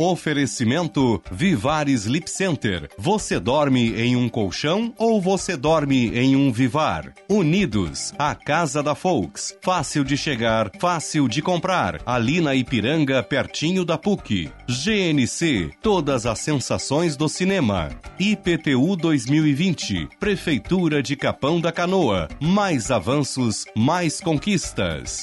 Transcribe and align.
Oferecimento 0.00 1.22
Vivar 1.30 1.86
Sleep 1.86 2.30
Center. 2.30 2.88
Você 2.96 3.38
dorme 3.38 3.94
em 4.00 4.16
um 4.16 4.30
colchão 4.30 4.94
ou 4.96 5.20
você 5.20 5.58
dorme 5.58 6.08
em 6.18 6.34
um 6.34 6.50
Vivar? 6.50 7.12
Unidos, 7.28 8.14
a 8.18 8.34
casa 8.34 8.82
da 8.82 8.94
Folks. 8.94 9.54
Fácil 9.60 10.02
de 10.02 10.16
chegar, 10.16 10.70
fácil 10.80 11.28
de 11.28 11.42
comprar. 11.42 12.00
Ali 12.06 12.40
na 12.40 12.54
Ipiranga, 12.54 13.22
pertinho 13.22 13.84
da 13.84 13.98
PUC. 13.98 14.50
GNC, 14.66 15.72
todas 15.82 16.24
as 16.24 16.38
sensações 16.38 17.14
do 17.14 17.28
cinema. 17.28 17.90
IPTU 18.18 18.96
2020, 18.96 20.08
Prefeitura 20.18 21.02
de 21.02 21.14
Capão 21.14 21.60
da 21.60 21.70
Canoa. 21.70 22.26
Mais 22.40 22.90
avanços, 22.90 23.66
mais 23.76 24.18
conquistas. 24.18 25.22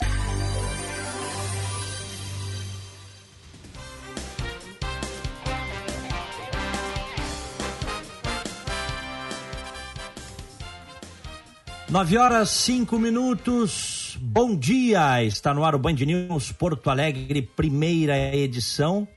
Nove 11.89 12.18
horas, 12.18 12.50
cinco 12.50 13.00
minutos. 13.00 14.18
Bom 14.21 14.54
dia! 14.54 15.23
Está 15.23 15.54
no 15.54 15.64
ar 15.64 15.73
o 15.73 15.79
Band 15.79 15.93
News 15.93 16.51
Porto 16.51 16.89
Alegre, 16.89 17.41
primeira 17.41 18.36
edição. 18.36 19.07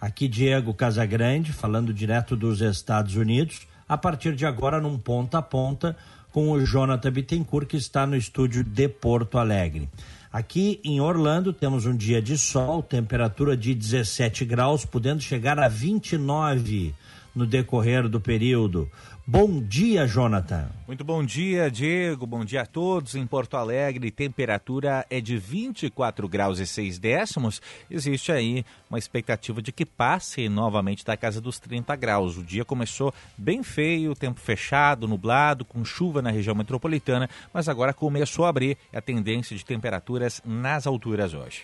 Aqui 0.00 0.28
Diego 0.28 0.72
Casagrande, 0.72 1.52
falando 1.52 1.92
direto 1.92 2.36
dos 2.36 2.60
Estados 2.60 3.16
Unidos. 3.16 3.66
A 3.88 3.98
partir 3.98 4.36
de 4.36 4.46
agora, 4.46 4.80
num 4.80 4.96
ponta 4.96 5.38
a 5.38 5.42
ponta, 5.42 5.96
com 6.30 6.52
o 6.52 6.64
Jonathan 6.64 7.10
Bittencourt, 7.10 7.66
que 7.66 7.76
está 7.76 8.06
no 8.06 8.16
estúdio 8.16 8.62
de 8.62 8.88
Porto 8.88 9.36
Alegre. 9.36 9.88
Aqui 10.32 10.80
em 10.84 11.00
Orlando 11.00 11.52
temos 11.52 11.84
um 11.84 11.96
dia 11.96 12.22
de 12.22 12.38
sol, 12.38 12.80
temperatura 12.80 13.56
de 13.56 13.74
17 13.74 14.44
graus, 14.44 14.84
podendo 14.84 15.20
chegar 15.20 15.58
a 15.58 15.66
29 15.66 16.94
no 17.34 17.44
decorrer 17.44 18.08
do 18.08 18.20
período. 18.20 18.88
Bom 19.26 19.58
dia, 19.58 20.06
Jonathan. 20.06 20.68
Muito 20.86 21.02
bom 21.02 21.24
dia, 21.24 21.70
Diego. 21.70 22.26
Bom 22.26 22.44
dia 22.44 22.60
a 22.60 22.66
todos. 22.66 23.14
Em 23.14 23.26
Porto 23.26 23.56
Alegre, 23.56 24.10
temperatura 24.10 25.06
é 25.08 25.18
de 25.18 25.38
24 25.38 26.28
graus 26.28 26.58
e 26.58 26.66
6 26.66 26.98
décimos. 26.98 27.62
Existe 27.90 28.30
aí 28.30 28.66
uma 28.90 28.98
expectativa 28.98 29.62
de 29.62 29.72
que 29.72 29.86
passe 29.86 30.46
novamente 30.46 31.06
da 31.06 31.16
casa 31.16 31.40
dos 31.40 31.58
30 31.58 31.96
graus. 31.96 32.36
O 32.36 32.44
dia 32.44 32.66
começou 32.66 33.14
bem 33.34 33.62
feio, 33.62 34.14
tempo 34.14 34.38
fechado, 34.38 35.08
nublado, 35.08 35.64
com 35.64 35.82
chuva 35.86 36.20
na 36.20 36.30
região 36.30 36.54
metropolitana, 36.54 37.26
mas 37.50 37.66
agora 37.66 37.94
começou 37.94 38.44
a 38.44 38.50
abrir 38.50 38.76
a 38.92 39.00
tendência 39.00 39.56
de 39.56 39.64
temperaturas 39.64 40.42
nas 40.44 40.86
alturas 40.86 41.32
hoje. 41.32 41.62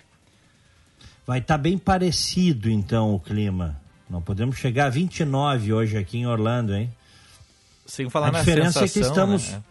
Vai 1.26 1.40
estar 1.40 1.58
tá 1.58 1.62
bem 1.62 1.76
parecido 1.76 2.70
então 2.70 3.14
o 3.14 3.20
clima. 3.20 3.78
Não 4.08 4.22
podemos 4.22 4.56
chegar 4.56 4.86
a 4.86 4.90
29 4.90 5.74
hoje 5.74 5.98
aqui 5.98 6.16
em 6.16 6.26
Orlando, 6.26 6.74
hein? 6.74 6.90
Sem 7.90 8.08
falar 8.08 8.28
a 8.28 8.32
na 8.32 8.38
diferença 8.38 8.86
sensação, 8.86 9.00
é 9.00 9.04
que 9.04 9.08
estamos 9.08 9.50
né? 9.50 9.62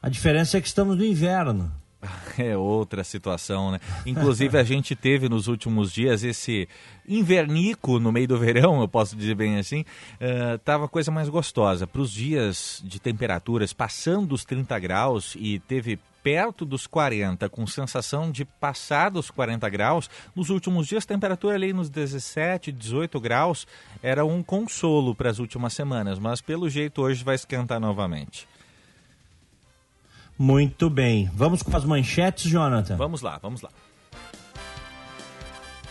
A 0.00 0.08
diferença 0.08 0.56
é 0.56 0.60
que 0.60 0.66
estamos 0.68 0.96
no 0.96 1.04
inverno. 1.04 1.70
É 2.38 2.56
outra 2.56 3.02
situação, 3.02 3.72
né? 3.72 3.80
Inclusive 4.06 4.56
a 4.56 4.62
gente 4.62 4.94
teve 4.94 5.28
nos 5.28 5.48
últimos 5.48 5.92
dias 5.92 6.22
esse 6.22 6.68
invernico 7.08 7.98
no 7.98 8.12
meio 8.12 8.28
do 8.28 8.38
verão, 8.38 8.80
eu 8.80 8.86
posso 8.86 9.16
dizer 9.16 9.34
bem 9.34 9.58
assim, 9.58 9.80
uh, 9.80 10.56
tava 10.60 10.84
a 10.84 10.88
coisa 10.88 11.10
mais 11.10 11.28
gostosa. 11.28 11.84
Para 11.84 12.00
os 12.00 12.12
dias 12.12 12.80
de 12.84 13.00
temperaturas 13.00 13.72
passando 13.72 14.32
os 14.34 14.44
30 14.44 14.78
graus 14.78 15.36
e 15.36 15.58
teve 15.58 15.98
perto 16.28 16.66
dos 16.66 16.86
40, 16.86 17.48
com 17.48 17.66
sensação 17.66 18.30
de 18.30 18.44
passar 18.44 19.10
dos 19.10 19.30
40 19.30 19.66
graus. 19.70 20.10
Nos 20.36 20.50
últimos 20.50 20.86
dias, 20.86 21.06
temperatura 21.06 21.54
ali 21.54 21.72
nos 21.72 21.88
17, 21.88 22.70
18 22.70 23.18
graus 23.18 23.66
era 24.02 24.26
um 24.26 24.42
consolo 24.42 25.14
para 25.14 25.30
as 25.30 25.38
últimas 25.38 25.72
semanas, 25.72 26.18
mas 26.18 26.42
pelo 26.42 26.68
jeito 26.68 27.00
hoje 27.00 27.24
vai 27.24 27.34
esquentar 27.34 27.80
novamente. 27.80 28.46
Muito 30.38 30.90
bem. 30.90 31.30
Vamos 31.32 31.62
com 31.62 31.74
as 31.74 31.86
manchetes, 31.86 32.50
Jonathan? 32.50 32.98
Vamos 32.98 33.22
lá, 33.22 33.38
vamos 33.40 33.62
lá. 33.62 33.70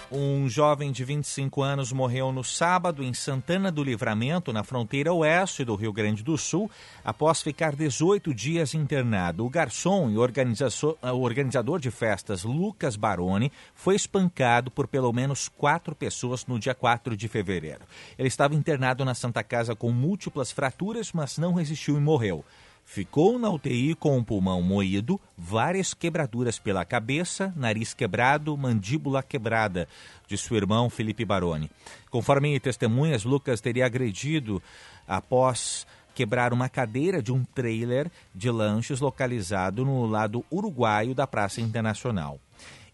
Um 0.09 0.47
jovem 0.47 0.89
de 0.89 1.03
25 1.03 1.61
anos 1.61 1.91
morreu 1.91 2.31
no 2.31 2.41
sábado 2.41 3.03
em 3.03 3.13
Santana 3.13 3.69
do 3.69 3.83
Livramento, 3.83 4.53
na 4.53 4.63
fronteira 4.63 5.11
oeste 5.11 5.65
do 5.65 5.75
Rio 5.75 5.91
Grande 5.91 6.23
do 6.23 6.37
Sul, 6.37 6.71
após 7.03 7.41
ficar 7.41 7.75
18 7.75 8.33
dias 8.33 8.73
internado. 8.73 9.45
O 9.45 9.49
garçom 9.49 10.09
e 10.09 10.17
o 10.17 11.19
organizador 11.19 11.81
de 11.81 11.91
festas, 11.91 12.45
Lucas 12.45 12.95
Baroni, 12.95 13.51
foi 13.75 13.95
espancado 13.95 14.71
por 14.71 14.87
pelo 14.87 15.11
menos 15.11 15.49
quatro 15.49 15.93
pessoas 15.93 16.45
no 16.45 16.57
dia 16.57 16.73
4 16.73 17.17
de 17.17 17.27
fevereiro. 17.27 17.81
Ele 18.17 18.29
estava 18.29 18.55
internado 18.55 19.03
na 19.03 19.13
Santa 19.13 19.43
Casa 19.43 19.75
com 19.75 19.91
múltiplas 19.91 20.53
fraturas, 20.53 21.11
mas 21.11 21.37
não 21.37 21.53
resistiu 21.53 21.97
e 21.97 21.99
morreu. 21.99 22.45
Ficou 22.89 23.37
na 23.37 23.49
UTI 23.49 23.93
com 23.95 24.17
o 24.17 24.23
pulmão 24.23 24.61
moído, 24.61 25.19
várias 25.37 25.93
quebraduras 25.93 26.57
pela 26.57 26.85
cabeça, 26.85 27.53
nariz 27.53 27.93
quebrado, 27.93 28.55
mandíbula 28.55 29.21
quebrada, 29.21 29.89
de 30.25 30.37
seu 30.37 30.55
irmão 30.55 30.89
Felipe 30.89 31.25
Baroni. 31.25 31.69
Conforme 32.09 32.57
testemunhas, 32.61 33.25
Lucas 33.25 33.59
teria 33.59 33.85
agredido 33.85 34.63
após 35.05 35.85
quebrar 36.15 36.53
uma 36.53 36.69
cadeira 36.69 37.21
de 37.21 37.33
um 37.33 37.43
trailer 37.43 38.09
de 38.33 38.49
lanches 38.49 39.01
localizado 39.01 39.83
no 39.83 40.05
lado 40.05 40.43
uruguaio 40.49 41.13
da 41.13 41.27
Praça 41.27 41.59
Internacional. 41.59 42.39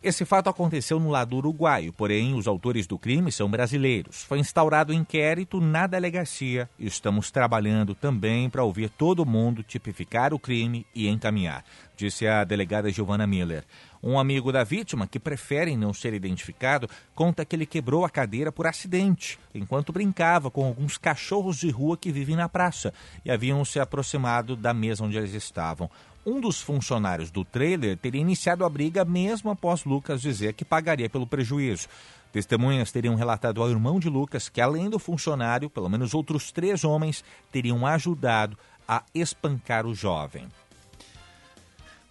Esse 0.04 0.26
fato 0.26 0.50
aconteceu 0.50 1.00
no 1.00 1.10
lado 1.10 1.38
uruguaio, 1.38 1.94
porém 1.94 2.34
os 2.34 2.46
autores 2.46 2.86
do 2.86 3.00
crime 3.00 3.32
são 3.32 3.50
brasileiros. 3.50 4.24
Foi 4.24 4.38
instaurado 4.38 4.92
um 4.92 4.96
inquérito 4.96 5.62
na 5.62 5.88
delegacia 5.88 6.70
estamos 6.78 7.32
trabalhando 7.32 7.96
também 7.96 8.50
para 8.50 8.66
ouvir 8.66 8.90
todo 8.90 9.26
mundo, 9.26 9.64
tipificar 9.64 10.34
o 10.34 10.40
crime 10.40 10.86
e 10.94 11.08
encaminhar, 11.08 11.64
disse 11.96 12.28
a 12.28 12.44
delegada 12.44 12.92
Giovanna 12.92 13.26
Miller. 13.26 13.64
Um 14.04 14.20
amigo 14.20 14.52
da 14.52 14.66
vítima, 14.66 15.08
que 15.08 15.18
prefere 15.18 15.78
não 15.78 15.94
ser 15.94 16.14
identificado, 16.14 16.90
conta 17.16 17.46
que 17.46 17.56
ele 17.56 17.66
quebrou 17.66 18.04
a 18.04 18.10
cadeira 18.10 18.52
por 18.52 18.68
acidente, 18.68 19.40
enquanto 19.56 19.94
brincava 19.94 20.52
com 20.52 20.66
alguns 20.66 20.98
cachorros 20.98 21.58
de 21.58 21.70
rua 21.70 21.96
que 21.96 22.12
vivem 22.12 22.36
na 22.36 22.50
praça 22.50 22.94
e 23.24 23.32
haviam 23.32 23.64
se 23.64 23.80
aproximado 23.80 24.58
da 24.58 24.74
mesa 24.74 25.06
onde 25.06 25.18
eles 25.18 25.34
estavam. 25.34 25.90
Um 26.26 26.40
dos 26.40 26.62
funcionários 26.62 27.30
do 27.30 27.44
trailer 27.44 27.98
teria 27.98 28.22
iniciado 28.22 28.64
a 28.64 28.70
briga 28.70 29.04
mesmo 29.04 29.52
após 29.52 29.84
Lucas 29.84 30.22
dizer 30.22 30.54
que 30.54 30.64
pagaria 30.64 31.10
pelo 31.10 31.28
prejuízo. 31.28 31.90
Testemunhas 32.32 32.92
teriam 32.92 33.16
relatado 33.16 33.62
ao 33.62 33.70
irmão 33.70 34.00
de 34.00 34.10
Lucas 34.10 34.48
que, 34.48 34.62
além 34.62 34.90
do 34.90 34.98
funcionário, 34.98 35.70
pelo 35.70 35.90
menos 35.90 36.14
outros 36.14 36.52
três 36.52 36.84
homens 36.84 37.24
teriam 37.52 37.86
ajudado 37.86 38.58
a 38.88 39.04
espancar 39.14 39.86
o 39.86 39.94
jovem. 39.94 40.48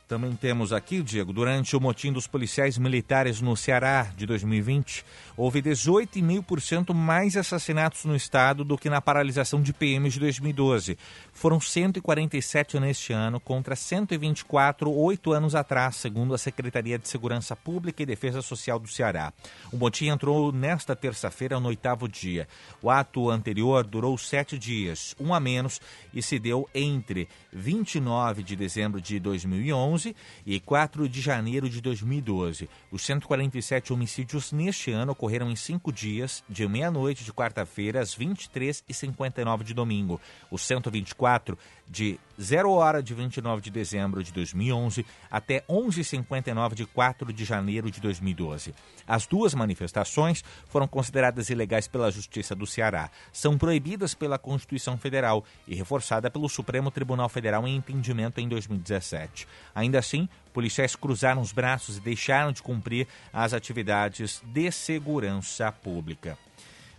Também 0.07 0.37
temos 0.37 0.75
aqui, 0.75 1.03
Diego, 1.03 1.33
durante 1.33 1.75
o 1.75 1.81
motim 1.81 2.13
dos 2.13 2.27
policiais 2.27 2.77
militares 2.77 3.41
no 3.41 3.57
Ceará 3.57 4.13
de 4.15 4.27
2020, 4.27 5.07
houve 5.37 5.63
18,5% 5.63 6.95
mais 6.95 7.37
assassinatos 7.37 8.05
no 8.05 8.17
estado 8.17 8.65
do 8.65 8.79
que 8.79 8.91
na 8.91 9.01
paralisação 9.01 9.61
de 9.61 9.73
PM 9.73 10.09
de 10.09 10.19
2012. 10.19 10.99
Foram 11.33 11.61
147 11.61 12.79
neste 12.81 13.13
ano 13.13 13.41
contra 13.41 13.77
124 13.77 14.91
oito 14.91 15.33
anos 15.33 15.55
atrás, 15.55 15.97
segundo 15.97 16.35
a 16.35 16.39
Secretaria 16.39 16.99
de 16.99 17.09
Segurança 17.09 17.55
Pública 17.55 18.03
e 18.03 18.07
Defesa 18.07 18.43
Social 18.43 18.79
do 18.79 18.89
Ceará. 18.89 19.33
O 19.73 19.77
motim 19.77 20.09
entrou 20.09 20.53
nesta 20.53 20.97
terça-feira 20.97 21.59
no 21.61 21.69
oitavo 21.69 22.09
dia. 22.09 22.49
O 22.81 22.91
ato 22.91 23.31
anterior 23.31 23.85
durou 23.85 24.17
sete 24.19 24.59
dias, 24.59 25.15
um 25.19 25.35
a 25.35 25.41
menos, 25.41 25.81
e 26.13 26.23
se 26.23 26.39
deu 26.39 26.69
entre 26.75 27.29
29 27.53 28.43
de 28.43 28.57
dezembro 28.57 29.01
de 29.01 29.19
2011 29.19 29.53
2011 29.73 30.17
e 30.47 30.61
4 30.61 31.09
de 31.09 31.21
janeiro 31.21 31.69
de 31.69 31.81
2012. 31.81 32.69
Os 32.91 33.03
147 33.03 33.93
homicídios 33.93 34.53
neste 34.53 34.91
ano 34.91 35.15
ocorreram 35.23 35.49
em 35.49 35.55
cinco 35.55 35.93
dias, 35.93 36.43
de 36.49 36.67
meia-noite 36.67 37.23
de 37.23 37.33
quarta-feira 37.33 38.01
às 38.01 38.13
23h59 38.17 39.63
de 39.63 39.73
domingo. 39.73 40.21
Os 40.51 40.63
124 40.63 41.57
de 41.93 42.19
0 42.41 42.73
hora 42.73 43.03
de 43.03 43.13
29 43.13 43.61
de 43.61 43.71
dezembro 43.71 44.25
de 44.25 44.33
2011 44.33 45.05
até 45.31 45.61
11h59 45.69 46.75
de 46.75 46.87
4 46.87 47.31
de 47.33 47.45
janeiro 47.45 47.91
de 47.91 48.01
2012. 48.01 48.75
As 49.07 49.27
duas 49.27 49.55
manifestações 49.55 50.43
foram 50.69 50.89
consideradas 50.89 51.51
ilegais 51.51 51.87
pela 51.87 52.11
Justiça 52.11 52.55
do 52.55 52.67
Ceará. 52.67 53.11
São 53.31 53.59
proibidas 53.59 54.15
pela 54.15 54.39
Constituição 54.39 54.97
Federal 54.97 55.45
e 55.69 55.75
reforçada 55.75 56.31
pelo 56.31 56.49
Supremo 56.49 56.91
Tribunal 56.91 57.29
Federal 57.29 57.69
em 57.69 57.77
entendimento 57.77 58.41
em 58.41 58.49
2017. 58.49 59.47
Ainda 59.75 59.99
assim, 59.99 60.27
policiais 60.55 60.97
cruzaram 60.97 61.43
os 61.43 61.53
braços 61.53 61.99
e 61.99 62.01
deixaram 62.01 62.53
de 62.53 62.63
cumprir 62.63 63.07
as 63.33 63.53
atividades 63.53 64.43
de 64.47 64.73
segurança 64.73 65.71
pública. 65.71 66.39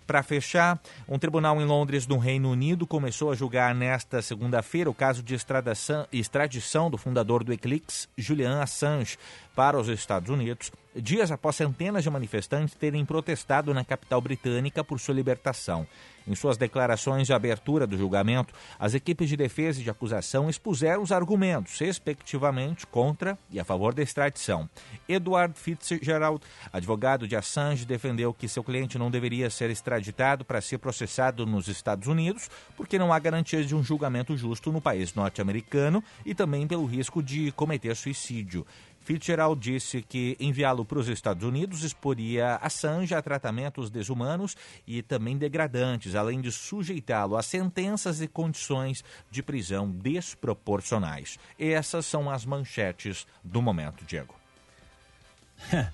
Para 0.05 0.21
fechar, 0.21 0.81
um 1.07 1.17
tribunal 1.17 1.61
em 1.61 1.65
Londres, 1.65 2.05
no 2.05 2.17
Reino 2.17 2.51
Unido, 2.51 2.85
começou 2.85 3.31
a 3.31 3.35
julgar 3.35 3.73
nesta 3.73 4.21
segunda-feira 4.21 4.89
o 4.89 4.93
caso 4.93 5.23
de 5.23 5.35
extradição 6.11 6.89
do 6.89 6.97
fundador 6.97 7.43
do 7.43 7.53
Eclipse, 7.53 8.07
Julian 8.17 8.61
Assange, 8.61 9.17
para 9.55 9.79
os 9.79 9.87
Estados 9.87 10.29
Unidos, 10.29 10.71
dias 10.95 11.31
após 11.31 11.55
centenas 11.55 12.03
de 12.03 12.09
manifestantes 12.09 12.75
terem 12.75 13.05
protestado 13.05 13.73
na 13.73 13.83
capital 13.83 14.21
britânica 14.21 14.83
por 14.83 14.99
sua 14.99 15.15
libertação. 15.15 15.87
Em 16.25 16.35
suas 16.35 16.55
declarações 16.55 17.27
de 17.27 17.33
abertura 17.33 17.85
do 17.85 17.97
julgamento, 17.97 18.53
as 18.79 18.93
equipes 18.93 19.27
de 19.27 19.35
defesa 19.35 19.81
e 19.81 19.83
de 19.83 19.89
acusação 19.89 20.49
expuseram 20.49 21.01
os 21.01 21.11
argumentos, 21.11 21.77
respectivamente, 21.79 22.87
contra 22.87 23.37
e 23.51 23.59
a 23.59 23.65
favor 23.65 23.93
da 23.93 24.01
extradição. 24.01 24.69
Edward 25.07 25.59
Fitzgerald, 25.59 26.41
advogado 26.71 27.27
de 27.27 27.35
Assange, 27.35 27.85
defendeu 27.85 28.33
que 28.33 28.47
seu 28.47 28.63
cliente 28.63 28.97
não 28.97 29.11
deveria 29.11 29.49
ser 29.49 29.69
extraditado 29.69 30.45
para 30.45 30.61
ser 30.61 30.77
processado 30.77 31.45
nos 31.45 31.67
Estados 31.67 32.07
Unidos, 32.07 32.49
porque 32.77 32.97
não 32.97 33.11
há 33.11 33.19
garantias 33.19 33.67
de 33.67 33.75
um 33.75 33.83
julgamento 33.83 34.37
justo 34.37 34.71
no 34.71 34.79
país 34.79 35.13
norte-americano 35.13 36.01
e 36.25 36.33
também 36.33 36.65
pelo 36.65 36.85
risco 36.85 37.21
de 37.21 37.51
cometer 37.51 37.95
suicídio. 37.97 38.65
Fitzgerald 39.03 39.59
disse 39.59 40.01
que 40.01 40.37
enviá-lo 40.39 40.85
para 40.85 40.99
os 40.99 41.07
Estados 41.07 41.43
Unidos 41.43 41.83
exporia 41.83 42.55
Assange 42.55 43.13
a 43.13 43.21
tratamentos 43.21 43.89
desumanos 43.89 44.55
e 44.87 45.01
também 45.01 45.37
degradantes, 45.37 46.15
além 46.15 46.39
de 46.39 46.51
sujeitá-lo 46.51 47.35
a 47.35 47.43
sentenças 47.43 48.21
e 48.21 48.27
condições 48.27 49.03
de 49.29 49.43
prisão 49.43 49.89
desproporcionais. 49.89 51.37
Essas 51.59 52.05
são 52.05 52.29
as 52.29 52.45
manchetes 52.45 53.27
do 53.43 53.61
momento, 53.61 54.05
Diego. 54.05 54.35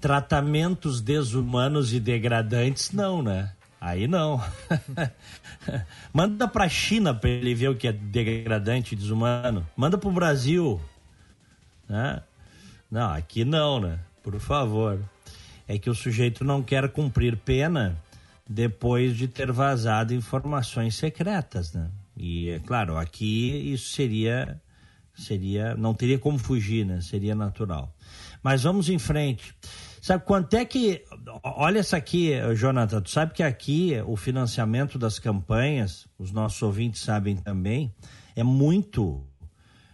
tratamentos 0.00 1.00
desumanos 1.00 1.92
e 1.92 2.00
degradantes, 2.00 2.92
não, 2.92 3.22
né? 3.22 3.52
Aí 3.80 4.08
não. 4.08 4.42
Manda 6.12 6.48
para 6.48 6.64
a 6.64 6.68
China 6.68 7.14
para 7.14 7.30
ele 7.30 7.54
ver 7.54 7.68
o 7.68 7.76
que 7.76 7.86
é 7.86 7.92
degradante 7.92 8.94
e 8.94 8.98
desumano. 8.98 9.66
Manda 9.76 9.96
para 9.96 10.08
o 10.08 10.12
Brasil. 10.12 10.80
Né? 11.88 12.20
Não, 12.90 13.10
aqui 13.10 13.44
não, 13.44 13.80
né? 13.80 13.98
Por 14.22 14.38
favor. 14.40 15.00
É 15.66 15.78
que 15.78 15.90
o 15.90 15.94
sujeito 15.94 16.44
não 16.44 16.62
quer 16.62 16.88
cumprir 16.88 17.36
pena 17.36 17.96
depois 18.48 19.14
de 19.14 19.28
ter 19.28 19.52
vazado 19.52 20.14
informações 20.14 20.94
secretas, 20.94 21.74
né? 21.74 21.90
E 22.16 22.48
é 22.48 22.58
claro, 22.58 22.96
aqui 22.96 23.72
isso 23.72 23.90
seria 23.90 24.60
seria 25.14 25.74
não 25.74 25.92
teria 25.92 26.18
como 26.18 26.38
fugir, 26.38 26.86
né? 26.86 27.00
Seria 27.02 27.34
natural. 27.34 27.94
Mas 28.42 28.62
vamos 28.62 28.88
em 28.88 28.98
frente. 28.98 29.54
Sabe 30.00 30.24
quanto 30.24 30.54
é 30.54 30.64
que 30.64 31.04
olha 31.42 31.80
essa 31.80 31.98
aqui, 31.98 32.32
Jonathan, 32.54 33.02
tu 33.02 33.10
sabe 33.10 33.34
que 33.34 33.42
aqui 33.42 33.92
o 34.06 34.16
financiamento 34.16 34.98
das 34.98 35.18
campanhas, 35.18 36.06
os 36.18 36.32
nossos 36.32 36.62
ouvintes 36.62 37.02
sabem 37.02 37.36
também, 37.36 37.92
é 38.34 38.42
muito 38.42 39.27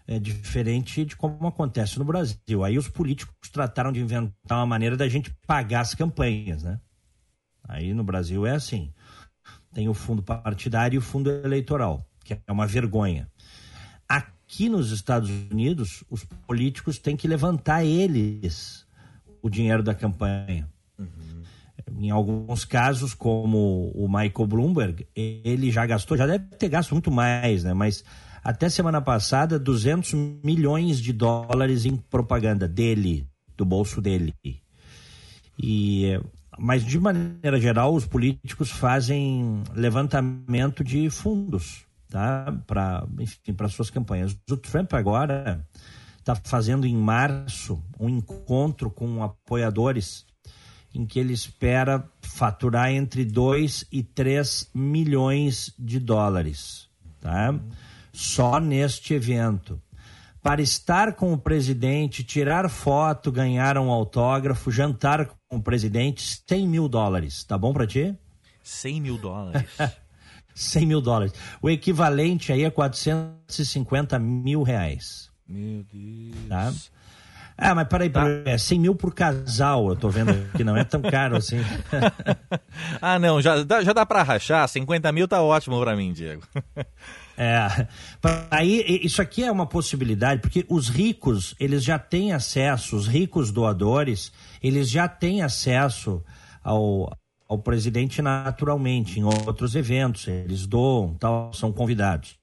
é 0.06 0.19
diferente 0.19 1.05
de 1.05 1.17
como 1.17 1.47
acontece 1.47 1.99
no 1.99 2.05
Brasil. 2.05 2.62
Aí 2.65 2.77
os 2.77 2.89
políticos 2.89 3.35
trataram 3.51 3.93
de 3.93 4.01
inventar 4.01 4.59
uma 4.59 4.67
maneira 4.67 4.97
da 4.97 5.09
gente 5.09 5.35
pagar 5.47 5.81
as 5.81 5.95
campanhas, 5.95 6.62
né? 6.62 6.79
Aí 7.67 7.95
no 7.95 8.05
Brasil 8.05 8.47
é 8.47 8.53
assim. 8.53 8.93
Tem 9.73 9.89
o 9.89 9.95
fundo 9.95 10.23
partidário 10.23 10.97
e 10.97 10.99
o 10.99 11.03
fundo 11.03 11.31
eleitoral, 11.31 12.06
que 12.23 12.35
é 12.35 12.53
uma 12.53 12.67
vergonha. 12.67 13.29
Aqui 14.09 14.69
nos 14.69 14.93
Estados 14.93 15.31
Unidos, 15.31 16.05
os 16.11 16.23
políticos 16.25 16.99
têm 16.99 17.17
que 17.17 17.27
levantar 17.27 17.85
eles 17.85 18.87
o 19.43 19.49
dinheiro 19.49 19.83
da 19.83 19.95
campanha. 19.95 20.69
Uhum. 20.99 21.43
Em 21.99 22.11
alguns 22.11 22.65
casos, 22.65 23.15
como 23.15 23.91
o 23.95 24.06
Michael 24.06 24.47
Bloomberg, 24.47 25.06
ele 25.15 25.71
já 25.71 25.85
gastou, 25.87 26.17
já 26.17 26.27
deve 26.27 26.45
ter 26.56 26.69
gasto 26.69 26.93
muito 26.93 27.11
mais, 27.11 27.65
né? 27.65 27.73
Mas 27.75 28.05
até 28.44 28.69
semana 28.69 29.00
passada, 29.00 29.58
200 29.58 30.12
milhões 30.44 31.00
de 31.00 31.14
dólares 31.14 31.87
em 31.87 31.96
propaganda 31.96 32.69
dele, 32.69 33.26
do 33.56 33.64
bolso 33.64 34.02
dele. 34.02 34.35
E, 35.58 36.20
mas, 36.58 36.85
de 36.85 37.00
maneira 37.00 37.58
geral, 37.58 37.94
os 37.94 38.05
políticos 38.05 38.70
fazem 38.70 39.62
levantamento 39.75 40.85
de 40.85 41.08
fundos 41.08 41.87
tá? 42.11 42.55
para 42.67 43.69
suas 43.70 43.88
campanhas. 43.88 44.37
O 44.50 44.56
Trump 44.58 44.93
agora 44.93 45.67
está 46.19 46.35
fazendo 46.35 46.87
em 46.87 46.94
março 46.94 47.82
um 47.99 48.11
encontro 48.11 48.91
com 48.91 49.23
apoiadores 49.23 50.26
em 50.94 51.06
que 51.06 51.19
ele 51.19 51.32
espera 51.32 52.08
faturar 52.20 52.91
entre 52.91 53.25
2 53.25 53.87
e 53.91 54.02
3 54.02 54.70
milhões 54.75 55.75
de 55.79 55.99
dólares. 55.99 56.88
Tá? 57.20 57.58
Só 58.14 58.61
neste 58.61 59.12
evento. 59.12 59.82
Para 60.40 60.62
estar 60.62 61.14
com 61.14 61.32
o 61.32 61.38
presidente, 61.38 62.22
tirar 62.22 62.69
foto, 62.69 63.32
ganhar 63.32 63.76
um 63.76 63.90
autógrafo, 63.90 64.70
jantar 64.70 65.26
com 65.26 65.56
o 65.56 65.62
presidente, 65.62 66.43
100 66.46 66.69
mil 66.69 66.88
dólares. 66.88 67.43
Tá 67.44 67.58
bom 67.58 67.72
para 67.72 67.87
ti? 67.87 68.16
100 68.62 69.00
mil 69.00 69.19
dólares. 69.19 69.69
100 70.55 70.87
mil 70.87 71.00
dólares. 71.00 71.32
O 71.61 71.69
equivalente 71.69 72.52
aí 72.52 72.62
é 72.62 72.70
450 72.70 74.19
mil 74.19 74.62
reais. 74.62 75.31
Meu 75.49 75.84
Deus. 75.93 76.49
Tá? 76.49 76.72
Ah, 77.56 77.75
mas 77.75 77.88
peraí, 77.88 78.10
tá. 78.10 78.25
é 78.44 78.58
100 78.58 78.81
mil 78.81 78.94
por 78.94 79.14
casal, 79.14 79.88
eu 79.88 79.96
tô 79.96 80.08
vendo 80.08 80.32
que 80.56 80.64
não 80.64 80.76
é 80.76 80.84
tão 80.84 81.00
caro 81.00 81.37
assim. 81.37 81.58
ah, 83.00 83.19
não, 83.19 83.40
já, 83.40 83.56
já 83.82 83.93
dá 83.93 84.05
para 84.05 84.22
rachar, 84.25 84.69
50 84.69 85.10
mil 85.12 85.28
tá 85.28 85.40
ótimo 85.40 85.81
para 85.81 85.96
mim, 85.96 86.12
Diego. 86.12 86.43
É, 87.36 87.86
aí 88.50 89.00
isso 89.02 89.20
aqui 89.20 89.42
é 89.42 89.50
uma 89.50 89.66
possibilidade, 89.66 90.40
porque 90.40 90.64
os 90.69 90.88
ricos, 90.88 91.54
eles 91.58 91.82
já 91.82 91.98
têm 91.98 92.32
acesso, 92.32 92.96
os 92.96 93.08
ricos 93.08 93.50
doadores, 93.50 94.32
eles 94.62 94.88
já 94.88 95.08
têm 95.08 95.42
acesso 95.42 96.22
ao, 96.62 97.10
ao 97.48 97.58
presidente 97.58 98.22
naturalmente, 98.22 99.19
em 99.19 99.25
outros 99.25 99.75
eventos, 99.75 100.28
eles 100.28 100.66
doam, 100.66 101.14
tal, 101.14 101.52
são 101.52 101.72
convidados. 101.72 102.36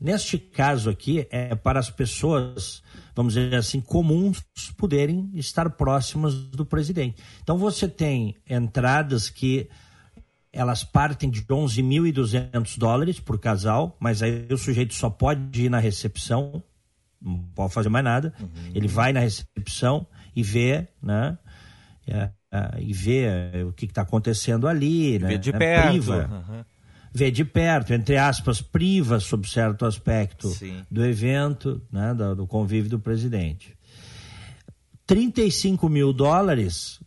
Neste 0.00 0.38
caso 0.38 0.88
aqui, 0.88 1.26
é 1.30 1.54
para 1.54 1.78
as 1.78 1.90
pessoas, 1.90 2.82
vamos 3.14 3.34
dizer 3.34 3.54
assim, 3.54 3.82
comuns 3.82 4.42
poderem 4.78 5.30
estar 5.34 5.68
próximas 5.68 6.34
do 6.34 6.64
presidente. 6.64 7.22
Então 7.42 7.58
você 7.58 7.86
tem 7.86 8.34
entradas 8.48 9.28
que 9.28 9.68
elas 10.52 10.82
partem 10.82 11.30
de 11.30 11.42
11.200 11.42 12.76
dólares 12.78 13.20
por 13.20 13.38
casal, 13.38 13.96
mas 14.00 14.22
aí 14.22 14.46
o 14.50 14.58
sujeito 14.58 14.94
só 14.94 15.08
pode 15.08 15.64
ir 15.64 15.68
na 15.68 15.78
recepção, 15.78 16.62
não 17.20 17.38
pode 17.54 17.72
fazer 17.72 17.88
mais 17.88 18.04
nada. 18.04 18.34
Uhum. 18.40 18.48
Ele 18.74 18.88
vai 18.88 19.12
na 19.12 19.20
recepção 19.20 20.06
e 20.34 20.42
vê, 20.42 20.88
né? 21.02 21.38
É, 22.06 22.30
é, 22.50 22.80
e 22.80 22.92
vê 22.92 23.22
é, 23.22 23.64
o 23.64 23.72
que 23.72 23.84
está 23.84 24.02
acontecendo 24.02 24.66
ali, 24.66 25.18
né? 25.18 25.28
Vê 25.28 25.38
de 25.38 25.50
é, 25.50 25.58
perto. 25.58 25.88
Priva, 25.88 26.44
uhum. 26.48 26.64
Vê 27.12 27.30
de 27.30 27.44
perto, 27.44 27.92
entre 27.92 28.16
aspas, 28.16 28.60
priva 28.60 29.18
sob 29.20 29.48
certo 29.48 29.84
aspecto 29.84 30.48
Sim. 30.48 30.84
do 30.90 31.04
evento, 31.04 31.80
né? 31.92 32.12
Do, 32.14 32.34
do 32.34 32.46
convívio 32.46 32.90
do 32.90 32.98
presidente. 32.98 33.76
35 35.06 35.88
mil 35.88 36.12
dólares, 36.12 37.00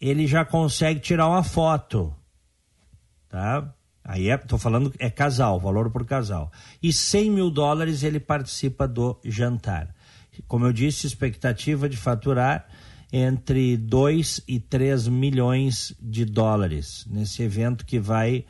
ele 0.00 0.26
já 0.26 0.44
consegue 0.44 1.00
tirar 1.00 1.28
uma 1.28 1.42
foto 1.44 2.14
tá? 3.34 3.74
Aí 4.04 4.28
é, 4.28 4.36
tô 4.36 4.56
falando, 4.56 4.92
é 4.96 5.10
casal, 5.10 5.58
valor 5.58 5.90
por 5.90 6.06
casal. 6.06 6.52
E 6.80 6.92
100 6.92 7.30
mil 7.32 7.50
dólares 7.50 8.04
ele 8.04 8.20
participa 8.20 8.86
do 8.86 9.18
jantar. 9.24 9.92
Como 10.46 10.64
eu 10.64 10.72
disse, 10.72 11.04
expectativa 11.04 11.88
de 11.88 11.96
faturar 11.96 12.64
entre 13.12 13.76
2 13.76 14.42
e 14.46 14.60
3 14.60 15.08
milhões 15.08 15.96
de 16.00 16.24
dólares 16.24 17.06
nesse 17.10 17.42
evento 17.42 17.84
que 17.84 17.98
vai 17.98 18.44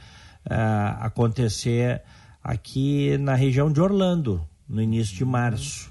uh, 0.44 1.00
acontecer 1.00 2.02
aqui 2.42 3.16
na 3.16 3.34
região 3.34 3.72
de 3.72 3.80
Orlando, 3.80 4.46
no 4.68 4.82
início 4.82 5.16
de 5.16 5.24
março. 5.24 5.90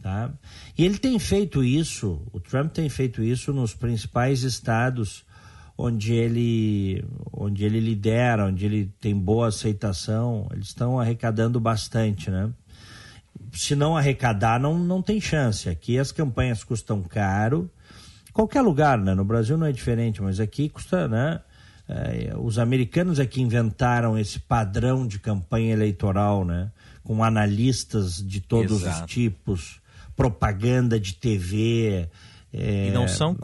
Tá? 0.00 0.32
E 0.76 0.84
ele 0.84 0.98
tem 0.98 1.18
feito 1.18 1.64
isso, 1.64 2.22
o 2.32 2.38
Trump 2.38 2.70
tem 2.70 2.88
feito 2.88 3.20
isso 3.20 3.52
nos 3.52 3.74
principais 3.74 4.44
estados 4.44 5.26
onde 5.80 6.12
ele, 6.12 7.04
onde 7.32 7.64
ele 7.64 7.78
lidera, 7.78 8.46
onde 8.46 8.66
ele 8.66 8.92
tem 9.00 9.16
boa 9.16 9.46
aceitação, 9.46 10.48
eles 10.52 10.66
estão 10.66 10.98
arrecadando 10.98 11.60
bastante, 11.60 12.32
né? 12.32 12.50
Se 13.52 13.76
não 13.76 13.96
arrecadar, 13.96 14.58
não, 14.58 14.76
não 14.76 15.00
tem 15.00 15.20
chance. 15.20 15.68
Aqui 15.68 15.96
as 15.96 16.10
campanhas 16.10 16.64
custam 16.64 17.00
caro. 17.02 17.70
Qualquer 18.32 18.60
lugar, 18.60 18.98
né? 18.98 19.14
No 19.14 19.24
Brasil 19.24 19.56
não 19.56 19.68
é 19.68 19.72
diferente, 19.72 20.20
mas 20.20 20.40
aqui 20.40 20.68
custa, 20.68 21.06
né? 21.06 21.40
É, 21.88 22.34
os 22.36 22.58
americanos 22.58 23.20
é 23.20 23.24
que 23.24 23.40
inventaram 23.40 24.18
esse 24.18 24.40
padrão 24.40 25.06
de 25.06 25.20
campanha 25.20 25.72
eleitoral, 25.72 26.44
né? 26.44 26.72
Com 27.04 27.22
analistas 27.22 28.16
de 28.16 28.40
todos 28.40 28.82
Exato. 28.82 29.04
os 29.04 29.10
tipos, 29.10 29.80
propaganda 30.16 30.98
de 30.98 31.14
TV, 31.14 32.08
É, 32.52 32.88
e 32.88 32.90
não 32.90 33.06
são 33.06 33.36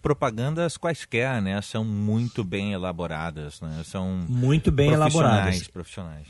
propagandas 0.00 0.76
quaisquer, 0.76 1.42
né? 1.42 1.60
São 1.60 1.84
muito 1.84 2.42
bem 2.42 2.72
elaboradas, 2.72 3.60
né? 3.60 3.82
São 3.84 4.24
muito 4.28 4.72
bem 4.72 4.92
profissionais, 4.92 5.14
elaboradas. 5.14 5.68
Profissionais. 5.68 6.26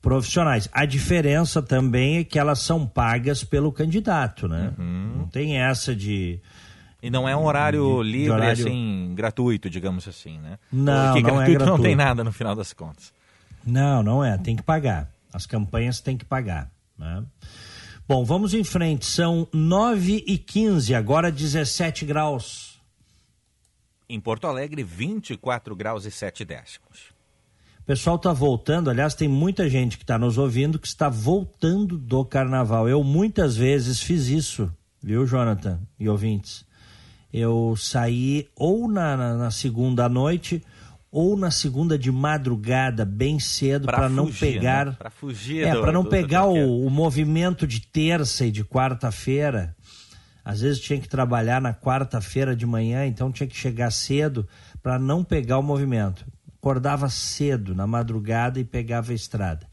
Profissionais. 0.00 0.68
A 0.72 0.84
diferença 0.84 1.62
também 1.62 2.18
é 2.18 2.24
que 2.24 2.38
elas 2.38 2.58
são 2.58 2.84
pagas 2.84 3.44
pelo 3.44 3.70
candidato, 3.70 4.48
né? 4.48 4.72
Uhum. 4.76 5.14
Não 5.18 5.26
tem 5.28 5.58
essa 5.58 5.94
de 5.94 6.40
e 7.02 7.10
não 7.10 7.28
é 7.28 7.36
um 7.36 7.44
horário 7.44 8.00
de, 8.02 8.10
livre, 8.10 8.24
de 8.26 8.30
horário... 8.30 8.64
assim, 8.64 9.12
gratuito, 9.16 9.68
digamos 9.68 10.06
assim, 10.06 10.38
né? 10.38 10.56
Não, 10.70 11.12
Porque 11.12 11.22
não 11.22 11.34
gratuito, 11.34 11.50
é 11.50 11.54
gratuito 11.54 11.64
não 11.64 11.82
tem 11.82 11.96
nada 11.96 12.22
no 12.22 12.32
final 12.32 12.54
das 12.54 12.72
contas. 12.72 13.12
Não, 13.66 14.04
não 14.04 14.24
é. 14.24 14.38
Tem 14.38 14.54
que 14.54 14.62
pagar. 14.62 15.10
As 15.32 15.44
campanhas 15.44 16.00
têm 16.00 16.16
que 16.16 16.24
pagar. 16.24 16.70
Né? 16.96 17.24
Bom, 18.06 18.24
vamos 18.24 18.52
em 18.52 18.64
frente. 18.64 19.06
São 19.06 19.46
9 19.52 20.24
e 20.26 20.36
15 20.36 20.94
agora 20.94 21.30
17 21.30 22.04
graus. 22.04 22.80
Em 24.08 24.20
Porto 24.20 24.46
Alegre, 24.46 24.82
24 24.82 25.74
graus 25.76 26.04
e 26.04 26.10
7 26.10 26.44
décimos. 26.44 27.12
O 27.80 27.84
pessoal 27.84 28.16
está 28.16 28.32
voltando, 28.32 28.90
aliás, 28.90 29.14
tem 29.14 29.28
muita 29.28 29.68
gente 29.68 29.96
que 29.96 30.04
está 30.04 30.18
nos 30.18 30.38
ouvindo 30.38 30.78
que 30.78 30.86
está 30.86 31.08
voltando 31.08 31.96
do 31.96 32.24
carnaval. 32.24 32.88
Eu 32.88 33.02
muitas 33.02 33.56
vezes 33.56 34.00
fiz 34.00 34.28
isso, 34.28 34.72
viu, 35.02 35.26
Jonathan 35.26 35.80
e 35.98 36.08
ouvintes? 36.08 36.64
Eu 37.32 37.74
saí 37.76 38.48
ou 38.54 38.86
na, 38.86 39.16
na, 39.16 39.34
na 39.34 39.50
segunda 39.50 40.08
noite 40.08 40.62
ou 41.12 41.36
na 41.36 41.50
segunda 41.50 41.98
de 41.98 42.10
madrugada, 42.10 43.04
bem 43.04 43.38
cedo, 43.38 43.84
para 43.84 44.08
não 44.08 44.32
pegar. 44.32 44.86
Né? 44.86 44.96
Para 44.98 45.10
fugir. 45.10 45.66
É, 45.66 45.78
para 45.78 45.92
não 45.92 46.04
do, 46.04 46.08
pegar 46.08 46.46
do 46.46 46.52
o, 46.52 46.86
o, 46.86 46.90
movimento 46.90 47.66
de 47.66 47.82
terça 47.82 48.46
e 48.46 48.50
de 48.50 48.64
quarta-feira. 48.64 49.76
Às 50.42 50.62
vezes 50.62 50.80
tinha 50.80 50.98
que 50.98 51.08
trabalhar 51.08 51.60
na 51.60 51.74
quarta-feira 51.74 52.56
de 52.56 52.64
manhã, 52.64 53.06
então 53.06 53.30
tinha 53.30 53.46
que 53.46 53.54
chegar 53.54 53.92
cedo 53.92 54.48
para 54.82 54.98
não 54.98 55.22
pegar 55.22 55.58
o 55.58 55.62
movimento. 55.62 56.24
Acordava 56.58 57.10
cedo, 57.10 57.74
na 57.74 57.86
madrugada, 57.86 58.58
e 58.58 58.64
pegava 58.64 59.12
a 59.12 59.14
estrada. 59.14 59.66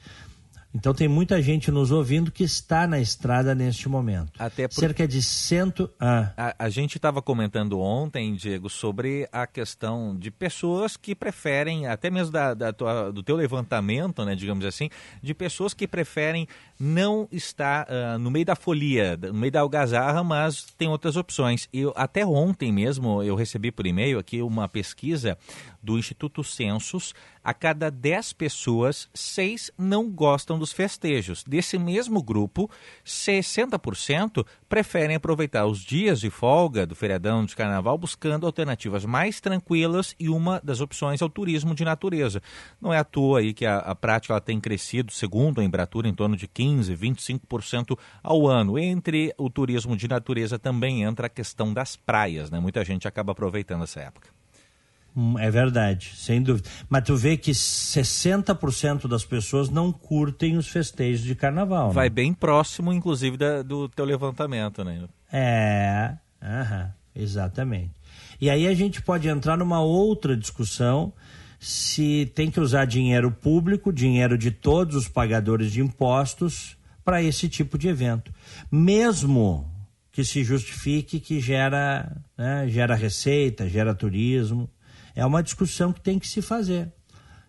Então 0.73 0.93
tem 0.93 1.07
muita 1.07 1.41
gente 1.41 1.71
nos 1.71 1.89
ouvindo 1.89 2.31
que 2.31 2.43
está 2.43 2.85
na 2.85 2.99
estrada 2.99 3.55
neste 3.55 3.89
momento. 3.89 4.31
Até 4.37 4.67
por... 4.67 4.75
Cerca 4.75 5.07
de 5.07 5.21
cento. 5.23 5.89
Ah. 5.99 6.31
A, 6.37 6.65
a 6.65 6.69
gente 6.69 6.97
estava 6.97 7.23
comentando 7.23 7.79
ontem, 7.79 8.35
Diego, 8.35 8.69
sobre 8.69 9.27
a 9.31 9.47
questão 9.47 10.15
de 10.15 10.29
pessoas 10.29 10.95
que 10.95 11.15
preferem, 11.15 11.87
até 11.87 12.11
mesmo 12.11 12.31
da, 12.31 12.53
da 12.53 12.71
tua, 12.71 13.11
do 13.11 13.23
teu 13.23 13.35
levantamento, 13.35 14.23
né, 14.23 14.35
digamos 14.35 14.63
assim, 14.63 14.89
de 15.23 15.33
pessoas 15.33 15.73
que 15.73 15.87
preferem 15.87 16.47
não 16.79 17.27
estar 17.31 17.87
uh, 17.89 18.19
no 18.19 18.29
meio 18.29 18.45
da 18.45 18.55
folia, 18.55 19.17
no 19.17 19.33
meio 19.33 19.51
da 19.51 19.61
algazarra, 19.61 20.23
mas 20.23 20.65
tem 20.77 20.87
outras 20.87 21.17
opções. 21.17 21.67
Eu, 21.73 21.91
até 21.95 22.25
ontem 22.25 22.71
mesmo 22.71 23.23
eu 23.23 23.35
recebi 23.35 23.71
por 23.71 23.87
e-mail 23.87 24.19
aqui 24.19 24.41
uma 24.41 24.69
pesquisa 24.69 25.37
do 25.81 25.97
Instituto 25.97 26.43
Census 26.43 27.13
a 27.43 27.53
cada 27.53 27.89
10 27.89 28.33
pessoas, 28.33 29.09
6 29.13 29.71
não 29.77 30.09
gostam 30.09 30.59
dos 30.59 30.71
festejos. 30.71 31.43
Desse 31.43 31.79
mesmo 31.79 32.21
grupo, 32.21 32.69
60% 33.05 34.45
preferem 34.67 35.15
aproveitar 35.15 35.65
os 35.65 35.79
dias 35.79 36.19
de 36.19 36.29
folga 36.29 36.85
do 36.85 36.95
feriadão 36.95 37.45
de 37.45 37.55
carnaval 37.55 37.97
buscando 37.97 38.45
alternativas 38.45 39.05
mais 39.05 39.39
tranquilas 39.39 40.15
e 40.19 40.29
uma 40.29 40.61
das 40.63 40.81
opções 40.81 41.21
é 41.21 41.25
o 41.25 41.29
turismo 41.29 41.73
de 41.73 41.85
natureza. 41.85 42.41
Não 42.79 42.93
é 42.93 42.99
à 42.99 43.03
toa 43.03 43.39
aí 43.39 43.53
que 43.53 43.65
a, 43.65 43.77
a 43.77 43.95
prática 43.95 44.33
ela 44.33 44.41
tem 44.41 44.59
crescido, 44.59 45.11
segundo 45.11 45.61
a 45.61 45.63
Embratur, 45.63 46.05
em 46.05 46.13
torno 46.13 46.35
de 46.35 46.47
15, 46.47 46.95
25% 46.95 47.97
ao 48.21 48.47
ano. 48.47 48.77
Entre 48.77 49.33
o 49.37 49.49
turismo 49.49 49.95
de 49.95 50.07
natureza 50.07 50.59
também 50.59 51.03
entra 51.03 51.27
a 51.27 51.29
questão 51.29 51.73
das 51.73 51.95
praias, 51.95 52.51
né? 52.51 52.59
Muita 52.59 52.83
gente 52.83 53.07
acaba 53.07 53.31
aproveitando 53.31 53.83
essa 53.83 54.01
época. 54.01 54.38
Hum, 55.15 55.37
é 55.37 55.49
verdade, 55.49 56.13
sem 56.15 56.41
dúvida. 56.41 56.69
Mas 56.89 57.03
tu 57.03 57.15
vê 57.15 57.35
que 57.35 57.51
60% 57.51 59.07
das 59.07 59.25
pessoas 59.25 59.69
não 59.69 59.91
curtem 59.91 60.57
os 60.57 60.67
festejos 60.67 61.23
de 61.23 61.35
carnaval. 61.35 61.89
Né? 61.89 61.93
Vai 61.93 62.05
né? 62.05 62.09
bem 62.09 62.33
próximo, 62.33 62.93
inclusive, 62.93 63.37
da, 63.37 63.61
do 63.61 63.89
teu 63.89 64.05
levantamento, 64.05 64.83
né? 64.83 65.03
É, 65.31 66.13
aham, 66.41 66.93
exatamente. 67.15 67.91
E 68.39 68.49
aí 68.49 68.67
a 68.67 68.73
gente 68.73 69.01
pode 69.01 69.27
entrar 69.27 69.57
numa 69.57 69.81
outra 69.81 70.35
discussão 70.35 71.11
se 71.59 72.31
tem 72.33 72.49
que 72.49 72.59
usar 72.59 72.85
dinheiro 72.85 73.29
público, 73.31 73.91
dinheiro 73.91 74.37
de 74.37 74.49
todos 74.49 74.95
os 74.95 75.07
pagadores 75.09 75.71
de 75.71 75.81
impostos 75.81 76.77
para 77.03 77.21
esse 77.21 77.49
tipo 77.49 77.77
de 77.77 77.89
evento. 77.89 78.33
Mesmo 78.71 79.69
que 80.11 80.23
se 80.23 80.43
justifique 80.43 81.19
que 81.19 81.41
gera, 81.41 82.15
né, 82.37 82.67
gera 82.69 82.95
receita, 82.95 83.67
gera 83.67 83.93
turismo 83.93 84.69
é 85.19 85.25
uma 85.25 85.43
discussão 85.43 85.91
que 85.91 85.99
tem 85.99 86.17
que 86.17 86.27
se 86.27 86.41
fazer. 86.41 86.91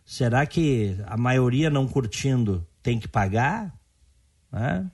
Será 0.05 0.45
que 0.45 0.97
a 1.07 1.17
maioria 1.17 1.71
não 1.71 1.87
curtindo 1.87 2.67
tem 2.83 2.99
que 2.99 3.07
pagar? 3.07 3.73
Né? 4.51 4.91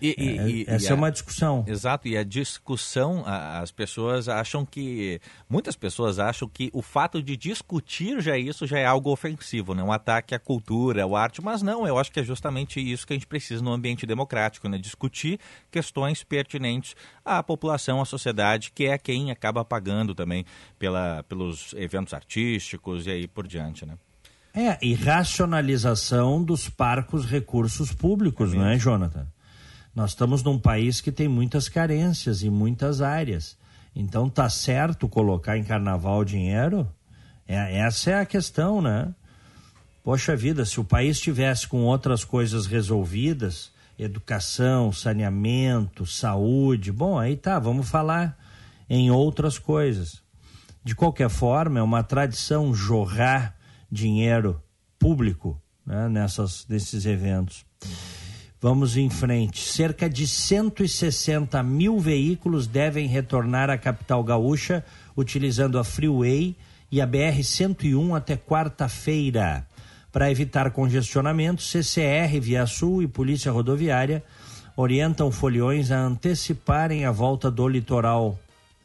E, 0.00 0.14
e, 0.18 0.38
é, 0.38 0.48
e, 0.48 0.64
essa 0.66 0.92
é 0.92 0.94
uma 0.94 1.10
discussão. 1.10 1.64
Exato, 1.66 2.06
e 2.06 2.16
a 2.16 2.22
discussão, 2.22 3.24
as 3.26 3.70
pessoas 3.70 4.28
acham 4.28 4.64
que. 4.64 5.20
Muitas 5.48 5.76
pessoas 5.76 6.18
acham 6.18 6.48
que 6.48 6.70
o 6.72 6.82
fato 6.82 7.22
de 7.22 7.36
discutir 7.36 8.20
já 8.20 8.36
é 8.36 8.38
isso 8.38 8.66
já 8.66 8.78
é 8.78 8.84
algo 8.84 9.10
ofensivo, 9.10 9.74
né? 9.74 9.82
um 9.82 9.92
ataque 9.92 10.34
à 10.34 10.38
cultura, 10.38 11.04
à 11.04 11.18
arte, 11.18 11.42
mas 11.42 11.62
não, 11.62 11.86
eu 11.86 11.98
acho 11.98 12.10
que 12.12 12.20
é 12.20 12.22
justamente 12.22 12.80
isso 12.80 13.06
que 13.06 13.12
a 13.12 13.16
gente 13.16 13.26
precisa 13.26 13.62
no 13.62 13.72
ambiente 13.72 14.06
democrático, 14.06 14.68
né? 14.68 14.78
discutir 14.78 15.38
questões 15.70 16.22
pertinentes 16.22 16.94
à 17.24 17.42
população, 17.42 18.00
à 18.00 18.04
sociedade, 18.04 18.72
que 18.72 18.86
é 18.86 18.98
quem 18.98 19.30
acaba 19.30 19.64
pagando 19.64 20.14
também 20.14 20.44
pela, 20.78 21.22
pelos 21.24 21.74
eventos 21.74 22.12
artísticos 22.12 23.06
e 23.06 23.10
aí 23.10 23.28
por 23.28 23.46
diante. 23.46 23.86
Né? 23.86 23.94
É, 24.54 24.78
e 24.82 24.94
racionalização 24.94 26.42
dos 26.42 26.68
parcos 26.68 27.26
recursos 27.26 27.92
públicos, 27.92 28.52
é 28.52 28.56
não 28.56 28.66
é, 28.66 28.78
Jonathan? 28.78 29.26
Nós 29.96 30.10
estamos 30.10 30.42
num 30.42 30.58
país 30.58 31.00
que 31.00 31.10
tem 31.10 31.26
muitas 31.26 31.70
carências 31.70 32.42
em 32.42 32.50
muitas 32.50 33.00
áreas. 33.00 33.56
Então 33.94 34.28
tá 34.28 34.46
certo 34.46 35.08
colocar 35.08 35.56
em 35.56 35.64
carnaval 35.64 36.22
dinheiro? 36.22 36.86
É, 37.48 37.78
essa 37.78 38.10
é 38.10 38.20
a 38.20 38.26
questão, 38.26 38.82
né? 38.82 39.14
Poxa 40.04 40.36
vida, 40.36 40.66
se 40.66 40.78
o 40.78 40.84
país 40.84 41.18
tivesse 41.18 41.66
com 41.66 41.82
outras 41.84 42.24
coisas 42.24 42.66
resolvidas, 42.66 43.72
educação, 43.98 44.92
saneamento, 44.92 46.04
saúde, 46.04 46.92
bom, 46.92 47.18
aí 47.18 47.34
tá, 47.34 47.58
vamos 47.58 47.88
falar 47.88 48.38
em 48.90 49.10
outras 49.10 49.58
coisas. 49.58 50.22
De 50.84 50.94
qualquer 50.94 51.30
forma, 51.30 51.80
é 51.80 51.82
uma 51.82 52.02
tradição 52.02 52.74
jorrar 52.74 53.56
dinheiro 53.90 54.62
público 54.98 55.58
né, 55.86 56.06
nessas, 56.06 56.66
nesses 56.68 57.06
eventos. 57.06 57.64
Vamos 58.68 58.96
em 58.96 59.08
frente. 59.08 59.60
Cerca 59.62 60.10
de 60.10 60.26
160 60.26 61.62
mil 61.62 62.00
veículos 62.00 62.66
devem 62.66 63.06
retornar 63.06 63.70
à 63.70 63.78
capital 63.78 64.24
gaúcha 64.24 64.84
utilizando 65.16 65.78
a 65.78 65.84
Freeway 65.84 66.56
e 66.90 67.00
a 67.00 67.06
BR-101 67.06 68.16
até 68.16 68.36
quarta-feira. 68.36 69.64
Para 70.10 70.32
evitar 70.32 70.72
congestionamento, 70.72 71.62
CCR, 71.62 72.40
Via 72.40 72.66
Sul 72.66 73.04
e 73.04 73.06
Polícia 73.06 73.52
Rodoviária 73.52 74.20
orientam 74.76 75.30
foliões 75.30 75.92
a 75.92 76.00
anteciparem 76.00 77.04
a 77.04 77.12
volta 77.12 77.52
do 77.52 77.68
litoral. 77.68 78.36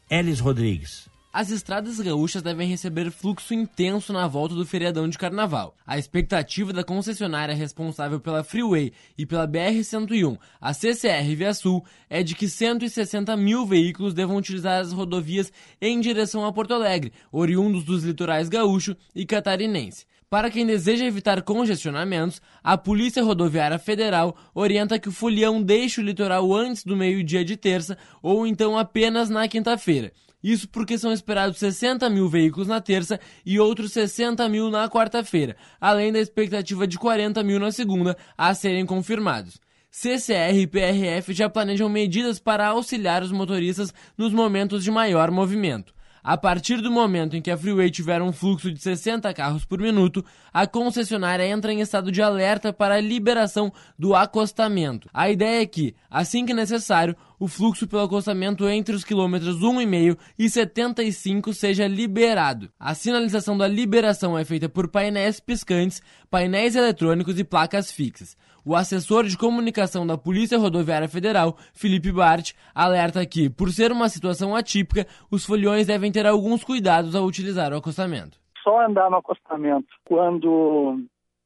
Elis 0.08 0.40
Rodrigues 0.40 1.10
as 1.34 1.50
estradas 1.50 2.00
gaúchas 2.00 2.42
devem 2.42 2.68
receber 2.68 3.10
fluxo 3.10 3.54
intenso 3.54 4.12
na 4.12 4.28
volta 4.28 4.54
do 4.54 4.66
feriadão 4.66 5.08
de 5.08 5.18
carnaval. 5.18 5.76
A 5.88 5.98
expectativa 5.98 6.74
da 6.74 6.84
concessionária 6.84 7.56
responsável 7.56 8.20
pela 8.20 8.44
Freeway 8.44 8.92
e 9.18 9.26
pela 9.26 9.48
BR-101, 9.48 10.38
a 10.60 10.74
CCR 10.74 11.36
Via 11.36 11.54
Sul, 11.54 11.86
é 12.10 12.22
de 12.22 12.36
que 12.36 12.50
160 12.50 13.36
mil 13.38 13.66
veículos 13.66 14.14
devam 14.14 14.36
utilizar 14.36 14.82
as 14.82 14.92
rodovias 14.92 15.52
em 15.82 16.00
direção 16.02 16.46
a 16.46 16.52
Porto 16.52 16.74
Alegre, 16.74 17.14
oriundos 17.32 17.84
dos 17.86 18.04
litorais 18.04 18.50
gaúcho 18.50 18.96
e 19.16 19.26
catarinense. 19.26 20.06
Para 20.30 20.50
quem 20.50 20.66
deseja 20.66 21.04
evitar 21.04 21.42
congestionamentos, 21.42 22.42
a 22.64 22.78
Polícia 22.78 23.22
Rodoviária 23.22 23.78
Federal 23.78 24.34
orienta 24.56 24.98
que 24.98 25.10
o 25.10 25.12
folião 25.12 25.62
deixe 25.62 26.00
o 26.00 26.04
litoral 26.04 26.54
antes 26.54 26.86
do 26.86 26.96
meio-dia 26.96 27.44
de 27.44 27.58
terça 27.58 27.98
ou 28.22 28.48
então 28.48 28.78
apenas 28.78 29.30
na 29.30 29.46
quinta-feira. 29.50 30.14
Isso 30.44 30.68
porque 30.68 30.98
são 30.98 31.14
esperados 31.14 31.58
60 31.60 32.10
mil 32.10 32.28
veículos 32.28 32.68
na 32.68 32.82
terça 32.82 33.20
e 33.46 33.60
outros 33.60 33.94
60 33.94 34.48
mil 34.50 34.70
na 34.70 34.90
quarta-feira, 34.90 35.56
além 35.80 36.12
da 36.12 36.20
expectativa 36.20 36.88
de 36.88 36.98
40 36.98 37.44
mil 37.44 37.60
na 37.60 37.72
segunda 37.72 38.18
a 38.38 38.54
serem 38.54 38.86
confirmados. 38.86 39.60
CCR 39.92 40.58
e 40.58 40.68
PRF 40.68 41.34
já 41.34 41.50
planejam 41.50 41.90
medidas 41.90 42.40
para 42.40 42.68
auxiliar 42.68 43.22
os 43.22 43.32
motoristas 43.32 43.94
nos 44.18 44.32
momentos 44.32 44.84
de 44.84 44.90
maior 44.90 45.30
movimento. 45.30 45.94
A 46.24 46.38
partir 46.38 46.82
do 46.82 46.92
momento 46.92 47.36
em 47.36 47.42
que 47.42 47.50
a 47.50 47.58
Freeway 47.58 47.90
tiver 47.90 48.22
um 48.22 48.32
fluxo 48.32 48.72
de 48.72 48.80
60 48.80 49.34
carros 49.34 49.66
por 49.66 49.80
minuto, 49.80 50.24
a 50.54 50.68
concessionária 50.68 51.48
entra 51.48 51.74
em 51.74 51.82
estado 51.82 52.12
de 52.12 52.22
alerta 52.22 52.72
para 52.72 52.96
a 52.96 53.02
liberação 53.02 53.74
do 53.98 54.14
acostamento. 54.14 55.10
A 55.12 55.32
ideia 55.32 55.64
é 55.64 55.66
que, 55.66 55.96
assim 56.10 56.46
que 56.46 56.54
necessário, 56.54 57.16
o 57.40 57.48
fluxo 57.48 57.88
pelo 57.88 58.04
acostamento 58.04 58.70
entre 58.70 58.94
os 58.96 59.04
quilômetros 59.04 59.60
1,5 59.60 60.16
e 60.38 60.48
75 60.48 61.54
seja 61.56 61.88
liberado. 61.88 62.72
A 62.80 62.94
sinalização 62.94 63.58
da 63.58 63.68
liberação 63.68 64.38
é 64.38 64.46
feita 64.46 64.70
por 64.70 64.90
painéis 64.90 65.40
piscantes, 65.40 66.04
painéis 66.30 66.76
eletrônicos 66.76 67.40
e 67.40 67.44
placas 67.44 67.92
fixas. 67.92 68.38
O 68.64 68.76
assessor 68.76 69.26
de 69.26 69.38
comunicação 69.38 70.06
da 70.06 70.18
Polícia 70.18 70.58
Rodoviária 70.58 71.10
Federal, 71.10 71.58
Felipe 71.74 72.12
Bart, 72.12 72.54
alerta 72.76 73.26
que, 73.26 73.50
por 73.50 73.72
ser 73.72 73.92
uma 73.92 74.08
situação 74.08 74.56
atípica, 74.56 75.08
os 75.32 75.44
foliões 75.44 75.88
devem 75.88 76.12
ter 76.12 76.28
alguns 76.28 76.64
cuidados 76.64 77.16
ao 77.16 77.26
utilizar 77.26 77.74
o 77.74 77.78
acostamento. 77.78 78.38
Só 78.64 78.86
andar 78.86 79.10
no 79.10 79.18
acostamento 79.18 79.88
quando 80.06 81.00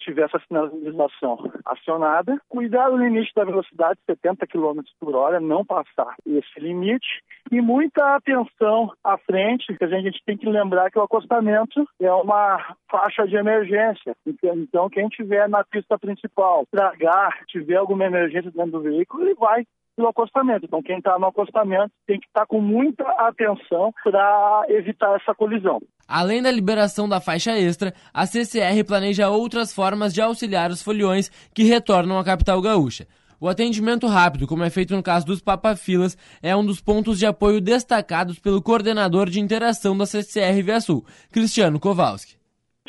tiver 0.05 0.23
essa 0.23 0.39
sinalização 0.47 1.51
acionada, 1.65 2.39
cuidar 2.47 2.89
do 2.89 2.97
limite 2.97 3.31
da 3.35 3.43
velocidade 3.43 3.99
70 4.05 4.47
km 4.47 4.81
por 4.99 5.15
hora, 5.15 5.39
não 5.39 5.65
passar 5.65 6.15
esse 6.25 6.59
limite 6.59 7.23
e 7.51 7.59
muita 7.59 8.15
atenção 8.15 8.91
à 9.03 9.17
frente, 9.17 9.65
porque 9.67 9.83
a 9.83 10.01
gente 10.01 10.21
tem 10.25 10.37
que 10.37 10.49
lembrar 10.49 10.89
que 10.91 10.99
o 10.99 11.03
acostamento 11.03 11.87
é 11.99 12.11
uma 12.13 12.75
faixa 12.89 13.27
de 13.27 13.35
emergência. 13.35 14.15
Então, 14.43 14.89
quem 14.89 15.07
tiver 15.09 15.49
na 15.49 15.63
pista 15.63 15.97
principal, 15.97 16.65
tragar, 16.71 17.43
tiver 17.47 17.75
alguma 17.75 18.05
emergência 18.05 18.51
dentro 18.51 18.71
do 18.71 18.81
veículo, 18.81 19.23
ele 19.23 19.35
vai 19.35 19.65
pelo 19.95 20.09
acostamento. 20.09 20.65
Então, 20.65 20.81
quem 20.81 20.97
está 20.97 21.17
no 21.17 21.27
acostamento 21.27 21.91
tem 22.05 22.19
que 22.19 22.27
estar 22.27 22.41
tá 22.41 22.45
com 22.45 22.59
muita 22.59 23.03
atenção 23.03 23.93
para 24.03 24.65
evitar 24.69 25.15
essa 25.15 25.33
colisão. 25.33 25.81
Além 26.07 26.41
da 26.41 26.51
liberação 26.51 27.07
da 27.07 27.19
faixa 27.19 27.57
extra, 27.57 27.93
a 28.13 28.25
CCR 28.25 28.83
planeja 28.85 29.29
outras 29.29 29.73
formas 29.73 30.13
de 30.13 30.21
auxiliar 30.21 30.69
os 30.69 30.83
foliões 30.83 31.29
que 31.53 31.63
retornam 31.63 32.19
à 32.19 32.23
capital 32.23 32.61
gaúcha. 32.61 33.07
O 33.39 33.49
atendimento 33.49 34.07
rápido, 34.07 34.47
como 34.47 34.63
é 34.63 34.69
feito 34.69 34.95
no 34.95 35.03
caso 35.03 35.25
dos 35.25 35.41
papafilas, 35.41 36.17
é 36.41 36.55
um 36.55 36.65
dos 36.65 36.81
pontos 36.81 37.19
de 37.19 37.25
apoio 37.25 37.59
destacados 37.59 38.39
pelo 38.39 38.61
coordenador 38.61 39.29
de 39.29 39.39
interação 39.39 39.97
da 39.97 40.05
CCR 40.05 40.63
Via 40.63 40.79
Sul, 40.79 41.05
Cristiano 41.31 41.79
Kowalski. 41.79 42.37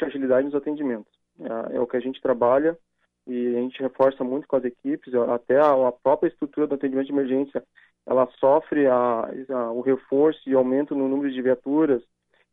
Agilidade 0.01 0.45
nos 0.45 0.55
atendimentos. 0.55 1.11
É, 1.41 1.77
é 1.77 1.81
o 1.81 1.87
que 1.87 1.97
a 1.97 2.01
gente 2.01 2.21
trabalha 2.21 2.79
e 3.27 3.57
a 3.57 3.61
gente 3.61 3.83
reforça 3.83 4.23
muito 4.23 4.47
com 4.47 4.57
as 4.57 4.65
equipes, 4.65 5.13
até 5.15 5.59
a, 5.59 5.89
a 5.89 5.93
própria 5.93 6.29
estrutura 6.29 6.67
do 6.67 6.75
atendimento 6.75 7.07
de 7.07 7.13
emergência, 7.13 7.63
ela 8.07 8.29
sofre 8.39 8.87
a, 8.87 9.29
a, 9.51 9.73
o 9.73 9.81
reforço 9.81 10.49
e 10.49 10.55
aumento 10.55 10.95
no 10.95 11.09
número 11.09 11.33
de 11.33 11.43
viaturas 11.43 12.03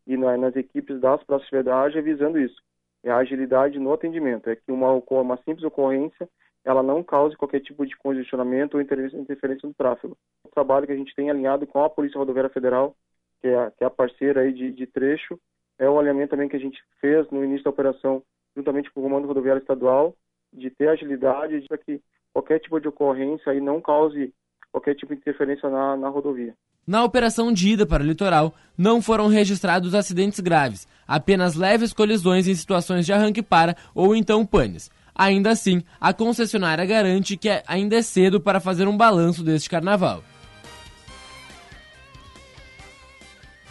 e 0.08 0.18
na, 0.18 0.36
nas 0.36 0.56
equipes 0.56 1.00
das 1.00 1.24
proximidades 1.24 2.04
visando 2.04 2.40
isso, 2.40 2.62
é 3.04 3.12
a 3.12 3.18
agilidade 3.18 3.78
no 3.78 3.94
atendimento, 3.94 4.50
é 4.50 4.56
que 4.56 4.72
uma, 4.72 4.92
uma 4.94 5.38
simples 5.38 5.64
ocorrência 5.64 6.28
ela 6.66 6.82
não 6.82 7.04
cause 7.04 7.36
qualquer 7.36 7.60
tipo 7.60 7.86
de 7.86 7.96
congestionamento 7.98 8.78
ou 8.78 8.82
interferência 8.82 9.68
no 9.68 9.74
tráfego. 9.74 10.18
O 10.46 10.50
trabalho 10.50 10.86
que 10.86 10.94
a 10.94 10.96
gente 10.96 11.14
tem 11.14 11.30
alinhado 11.30 11.68
com 11.68 11.84
a 11.84 11.90
Polícia 11.90 12.18
Rodoviária 12.18 12.50
Federal, 12.50 12.96
que 13.42 13.48
é, 13.48 13.72
que 13.72 13.84
é 13.84 13.88
a 13.88 13.90
parceira 13.90 14.42
aí 14.42 14.54
de, 14.54 14.72
de 14.72 14.88
trecho, 14.88 15.38
é 15.78 15.90
o 15.90 16.00
alinhamento 16.00 16.32
também 16.32 16.48
que 16.48 16.56
a 16.56 16.60
gente 16.60 16.82
fez 17.02 17.30
no 17.32 17.44
início 17.44 17.66
da 17.66 17.70
operação, 17.70 18.24
juntamente 18.56 18.90
com 18.92 19.02
o 19.02 19.04
Comando 19.04 19.28
Rodoviário 19.28 19.60
Estadual, 19.60 20.16
de 20.54 20.70
ter 20.70 20.90
agilidade 20.90 21.66
para 21.68 21.78
que 21.78 22.02
qualquer 22.32 22.60
tipo 22.60 22.80
de 22.80 22.88
ocorrência 22.88 23.52
aí 23.52 23.60
não 23.60 23.82
cause 23.82 24.34
qualquer 24.72 24.96
tipo 24.96 25.14
de 25.14 25.22
interferência 25.22 25.70
na, 25.70 25.96
na 25.98 26.10
rodovia. 26.10 26.54
Na 26.86 27.04
operação 27.04 27.54
de 27.54 27.70
ida 27.70 27.86
para 27.86 28.04
o 28.04 28.06
litoral, 28.06 28.54
não 28.78 29.02
foram 29.02 29.28
registrados 29.28 29.96
acidentes 29.96 30.40
graves, 30.40 30.88
apenas 31.08 31.56
leves 31.56 31.94
colisões 31.94 32.48
em 32.48 32.56
situações 32.56 33.06
de 33.06 33.14
arranque-para 33.14 33.76
ou 33.96 34.16
então 34.16 34.46
panes. 34.46 34.92
Ainda 35.16 35.52
assim, 35.52 35.84
a 36.02 36.12
concessionária 36.12 36.86
garante 36.86 37.38
que 37.38 37.48
ainda 37.68 37.96
é 37.96 38.02
cedo 38.02 38.42
para 38.42 38.60
fazer 38.60 38.88
um 38.88 38.98
balanço 38.98 39.44
deste 39.44 39.70
carnaval. 39.70 40.24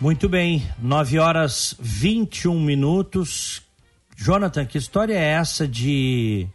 Muito 0.01 0.29
bem, 0.29 0.63
9 0.81 1.19
horas 1.19 1.77
21 1.79 2.59
minutos. 2.59 3.63
Jonathan, 4.17 4.65
que 4.65 4.79
história 4.79 5.15
é 5.15 5.33
essa 5.33 5.67
de 5.67 6.49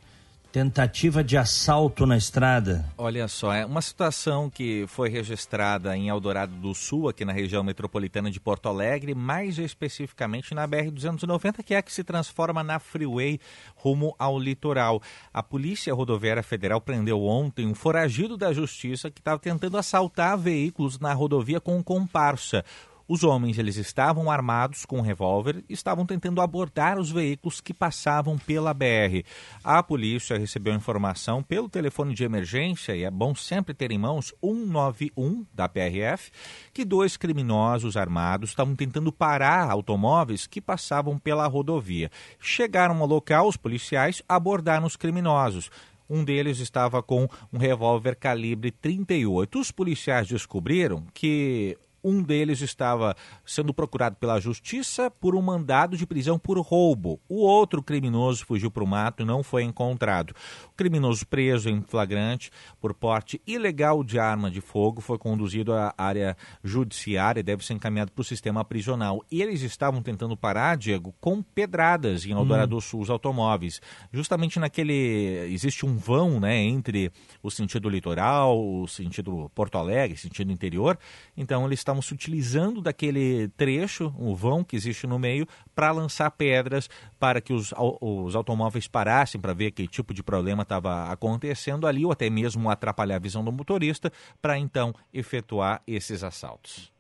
Tentativa 0.58 1.24
de 1.24 1.38
assalto 1.38 2.04
na 2.08 2.18
estrada. 2.18 2.84
Olha 2.98 3.28
só, 3.28 3.54
é 3.54 3.64
uma 3.64 3.80
situação 3.80 4.50
que 4.50 4.86
foi 4.88 5.08
registrada 5.08 5.96
em 5.96 6.10
Eldorado 6.10 6.56
do 6.56 6.74
Sul, 6.74 7.08
aqui 7.08 7.24
na 7.24 7.32
região 7.32 7.64
metropolitana 7.64 8.32
de 8.32 8.40
Porto 8.40 8.68
Alegre, 8.68 9.14
mais 9.14 9.60
especificamente 9.60 10.56
na 10.56 10.68
BR-290, 10.68 11.62
que 11.64 11.76
é 11.76 11.78
a 11.78 11.82
que 11.84 11.94
se 11.94 12.04
transforma 12.04 12.64
na 12.64 12.80
Freeway 12.80 13.40
rumo 13.76 14.16
ao 14.18 14.40
litoral. 14.40 15.00
A 15.32 15.44
Polícia 15.44 15.94
Rodoviária 15.94 16.42
Federal 16.42 16.82
prendeu 16.82 17.22
ontem 17.22 17.68
um 17.68 17.76
foragido 17.76 18.36
da 18.36 18.52
Justiça 18.52 19.12
que 19.12 19.22
estava 19.22 19.38
tentando 19.38 19.78
assaltar 19.78 20.36
veículos 20.40 20.98
na 20.98 21.14
rodovia 21.14 21.62
com 21.62 21.84
comparsa. 21.84 22.66
Os 23.08 23.24
homens 23.24 23.58
eles 23.58 23.78
estavam 23.78 24.30
armados 24.30 24.86
com 24.86 24.98
um 24.98 25.02
revólver 25.02 25.64
e 25.70 25.74
estavam 25.74 26.06
tentando 26.06 26.42
abordar 26.42 27.00
os 27.00 27.10
veículos 27.10 27.62
que 27.62 27.74
passavam 27.74 28.38
pela 28.38 28.74
BR. 28.74 29.24
A 29.64 29.82
polícia 29.82 30.38
recebeu 30.38 30.74
informação 30.74 31.42
pelo 31.42 31.70
telefone 31.70 32.14
de 32.14 32.26
emergência, 32.26 32.94
e 32.96 33.04
é 33.04 33.12
bom 33.12 33.34
sempre 33.34 33.74
ter 33.74 33.94
em 33.94 33.98
mãos 33.98 34.34
191 34.44 35.46
da 35.54 35.70
PRF, 35.70 36.32
que 36.74 36.84
dois 36.84 37.16
criminosos 37.16 37.96
armados 37.96 38.50
estavam 38.50 38.76
tentando 38.76 39.12
parar 39.12 39.72
automóveis 39.72 40.46
que 40.46 40.60
passavam 40.60 41.18
pela 41.18 41.48
rodovia. 41.48 42.12
Chegaram 42.40 43.00
ao 43.00 43.08
local, 43.08 43.48
os 43.48 43.56
policiais 43.56 44.22
abordaram 44.28 44.86
os 44.86 44.98
criminosos. 44.98 45.72
Um 46.10 46.24
deles 46.24 46.60
estava 46.60 47.04
com 47.04 47.28
um 47.52 47.58
revólver 47.58 48.16
calibre 48.16 48.72
38. 48.72 49.60
Os 49.60 49.72
policiais 49.72 50.28
descobriram 50.28 51.04
que 51.14 51.78
um 52.08 52.22
deles 52.22 52.62
estava 52.62 53.16
sendo 53.46 53.74
procurado 53.74 54.16
pela 54.16 54.40
justiça 54.40 55.12
por 55.12 55.36
um 55.36 55.42
mandado 55.42 55.98
de 55.98 56.08
prisão 56.08 56.40
por 56.40 56.58
roubo. 56.60 57.20
O 57.28 57.42
outro 57.42 57.84
criminoso 57.84 58.46
fugiu 58.46 58.72
para 58.72 58.84
o 58.84 58.88
mato 58.88 59.24
e 59.24 59.26
não 59.26 59.44
foi 59.44 59.64
encontrado. 59.64 60.34
O 60.68 60.76
criminoso 60.76 61.26
preso 61.28 61.70
em 61.70 61.82
flagrante 61.82 62.50
por 62.80 62.94
porte 62.94 63.42
ilegal 63.46 64.04
de 64.04 64.20
arma 64.20 64.50
de 64.50 64.62
fogo 64.62 65.02
foi 65.02 65.18
conduzido 65.18 65.74
à 65.74 65.94
área 65.98 66.38
judiciária 66.64 67.42
e 67.42 67.44
deve 67.44 67.66
ser 67.66 67.74
encaminhado 67.74 68.12
para 68.12 68.22
o 68.22 68.26
sistema 68.26 68.64
prisional. 68.64 69.24
E 69.30 69.42
eles 69.42 69.62
estavam 69.62 70.02
tentando 70.02 70.38
parar, 70.38 70.78
Diego, 70.78 71.14
com 71.20 71.42
pedradas 71.42 72.26
em 72.26 72.32
Eldorado 72.32 72.78
hum. 72.78 72.82
Sul, 72.82 73.02
os 73.02 73.10
automóveis. 73.10 73.82
Justamente 74.12 74.60
naquele. 74.60 75.48
Existe 75.52 75.86
um 75.86 75.98
vão 75.98 76.40
né, 76.40 76.56
entre 76.58 77.12
o 77.44 77.52
sentido 77.52 77.90
litoral, 77.90 78.58
o 78.58 78.88
sentido 78.88 79.52
Porto 79.54 79.78
Alegre, 79.78 80.18
sentido 80.18 80.52
interior. 80.52 80.98
Então 81.36 81.66
eles 81.66 81.80
estavam 81.80 81.97
se 82.02 82.14
utilizando 82.14 82.82
daquele 82.82 83.48
trecho, 83.50 84.14
o 84.18 84.36
vão 84.36 84.64
que 84.64 84.76
existe 84.76 85.08
no 85.08 85.18
meio, 85.18 85.48
para 85.76 85.92
lançar 85.92 86.32
pedras 86.32 86.90
para 87.20 87.42
que 87.42 87.54
os, 87.54 87.74
os 88.02 88.36
automóveis 88.36 88.88
parassem 88.88 89.40
para 89.40 89.54
ver 89.54 89.72
que 89.72 89.88
tipo 89.88 90.14
de 90.14 90.24
problema 90.24 90.64
estava 90.64 91.12
acontecendo 91.12 91.88
ali, 91.88 92.06
ou 92.06 92.12
até 92.12 92.30
mesmo 92.30 92.70
atrapalhar 92.70 93.16
a 93.16 93.20
visão 93.20 93.44
do 93.44 93.52
motorista, 93.52 94.12
para 94.42 94.58
então 94.58 94.94
efetuar 95.14 95.82
esses 95.88 96.24
assaltos. 96.24 96.92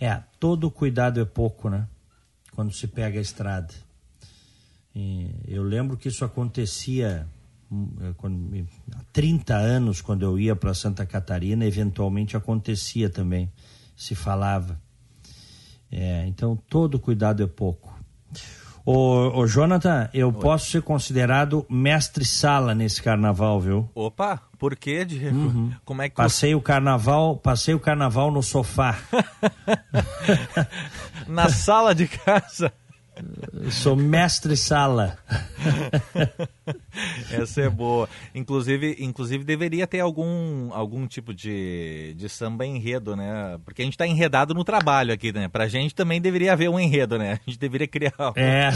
É, 0.00 0.22
todo 0.40 0.70
cuidado 0.70 1.20
é 1.20 1.24
pouco, 1.24 1.70
né? 1.70 1.86
Quando 2.52 2.72
se 2.72 2.88
pega 2.88 3.18
a 3.18 3.22
estrada. 3.22 3.72
E 4.94 5.30
eu 5.46 5.62
lembro 5.62 5.96
que 5.96 6.08
isso 6.08 6.24
acontecia 6.24 7.26
hum, 7.70 7.88
é, 8.00 8.12
quando, 8.14 8.66
há 8.94 9.04
30 9.12 9.54
anos, 9.54 10.00
quando 10.00 10.22
eu 10.22 10.38
ia 10.38 10.54
para 10.54 10.74
Santa 10.74 11.06
Catarina, 11.06 11.64
eventualmente 11.64 12.36
acontecia 12.36 13.08
também 13.08 13.50
se 14.02 14.16
falava. 14.16 14.80
É, 15.90 16.24
então, 16.26 16.56
todo 16.68 16.98
cuidado 16.98 17.42
é 17.42 17.46
pouco. 17.46 17.92
Ô, 18.84 19.38
ô 19.38 19.46
Jonathan, 19.46 20.10
eu 20.12 20.26
Oi. 20.26 20.40
posso 20.40 20.70
ser 20.70 20.82
considerado 20.82 21.64
mestre-sala 21.70 22.74
nesse 22.74 23.00
carnaval, 23.00 23.60
viu? 23.60 23.88
Opa, 23.94 24.42
por 24.58 24.74
quê, 24.74 25.04
Diego? 25.04 25.36
Uhum. 25.36 25.72
Como 25.84 26.02
é 26.02 26.08
que 26.08 26.16
passei 26.16 26.52
o 26.52 26.60
carnaval, 26.60 27.36
passei 27.36 27.74
o 27.74 27.80
carnaval 27.80 28.32
no 28.32 28.42
sofá. 28.42 28.98
Na 31.28 31.48
sala 31.48 31.94
de 31.94 32.08
casa. 32.08 32.72
Sou 33.70 33.94
mestre 33.94 34.56
sala. 34.56 35.18
Essa 37.30 37.62
é 37.62 37.68
boa. 37.68 38.08
Inclusive, 38.34 38.96
inclusive 39.00 39.44
deveria 39.44 39.86
ter 39.86 40.00
algum, 40.00 40.72
algum 40.72 41.06
tipo 41.06 41.34
de, 41.34 42.14
de 42.16 42.28
samba 42.28 42.64
enredo, 42.64 43.14
né? 43.14 43.58
Porque 43.64 43.82
a 43.82 43.84
gente 43.84 43.94
está 43.94 44.06
enredado 44.06 44.54
no 44.54 44.64
trabalho 44.64 45.12
aqui, 45.12 45.32
né? 45.32 45.46
Pra 45.46 45.68
gente 45.68 45.94
também 45.94 46.20
deveria 46.20 46.54
haver 46.54 46.70
um 46.70 46.80
enredo, 46.80 47.18
né? 47.18 47.32
A 47.32 47.50
gente 47.50 47.58
deveria 47.58 47.86
criar. 47.86 48.14
Um... 48.18 48.32
É, 48.34 48.70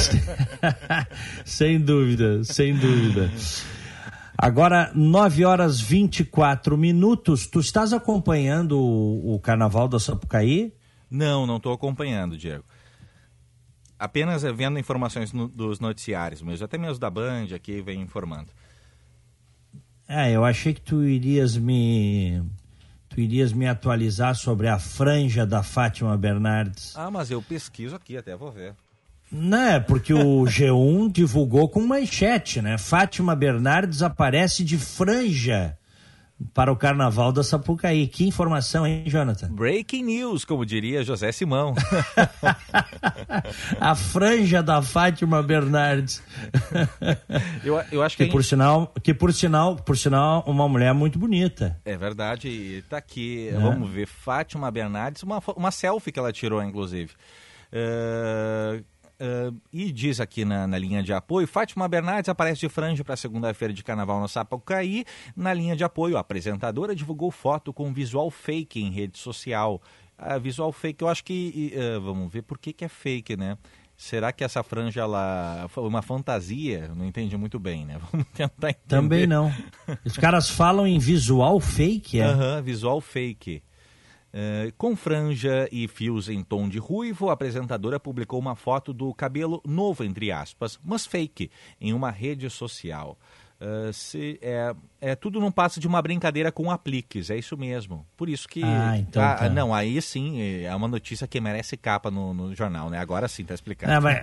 sem 1.44 1.80
dúvida, 1.80 2.44
sem 2.44 2.74
dúvida. 2.74 3.30
Agora, 4.36 4.92
9 4.94 5.46
horas 5.46 5.80
24 5.80 6.76
minutos. 6.76 7.46
Tu 7.46 7.60
estás 7.60 7.94
acompanhando 7.94 8.78
o, 8.78 9.34
o 9.34 9.40
Carnaval 9.40 9.88
da 9.88 9.98
Sapucaí? 9.98 10.74
Não, 11.10 11.46
não 11.46 11.56
estou 11.56 11.72
acompanhando, 11.72 12.36
Diego 12.36 12.64
apenas 13.98 14.42
vendo 14.42 14.78
informações 14.78 15.32
no, 15.32 15.48
dos 15.48 15.80
noticiários, 15.80 16.42
mas 16.42 16.62
até 16.62 16.78
mesmo 16.78 16.98
da 16.98 17.10
Band 17.10 17.48
aqui 17.54 17.80
vem 17.80 18.00
informando. 18.00 18.48
Ah, 20.08 20.30
eu 20.30 20.44
achei 20.44 20.72
que 20.72 20.80
tu 20.80 21.02
irias 21.02 21.56
me 21.56 22.42
tu 23.08 23.20
irias 23.20 23.52
me 23.52 23.66
atualizar 23.66 24.34
sobre 24.34 24.68
a 24.68 24.78
franja 24.78 25.46
da 25.46 25.62
Fátima 25.62 26.16
Bernardes. 26.16 26.94
Ah, 26.96 27.10
mas 27.10 27.30
eu 27.30 27.42
pesquiso 27.42 27.96
aqui, 27.96 28.16
até 28.16 28.36
vou 28.36 28.52
ver. 28.52 28.74
Não, 29.30 29.58
é 29.58 29.80
porque 29.80 30.14
o 30.14 30.44
G1 30.46 31.10
divulgou 31.10 31.68
com 31.68 31.84
manchete, 31.84 32.62
né? 32.62 32.78
Fátima 32.78 33.34
Bernardes 33.34 34.02
aparece 34.02 34.62
de 34.62 34.78
franja 34.78 35.76
para 36.52 36.70
o 36.70 36.76
Carnaval 36.76 37.32
da 37.32 37.42
Sapucaí. 37.42 38.06
Que 38.06 38.26
informação, 38.26 38.86
hein, 38.86 39.04
Jonathan? 39.06 39.48
Breaking 39.48 40.02
news, 40.04 40.44
como 40.44 40.66
diria 40.66 41.02
José 41.02 41.32
Simão. 41.32 41.74
a 43.80 43.94
franja 43.94 44.62
da 44.62 44.82
Fátima 44.82 45.42
Bernardes. 45.42 46.22
eu, 47.64 47.82
eu 47.90 48.02
acho 48.02 48.16
que, 48.16 48.26
que 48.26 48.32
por 48.32 48.44
sinal, 48.44 48.92
que 49.02 49.14
por 49.14 49.32
sinal, 49.32 49.76
por 49.76 49.96
sinal, 49.96 50.44
uma 50.46 50.68
mulher 50.68 50.92
muito 50.92 51.18
bonita. 51.18 51.80
É 51.84 51.96
verdade, 51.96 52.48
e 52.48 52.82
tá 52.82 52.98
aqui, 52.98 53.48
é. 53.48 53.52
vamos 53.52 53.90
ver, 53.90 54.06
Fátima 54.06 54.70
Bernardes, 54.70 55.22
uma, 55.22 55.42
uma 55.56 55.70
selfie 55.70 56.12
que 56.12 56.18
ela 56.18 56.32
tirou, 56.32 56.62
inclusive. 56.62 57.12
Uh, 57.72 58.84
Uh, 59.18 59.58
e 59.72 59.90
diz 59.90 60.20
aqui 60.20 60.44
na, 60.44 60.66
na, 60.66 60.76
linha 60.76 61.02
de 61.02 61.12
apoio, 61.12 61.46
Fátima 61.46 61.88
Bernardes 61.88 62.28
aparece 62.28 62.60
de 62.60 62.68
franja 62.68 63.02
para 63.02 63.16
segunda-feira 63.16 63.72
de 63.72 63.82
carnaval 63.82 64.20
no 64.20 64.28
Sapucaí. 64.28 65.04
Na 65.34 65.54
linha 65.54 65.74
de 65.74 65.84
apoio, 65.84 66.16
a 66.16 66.20
apresentadora 66.20 66.94
divulgou 66.94 67.30
foto 67.30 67.72
com 67.72 67.92
visual 67.92 68.30
fake 68.30 68.80
em 68.80 68.90
rede 68.90 69.18
social. 69.18 69.80
A 70.18 70.36
visual 70.36 70.70
fake, 70.70 71.02
eu 71.02 71.08
acho 71.08 71.24
que. 71.24 71.72
Uh, 71.74 72.00
vamos 72.00 72.32
ver 72.32 72.42
por 72.42 72.58
que, 72.58 72.72
que 72.72 72.84
é 72.84 72.88
fake, 72.88 73.36
né? 73.36 73.56
Será 73.96 74.30
que 74.30 74.44
essa 74.44 74.62
franja 74.62 75.00
ela 75.00 75.66
foi 75.70 75.88
uma 75.88 76.02
fantasia? 76.02 76.92
Não 76.94 77.06
entendi 77.06 77.34
muito 77.36 77.58
bem, 77.58 77.86
né? 77.86 77.98
Vamos 78.12 78.26
tentar 78.34 78.68
entender. 78.68 78.86
Também 78.86 79.26
não. 79.26 79.50
Os 80.04 80.18
caras 80.18 80.50
falam 80.50 80.86
em 80.86 80.98
visual 80.98 81.58
fake, 81.58 82.20
é? 82.20 82.24
Aham, 82.24 82.56
uhum, 82.56 82.62
visual 82.62 83.00
fake. 83.00 83.62
Uh, 84.36 84.70
com 84.76 84.94
franja 84.94 85.66
e 85.72 85.88
fios 85.88 86.28
em 86.28 86.42
tom 86.42 86.68
de 86.68 86.78
ruivo, 86.78 87.30
a 87.30 87.32
apresentadora 87.32 87.98
publicou 87.98 88.38
uma 88.38 88.54
foto 88.54 88.92
do 88.92 89.14
cabelo 89.14 89.62
novo, 89.66 90.04
entre 90.04 90.30
aspas, 90.30 90.78
mas 90.84 91.06
fake, 91.06 91.50
em 91.80 91.94
uma 91.94 92.10
rede 92.10 92.50
social. 92.50 93.18
Uh, 93.58 93.90
se, 93.90 94.38
é, 94.42 94.74
é, 95.00 95.14
tudo 95.14 95.40
não 95.40 95.50
passa 95.50 95.80
de 95.80 95.86
uma 95.86 96.02
brincadeira 96.02 96.52
com 96.52 96.70
apliques, 96.70 97.30
é 97.30 97.38
isso 97.38 97.56
mesmo. 97.56 98.06
Por 98.14 98.28
isso 98.28 98.46
que. 98.46 98.62
Ah, 98.62 98.98
então. 98.98 99.22
Ah, 99.22 99.34
tá. 99.34 99.48
Não, 99.48 99.74
aí 99.74 100.00
sim 100.02 100.62
é 100.62 100.74
uma 100.74 100.86
notícia 100.86 101.26
que 101.26 101.40
merece 101.40 101.74
capa 101.74 102.10
no, 102.10 102.34
no 102.34 102.54
jornal, 102.54 102.90
né? 102.90 102.98
Agora 102.98 103.26
sim, 103.28 103.44
tá 103.44 103.54
explicado. 103.54 103.94
Não, 103.94 104.02
mas, 104.02 104.20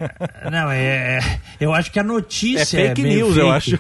não 0.52 0.70
é, 0.70 1.18
é, 1.18 1.40
eu 1.60 1.74
acho 1.74 1.92
que 1.92 2.00
a 2.00 2.04
notícia. 2.04 2.80
É 2.80 2.90
fake 2.90 3.02
é 3.02 3.06
news, 3.06 3.34
fake. 3.34 3.40
eu 3.40 3.52
acho. 3.52 3.80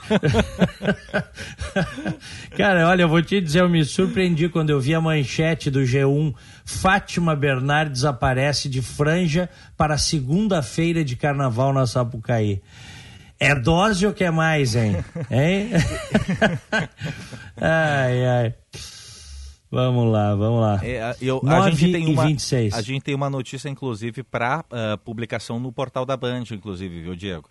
Cara, 2.57 2.87
olha, 2.87 3.03
eu 3.03 3.09
vou 3.09 3.21
te 3.21 3.39
dizer, 3.39 3.61
eu 3.61 3.69
me 3.69 3.85
surpreendi 3.85 4.49
quando 4.49 4.71
eu 4.71 4.81
vi 4.81 4.95
a 4.95 5.01
manchete 5.01 5.69
do 5.69 5.81
G1. 5.81 6.33
Fátima 6.65 7.35
Bernardes 7.35 8.05
aparece 8.05 8.69
de 8.69 8.81
franja 8.81 9.49
para 9.77 9.97
segunda-feira 9.97 11.03
de 11.03 11.15
carnaval 11.15 11.73
na 11.73 11.85
Sapucaí. 11.85 12.61
É 13.43 13.55
dose 13.55 14.05
ou 14.05 14.13
quer 14.13 14.31
mais, 14.31 14.75
hein? 14.75 15.03
hein? 15.29 15.69
ai, 17.59 18.25
ai. 18.25 18.55
Vamos 19.73 20.11
lá, 20.11 20.35
vamos 20.35 20.61
lá. 20.61 20.79
É, 20.83 21.15
eu, 21.19 21.41
a, 21.47 21.71
gente 21.71 21.91
tem 21.91 22.07
uma, 22.07 22.27
26. 22.27 22.73
a 22.75 22.81
gente 22.81 23.01
tem 23.01 23.15
uma 23.15 23.27
notícia, 23.27 23.67
inclusive, 23.67 24.21
para 24.21 24.59
uh, 24.59 24.63
ah, 24.71 24.97
publicação 25.03 25.59
no 25.59 25.71
portal 25.71 26.05
da 26.05 26.15
Band, 26.15 26.43
inclusive, 26.51 27.01
viu, 27.01 27.15
Diego? 27.15 27.49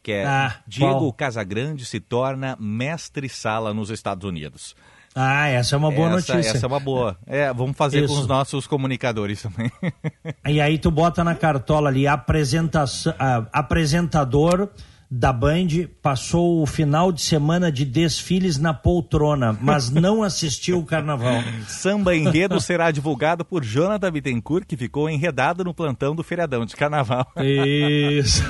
Que 0.00 0.12
é 0.12 0.24
ah, 0.24 0.56
Diego 0.64 1.00
qual? 1.00 1.12
Casagrande 1.12 1.84
se 1.84 1.98
torna 1.98 2.56
mestre-sala 2.60 3.74
nos 3.74 3.90
Estados 3.90 4.24
Unidos. 4.24 4.76
Ah, 5.12 5.48
essa 5.48 5.74
é 5.74 5.78
uma 5.78 5.90
boa 5.90 6.06
essa, 6.06 6.34
notícia. 6.34 6.56
Essa 6.56 6.66
é 6.66 6.68
uma 6.68 6.78
boa. 6.78 7.18
É, 7.26 7.52
vamos 7.52 7.76
fazer 7.76 8.04
Isso. 8.04 8.14
com 8.14 8.20
os 8.20 8.28
nossos 8.28 8.68
comunicadores 8.68 9.42
também. 9.42 9.72
E 10.46 10.60
aí 10.60 10.78
tu 10.78 10.92
bota 10.92 11.24
na 11.24 11.34
cartola 11.34 11.88
ali 11.88 12.06
apresentação, 12.06 13.12
uh, 13.14 13.46
apresentador 13.52 14.68
da 15.10 15.32
Band 15.32 15.68
passou 16.02 16.62
o 16.62 16.66
final 16.66 17.12
de 17.12 17.20
semana 17.20 17.70
de 17.70 17.84
desfiles 17.84 18.58
na 18.58 18.74
poltrona, 18.74 19.56
mas 19.60 19.88
não 19.90 20.22
assistiu 20.22 20.78
o 20.78 20.84
carnaval. 20.84 21.42
Samba 21.68 22.16
Enredo 22.16 22.60
será 22.60 22.90
divulgado 22.90 23.44
por 23.44 23.64
Jonathan 23.64 24.10
Bittencourt, 24.10 24.66
que 24.66 24.76
ficou 24.76 25.08
enredado 25.08 25.64
no 25.64 25.72
plantão 25.72 26.14
do 26.14 26.22
feriadão 26.22 26.66
de 26.66 26.74
carnaval. 26.74 27.26
Isso. 27.36 28.42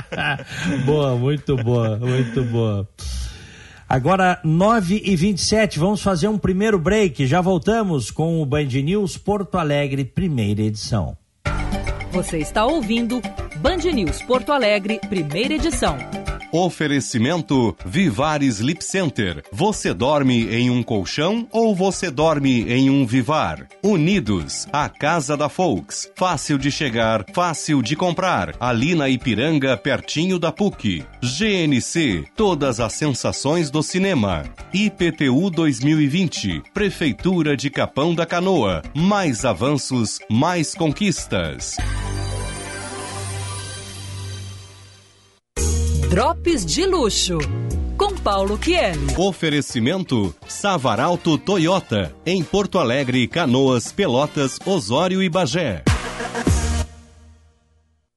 boa, 0.84 1.16
muito 1.16 1.56
boa, 1.56 1.96
muito 1.96 2.44
boa. 2.44 2.88
Agora, 3.88 4.38
9 4.44 5.02
e 5.04 5.16
27 5.16 5.80
vamos 5.80 6.00
fazer 6.00 6.28
um 6.28 6.38
primeiro 6.38 6.78
break. 6.78 7.26
Já 7.26 7.40
voltamos 7.40 8.10
com 8.10 8.40
o 8.40 8.46
Band 8.46 8.66
News 8.66 9.16
Porto 9.16 9.58
Alegre, 9.58 10.04
primeira 10.04 10.62
edição. 10.62 11.16
Você 12.12 12.38
está 12.38 12.64
ouvindo 12.64 13.20
Band 13.60 13.92
News 13.92 14.22
Porto 14.22 14.52
Alegre, 14.52 14.98
primeira 15.06 15.52
edição. 15.52 15.98
Oferecimento 16.50 17.76
Vivar 17.84 18.42
Sleep 18.42 18.82
Center. 18.82 19.44
Você 19.52 19.92
dorme 19.92 20.48
em 20.48 20.70
um 20.70 20.82
colchão 20.82 21.46
ou 21.52 21.76
você 21.76 22.10
dorme 22.10 22.62
em 22.72 22.88
um 22.88 23.06
Vivar? 23.06 23.68
Unidos, 23.82 24.66
a 24.72 24.88
casa 24.88 25.36
da 25.36 25.50
Folks. 25.50 26.10
Fácil 26.16 26.56
de 26.56 26.70
chegar, 26.70 27.26
fácil 27.34 27.82
de 27.82 27.94
comprar. 27.94 28.54
Ali 28.58 28.94
na 28.94 29.10
Ipiranga, 29.10 29.76
pertinho 29.76 30.38
da 30.38 30.50
PUC. 30.50 31.04
GNC, 31.22 32.24
todas 32.34 32.80
as 32.80 32.94
sensações 32.94 33.70
do 33.70 33.82
cinema. 33.82 34.42
IPTU 34.72 35.50
2020, 35.50 36.62
Prefeitura 36.72 37.54
de 37.54 37.68
Capão 37.68 38.14
da 38.14 38.24
Canoa. 38.24 38.80
Mais 38.94 39.44
avanços, 39.44 40.18
mais 40.30 40.74
conquistas. 40.74 41.76
Drops 46.10 46.66
de 46.66 46.84
Luxo, 46.86 47.38
com 47.96 48.16
Paulo 48.16 48.58
Kieli. 48.58 49.14
Oferecimento 49.16 50.34
Savaralto 50.48 51.38
Toyota, 51.38 52.12
em 52.26 52.42
Porto 52.42 52.80
Alegre, 52.80 53.28
Canoas, 53.28 53.92
Pelotas, 53.92 54.58
Osório 54.66 55.22
e 55.22 55.28
Bagé. 55.28 55.84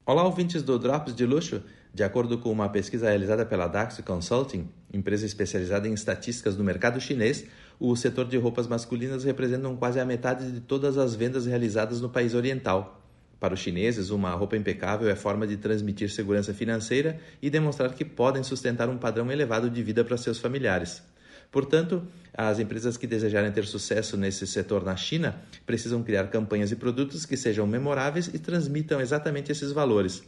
Olá, 0.08 0.24
ouvintes 0.24 0.64
do 0.64 0.80
Drops 0.80 1.14
de 1.14 1.24
Luxo. 1.24 1.62
De 1.94 2.04
acordo 2.04 2.40
com 2.40 2.52
uma 2.52 2.68
pesquisa 2.68 3.10
realizada 3.10 3.46
pela 3.46 3.68
Dax 3.68 4.02
Consulting, 4.04 4.68
empresa 4.92 5.28
especializada 5.28 5.88
em 5.88 5.94
estatísticas 5.94 6.56
do 6.56 6.64
mercado 6.64 7.00
chinês, 7.00 7.46
o 7.80 7.96
setor 7.96 8.26
de 8.26 8.38
roupas 8.38 8.66
masculinas 8.66 9.24
representa 9.24 9.70
quase 9.76 10.00
a 10.00 10.06
metade 10.06 10.52
de 10.52 10.62
todas 10.62 10.98
as 10.98 11.14
vendas 11.14 11.46
realizadas 11.46 12.02
no 12.02 12.10
país 12.10 12.34
oriental. 12.34 13.03
Para 13.44 13.56
os 13.56 13.60
chineses, 13.60 14.10
uma 14.10 14.32
roupa 14.32 14.56
impecável 14.56 15.10
é 15.10 15.18
forma 15.18 15.46
de 15.46 15.58
transmitir 15.58 16.10
segurança 16.10 16.54
financeira 16.54 17.20
e 17.42 17.50
demonstrar 17.50 17.94
que 17.94 18.06
podem 18.06 18.42
sustentar 18.42 18.88
um 18.88 18.98
padrão 18.98 19.30
elevado 19.30 19.70
de 19.70 19.84
vida 19.84 20.02
para 20.02 20.16
seus 20.16 20.40
familiares. 20.40 21.04
Portanto, 21.52 22.08
as 22.34 22.58
empresas 22.60 22.96
que 22.96 23.06
desejarem 23.06 23.52
ter 23.52 23.66
sucesso 23.66 24.16
nesse 24.16 24.48
setor 24.48 24.86
na 24.86 24.96
China 24.96 25.36
precisam 25.66 26.02
criar 26.02 26.28
campanhas 26.28 26.72
e 26.72 26.78
produtos 26.78 27.26
que 27.26 27.36
sejam 27.36 27.68
memoráveis 27.68 28.30
e 28.34 28.40
transmitam 28.40 29.02
exatamente 29.02 29.52
esses 29.52 29.74
valores. 29.74 30.24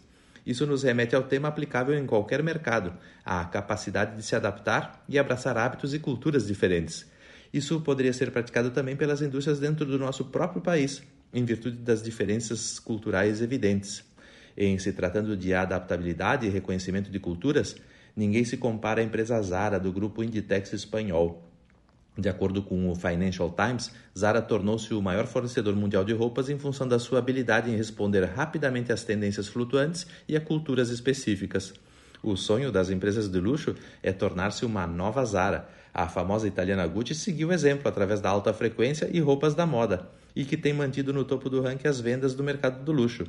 Isso 0.45 0.67
nos 0.67 0.83
remete 0.83 1.15
ao 1.15 1.23
tema 1.23 1.47
aplicável 1.47 1.97
em 1.97 2.05
qualquer 2.05 2.43
mercado, 2.43 2.93
a 3.23 3.45
capacidade 3.45 4.17
de 4.17 4.23
se 4.23 4.35
adaptar 4.35 5.05
e 5.07 5.17
abraçar 5.17 5.57
hábitos 5.57 5.93
e 5.93 5.99
culturas 5.99 6.45
diferentes. 6.45 7.09
Isso 7.53 7.79
poderia 7.79 8.11
ser 8.11 8.29
praticado 8.31 8.71
também 8.71 8.97
pelas 8.97 9.21
indústrias 9.21 9.57
dentro 9.57 9.85
do 9.85 9.97
nosso 9.97 10.25
próprio 10.25 10.61
país, 10.61 11.01
em 11.35 11.43
virtude 11.43 11.75
das 11.75 12.01
diferenças 12.01 12.79
culturais 12.79 13.41
evidentes. 13.41 14.05
Em 14.57 14.79
se 14.79 14.93
tratando 14.93 15.35
de 15.35 15.53
adaptabilidade 15.53 16.47
e 16.47 16.49
reconhecimento 16.49 17.11
de 17.11 17.19
culturas, 17.19 17.75
ninguém 18.15 18.45
se 18.45 18.55
compara 18.55 19.01
à 19.01 19.03
empresa 19.03 19.39
Zara 19.41 19.77
do 19.77 19.91
grupo 19.91 20.23
Inditex 20.23 20.71
espanhol. 20.71 21.43
De 22.17 22.29
acordo 22.29 22.63
com 22.63 22.89
o 22.89 22.95
Financial 22.95 23.51
Times, 23.51 23.91
Zara 24.17 24.41
tornou-se 24.41 24.93
o 24.93 25.01
maior 25.01 25.27
fornecedor 25.27 25.75
mundial 25.75 26.05
de 26.05 26.13
roupas 26.13 26.47
em 26.47 26.57
função 26.57 26.87
da 26.87 26.97
sua 26.97 27.19
habilidade 27.19 27.69
em 27.69 27.75
responder 27.75 28.23
rapidamente 28.23 28.93
às 28.93 29.03
tendências 29.03 29.49
flutuantes 29.49 30.07
e 30.29 30.37
a 30.37 30.39
culturas 30.39 30.89
específicas. 30.89 31.73
O 32.23 32.37
sonho 32.37 32.71
das 32.71 32.89
empresas 32.89 33.27
de 33.27 33.41
luxo 33.41 33.75
é 34.01 34.13
tornar-se 34.13 34.65
uma 34.65 34.87
nova 34.87 35.25
Zara. 35.25 35.67
A 35.93 36.07
famosa 36.07 36.47
italiana 36.47 36.87
Gucci 36.87 37.13
seguiu 37.13 37.49
o 37.49 37.53
exemplo 37.53 37.89
através 37.89 38.21
da 38.21 38.29
alta 38.29 38.53
frequência 38.53 39.09
e 39.11 39.19
roupas 39.19 39.53
da 39.53 39.65
moda 39.65 40.09
e 40.35 40.43
que 40.43 40.57
tem 40.57 40.73
mantido 40.73 41.13
no 41.13 41.23
topo 41.23 41.49
do 41.49 41.61
ranking 41.61 41.87
as 41.87 41.99
vendas 41.99 42.33
do 42.33 42.43
mercado 42.43 42.83
do 42.83 42.91
luxo. 42.91 43.25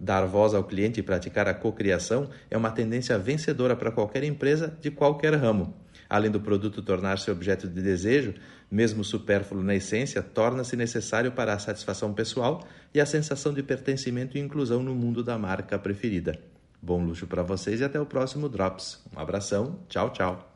Dar 0.00 0.26
voz 0.26 0.54
ao 0.54 0.64
cliente 0.64 1.00
e 1.00 1.02
praticar 1.02 1.48
a 1.48 1.54
cocriação 1.54 2.28
é 2.50 2.56
uma 2.56 2.70
tendência 2.70 3.18
vencedora 3.18 3.74
para 3.74 3.90
qualquer 3.90 4.22
empresa 4.22 4.76
de 4.80 4.90
qualquer 4.90 5.34
ramo. 5.34 5.74
Além 6.08 6.30
do 6.30 6.40
produto 6.40 6.80
tornar-se 6.82 7.30
objeto 7.30 7.68
de 7.68 7.82
desejo, 7.82 8.34
mesmo 8.70 9.04
supérfluo 9.04 9.62
na 9.62 9.74
essência, 9.74 10.22
torna-se 10.22 10.76
necessário 10.76 11.32
para 11.32 11.52
a 11.52 11.58
satisfação 11.58 12.14
pessoal 12.14 12.66
e 12.94 13.00
a 13.00 13.06
sensação 13.06 13.52
de 13.52 13.62
pertencimento 13.62 14.38
e 14.38 14.40
inclusão 14.40 14.82
no 14.82 14.94
mundo 14.94 15.22
da 15.22 15.36
marca 15.36 15.78
preferida. 15.78 16.38
Bom 16.80 17.04
luxo 17.04 17.26
para 17.26 17.42
vocês 17.42 17.80
e 17.80 17.84
até 17.84 18.00
o 18.00 18.06
próximo 18.06 18.48
Drops. 18.48 19.02
Um 19.14 19.18
abração, 19.18 19.80
tchau, 19.88 20.10
tchau. 20.10 20.54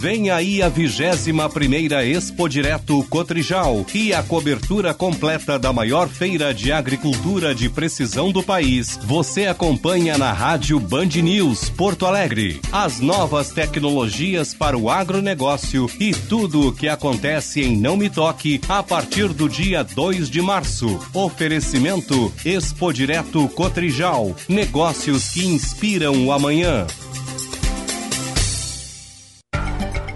Vem 0.00 0.30
aí 0.30 0.62
a 0.62 0.68
vigésima 0.70 1.46
primeira 1.50 2.06
Expo 2.06 2.48
Direto 2.48 3.04
Cotrijal 3.10 3.84
e 3.94 4.14
a 4.14 4.22
cobertura 4.22 4.94
completa 4.94 5.58
da 5.58 5.74
maior 5.74 6.08
feira 6.08 6.54
de 6.54 6.72
agricultura 6.72 7.54
de 7.54 7.68
precisão 7.68 8.32
do 8.32 8.42
país. 8.42 8.98
Você 9.04 9.46
acompanha 9.46 10.16
na 10.16 10.32
Rádio 10.32 10.80
Band 10.80 11.10
News 11.22 11.68
Porto 11.68 12.06
Alegre. 12.06 12.62
As 12.72 12.98
novas 12.98 13.50
tecnologias 13.50 14.54
para 14.54 14.74
o 14.74 14.88
agronegócio 14.88 15.86
e 16.00 16.14
tudo 16.14 16.68
o 16.68 16.72
que 16.72 16.88
acontece 16.88 17.60
em 17.60 17.76
Não 17.76 17.94
Me 17.94 18.08
Toque 18.08 18.58
a 18.70 18.82
partir 18.82 19.28
do 19.28 19.50
dia 19.50 19.84
2 19.84 20.30
de 20.30 20.40
março. 20.40 20.98
Oferecimento 21.12 22.32
Expo 22.42 22.90
Direto 22.90 23.46
Cotrijal. 23.50 24.34
Negócios 24.48 25.28
que 25.28 25.44
inspiram 25.44 26.24
o 26.24 26.32
amanhã. 26.32 26.86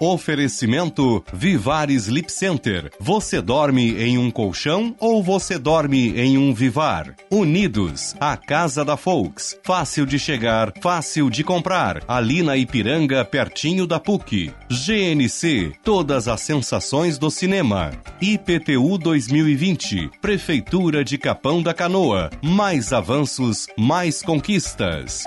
Oferecimento 0.00 1.22
Vivar 1.30 1.90
Sleep 1.90 2.32
Center. 2.32 2.90
Você 2.98 3.42
dorme 3.42 4.02
em 4.02 4.16
um 4.16 4.30
colchão 4.30 4.96
ou 4.98 5.22
você 5.22 5.58
dorme 5.58 6.18
em 6.18 6.38
um 6.38 6.54
Vivar? 6.54 7.14
Unidos, 7.30 8.16
a 8.18 8.34
casa 8.34 8.82
da 8.82 8.96
Folks. 8.96 9.58
Fácil 9.62 10.06
de 10.06 10.18
chegar, 10.18 10.72
fácil 10.80 11.28
de 11.28 11.44
comprar. 11.44 12.02
Ali 12.08 12.42
na 12.42 12.56
Ipiranga, 12.56 13.22
pertinho 13.26 13.86
da 13.86 14.00
PUC. 14.00 14.50
GNC, 14.70 15.74
todas 15.84 16.28
as 16.28 16.40
sensações 16.40 17.18
do 17.18 17.30
cinema. 17.30 17.90
IPTU 18.22 18.96
2020, 18.96 20.12
Prefeitura 20.22 21.04
de 21.04 21.18
Capão 21.18 21.62
da 21.62 21.74
Canoa. 21.74 22.30
Mais 22.42 22.90
avanços, 22.90 23.66
mais 23.76 24.22
conquistas. 24.22 25.26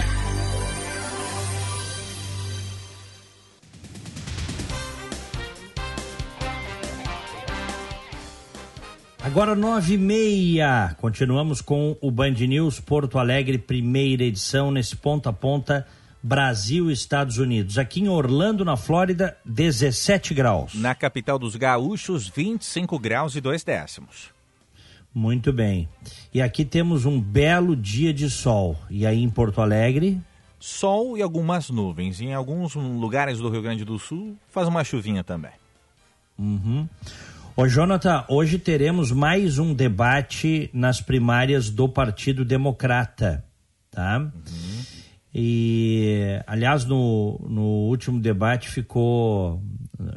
Agora 9.24 9.56
nove 9.56 9.94
e 9.94 9.98
meia, 9.98 10.94
continuamos 11.00 11.62
com 11.62 11.96
o 12.02 12.12
Band 12.12 12.32
News 12.32 12.82
Porto 12.82 13.18
Alegre, 13.18 13.58
primeira 13.58 14.22
edição, 14.26 14.70
nesse 14.70 14.98
ponta 14.98 15.30
a 15.30 15.34
ponta, 15.34 15.88
Brasil 16.22 16.92
Estados 16.92 17.38
Unidos. 17.38 17.78
Aqui 17.78 18.02
em 18.02 18.10
Orlando, 18.10 18.66
na 18.66 18.76
Flórida, 18.76 19.38
17 19.46 20.34
graus. 20.34 20.74
Na 20.74 20.94
capital 20.94 21.40
dos 21.40 21.56
gaúchos, 21.56 22.28
25 22.28 23.00
graus 23.00 23.38
e 23.38 23.42
dois 23.42 23.64
décimos. 23.64 24.30
Muito 25.16 25.54
bem. 25.54 25.88
E 26.34 26.42
aqui 26.42 26.66
temos 26.66 27.06
um 27.06 27.20
belo 27.22 27.78
dia 27.78 28.14
de 28.14 28.30
sol. 28.30 28.78
E 28.90 29.08
aí 29.08 29.24
em 29.24 29.30
Porto 29.30 29.62
Alegre? 29.62 30.20
Sol 30.60 31.18
e 31.18 31.22
algumas 31.22 31.70
nuvens. 31.70 32.20
Em 32.20 32.34
alguns 32.34 32.76
lugares 32.76 33.38
do 33.38 33.50
Rio 33.50 33.62
Grande 33.62 33.86
do 33.86 33.98
Sul, 33.98 34.36
faz 34.50 34.68
uma 34.68 34.84
chuvinha 34.84 35.24
também. 35.24 35.52
Uhum. 36.38 36.90
Ô, 37.56 37.68
Jonathan, 37.68 38.26
hoje 38.30 38.58
teremos 38.58 39.12
mais 39.12 39.60
um 39.60 39.76
debate 39.76 40.72
nas 40.74 41.00
primárias 41.00 41.70
do 41.70 41.88
Partido 41.88 42.44
Democrata, 42.44 43.46
tá? 43.92 44.18
Uhum. 44.18 44.82
E, 45.36 46.42
aliás, 46.48 46.84
no, 46.84 47.40
no 47.48 47.62
último 47.62 48.20
debate 48.20 48.70
ficou, 48.70 49.62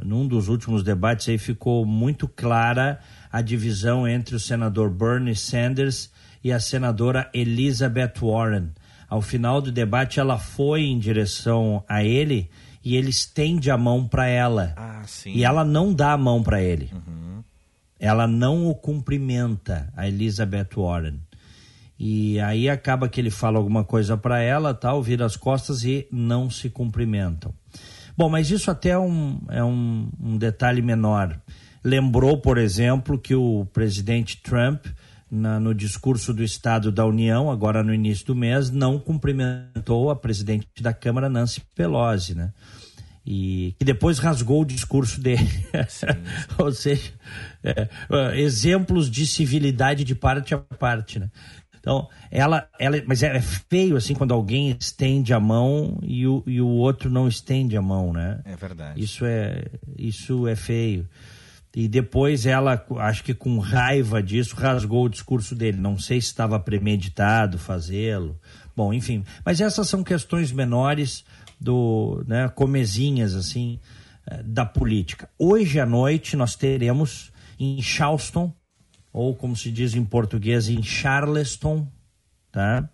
num 0.02 0.26
dos 0.26 0.48
últimos 0.48 0.82
debates 0.82 1.28
aí 1.28 1.36
ficou 1.36 1.84
muito 1.84 2.26
clara 2.26 3.00
a 3.30 3.42
divisão 3.42 4.08
entre 4.08 4.34
o 4.34 4.40
senador 4.40 4.88
Bernie 4.88 5.36
Sanders 5.36 6.10
e 6.42 6.50
a 6.50 6.58
senadora 6.58 7.28
Elizabeth 7.34 8.14
Warren. 8.18 8.70
Ao 9.10 9.20
final 9.20 9.60
do 9.60 9.70
debate, 9.70 10.18
ela 10.18 10.38
foi 10.38 10.84
em 10.84 10.98
direção 10.98 11.84
a 11.86 12.02
ele 12.02 12.48
e 12.86 12.96
ele 12.96 13.10
estende 13.10 13.70
a 13.70 13.76
mão 13.76 14.06
para 14.06 14.26
ela. 14.26 14.72
Ah, 14.76 15.02
e 15.26 15.44
ela 15.44 15.64
não 15.64 15.92
dá 15.92 16.12
a 16.12 16.18
mão 16.18 16.42
para 16.42 16.62
ele. 16.62 16.90
Uhum 16.92 17.26
ela 17.98 18.26
não 18.26 18.68
o 18.68 18.74
cumprimenta, 18.74 19.92
a 19.96 20.06
Elizabeth 20.06 20.68
Warren. 20.76 21.20
E 21.98 22.38
aí 22.40 22.68
acaba 22.68 23.08
que 23.08 23.20
ele 23.20 23.30
fala 23.30 23.58
alguma 23.58 23.82
coisa 23.82 24.16
para 24.16 24.40
ela, 24.40 24.74
tal, 24.74 25.02
vira 25.02 25.24
as 25.24 25.36
costas 25.36 25.82
e 25.82 26.06
não 26.12 26.50
se 26.50 26.68
cumprimentam. 26.68 27.54
Bom, 28.16 28.28
mas 28.28 28.50
isso 28.50 28.70
até 28.70 28.90
é 28.90 28.98
um, 28.98 29.40
é 29.48 29.64
um, 29.64 30.08
um 30.20 30.36
detalhe 30.36 30.82
menor. 30.82 31.38
Lembrou, 31.82 32.38
por 32.38 32.58
exemplo, 32.58 33.18
que 33.18 33.34
o 33.34 33.66
presidente 33.72 34.42
Trump, 34.42 34.86
na, 35.30 35.58
no 35.58 35.74
discurso 35.74 36.34
do 36.34 36.42
Estado 36.42 36.92
da 36.92 37.06
União, 37.06 37.50
agora 37.50 37.82
no 37.82 37.94
início 37.94 38.26
do 38.26 38.34
mês, 38.34 38.70
não 38.70 38.98
cumprimentou 38.98 40.10
a 40.10 40.16
presidente 40.16 40.66
da 40.80 40.92
Câmara, 40.92 41.30
Nancy 41.30 41.62
Pelosi, 41.74 42.34
né? 42.34 42.52
E 43.26 43.74
que 43.78 43.84
depois 43.84 44.18
rasgou 44.18 44.62
o 44.62 44.64
discurso 44.64 45.20
dele. 45.20 45.48
Sim, 45.88 46.06
sim. 46.06 46.06
Ou 46.56 46.72
seja, 46.72 47.12
é, 47.64 48.40
exemplos 48.40 49.10
de 49.10 49.26
civilidade 49.26 50.04
de 50.04 50.14
parte 50.14 50.54
a 50.54 50.58
parte, 50.58 51.18
né? 51.18 51.28
Então, 51.78 52.08
ela, 52.30 52.68
ela, 52.80 53.00
mas 53.06 53.22
é 53.22 53.40
feio 53.40 53.96
assim 53.96 54.14
quando 54.14 54.34
alguém 54.34 54.76
estende 54.78 55.32
a 55.32 55.38
mão 55.38 55.98
e 56.02 56.26
o, 56.26 56.42
e 56.46 56.60
o 56.60 56.66
outro 56.66 57.08
não 57.08 57.28
estende 57.28 57.76
a 57.76 57.82
mão, 57.82 58.12
né? 58.12 58.40
É 58.44 58.56
verdade. 58.56 59.00
Isso 59.00 59.24
é, 59.24 59.64
isso 59.96 60.48
é 60.48 60.56
feio. 60.56 61.08
E 61.74 61.86
depois 61.86 62.46
ela, 62.46 62.84
acho 62.98 63.22
que 63.22 63.34
com 63.34 63.58
raiva 63.58 64.22
disso, 64.22 64.56
rasgou 64.56 65.04
o 65.04 65.08
discurso 65.08 65.54
dele. 65.54 65.76
Não 65.76 65.98
sei 65.98 66.20
se 66.20 66.28
estava 66.28 66.58
premeditado 66.58 67.58
fazê-lo. 67.58 68.36
Bom, 68.74 68.92
enfim. 68.92 69.24
Mas 69.44 69.60
essas 69.60 69.88
são 69.88 70.02
questões 70.02 70.50
menores 70.50 71.24
do 71.60 72.24
né, 72.26 72.48
comezinhas 72.48 73.34
assim 73.34 73.78
eh, 74.26 74.42
da 74.42 74.64
política. 74.64 75.28
Hoje 75.38 75.80
à 75.80 75.86
noite 75.86 76.36
nós 76.36 76.54
teremos 76.54 77.32
em 77.58 77.80
Charleston, 77.80 78.52
ou 79.12 79.34
como 79.34 79.56
se 79.56 79.70
diz 79.70 79.94
em 79.94 80.04
português, 80.04 80.68
em 80.68 80.82
Charleston, 80.82 81.88
tá? 82.52 82.88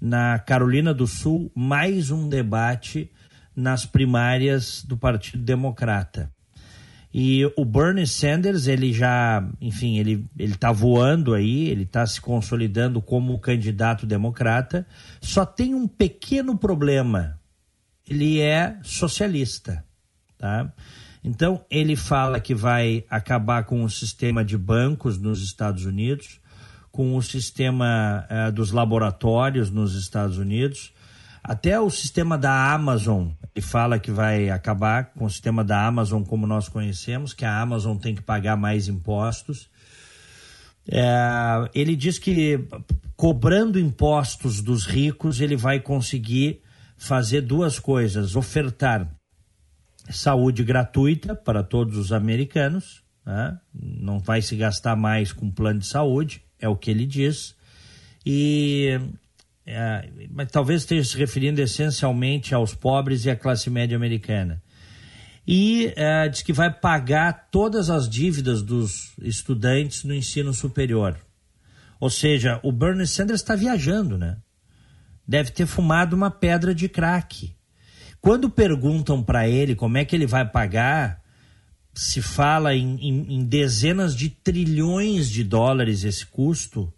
na 0.00 0.38
Carolina 0.38 0.94
do 0.94 1.06
Sul, 1.06 1.50
mais 1.54 2.10
um 2.10 2.28
debate 2.28 3.10
nas 3.54 3.84
primárias 3.84 4.84
do 4.86 4.96
Partido 4.96 5.42
Democrata. 5.42 6.30
E 7.12 7.44
o 7.56 7.64
Bernie 7.64 8.06
Sanders, 8.06 8.66
ele 8.66 8.92
já, 8.92 9.46
enfim, 9.60 9.98
ele 9.98 10.26
ele 10.38 10.52
está 10.52 10.70
voando 10.70 11.34
aí, 11.34 11.68
ele 11.68 11.82
está 11.82 12.06
se 12.06 12.20
consolidando 12.20 13.00
como 13.00 13.38
candidato 13.38 14.06
democrata. 14.06 14.86
Só 15.20 15.44
tem 15.44 15.74
um 15.74 15.88
pequeno 15.88 16.56
problema 16.56 17.37
ele 18.08 18.40
é 18.40 18.78
socialista, 18.82 19.84
tá? 20.38 20.72
Então 21.22 21.64
ele 21.70 21.96
fala 21.96 22.40
que 22.40 22.54
vai 22.54 23.04
acabar 23.10 23.64
com 23.64 23.82
o 23.82 23.90
sistema 23.90 24.44
de 24.44 24.56
bancos 24.56 25.18
nos 25.18 25.42
Estados 25.42 25.84
Unidos, 25.84 26.40
com 26.90 27.16
o 27.16 27.22
sistema 27.22 28.26
uh, 28.30 28.52
dos 28.52 28.72
laboratórios 28.72 29.70
nos 29.70 29.94
Estados 29.94 30.38
Unidos, 30.38 30.92
até 31.42 31.78
o 31.80 31.90
sistema 31.90 32.38
da 32.38 32.72
Amazon. 32.72 33.28
Ele 33.54 33.64
fala 33.64 33.98
que 33.98 34.10
vai 34.10 34.50
acabar 34.50 35.12
com 35.12 35.24
o 35.24 35.30
sistema 35.30 35.64
da 35.64 35.86
Amazon 35.86 36.22
como 36.22 36.46
nós 36.46 36.68
conhecemos, 36.68 37.32
que 37.32 37.44
a 37.44 37.60
Amazon 37.60 37.96
tem 37.96 38.14
que 38.14 38.22
pagar 38.22 38.56
mais 38.56 38.88
impostos. 38.88 39.68
É, 40.90 41.70
ele 41.74 41.94
diz 41.94 42.18
que 42.18 42.66
cobrando 43.16 43.78
impostos 43.78 44.62
dos 44.62 44.86
ricos 44.86 45.40
ele 45.40 45.56
vai 45.56 45.80
conseguir 45.80 46.62
fazer 46.98 47.40
duas 47.40 47.78
coisas: 47.78 48.36
ofertar 48.36 49.08
saúde 50.10 50.64
gratuita 50.64 51.34
para 51.34 51.62
todos 51.62 51.96
os 51.96 52.12
americanos, 52.12 53.02
né? 53.24 53.58
não 53.72 54.18
vai 54.18 54.42
se 54.42 54.56
gastar 54.56 54.96
mais 54.96 55.32
com 55.32 55.50
plano 55.50 55.80
de 55.80 55.86
saúde, 55.86 56.42
é 56.58 56.68
o 56.68 56.76
que 56.76 56.90
ele 56.90 57.06
diz, 57.06 57.54
e 58.26 58.98
é, 59.64 60.08
mas 60.30 60.50
talvez 60.50 60.82
esteja 60.82 61.10
se 61.10 61.16
referindo 61.16 61.60
essencialmente 61.60 62.54
aos 62.54 62.74
pobres 62.74 63.24
e 63.24 63.30
à 63.30 63.36
classe 63.36 63.68
média 63.68 63.96
americana. 63.96 64.62
E 65.46 65.92
é, 65.96 66.28
diz 66.28 66.42
que 66.42 66.52
vai 66.52 66.70
pagar 66.70 67.48
todas 67.50 67.88
as 67.88 68.08
dívidas 68.08 68.62
dos 68.62 69.12
estudantes 69.22 70.04
no 70.04 70.14
ensino 70.14 70.52
superior. 70.52 71.16
Ou 72.00 72.10
seja, 72.10 72.60
o 72.62 72.70
Bernie 72.70 73.06
Sanders 73.06 73.40
está 73.40 73.56
viajando, 73.56 74.18
né? 74.18 74.36
Deve 75.28 75.50
ter 75.50 75.66
fumado 75.66 76.16
uma 76.16 76.30
pedra 76.30 76.74
de 76.74 76.88
crack. 76.88 77.54
Quando 78.18 78.48
perguntam 78.48 79.22
para 79.22 79.46
ele 79.46 79.74
como 79.74 79.98
é 79.98 80.04
que 80.04 80.16
ele 80.16 80.26
vai 80.26 80.48
pagar, 80.48 81.22
se 81.94 82.22
fala 82.22 82.74
em, 82.74 82.96
em, 82.96 83.34
em, 83.34 83.44
dezenas 83.44 84.16
de 84.16 84.30
trilhões 84.30 85.28
de 85.28 85.44
dólares 85.44 86.02
esse 86.02 86.24
custo. 86.24 86.92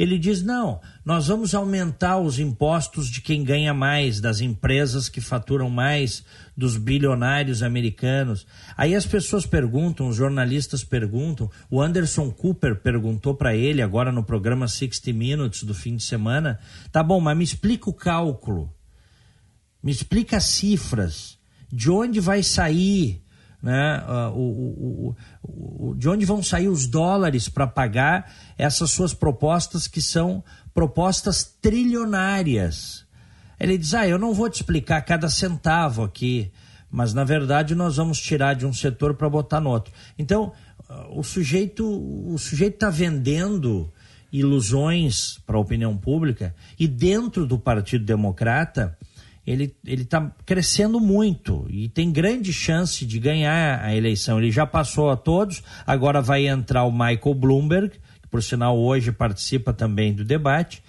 Ele 0.00 0.18
diz: 0.18 0.42
não, 0.42 0.80
nós 1.04 1.26
vamos 1.26 1.54
aumentar 1.54 2.16
os 2.16 2.38
impostos 2.38 3.10
de 3.10 3.20
quem 3.20 3.44
ganha 3.44 3.74
mais, 3.74 4.18
das 4.18 4.40
empresas 4.40 5.10
que 5.10 5.20
faturam 5.20 5.68
mais, 5.68 6.24
dos 6.56 6.78
bilionários 6.78 7.62
americanos. 7.62 8.46
Aí 8.78 8.94
as 8.94 9.04
pessoas 9.04 9.44
perguntam, 9.44 10.08
os 10.08 10.16
jornalistas 10.16 10.82
perguntam. 10.82 11.50
O 11.70 11.82
Anderson 11.82 12.30
Cooper 12.30 12.76
perguntou 12.76 13.34
para 13.34 13.54
ele 13.54 13.82
agora 13.82 14.10
no 14.10 14.24
programa 14.24 14.66
60 14.66 15.12
Minutes 15.12 15.64
do 15.64 15.74
fim 15.74 15.96
de 15.96 16.02
semana: 16.02 16.58
tá 16.90 17.02
bom, 17.02 17.20
mas 17.20 17.36
me 17.36 17.44
explica 17.44 17.90
o 17.90 17.92
cálculo. 17.92 18.72
Me 19.82 19.92
explica 19.92 20.40
cifras. 20.40 21.38
De 21.70 21.90
onde 21.90 22.20
vai 22.20 22.42
sair, 22.42 23.22
né? 23.62 24.02
Uh, 24.08 24.38
o, 24.38 25.14
o, 25.42 25.90
o, 25.90 25.94
de 25.94 26.08
onde 26.08 26.24
vão 26.24 26.42
sair 26.42 26.68
os 26.68 26.86
dólares 26.86 27.48
para 27.48 27.66
pagar 27.66 28.32
essas 28.56 28.90
suas 28.90 29.12
propostas 29.12 29.86
que 29.86 30.00
são 30.00 30.42
propostas 30.72 31.44
trilionárias? 31.60 33.04
Ele 33.58 33.76
diz: 33.76 33.94
Ah, 33.94 34.08
eu 34.08 34.18
não 34.18 34.32
vou 34.32 34.48
te 34.48 34.56
explicar 34.56 35.02
cada 35.02 35.28
centavo 35.28 36.02
aqui, 36.02 36.50
mas 36.90 37.12
na 37.12 37.24
verdade 37.24 37.74
nós 37.74 37.96
vamos 37.96 38.18
tirar 38.20 38.54
de 38.54 38.66
um 38.66 38.72
setor 38.72 39.14
para 39.14 39.28
botar 39.28 39.60
no 39.60 39.70
outro. 39.70 39.92
Então, 40.18 40.52
o 41.10 41.22
sujeito 41.22 41.84
o 41.86 42.36
sujeito 42.38 42.74
está 42.74 42.90
vendendo 42.90 43.92
ilusões 44.32 45.38
para 45.46 45.56
a 45.56 45.60
opinião 45.60 45.96
pública 45.96 46.54
e 46.78 46.86
dentro 46.86 47.46
do 47.46 47.58
Partido 47.58 48.04
Democrata 48.04 48.96
ele 49.46 49.74
está 49.86 50.30
crescendo 50.44 51.00
muito 51.00 51.66
e 51.70 51.88
tem 51.88 52.12
grande 52.12 52.52
chance 52.52 53.04
de 53.06 53.18
ganhar 53.18 53.82
a 53.82 53.94
eleição. 53.94 54.38
Ele 54.38 54.50
já 54.50 54.66
passou 54.66 55.10
a 55.10 55.16
todos, 55.16 55.62
agora 55.86 56.20
vai 56.20 56.46
entrar 56.46 56.84
o 56.84 56.92
Michael 56.92 57.34
Bloomberg, 57.34 57.90
que 58.22 58.28
por 58.28 58.42
sinal 58.42 58.78
hoje 58.78 59.10
participa 59.10 59.72
também 59.72 60.12
do 60.12 60.24
debate. 60.24 60.82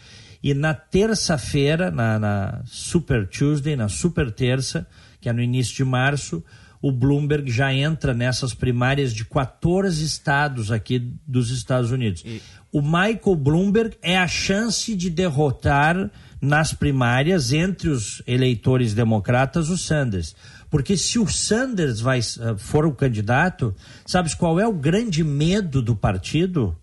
E 0.44 0.54
na 0.54 0.74
terça-feira, 0.74 1.92
na, 1.92 2.20
na 2.20 2.62
Super 2.66 3.28
Tuesday, 3.28 3.76
na 3.76 3.88
Super 3.88 4.32
Terça, 4.32 4.88
que 5.20 5.30
é 5.30 5.34
no 5.34 5.42
início 5.42 5.76
de 5.76 5.86
março, 5.86 6.44
o 6.82 6.92
Bloomberg 6.92 7.50
já 7.52 7.72
entra 7.72 8.14
nessas 8.14 8.54
primárias 8.54 9.14
de 9.14 9.24
14 9.24 10.04
estados 10.04 10.72
aqui 10.72 11.00
dos 11.28 11.52
Estados 11.52 11.92
Unidos. 11.92 12.24
E... 12.26 12.42
O 12.72 12.82
Michael 12.82 13.36
Bloomberg 13.36 13.98
é 14.02 14.18
a 14.18 14.28
chance 14.28 14.96
de 14.96 15.10
derrotar 15.10 16.10
nas 16.42 16.74
primárias 16.74 17.54
entre 17.54 17.90
os 17.90 18.22
eleitores 18.26 18.94
democratas 18.94 19.70
o 19.70 19.78
Sanders. 19.78 20.36
Porque 20.70 20.98
se 20.98 21.20
o 21.20 21.28
Sanders 21.28 22.02
vai, 22.02 22.20
eh, 22.20 22.58
for 22.58 22.86
o 22.86 22.94
candidato, 22.94 23.76
sabes 24.06 24.34
qual 24.34 24.60
é 24.60 24.68
o 24.68 24.74
grande 24.74 25.24
medo 25.24 25.82
do 25.82 25.96
partido, 25.96 26.76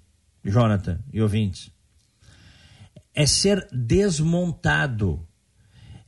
Jonathan 0.45 1.01
e 1.13 1.21
ouvintes? 1.21 1.71
É 3.15 3.27
ser 3.27 3.67
desmontado 3.73 5.27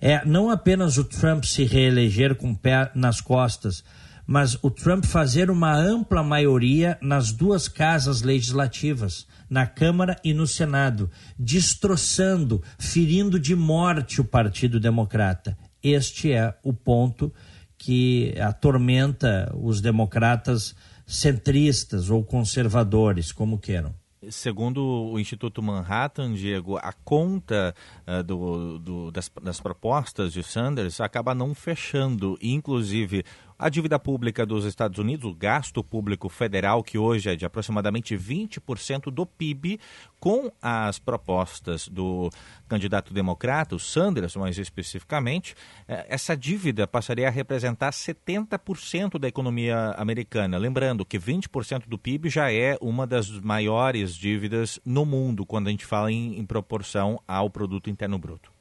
é 0.00 0.24
não 0.24 0.48
apenas 0.50 0.96
o 0.96 1.04
Trump 1.04 1.44
se 1.44 1.64
reeleger 1.64 2.34
com 2.34 2.52
o 2.52 2.56
pé 2.56 2.90
nas 2.94 3.20
costas, 3.20 3.84
mas 4.26 4.56
o 4.62 4.70
Trump 4.70 5.04
fazer 5.04 5.50
uma 5.50 5.74
ampla 5.74 6.22
maioria 6.22 6.96
nas 7.02 7.32
duas 7.32 7.68
casas 7.68 8.22
legislativas, 8.22 9.26
na 9.50 9.66
Câmara 9.66 10.16
e 10.22 10.32
no 10.32 10.46
Senado, 10.46 11.10
destroçando, 11.36 12.62
ferindo 12.78 13.38
de 13.38 13.56
morte 13.56 14.20
o 14.20 14.24
Partido 14.24 14.78
Democrata. 14.78 15.58
Este 15.82 16.32
é 16.32 16.54
o 16.62 16.72
ponto 16.72 17.32
que 17.76 18.34
atormenta 18.38 19.50
os 19.60 19.80
democratas 19.80 20.76
centristas 21.06 22.08
ou 22.08 22.22
conservadores, 22.22 23.32
como 23.32 23.58
queiram. 23.58 23.92
Segundo 24.28 24.84
o 24.84 25.18
Instituto 25.18 25.62
Manhattan, 25.62 26.34
Diego, 26.34 26.76
a 26.76 26.92
conta 26.92 27.74
uh, 28.06 28.22
do, 28.22 28.78
do, 28.78 29.10
das, 29.10 29.30
das, 29.42 29.60
propostas 29.60 30.30
de 30.30 30.42
Sanders 30.42 31.00
acaba 31.00 31.34
não 31.34 31.54
fechando. 31.54 32.36
Inclusive, 32.42 33.24
a 33.60 33.68
dívida 33.68 33.98
pública 33.98 34.46
dos 34.46 34.64
Estados 34.64 34.98
Unidos, 34.98 35.30
o 35.30 35.34
gasto 35.34 35.84
público 35.84 36.30
federal, 36.30 36.82
que 36.82 36.96
hoje 36.96 37.28
é 37.28 37.36
de 37.36 37.44
aproximadamente 37.44 38.16
20% 38.16 39.10
do 39.10 39.26
PIB, 39.26 39.78
com 40.18 40.50
as 40.62 40.98
propostas 40.98 41.86
do 41.86 42.30
candidato 42.66 43.12
democrata, 43.12 43.74
o 43.74 43.78
Sanders, 43.78 44.34
mais 44.34 44.56
especificamente, 44.56 45.54
eh, 45.86 46.06
essa 46.08 46.34
dívida 46.34 46.86
passaria 46.86 47.28
a 47.28 47.30
representar 47.30 47.92
70% 47.92 49.18
da 49.18 49.28
economia 49.28 49.94
americana. 49.98 50.56
Lembrando 50.56 51.04
que 51.04 51.18
20% 51.18 51.86
do 51.86 51.98
PIB 51.98 52.30
já 52.30 52.50
é 52.50 52.78
uma 52.80 53.06
das 53.06 53.28
maiores 53.28 54.14
dívidas 54.14 54.80
no 54.86 55.04
mundo, 55.04 55.44
quando 55.44 55.68
a 55.68 55.70
gente 55.70 55.84
fala 55.84 56.10
em, 56.10 56.38
em 56.38 56.46
proporção 56.46 57.20
ao 57.28 57.50
produto 57.50 57.90
interno 57.90 58.18
bruto. 58.18 58.59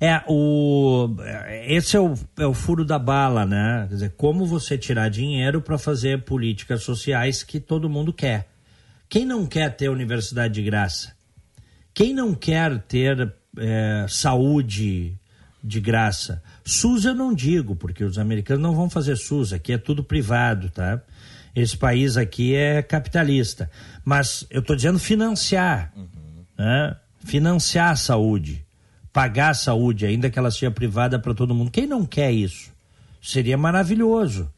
É, 0.00 0.22
o, 0.28 1.08
esse 1.66 1.96
é 1.96 2.00
o, 2.00 2.14
é 2.38 2.46
o 2.46 2.54
furo 2.54 2.84
da 2.84 2.98
bala, 2.98 3.44
né? 3.44 3.86
Quer 3.88 3.94
dizer, 3.94 4.12
como 4.16 4.46
você 4.46 4.78
tirar 4.78 5.08
dinheiro 5.08 5.60
para 5.60 5.76
fazer 5.76 6.22
políticas 6.22 6.84
sociais 6.84 7.42
que 7.42 7.58
todo 7.58 7.90
mundo 7.90 8.12
quer. 8.12 8.48
Quem 9.08 9.24
não 9.24 9.44
quer 9.44 9.74
ter 9.74 9.88
universidade 9.88 10.54
de 10.54 10.62
graça? 10.62 11.12
Quem 11.92 12.14
não 12.14 12.32
quer 12.32 12.78
ter 12.82 13.32
é, 13.56 14.06
saúde 14.08 15.18
de 15.64 15.80
graça? 15.80 16.40
SUS 16.64 17.04
eu 17.04 17.14
não 17.14 17.34
digo, 17.34 17.74
porque 17.74 18.04
os 18.04 18.18
americanos 18.18 18.62
não 18.62 18.76
vão 18.76 18.88
fazer 18.88 19.16
SUS, 19.16 19.52
aqui 19.52 19.72
é 19.72 19.78
tudo 19.78 20.04
privado, 20.04 20.70
tá? 20.70 21.02
Esse 21.56 21.76
país 21.76 22.16
aqui 22.16 22.54
é 22.54 22.82
capitalista. 22.82 23.68
Mas 24.04 24.46
eu 24.48 24.60
estou 24.60 24.76
dizendo 24.76 24.98
financiar, 24.98 25.92
uhum. 25.96 26.06
né? 26.56 26.96
financiar 27.24 27.90
a 27.90 27.96
saúde 27.96 28.64
pagar 29.12 29.50
a 29.50 29.54
saúde, 29.54 30.06
ainda 30.06 30.30
que 30.30 30.38
ela 30.38 30.50
seja 30.50 30.70
privada 30.70 31.18
para 31.18 31.34
todo 31.34 31.54
mundo. 31.54 31.70
Quem 31.70 31.86
não 31.86 32.04
quer 32.04 32.32
isso? 32.32 32.72
Seria 33.22 33.56
maravilhoso. 33.56 34.52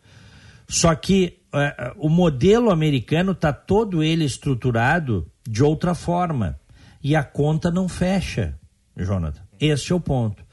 Só 0.68 0.94
que 0.94 1.38
uh, 1.52 1.94
o 1.98 2.08
modelo 2.08 2.70
americano 2.70 3.32
está 3.32 3.52
todo 3.52 4.02
ele 4.02 4.24
estruturado 4.24 5.30
de 5.48 5.62
outra 5.62 5.94
forma. 5.94 6.58
E 7.02 7.16
a 7.16 7.24
conta 7.24 7.70
não 7.70 7.88
fecha, 7.88 8.58
Jonathan. 8.96 9.40
Esse 9.58 9.92
é 9.92 9.94
o 9.94 10.00
ponto. 10.00 10.44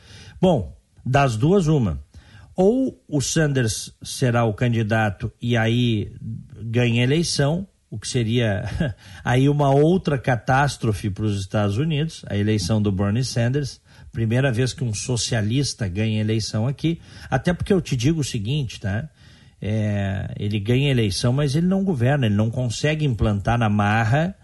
Bom, 0.42 0.76
das 1.06 1.36
duas, 1.36 1.68
uma. 1.68 2.00
Ou 2.56 3.00
o 3.08 3.22
Sanders 3.22 3.94
será 4.02 4.44
o 4.44 4.54
candidato 4.54 5.32
e 5.40 5.56
aí 5.56 6.12
ganha 6.64 7.02
a 7.02 7.04
eleição, 7.04 7.68
o 7.90 8.00
que 8.00 8.08
seria 8.08 8.64
aí 9.24 9.48
uma 9.48 9.70
outra 9.70 10.18
catástrofe 10.18 11.10
para 11.10 11.26
os 11.26 11.40
Estados 11.40 11.78
Unidos, 11.78 12.26
a 12.28 12.36
eleição 12.36 12.82
do 12.82 12.92
Bernie 12.92 13.24
Sanders. 13.24 13.80
Primeira 14.18 14.52
vez 14.52 14.74
que 14.74 14.84
um 14.84 14.96
socialista 14.96 15.88
ganha 15.88 16.20
eleição 16.20 16.68
aqui. 16.68 17.00
Até 17.30 17.54
porque 17.54 17.72
eu 17.72 17.80
te 17.80 17.96
digo 17.96 18.22
o 18.22 18.24
seguinte, 18.24 18.80
tá? 18.80 19.08
É, 19.62 20.34
ele 20.40 20.60
ganha 20.60 20.90
eleição, 20.90 21.32
mas 21.32 21.56
ele 21.56 21.68
não 21.68 21.84
governa, 21.84 22.26
ele 22.26 22.34
não 22.34 22.50
consegue 22.50 23.06
implantar 23.06 23.60
na 23.60 23.70
marra 23.70 24.36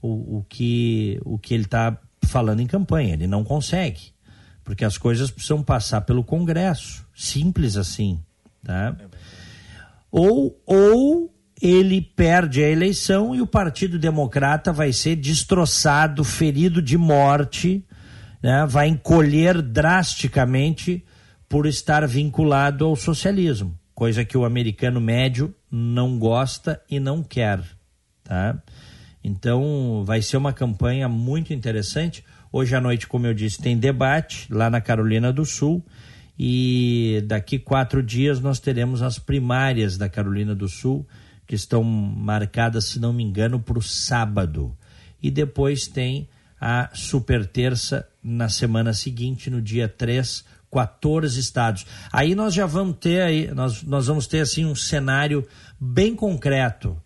o, 0.00 0.36
o 0.36 0.46
que, 0.48 1.20
o 1.24 1.40
que 1.40 1.52
ele 1.52 1.64
está 1.64 1.98
falando 2.22 2.60
em 2.60 2.68
campanha. 2.68 3.14
Ele 3.14 3.26
não 3.26 3.42
consegue. 3.42 4.12
Porque 4.62 4.84
as 4.84 4.96
coisas 4.96 5.28
precisam 5.28 5.60
passar 5.60 6.02
pelo 6.02 6.22
Congresso. 6.22 7.04
Simples 7.12 7.76
assim. 7.76 8.22
Tá? 8.62 8.94
Ou, 10.08 10.56
ou 10.64 11.34
ele 11.60 12.00
perde 12.00 12.62
a 12.62 12.68
eleição 12.68 13.34
e 13.34 13.42
o 13.42 13.46
Partido 13.48 13.98
Democrata 13.98 14.72
vai 14.72 14.92
ser 14.92 15.16
destroçado, 15.16 16.22
ferido 16.22 16.80
de 16.80 16.96
morte 16.96 17.84
né, 18.42 18.66
vai 18.66 18.88
encolher 18.88 19.60
drasticamente 19.60 21.04
por 21.48 21.66
estar 21.66 22.06
vinculado 22.06 22.84
ao 22.84 22.94
socialismo, 22.94 23.76
coisa 23.94 24.24
que 24.24 24.38
o 24.38 24.44
americano 24.44 25.00
médio 25.00 25.54
não 25.70 26.18
gosta 26.18 26.80
e 26.88 27.00
não 27.00 27.22
quer. 27.22 27.60
Tá? 28.22 28.62
Então 29.22 30.02
vai 30.04 30.22
ser 30.22 30.36
uma 30.36 30.52
campanha 30.52 31.08
muito 31.08 31.52
interessante. 31.52 32.24
Hoje 32.52 32.74
à 32.74 32.80
noite, 32.80 33.06
como 33.06 33.26
eu 33.26 33.34
disse, 33.34 33.60
tem 33.60 33.76
debate 33.76 34.46
lá 34.52 34.70
na 34.70 34.80
Carolina 34.80 35.32
do 35.32 35.44
Sul. 35.44 35.84
E 36.38 37.22
daqui 37.26 37.58
quatro 37.58 38.02
dias 38.02 38.40
nós 38.40 38.58
teremos 38.58 39.02
as 39.02 39.18
primárias 39.18 39.98
da 39.98 40.08
Carolina 40.08 40.54
do 40.54 40.68
Sul, 40.68 41.06
que 41.46 41.54
estão 41.54 41.82
marcadas, 41.82 42.86
se 42.86 42.98
não 42.98 43.12
me 43.12 43.22
engano, 43.22 43.60
para 43.60 43.78
o 43.78 43.82
sábado. 43.82 44.74
E 45.22 45.30
depois 45.30 45.86
tem 45.86 46.28
a 46.60 46.90
super 46.92 47.46
terça 47.46 48.06
na 48.22 48.48
semana 48.48 48.92
seguinte, 48.92 49.48
no 49.48 49.62
dia 49.62 49.88
3, 49.88 50.44
14 50.70 51.40
estados. 51.40 51.86
Aí 52.12 52.34
nós 52.34 52.54
já 52.54 52.66
vamos 52.66 52.96
ter 52.98 53.22
aí, 53.22 53.52
nós, 53.52 53.82
nós 53.82 54.06
vamos 54.06 54.26
ter 54.26 54.40
assim 54.40 54.64
um 54.64 54.74
cenário 54.74 55.46
bem 55.80 56.14
concreto. 56.14 57.00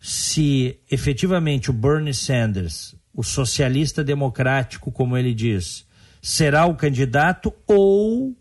Se 0.00 0.78
efetivamente 0.90 1.70
o 1.70 1.72
Bernie 1.72 2.14
Sanders, 2.14 2.94
o 3.12 3.24
socialista 3.24 4.04
democrático, 4.04 4.92
como 4.92 5.16
ele 5.16 5.34
diz, 5.34 5.84
será 6.22 6.66
o 6.66 6.76
candidato 6.76 7.52
ou 7.66 8.36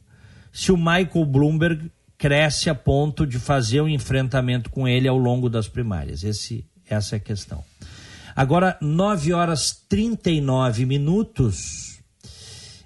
se 0.52 0.72
o 0.72 0.78
Michael 0.78 1.26
Bloomberg 1.26 1.92
cresce 2.18 2.70
a 2.70 2.76
ponto 2.76 3.26
de 3.26 3.40
fazer 3.40 3.82
um 3.82 3.88
enfrentamento 3.88 4.70
com 4.70 4.88
ele 4.88 5.08
ao 5.08 5.18
longo 5.18 5.50
das 5.50 5.68
primárias. 5.68 6.24
Esse, 6.24 6.66
essa 6.88 7.16
é 7.16 7.18
a 7.18 7.20
questão. 7.20 7.64
Agora, 8.38 8.78
9 8.80 9.34
horas 9.34 9.84
39 9.90 10.86
minutos. 10.86 12.00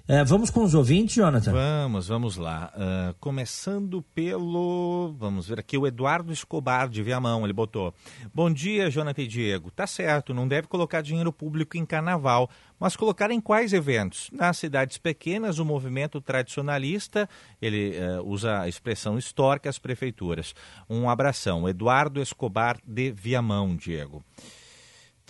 É, 0.08 0.24
vamos 0.24 0.48
com 0.48 0.64
os 0.64 0.72
ouvintes, 0.72 1.16
Jonathan? 1.16 1.52
Vamos, 1.52 2.08
vamos 2.08 2.36
lá. 2.38 2.72
Uh, 2.74 3.14
começando 3.20 4.00
pelo. 4.14 5.14
Vamos 5.18 5.48
ver 5.48 5.60
aqui, 5.60 5.76
o 5.76 5.86
Eduardo 5.86 6.32
Escobar 6.32 6.88
de 6.88 7.02
Viamão. 7.02 7.44
Ele 7.44 7.52
botou: 7.52 7.92
Bom 8.32 8.50
dia, 8.50 8.90
Jonathan 8.90 9.20
e 9.20 9.26
Diego. 9.26 9.70
Tá 9.70 9.86
certo, 9.86 10.32
não 10.32 10.48
deve 10.48 10.68
colocar 10.68 11.02
dinheiro 11.02 11.30
público 11.30 11.76
em 11.76 11.84
carnaval, 11.84 12.48
mas 12.80 12.96
colocar 12.96 13.30
em 13.30 13.38
quais 13.38 13.74
eventos? 13.74 14.30
Nas 14.32 14.56
cidades 14.56 14.96
pequenas, 14.96 15.58
o 15.58 15.66
movimento 15.66 16.18
tradicionalista, 16.18 17.28
ele 17.60 17.94
uh, 17.98 18.26
usa 18.26 18.62
a 18.62 18.68
expressão 18.70 19.18
histórica, 19.18 19.68
as 19.68 19.78
prefeituras. 19.78 20.54
Um 20.88 21.10
abração. 21.10 21.68
Eduardo 21.68 22.22
Escobar 22.22 22.78
de 22.86 23.12
Viamão, 23.12 23.76
Diego. 23.76 24.24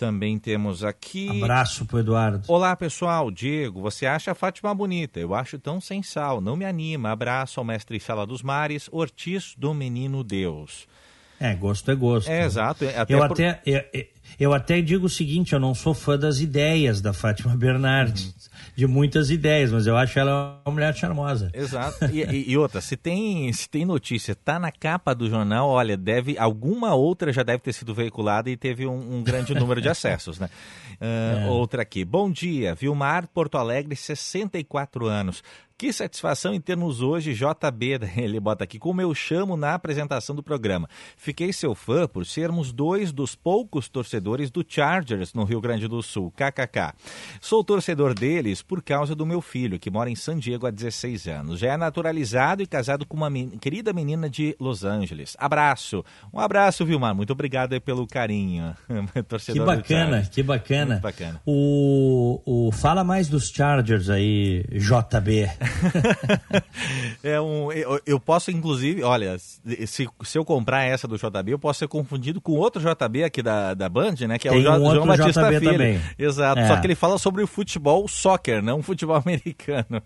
Também 0.03 0.37
temos 0.37 0.83
aqui. 0.83 1.29
Abraço 1.29 1.85
pro 1.85 1.99
Eduardo. 1.99 2.43
Olá, 2.49 2.75
pessoal. 2.75 3.31
Diego, 3.31 3.79
você 3.79 4.05
acha 4.05 4.33
a 4.33 4.35
Fátima 4.35 4.75
bonita? 4.75 5.17
Eu 5.17 5.33
acho 5.33 5.57
tão 5.57 5.79
sensal. 5.79 6.41
Não 6.41 6.57
me 6.57 6.65
anima. 6.65 7.09
Abraço 7.09 7.57
ao 7.57 7.65
mestre 7.65 7.97
Sala 8.01 8.27
dos 8.27 8.43
Mares, 8.43 8.89
Ortiz 8.91 9.55
do 9.57 9.73
Menino 9.73 10.21
Deus. 10.21 10.89
É, 11.39 11.55
gosto 11.55 11.89
é 11.89 11.95
gosto. 11.95 12.29
É, 12.29 12.43
exato. 12.43 12.83
Até 12.85 13.13
eu, 13.13 13.17
por... 13.19 13.31
até, 13.31 13.61
eu, 13.65 13.81
eu, 14.37 14.53
até 14.53 14.81
digo 14.81 15.05
o 15.05 15.09
seguinte: 15.09 15.53
eu 15.53 15.59
não 15.59 15.73
sou 15.73 15.93
fã 15.93 16.19
das 16.19 16.41
ideias 16.41 16.99
da 16.99 17.13
Fátima 17.13 17.55
Bernardes. 17.55 18.25
Uhum 18.25 18.42
de 18.75 18.87
muitas 18.87 19.29
ideias, 19.29 19.71
mas 19.71 19.85
eu 19.85 19.95
acho 19.95 20.17
ela 20.17 20.59
uma 20.65 20.73
mulher 20.73 20.95
charmosa. 20.95 21.49
Exato. 21.53 22.05
E, 22.05 22.51
e, 22.51 22.57
outra, 22.57 22.81
se 22.81 22.97
tem, 22.97 23.51
se 23.53 23.69
tem 23.69 23.85
notícia, 23.85 24.35
tá 24.35 24.57
na 24.57 24.71
capa 24.71 25.13
do 25.13 25.29
jornal, 25.29 25.69
olha, 25.69 25.95
deve 25.95 26.37
alguma 26.37 26.95
outra 26.95 27.31
já 27.31 27.43
deve 27.43 27.59
ter 27.59 27.73
sido 27.73 27.93
veiculada 27.93 28.49
e 28.49 28.57
teve 28.57 28.87
um, 28.87 29.17
um 29.17 29.23
grande 29.23 29.53
número 29.53 29.81
de 29.81 29.89
acessos, 29.89 30.39
né? 30.39 30.49
Uh, 30.93 31.45
é. 31.45 31.49
Outra 31.49 31.83
aqui. 31.83 32.03
Bom 32.03 32.31
dia, 32.31 32.73
Vilmar 32.73 33.27
Porto 33.27 33.57
Alegre, 33.57 33.95
64 33.95 35.05
anos. 35.05 35.43
Que 35.77 35.91
satisfação 35.91 36.53
em 36.53 36.61
termos 36.61 37.01
hoje 37.01 37.33
JB, 37.33 37.99
ele 38.15 38.39
bota 38.39 38.63
aqui, 38.63 38.79
como 38.79 39.01
eu 39.01 39.13
chamo 39.13 39.57
na 39.57 39.73
apresentação 39.73 40.35
do 40.35 40.43
programa. 40.43 40.87
Fiquei 41.17 41.51
seu 41.51 41.75
fã 41.75 42.07
por 42.07 42.25
sermos 42.25 42.71
dois 42.71 43.11
dos 43.11 43.35
poucos 43.35 43.89
torcedores 43.89 44.49
do 44.49 44.63
Chargers 44.67 45.33
no 45.33 45.43
Rio 45.43 45.59
Grande 45.59 45.87
do 45.87 46.01
Sul, 46.01 46.31
kkk. 46.31 46.93
Sou 47.41 47.63
torcedor 47.63 48.13
deles 48.13 48.61
por 48.61 48.81
causa 48.81 49.15
do 49.15 49.25
meu 49.25 49.41
filho, 49.41 49.79
que 49.79 49.89
mora 49.89 50.09
em 50.09 50.15
San 50.15 50.37
Diego 50.37 50.67
há 50.67 50.71
16 50.71 51.27
anos. 51.27 51.59
Já 51.59 51.73
é 51.73 51.77
naturalizado 51.77 52.61
e 52.61 52.67
casado 52.67 53.05
com 53.05 53.17
uma 53.17 53.29
men 53.29 53.49
querida 53.49 53.93
menina 53.93 54.29
de 54.29 54.55
Los 54.59 54.83
Angeles. 54.83 55.35
Abraço. 55.39 56.03
Um 56.33 56.39
abraço, 56.39 56.85
Vilmar. 56.85 57.15
Muito 57.15 57.33
obrigado 57.33 57.79
pelo 57.81 58.07
carinho. 58.07 58.75
torcedor 59.27 59.65
que 59.65 59.75
bacana, 59.75 60.29
que 60.31 60.43
bacana. 60.43 60.91
Muito 60.93 61.01
bacana. 61.01 61.41
O, 61.45 62.41
o, 62.45 62.71
fala 62.71 63.03
mais 63.03 63.27
dos 63.27 63.49
Chargers 63.49 64.09
aí, 64.09 64.63
JB. 64.71 65.49
é 67.23 67.39
um, 67.39 67.71
eu, 67.71 68.01
eu, 68.05 68.19
posso, 68.19 68.51
inclusive, 68.51 69.03
olha, 69.03 69.37
se, 69.37 70.07
se 70.23 70.37
eu 70.37 70.45
comprar 70.45 70.83
essa 70.83 71.07
do 71.07 71.17
JB, 71.17 71.53
eu 71.53 71.59
posso 71.59 71.79
ser 71.79 71.87
confundido 71.87 72.41
com 72.41 72.53
outro 72.53 72.81
JB 72.81 73.23
aqui 73.23 73.41
da, 73.41 73.73
da 73.73 73.89
Band, 73.89 74.15
né? 74.27 74.37
Que 74.37 74.47
é 74.47 74.51
Tem 74.51 74.67
o 74.67 74.71
um 74.71 74.95
João 74.95 75.07
Batista 75.07 75.43
JB 75.43 75.59
Filho. 75.59 75.71
Também. 75.71 76.01
Exato. 76.17 76.59
É. 76.59 76.67
Só 76.67 76.77
que 76.77 76.87
ele 76.87 76.95
fala 76.95 77.17
sobre 77.17 77.43
o 77.43 77.47
futebol 77.47 78.07
soccer, 78.07 78.61
não 78.61 78.79
o 78.79 78.83
futebol 78.83 79.15
americano. 79.23 80.01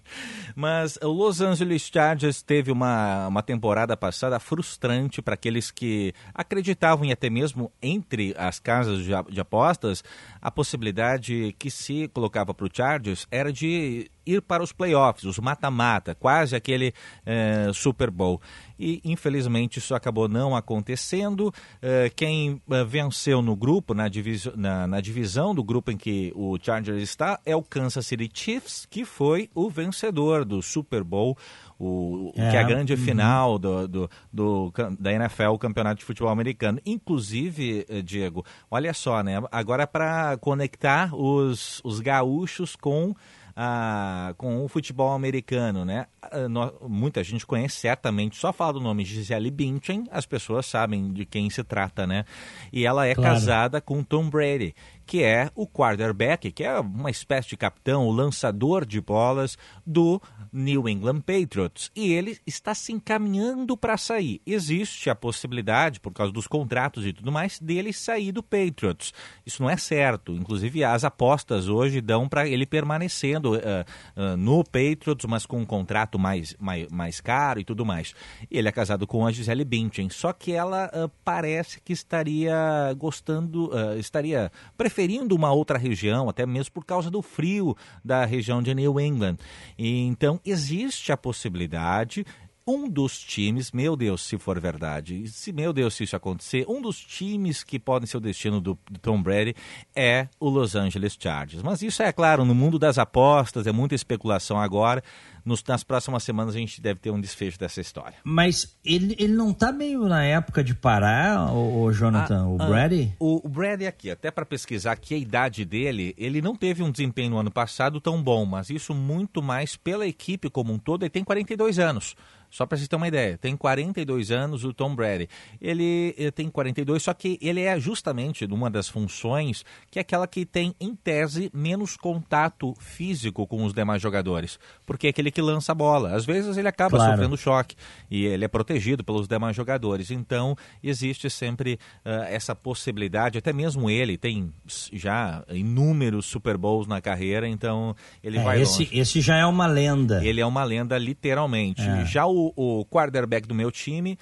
Mas 0.56 0.98
o 1.02 1.08
Los 1.08 1.42
Angeles 1.42 1.90
Chargers 1.92 2.42
teve 2.42 2.72
uma, 2.72 3.28
uma 3.28 3.44
temporada 3.44 3.96
passada 3.96 4.40
frustrante 4.40 5.22
para 5.22 5.34
aqueles 5.34 5.72
que 5.72 6.14
acreditavam 6.34 7.06
e 7.06 7.12
até 7.12 7.30
mesmo 7.30 7.72
entre 7.82 8.34
as 8.38 8.60
casas 8.60 9.00
de, 9.00 9.12
de 9.30 9.40
apostas 9.40 10.04
a 10.42 10.52
possibilidade 10.52 11.56
que 11.60 11.70
se 11.70 12.08
colocava 12.10 12.54
para 12.54 12.66
o 12.66 12.70
Chargers 12.72 13.28
era 13.32 13.52
de 13.52 14.10
ir 14.26 14.42
para 14.42 14.62
os 14.62 14.72
playoffs, 14.72 15.24
os 15.24 15.40
mata-mata, 15.48 16.14
quase 16.14 16.58
aquele 16.58 16.94
é, 17.26 17.72
Super 17.74 18.12
Bowl. 18.12 18.42
E 18.78 19.02
infelizmente 19.04 19.80
isso 19.80 19.96
acabou 19.96 20.28
não 20.28 20.56
acontecendo. 20.56 21.54
É, 21.82 22.12
quem 22.14 22.62
é, 22.70 22.84
venceu 22.84 23.42
no 23.42 23.56
grupo, 23.56 23.94
na, 23.94 24.10
divis 24.10 24.46
na, 24.56 24.86
na, 24.86 25.00
divisão 25.00 25.56
do 25.56 25.64
grupo 25.64 25.90
em 25.90 25.98
que 25.98 26.34
o 26.36 26.58
Chargers 26.62 27.02
está, 27.02 27.40
é 27.46 27.56
o 27.56 27.64
Kansas 27.64 28.06
City 28.06 28.30
Chiefs, 28.32 28.86
que 28.90 29.06
foi 29.06 29.50
o 29.56 29.70
vencedor 29.70 30.44
do 30.44 30.62
Super 30.62 31.04
Bowl. 31.04 31.38
O, 31.80 32.34
é, 32.36 32.50
que 32.50 32.58
é 32.58 32.60
a 32.60 32.64
grande 32.64 32.94
uhum. 32.94 33.00
final 33.00 33.60
do, 33.60 33.88
do, 33.88 34.10
do, 34.34 34.74
da 35.00 35.14
NFL, 35.14 35.50
o 35.50 35.60
Campeonato 35.60 36.00
de 36.00 36.06
Futebol 36.06 36.32
Americano. 36.32 36.80
Inclusive, 36.86 37.86
Diego, 38.04 38.44
olha 38.70 38.94
só, 38.94 39.22
né? 39.22 39.42
Agora 39.52 39.86
para 39.86 40.38
conectar 40.38 41.16
os, 41.16 41.80
os 41.84 42.00
gaúchos 42.00 42.76
com 42.76 43.16
ah, 43.60 44.36
com 44.38 44.64
o 44.64 44.68
futebol 44.68 45.14
americano, 45.14 45.84
né? 45.84 46.06
Ah, 46.22 46.48
muita 46.88 47.24
gente 47.24 47.44
conhece 47.44 47.78
certamente, 47.78 48.38
só 48.38 48.54
fala 48.54 48.74
do 48.74 48.80
nome 48.80 49.04
Gisele 49.04 49.50
Bündchen, 49.50 50.04
as 50.12 50.28
pessoas 50.28 50.68
sabem 50.68 51.12
de 51.12 51.26
quem 51.26 51.50
se 51.50 51.64
trata, 51.64 52.06
né? 52.06 52.24
E 52.72 52.86
ela 52.86 53.08
é 53.08 53.16
claro. 53.16 53.34
casada 53.34 53.82
com 53.82 54.04
Tom 54.04 54.30
Brady, 54.30 54.76
que 55.08 55.24
é 55.24 55.50
o 55.56 55.66
quarterback, 55.66 56.52
que 56.52 56.66
é 56.66 56.78
uma 56.80 57.10
espécie 57.10 57.48
de 57.48 57.58
capitão, 57.58 58.06
o 58.06 58.12
lançador 58.12 58.86
de 58.86 59.00
bolas 59.00 59.58
do 59.86 60.22
New 60.52 60.88
England 60.90 61.22
Patriots. 61.22 61.90
E 61.96 62.12
ele 62.12 62.38
está 62.46 62.76
se 62.76 62.92
encaminhando 62.92 63.78
para 63.78 63.98
sair. 63.98 64.42
Existe 64.46 65.10
a 65.10 65.16
possibilidade, 65.16 66.02
por 66.02 66.12
causa 66.12 66.34
dos 66.34 66.46
contratos 66.46 67.06
e 67.06 67.14
tudo 67.14 67.32
mais, 67.32 67.58
dele 67.58 67.94
sair 67.94 68.34
do 68.34 68.44
Patriots. 68.44 69.14
Isso 69.46 69.64
não 69.64 69.70
é 69.70 69.78
certo. 69.78 70.34
Inclusive, 70.34 70.84
as 70.84 71.06
apostas 71.06 71.70
hoje 71.70 72.02
dão 72.02 72.28
para 72.28 72.46
ele 72.46 72.66
permanecendo 72.66 73.54
uh, 73.54 73.58
uh, 73.58 74.36
no 74.36 74.62
Patriots, 74.66 75.26
mas 75.26 75.46
com 75.46 75.60
um 75.60 75.66
contrato 75.66 76.20
mais, 76.20 76.54
mais, 76.60 76.88
mais 76.90 77.22
caro 77.22 77.62
e 77.62 77.64
tudo 77.64 77.86
mais. 77.86 78.14
Ele 78.52 78.68
é 78.68 78.72
casado 78.74 79.08
com 79.08 79.26
a 79.26 79.32
Gisele 79.32 79.64
Bündchen, 79.64 80.10
só 80.10 80.34
que 80.34 80.52
ela 80.52 80.92
uh, 80.94 81.10
parece 81.24 81.80
que 81.80 81.94
estaria 81.94 82.94
gostando, 82.98 83.72
estaria 83.98 84.52
preferindo 84.78 84.97
preferindo 84.98 85.36
uma 85.36 85.52
outra 85.52 85.78
região, 85.78 86.28
até 86.28 86.44
mesmo 86.44 86.72
por 86.72 86.84
causa 86.84 87.12
do 87.12 87.22
frio 87.22 87.78
da 88.04 88.26
região 88.26 88.64
de 88.64 88.74
New 88.74 89.00
England. 89.00 89.38
E, 89.78 90.02
então, 90.02 90.40
existe 90.44 91.12
a 91.12 91.18
possibilidade 91.18 92.26
um 92.66 92.90
dos 92.90 93.18
times, 93.18 93.72
meu 93.72 93.96
Deus, 93.96 94.22
se 94.24 94.38
for 94.38 94.60
verdade, 94.60 95.26
se 95.30 95.54
meu 95.54 95.72
Deus, 95.72 95.94
se 95.94 96.04
isso 96.04 96.18
acontecer, 96.18 96.66
um 96.68 96.82
dos 96.82 97.00
times 97.00 97.64
que 97.64 97.80
podem 97.80 98.06
ser 98.06 98.18
o 98.18 98.20
destino 98.20 98.60
do, 98.60 98.78
do, 98.92 99.00
Tom 99.00 99.22
Brady 99.22 99.56
é 99.96 100.28
o 100.38 100.50
Los 100.50 100.76
Angeles 100.76 101.16
Chargers. 101.18 101.64
Mas 101.64 101.82
isso 101.82 102.04
é 102.04 102.12
claro, 102.12 102.44
no 102.44 102.54
mundo 102.54 102.78
das 102.78 102.98
apostas, 102.98 103.68
é 103.68 103.72
muita 103.72 103.96
especulação 103.96 104.60
agora 104.60 105.02
nos, 105.48 105.64
nas 105.64 105.84
próximas 105.84 106.24
semanas 106.24 106.56
a 106.56 106.60
gente 106.60 106.82
deve 106.82 107.00
ter 107.00 107.10
um 107.10 107.20
desfecho 107.20 107.58
dessa 107.58 107.80
história. 107.80 108.18
Mas 108.24 108.78
ele, 108.84 109.16
ele 109.18 109.34
não 109.34 109.52
está 109.52 109.72
meio 109.72 110.08
na 110.08 110.24
época 110.24 110.64
de 110.64 110.76
parar, 110.76 111.52
o, 111.54 111.84
o 111.84 111.94
Jonathan, 111.94 112.44
ah, 112.44 112.48
o 112.48 112.62
ah, 112.62 112.68
Brady? 112.68 113.14
o, 113.20 113.48
o 113.48 113.50
Brady 113.50 113.88
aqui, 113.88 114.12
até 114.12 114.30
para 114.30 114.46
pesquisar 114.46 114.92
aqui 114.92 115.16
a 115.16 115.18
idade 115.18 115.64
dele, 115.64 116.14
ele 116.18 116.42
não 116.42 116.56
teve 116.56 116.84
um 116.84 116.92
desempenho 116.92 117.32
no 117.32 117.38
ano 117.38 117.52
passado 117.52 118.02
tão 118.02 118.22
bom, 118.22 118.46
mas 118.46 118.70
isso 118.70 118.94
muito 118.94 119.42
mais 119.42 119.76
pela 119.76 120.06
equipe 120.06 120.50
como 120.50 120.74
um 120.74 120.78
todo, 120.78 121.04
ele 121.04 121.10
tem 121.10 121.24
42 121.24 121.80
anos. 121.80 122.16
Só 122.50 122.66
para 122.66 122.78
vocês 122.78 122.88
terem 122.88 123.02
uma 123.02 123.08
ideia, 123.08 123.38
tem 123.38 123.56
42 123.56 124.32
anos 124.32 124.64
o 124.64 124.74
Tom 124.74 124.96
Brady. 124.96 125.28
Ele, 125.62 126.14
ele, 126.18 126.32
tem 126.32 126.50
42, 126.50 127.04
só 127.04 127.14
que 127.14 127.38
ele 127.42 127.62
é 127.62 127.80
justamente 127.80 128.46
uma 128.46 128.70
das 128.70 128.88
funções 128.88 129.66
que 129.92 130.00
é 130.00 130.02
aquela 130.02 130.28
que 130.28 130.46
tem, 130.46 130.76
em 130.80 130.96
tese, 130.96 131.52
menos 131.54 131.98
contato 131.98 132.74
físico 132.80 133.46
com 133.46 133.64
os 133.64 133.74
demais 133.74 134.02
jogadores. 134.02 134.60
Porque 134.86 135.08
é 135.08 135.10
aquele 135.10 135.32
que 135.32 135.42
lança 135.42 135.72
a 135.72 135.76
bola. 135.76 136.16
Às 136.16 136.26
vezes 136.26 136.58
ele 136.58 136.68
acaba 136.68 136.98
claro. 136.98 137.12
sofrendo 137.12 137.38
choque 137.38 137.76
e 138.10 138.26
ele 138.26 138.46
é 138.46 138.48
protegido 138.48 139.04
pelos 139.04 139.28
demais 139.28 139.56
jogadores. 139.56 140.12
Então, 140.12 140.56
existe 140.84 141.30
sempre 141.30 141.80
uh, 142.06 142.24
essa 142.30 142.56
possibilidade, 142.56 143.38
até 143.38 143.54
mesmo 143.54 143.90
ele 143.90 144.18
tem 144.18 144.52
já 144.94 145.44
inúmeros 145.50 146.26
Super 146.26 146.58
Bowls 146.58 146.88
na 146.88 147.02
carreira, 147.02 147.48
então 147.48 147.96
ele 148.24 148.38
é, 148.38 148.44
vai 148.44 148.62
esse, 148.62 148.84
longe. 148.84 149.00
Esse 149.00 149.22
já 149.22 149.38
é 149.38 149.46
uma 149.46 149.68
lenda. 149.68 150.24
Ele 150.24 150.42
é 150.42 150.46
uma 150.46 150.64
lenda, 150.64 150.98
literalmente. 150.98 151.82
É. 151.82 152.06
Já 152.06 152.26
o, 152.26 152.37
o 152.56 152.86
quarterback 152.86 153.48
do 153.48 153.56
meu 153.56 153.72
time 153.72 154.18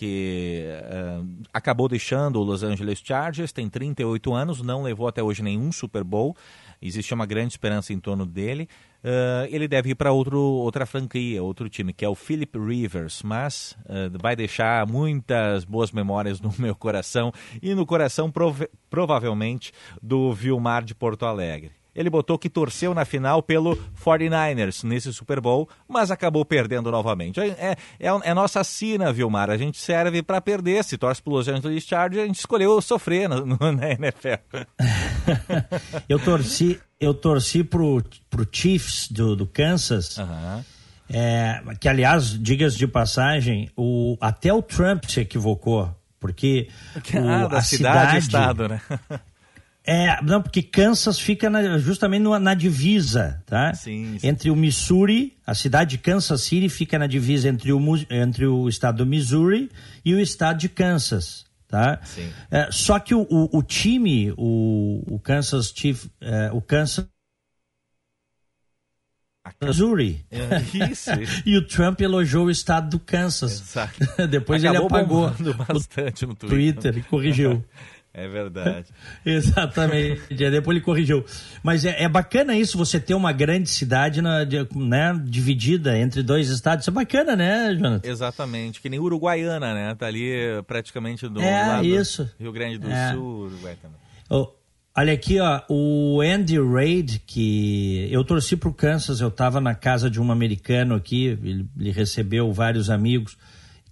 que 0.00 0.64
uh, 0.64 1.28
acabou 1.52 1.86
deixando 1.86 2.40
o 2.40 2.42
Los 2.42 2.62
Angeles 2.62 3.02
Chargers, 3.04 3.52
tem 3.52 3.68
38 3.68 4.32
anos, 4.32 4.62
não 4.62 4.82
levou 4.82 5.06
até 5.06 5.22
hoje 5.22 5.42
nenhum 5.42 5.70
Super 5.70 6.02
Bowl. 6.02 6.34
Existe 6.80 7.12
uma 7.12 7.26
grande 7.26 7.52
esperança 7.52 7.92
em 7.92 8.00
torno 8.00 8.24
dele. 8.24 8.66
Uh, 9.04 9.44
ele 9.50 9.68
deve 9.68 9.90
ir 9.90 9.94
para 9.94 10.10
outra 10.10 10.86
franquia, 10.86 11.42
outro 11.42 11.68
time, 11.68 11.92
que 11.92 12.02
é 12.02 12.08
o 12.08 12.14
Philip 12.14 12.58
Rivers, 12.58 13.22
mas 13.22 13.76
uh, 13.84 14.18
vai 14.18 14.34
deixar 14.34 14.86
muitas 14.86 15.66
boas 15.66 15.92
memórias 15.92 16.40
no 16.40 16.50
meu 16.58 16.74
coração 16.74 17.30
e 17.60 17.74
no 17.74 17.84
coração 17.84 18.30
prov 18.30 18.62
provavelmente 18.88 19.70
do 20.02 20.32
Vilmar 20.32 20.82
de 20.82 20.94
Porto 20.94 21.26
Alegre. 21.26 21.79
Ele 21.94 22.10
botou 22.10 22.38
que 22.38 22.48
torceu 22.48 22.94
na 22.94 23.04
final 23.04 23.42
pelo 23.42 23.76
49ers 24.04 24.84
nesse 24.84 25.12
Super 25.12 25.40
Bowl, 25.40 25.68
mas 25.88 26.10
acabou 26.10 26.44
perdendo 26.44 26.90
novamente. 26.90 27.40
É, 27.40 27.46
é, 27.48 27.76
é, 27.98 28.08
é 28.08 28.34
nossa 28.34 28.62
sina, 28.64 29.12
Vilmar. 29.12 29.50
A 29.50 29.56
gente 29.56 29.78
serve 29.78 30.22
para 30.22 30.40
perder. 30.40 30.84
Se 30.84 30.96
torce 30.96 31.22
para 31.22 31.32
Los 31.32 31.48
Angeles 31.48 31.84
Chargers, 31.84 32.24
a 32.24 32.26
gente 32.26 32.38
escolheu 32.38 32.80
sofrer 32.80 33.28
no, 33.28 33.44
no, 33.44 33.72
na 33.72 33.90
NFL. 33.90 34.64
eu 36.08 36.18
torci, 36.18 36.80
eu 37.00 37.12
torci 37.12 37.64
pro, 37.64 38.02
pro 38.28 38.46
Chiefs 38.50 39.08
do, 39.10 39.34
do 39.34 39.46
Kansas. 39.46 40.16
Uhum. 40.18 40.64
É, 41.12 41.60
que 41.80 41.88
aliás, 41.88 42.40
digas 42.40 42.76
de 42.76 42.86
passagem, 42.86 43.68
o, 43.76 44.16
até 44.20 44.52
o 44.52 44.62
Trump 44.62 45.04
se 45.06 45.20
equivocou, 45.20 45.92
porque 46.20 46.68
ah, 47.14 47.48
o, 47.50 47.56
a 47.56 47.62
cidade, 47.62 47.66
cidade 47.66 48.18
estado, 48.18 48.68
né? 48.68 48.80
É, 49.84 50.22
não, 50.22 50.42
porque 50.42 50.62
Kansas 50.62 51.18
fica 51.18 51.48
na, 51.48 51.78
justamente 51.78 52.22
na, 52.22 52.38
na, 52.38 52.54
divisa, 52.54 53.42
tá? 53.46 53.72
Sim, 53.72 54.18
sim, 54.18 54.26
Entre 54.26 54.50
o 54.50 54.56
Missouri, 54.56 55.36
a 55.46 55.54
cidade 55.54 55.92
de 55.92 55.98
Kansas 55.98 56.42
City 56.42 56.68
fica 56.68 56.98
na 56.98 57.06
divisa 57.06 57.48
entre 57.48 57.72
o, 57.72 57.80
entre 58.10 58.46
o 58.46 58.68
estado 58.68 58.98
do 58.98 59.06
Missouri 59.06 59.70
e 60.04 60.14
o 60.14 60.20
estado 60.20 60.58
de 60.58 60.68
Kansas, 60.68 61.46
tá? 61.66 61.98
Sim. 62.04 62.30
É, 62.50 62.68
só 62.70 62.98
que 62.98 63.14
o, 63.14 63.26
o, 63.30 63.58
o, 63.58 63.62
time, 63.62 64.32
o, 64.36 65.02
o 65.06 65.18
Kansas 65.18 65.72
Chief, 65.74 66.06
é, 66.20 66.50
o 66.52 66.60
Kansas 66.60 67.08
Missouri. 69.62 70.24
É, 70.30 70.90
isso, 70.90 71.10
e 71.46 71.56
o 71.56 71.66
Trump 71.66 72.00
elogiou 72.00 72.46
o 72.46 72.50
estado 72.50 72.90
do 72.90 72.98
Kansas. 72.98 73.60
Exato. 73.60 73.98
Depois 74.28 74.64
Acabou 74.64 74.98
ele 74.98 75.00
apagou 75.00 75.54
bastante 75.54 76.26
no 76.26 76.34
Twitter, 76.34 76.92
Twitter 76.92 76.98
e 76.98 77.02
corrigiu. 77.02 77.64
É 78.12 78.26
verdade. 78.26 78.88
Exatamente. 79.24 80.34
Depois 80.34 80.76
ele 80.76 80.84
corrigiu. 80.84 81.24
Mas 81.62 81.84
é, 81.84 82.02
é, 82.02 82.08
bacana 82.08 82.56
isso, 82.56 82.76
você 82.76 82.98
ter 82.98 83.14
uma 83.14 83.32
grande 83.32 83.68
cidade 83.70 84.20
na, 84.20 84.44
né, 84.44 85.20
dividida 85.24 85.96
entre 85.96 86.22
dois 86.22 86.48
estados. 86.48 86.82
Isso 86.82 86.90
é 86.90 86.92
bacana, 86.92 87.36
né, 87.36 87.74
Jonathan? 87.74 88.08
Exatamente. 88.08 88.80
Que 88.80 88.88
nem 88.88 88.98
Uruguaiana, 88.98 89.74
né? 89.74 89.94
Tá 89.94 90.06
ali 90.06 90.32
praticamente 90.66 91.28
do 91.28 91.40
é, 91.40 91.66
lado 91.66 91.86
isso. 91.86 92.24
do 92.24 92.42
Rio 92.42 92.52
Grande 92.52 92.78
do 92.78 92.90
é. 92.90 93.12
Sul, 93.12 93.44
Uruguai 93.44 93.76
também. 93.80 93.96
Oh, 94.28 94.48
olha 94.96 95.12
aqui, 95.12 95.38
ó, 95.38 95.62
o 95.68 96.20
Andy 96.20 96.60
Reid, 96.60 97.22
que 97.24 98.08
eu 98.10 98.24
torci 98.24 98.56
pro 98.56 98.74
Kansas, 98.74 99.20
eu 99.20 99.30
tava 99.30 99.60
na 99.60 99.74
casa 99.74 100.10
de 100.10 100.20
um 100.20 100.32
americano 100.32 100.96
aqui, 100.96 101.26
ele, 101.26 101.66
ele 101.78 101.90
recebeu 101.92 102.52
vários 102.52 102.90
amigos 102.90 103.36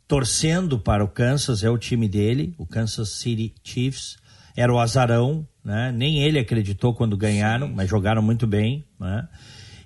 torcendo 0.09 0.79
para 0.79 1.05
o 1.05 1.09
Kansas, 1.09 1.63
é 1.63 1.69
o 1.69 1.77
time 1.77 2.09
dele, 2.09 2.55
o 2.57 2.67
Kansas 2.67 3.11
City 3.11 3.55
Chiefs. 3.63 4.17
Era 4.57 4.73
o 4.73 4.81
azarão, 4.81 5.47
né? 5.63 5.93
nem 5.93 6.21
ele 6.21 6.39
acreditou 6.39 6.93
quando 6.93 7.17
ganharam, 7.17 7.69
mas 7.69 7.89
jogaram 7.89 8.21
muito 8.21 8.45
bem. 8.47 8.85
Né? 8.99 9.29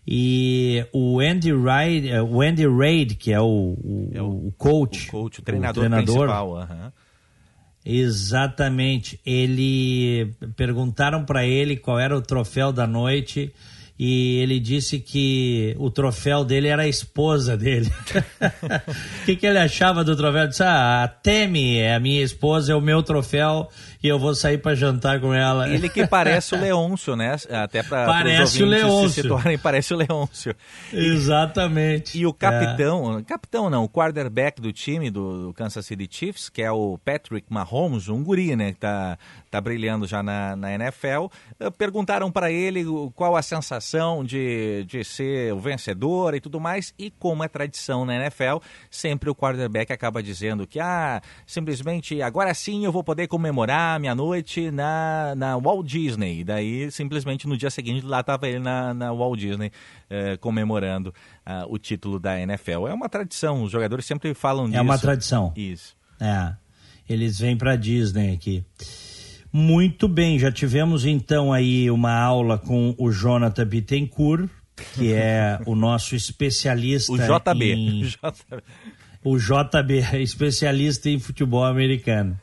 E 0.06 0.86
o 0.92 1.20
Andy 1.20 1.52
Reid, 1.52 2.08
eh, 2.08 2.22
o 2.22 2.40
Andy 2.40 2.66
Reid, 2.66 3.16
que 3.16 3.32
é 3.32 3.40
o, 3.40 3.44
o, 3.44 4.10
é 4.14 4.22
o, 4.22 4.46
o 4.46 4.52
coach, 4.56 5.08
o 5.08 5.10
coach, 5.10 5.40
o 5.40 5.42
treinador, 5.42 5.82
treinador 5.82 6.14
principal. 6.14 6.52
Uhum. 6.54 6.92
Exatamente. 7.84 9.20
Ele 9.26 10.34
perguntaram 10.56 11.24
para 11.24 11.44
ele 11.44 11.76
qual 11.76 11.98
era 11.98 12.16
o 12.16 12.22
troféu 12.22 12.72
da 12.72 12.86
noite 12.86 13.52
e 14.04 14.38
ele 14.38 14.58
disse 14.58 14.98
que 14.98 15.76
o 15.78 15.88
troféu 15.88 16.44
dele 16.44 16.66
era 16.66 16.82
a 16.82 16.88
esposa 16.88 17.56
dele. 17.56 17.88
O 19.22 19.24
que, 19.24 19.36
que 19.36 19.46
ele 19.46 19.58
achava 19.58 20.02
do 20.02 20.16
troféu? 20.16 20.40
Ele 20.40 20.48
disse: 20.48 20.62
Ah, 20.64 21.04
a 21.04 21.08
Temi 21.08 21.78
é 21.78 21.94
a 21.94 22.00
minha 22.00 22.20
esposa, 22.20 22.72
é 22.72 22.74
o 22.74 22.80
meu 22.80 23.00
troféu 23.04 23.68
e 24.02 24.08
eu 24.08 24.18
vou 24.18 24.34
sair 24.34 24.58
para 24.58 24.74
jantar 24.74 25.20
com 25.20 25.32
ela. 25.32 25.68
Ele 25.68 25.88
que 25.88 26.04
parece 26.06 26.54
o 26.54 26.58
Leôncio, 26.60 27.14
né? 27.14 27.36
Até 27.50 27.84
para 27.84 28.04
parece 28.04 28.62
o 28.62 28.66
Leôncio. 28.66 29.08
se 29.08 29.22
situarem, 29.22 29.56
parece 29.56 29.94
o 29.94 29.96
Leôncio. 29.96 30.54
Exatamente. 30.92 32.18
E, 32.18 32.22
e 32.22 32.26
o 32.26 32.32
capitão, 32.32 33.18
é. 33.18 33.22
capitão 33.22 33.70
não, 33.70 33.84
o 33.84 33.88
quarterback 33.88 34.60
do 34.60 34.72
time 34.72 35.08
do 35.08 35.54
Kansas 35.56 35.86
City 35.86 36.08
Chiefs, 36.10 36.48
que 36.48 36.60
é 36.60 36.70
o 36.72 36.98
Patrick 37.04 37.46
Mahomes, 37.48 38.08
um 38.08 38.24
guri, 38.24 38.56
né? 38.56 38.72
Que 38.72 38.80
tá, 38.80 39.16
tá 39.48 39.60
brilhando 39.60 40.04
já 40.06 40.20
na, 40.20 40.56
na 40.56 40.74
NFL. 40.74 41.26
Eh, 41.60 41.70
perguntaram 41.70 42.30
para 42.30 42.50
ele 42.50 42.84
qual 43.14 43.36
a 43.36 43.42
sensação 43.42 44.24
de, 44.24 44.84
de 44.84 45.04
ser 45.04 45.52
o 45.52 45.60
vencedor 45.60 46.34
e 46.34 46.40
tudo 46.40 46.58
mais. 46.58 46.92
E 46.98 47.08
como 47.08 47.44
é 47.44 47.48
tradição 47.48 48.04
na 48.04 48.16
NFL, 48.16 48.56
sempre 48.90 49.30
o 49.30 49.34
quarterback 49.34 49.92
acaba 49.92 50.20
dizendo 50.20 50.66
que, 50.66 50.80
ah, 50.80 51.20
simplesmente 51.46 52.20
agora 52.20 52.52
sim 52.52 52.84
eu 52.84 52.90
vou 52.90 53.04
poder 53.04 53.28
comemorar 53.28 53.91
passar 53.92 54.00
minha 54.00 54.14
noite 54.14 54.70
na, 54.70 55.34
na 55.36 55.58
Walt 55.58 55.86
Disney. 55.86 56.44
Daí, 56.44 56.90
simplesmente, 56.90 57.46
no 57.46 57.56
dia 57.56 57.70
seguinte, 57.70 58.04
lá 58.04 58.20
estava 58.20 58.48
ele 58.48 58.58
na, 58.58 58.94
na 58.94 59.12
Walt 59.12 59.38
Disney 59.38 59.70
eh, 60.08 60.36
comemorando 60.38 61.08
uh, 61.46 61.72
o 61.72 61.78
título 61.78 62.18
da 62.18 62.40
NFL. 62.40 62.88
É 62.88 62.94
uma 62.94 63.08
tradição, 63.08 63.62
os 63.62 63.70
jogadores 63.70 64.04
sempre 64.04 64.34
falam 64.34 64.66
disso. 64.66 64.78
É 64.78 64.80
uma 64.80 64.98
tradição. 64.98 65.52
Isso. 65.56 65.94
É, 66.20 66.54
eles 67.08 67.38
vêm 67.38 67.56
para 67.56 67.76
Disney 67.76 68.34
aqui. 68.34 68.64
Muito 69.52 70.08
bem, 70.08 70.38
já 70.38 70.50
tivemos 70.50 71.04
então 71.04 71.52
aí 71.52 71.90
uma 71.90 72.14
aula 72.14 72.56
com 72.56 72.94
o 72.96 73.10
Jonathan 73.10 73.66
Bittencourt, 73.66 74.48
que 74.94 75.12
é 75.12 75.58
o 75.66 75.74
nosso 75.74 76.14
especialista 76.16 77.12
o 77.12 77.16
JB. 77.18 77.72
em... 77.72 78.14
o 79.22 79.36
JB, 79.36 80.22
especialista 80.22 81.10
em 81.10 81.18
futebol 81.18 81.64
americano 81.64 82.38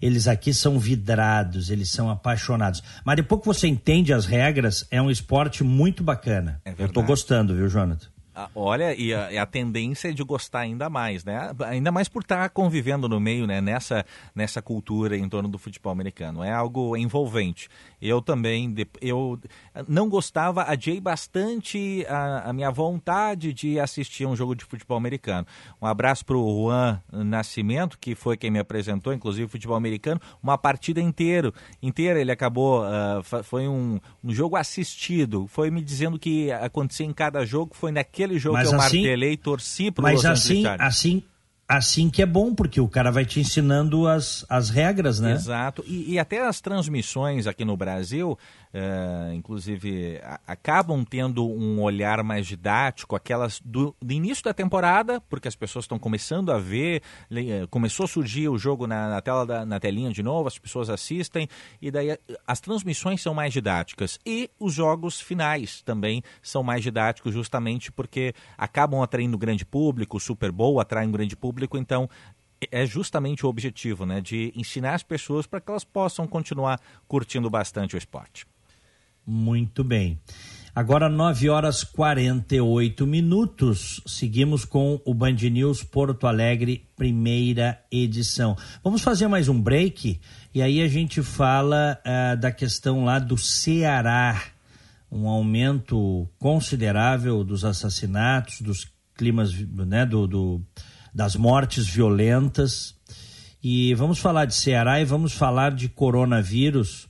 eles 0.00 0.28
aqui 0.28 0.52
são 0.52 0.78
vidrados, 0.78 1.70
eles 1.70 1.90
são 1.90 2.10
apaixonados. 2.10 2.82
Mas 3.04 3.16
depois 3.16 3.40
que 3.40 3.46
você 3.46 3.68
entende 3.68 4.12
as 4.12 4.26
regras, 4.26 4.86
é 4.90 5.00
um 5.00 5.10
esporte 5.10 5.64
muito 5.64 6.02
bacana. 6.02 6.60
É 6.64 6.74
Eu 6.78 6.88
tô 6.88 7.02
gostando, 7.02 7.54
viu, 7.54 7.68
Jonathan? 7.68 8.08
Ah, 8.38 8.50
olha, 8.54 8.94
e 8.94 9.14
a, 9.14 9.42
a, 9.42 9.46
tendência 9.46 10.10
é 10.10 10.12
de 10.12 10.22
gostar 10.22 10.60
ainda 10.60 10.90
mais, 10.90 11.24
né? 11.24 11.52
Ainda 11.64 11.90
mais 11.90 12.06
por 12.06 12.20
estar 12.20 12.46
convivendo 12.50 13.08
no 13.08 13.18
meio, 13.18 13.46
né? 13.46 13.62
Nessa, 13.62 14.04
nessa 14.34 14.60
cultura 14.60 15.16
em 15.16 15.26
torno 15.26 15.48
do 15.48 15.56
futebol 15.56 15.90
americano. 15.90 16.44
É 16.44 16.52
algo 16.52 16.94
envolvente. 16.98 17.70
Eu 18.00 18.20
também, 18.20 18.74
eu 19.00 19.38
não 19.88 20.08
gostava, 20.08 20.64
adiei 20.64 21.00
bastante 21.00 22.04
a, 22.08 22.50
a 22.50 22.52
minha 22.52 22.70
vontade 22.70 23.52
de 23.52 23.80
assistir 23.80 24.26
um 24.26 24.36
jogo 24.36 24.54
de 24.54 24.64
futebol 24.64 24.96
americano. 24.96 25.46
Um 25.80 25.86
abraço 25.86 26.24
para 26.24 26.36
o 26.36 26.64
Juan 26.64 27.00
Nascimento, 27.10 27.98
que 27.98 28.14
foi 28.14 28.36
quem 28.36 28.50
me 28.50 28.58
apresentou, 28.58 29.12
inclusive, 29.12 29.48
futebol 29.48 29.76
americano. 29.76 30.20
Uma 30.42 30.58
partida 30.58 31.00
inteira, 31.00 31.52
inteira 31.82 32.20
ele 32.20 32.32
acabou, 32.32 32.82
uh, 32.82 33.42
foi 33.42 33.66
um, 33.66 33.98
um 34.22 34.32
jogo 34.32 34.56
assistido. 34.56 35.46
Foi 35.46 35.70
me 35.70 35.82
dizendo 35.82 36.18
que 36.18 36.50
acontecia 36.52 37.06
em 37.06 37.12
cada 37.12 37.46
jogo, 37.46 37.74
foi 37.74 37.90
naquele 37.92 38.26
aquele 38.26 38.38
jogo 38.38 38.54
mas 38.54 38.68
que 38.68 38.74
eu 38.74 38.80
assim, 38.80 38.96
martelei 38.96 39.36
torci 39.36 39.90
pro 39.90 40.02
Mas 40.02 40.14
Los 40.16 40.26
assim, 40.26 40.64
assim, 40.78 41.22
assim 41.68 42.08
que 42.08 42.22
é 42.22 42.26
bom, 42.26 42.54
porque 42.54 42.80
o 42.80 42.88
cara 42.88 43.10
vai 43.10 43.24
te 43.24 43.40
ensinando 43.40 44.06
as, 44.06 44.44
as 44.48 44.70
regras, 44.70 45.18
né? 45.20 45.32
Exato. 45.32 45.84
E, 45.86 46.12
e 46.12 46.18
até 46.18 46.46
as 46.46 46.60
transmissões 46.60 47.46
aqui 47.46 47.64
no 47.64 47.76
Brasil, 47.76 48.38
Uh, 48.76 49.32
inclusive 49.32 50.20
a, 50.22 50.38
acabam 50.46 51.02
tendo 51.02 51.48
um 51.48 51.80
olhar 51.80 52.22
mais 52.22 52.46
didático, 52.46 53.16
aquelas 53.16 53.58
do, 53.64 53.96
do, 54.02 54.12
início 54.12 54.44
da 54.44 54.52
temporada, 54.52 55.18
porque 55.30 55.48
as 55.48 55.56
pessoas 55.56 55.86
estão 55.86 55.98
começando 55.98 56.52
a 56.52 56.58
ver, 56.58 57.00
uh, 57.30 57.66
começou 57.68 58.04
a 58.04 58.06
surgir 58.06 58.50
o 58.50 58.58
jogo 58.58 58.86
na, 58.86 59.08
na 59.08 59.22
tela 59.22 59.46
da, 59.46 59.64
na 59.64 59.80
telinha 59.80 60.12
de 60.12 60.22
novo, 60.22 60.46
as 60.46 60.58
pessoas 60.58 60.90
assistem 60.90 61.48
e 61.80 61.90
daí 61.90 62.12
uh, 62.12 62.18
as 62.46 62.60
transmissões 62.60 63.22
são 63.22 63.32
mais 63.32 63.50
didáticas 63.50 64.18
e 64.26 64.50
os 64.60 64.74
jogos 64.74 65.22
finais 65.22 65.80
também 65.80 66.22
são 66.42 66.62
mais 66.62 66.82
didáticos 66.82 67.32
justamente 67.32 67.90
porque 67.90 68.34
acabam 68.58 69.00
atraindo 69.00 69.38
grande 69.38 69.64
público, 69.64 70.18
o 70.18 70.20
Super 70.20 70.52
Bowl 70.52 70.80
atrai 70.80 71.06
um 71.06 71.12
grande 71.12 71.34
público, 71.34 71.78
então 71.78 72.10
é 72.70 72.84
justamente 72.84 73.46
o 73.46 73.48
objetivo, 73.48 74.04
né, 74.04 74.20
de 74.20 74.52
ensinar 74.54 74.96
as 74.96 75.02
pessoas 75.02 75.46
para 75.46 75.62
que 75.62 75.70
elas 75.70 75.84
possam 75.84 76.26
continuar 76.26 76.78
curtindo 77.08 77.48
bastante 77.48 77.94
o 77.94 77.98
esporte. 77.98 78.46
Muito 79.26 79.82
bem. 79.82 80.20
Agora 80.72 81.08
9 81.08 81.48
horas 81.48 81.82
48 81.82 83.06
minutos. 83.06 84.00
Seguimos 84.06 84.64
com 84.64 85.00
o 85.04 85.14
Band 85.14 85.36
News 85.50 85.82
Porto 85.82 86.26
Alegre, 86.26 86.86
primeira 86.94 87.80
edição. 87.90 88.56
Vamos 88.84 89.02
fazer 89.02 89.26
mais 89.26 89.48
um 89.48 89.60
break 89.60 90.20
e 90.54 90.62
aí 90.62 90.82
a 90.82 90.86
gente 90.86 91.22
fala 91.22 91.98
uh, 92.04 92.36
da 92.36 92.52
questão 92.52 93.04
lá 93.04 93.18
do 93.18 93.38
Ceará. 93.38 94.40
Um 95.10 95.26
aumento 95.26 96.28
considerável 96.38 97.42
dos 97.42 97.64
assassinatos, 97.64 98.60
dos 98.60 98.86
climas, 99.14 99.54
né, 99.54 100.04
do, 100.04 100.26
do 100.26 100.60
das 101.12 101.34
mortes 101.34 101.88
violentas. 101.88 102.94
E 103.64 103.94
vamos 103.94 104.18
falar 104.18 104.44
de 104.44 104.54
Ceará 104.54 105.00
e 105.00 105.04
vamos 105.04 105.32
falar 105.32 105.72
de 105.72 105.88
coronavírus 105.88 107.05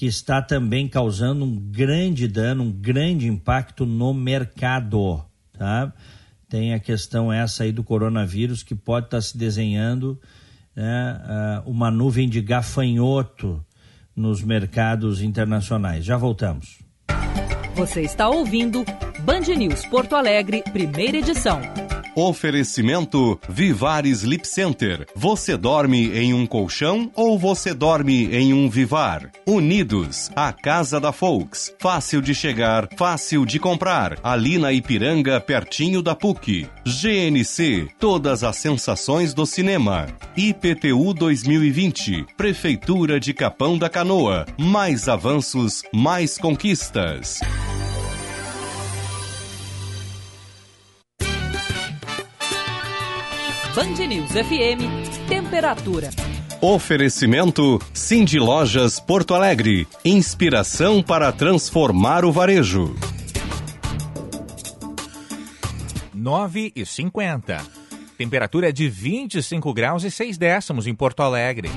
que 0.00 0.06
está 0.06 0.40
também 0.40 0.88
causando 0.88 1.44
um 1.44 1.54
grande 1.54 2.26
dano, 2.26 2.62
um 2.62 2.72
grande 2.72 3.28
impacto 3.28 3.84
no 3.84 4.14
mercado, 4.14 5.22
tá? 5.52 5.92
Tem 6.48 6.72
a 6.72 6.78
questão 6.78 7.30
essa 7.30 7.64
aí 7.64 7.70
do 7.70 7.84
coronavírus 7.84 8.62
que 8.62 8.74
pode 8.74 9.08
estar 9.08 9.20
se 9.20 9.36
desenhando 9.36 10.18
né, 10.74 11.62
uma 11.66 11.90
nuvem 11.90 12.30
de 12.30 12.40
gafanhoto 12.40 13.62
nos 14.16 14.42
mercados 14.42 15.20
internacionais. 15.20 16.02
Já 16.02 16.16
voltamos. 16.16 16.78
Você 17.74 18.00
está 18.00 18.26
ouvindo 18.26 18.82
Band 19.18 19.54
News 19.54 19.84
Porto 19.84 20.16
Alegre, 20.16 20.62
primeira 20.72 21.18
edição. 21.18 21.60
Oferecimento 22.14 23.38
Vivar 23.48 24.04
Sleep 24.06 24.46
Center. 24.46 25.06
Você 25.14 25.56
dorme 25.56 26.10
em 26.16 26.34
um 26.34 26.46
colchão 26.46 27.10
ou 27.14 27.38
você 27.38 27.72
dorme 27.72 28.26
em 28.34 28.52
um 28.52 28.68
Vivar? 28.68 29.30
Unidos, 29.46 30.30
a 30.34 30.52
casa 30.52 31.00
da 31.00 31.12
Folks. 31.12 31.72
Fácil 31.78 32.20
de 32.20 32.34
chegar, 32.34 32.88
fácil 32.96 33.46
de 33.46 33.58
comprar. 33.58 34.18
Ali 34.22 34.58
na 34.58 34.72
Ipiranga, 34.72 35.40
pertinho 35.40 36.02
da 36.02 36.14
PUC. 36.14 36.66
GNC, 36.84 37.88
todas 37.98 38.42
as 38.42 38.56
sensações 38.56 39.32
do 39.32 39.46
cinema. 39.46 40.06
IPTU 40.36 41.14
2020, 41.14 42.26
Prefeitura 42.36 43.20
de 43.20 43.32
Capão 43.32 43.78
da 43.78 43.88
Canoa. 43.88 44.46
Mais 44.58 45.08
avanços, 45.08 45.82
mais 45.92 46.36
conquistas. 46.36 47.40
Band 53.80 54.06
News 54.08 54.32
FM, 54.32 55.26
temperatura. 55.26 56.10
Oferecimento 56.60 57.80
Cindy 57.94 58.38
Lojas 58.38 59.00
Porto 59.00 59.34
Alegre. 59.34 59.88
Inspiração 60.04 61.02
para 61.02 61.32
transformar 61.32 62.22
o 62.26 62.30
varejo. 62.30 62.94
9 66.12 66.72
e 66.76 66.84
50. 66.84 67.56
Temperatura 68.18 68.68
é 68.68 68.72
de 68.72 68.86
25 68.86 69.72
graus 69.72 70.04
e 70.04 70.10
6 70.10 70.36
décimos 70.36 70.86
em 70.86 70.94
Porto 70.94 71.22
Alegre. 71.22 71.70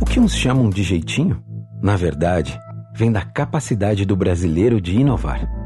O 0.00 0.06
que 0.06 0.18
uns 0.18 0.34
chamam 0.34 0.68
de 0.68 0.82
jeitinho, 0.82 1.40
na 1.80 1.94
verdade, 1.94 2.58
vem 2.92 3.12
da 3.12 3.24
capacidade 3.24 4.04
do 4.04 4.16
brasileiro 4.16 4.80
de 4.80 4.96
inovar. 4.96 5.65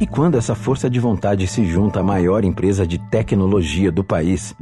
E 0.00 0.06
quando 0.06 0.38
essa 0.38 0.54
força 0.54 0.88
de 0.88 0.98
vontade 0.98 1.46
se 1.46 1.62
junta 1.66 2.00
à 2.00 2.02
maior 2.02 2.42
empresa 2.42 2.86
de 2.86 2.96
tecnologia 2.96 3.92
do 3.92 4.02
país, 4.02 4.56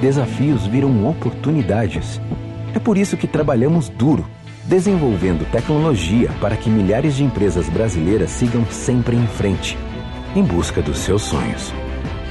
desafios 0.00 0.66
viram 0.66 1.06
oportunidades. 1.06 2.18
É 2.74 2.78
por 2.78 2.96
isso 2.96 3.14
que 3.14 3.26
trabalhamos 3.26 3.90
duro, 3.90 4.24
desenvolvendo 4.64 5.46
tecnologia 5.52 6.30
para 6.40 6.56
que 6.56 6.70
milhares 6.70 7.16
de 7.16 7.24
empresas 7.24 7.68
brasileiras 7.68 8.30
sigam 8.30 8.64
sempre 8.70 9.16
em 9.16 9.26
frente, 9.26 9.76
em 10.34 10.42
busca 10.42 10.80
dos 10.80 10.96
seus 11.00 11.24
sonhos. 11.24 11.70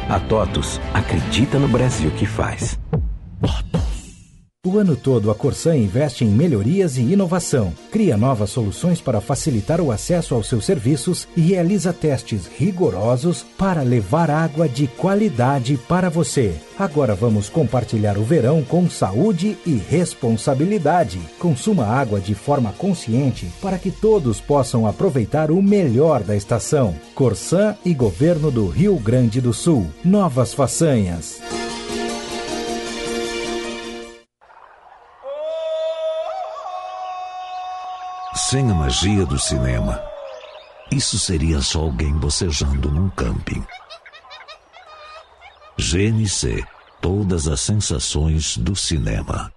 A 0.09 0.20
TOTUS 0.20 0.82
acredita 0.95 1.59
no 1.59 1.68
Brasil 1.68 2.09
que 2.18 2.26
faz. 2.26 2.80
O 4.68 4.78
ano 4.78 4.97
todo, 4.97 5.32
a 5.32 5.36
Corsan 5.36 5.78
investe 5.78 6.26
em 6.26 6.28
melhorias 6.28 6.97
e 6.97 7.01
inovação, 7.13 7.72
cria 7.89 8.18
novas 8.18 8.49
soluções 8.49 8.99
para 8.99 9.22
facilitar 9.22 9.80
o 9.80 9.93
acesso 9.93 10.36
aos 10.36 10.49
seus 10.49 10.65
serviços 10.65 11.26
e 11.38 11.39
realiza 11.39 11.93
testes 11.93 12.47
rigorosos 12.47 13.45
para 13.57 13.82
levar 13.82 14.30
água 14.30 14.68
de 14.68 14.86
qualidade 14.86 15.80
para 15.88 16.09
você. 16.09 16.53
Agora 16.78 17.15
vamos 17.15 17.47
compartilhar 17.47 18.18
o 18.18 18.26
verão 18.26 18.61
com 18.61 18.89
saúde 18.89 19.57
e 19.65 19.76
responsabilidade. 19.76 21.18
Consuma 21.39 21.86
água 21.86 22.20
de 22.20 22.36
forma 22.36 22.74
consciente 22.74 23.47
para 23.61 23.78
que 23.78 23.89
todos 23.89 24.41
possam 24.41 24.86
aproveitar 24.86 25.49
o 25.49 25.61
melhor 25.61 26.24
da 26.24 26.36
estação. 26.36 26.93
Corsan 27.15 27.74
e 27.86 27.93
Governo 27.93 28.51
do 28.51 28.68
Rio 28.68 28.97
Grande 28.97 29.39
do 29.39 29.53
Sul. 29.53 29.88
Novas 30.03 30.53
façanhas. 30.53 31.39
Sem 38.38 38.69
a 38.69 38.73
magia 38.75 39.25
do 39.25 39.39
cinema, 39.39 39.99
isso 40.91 41.17
seria 41.17 41.59
só 41.59 41.79
alguém 41.79 42.13
bocejando 42.13 42.91
num 42.91 43.09
camping. 43.09 43.63
GNC 45.75 46.63
Todas 47.01 47.47
as 47.47 47.61
sensações 47.61 48.55
do 48.55 48.75
cinema. 48.75 49.51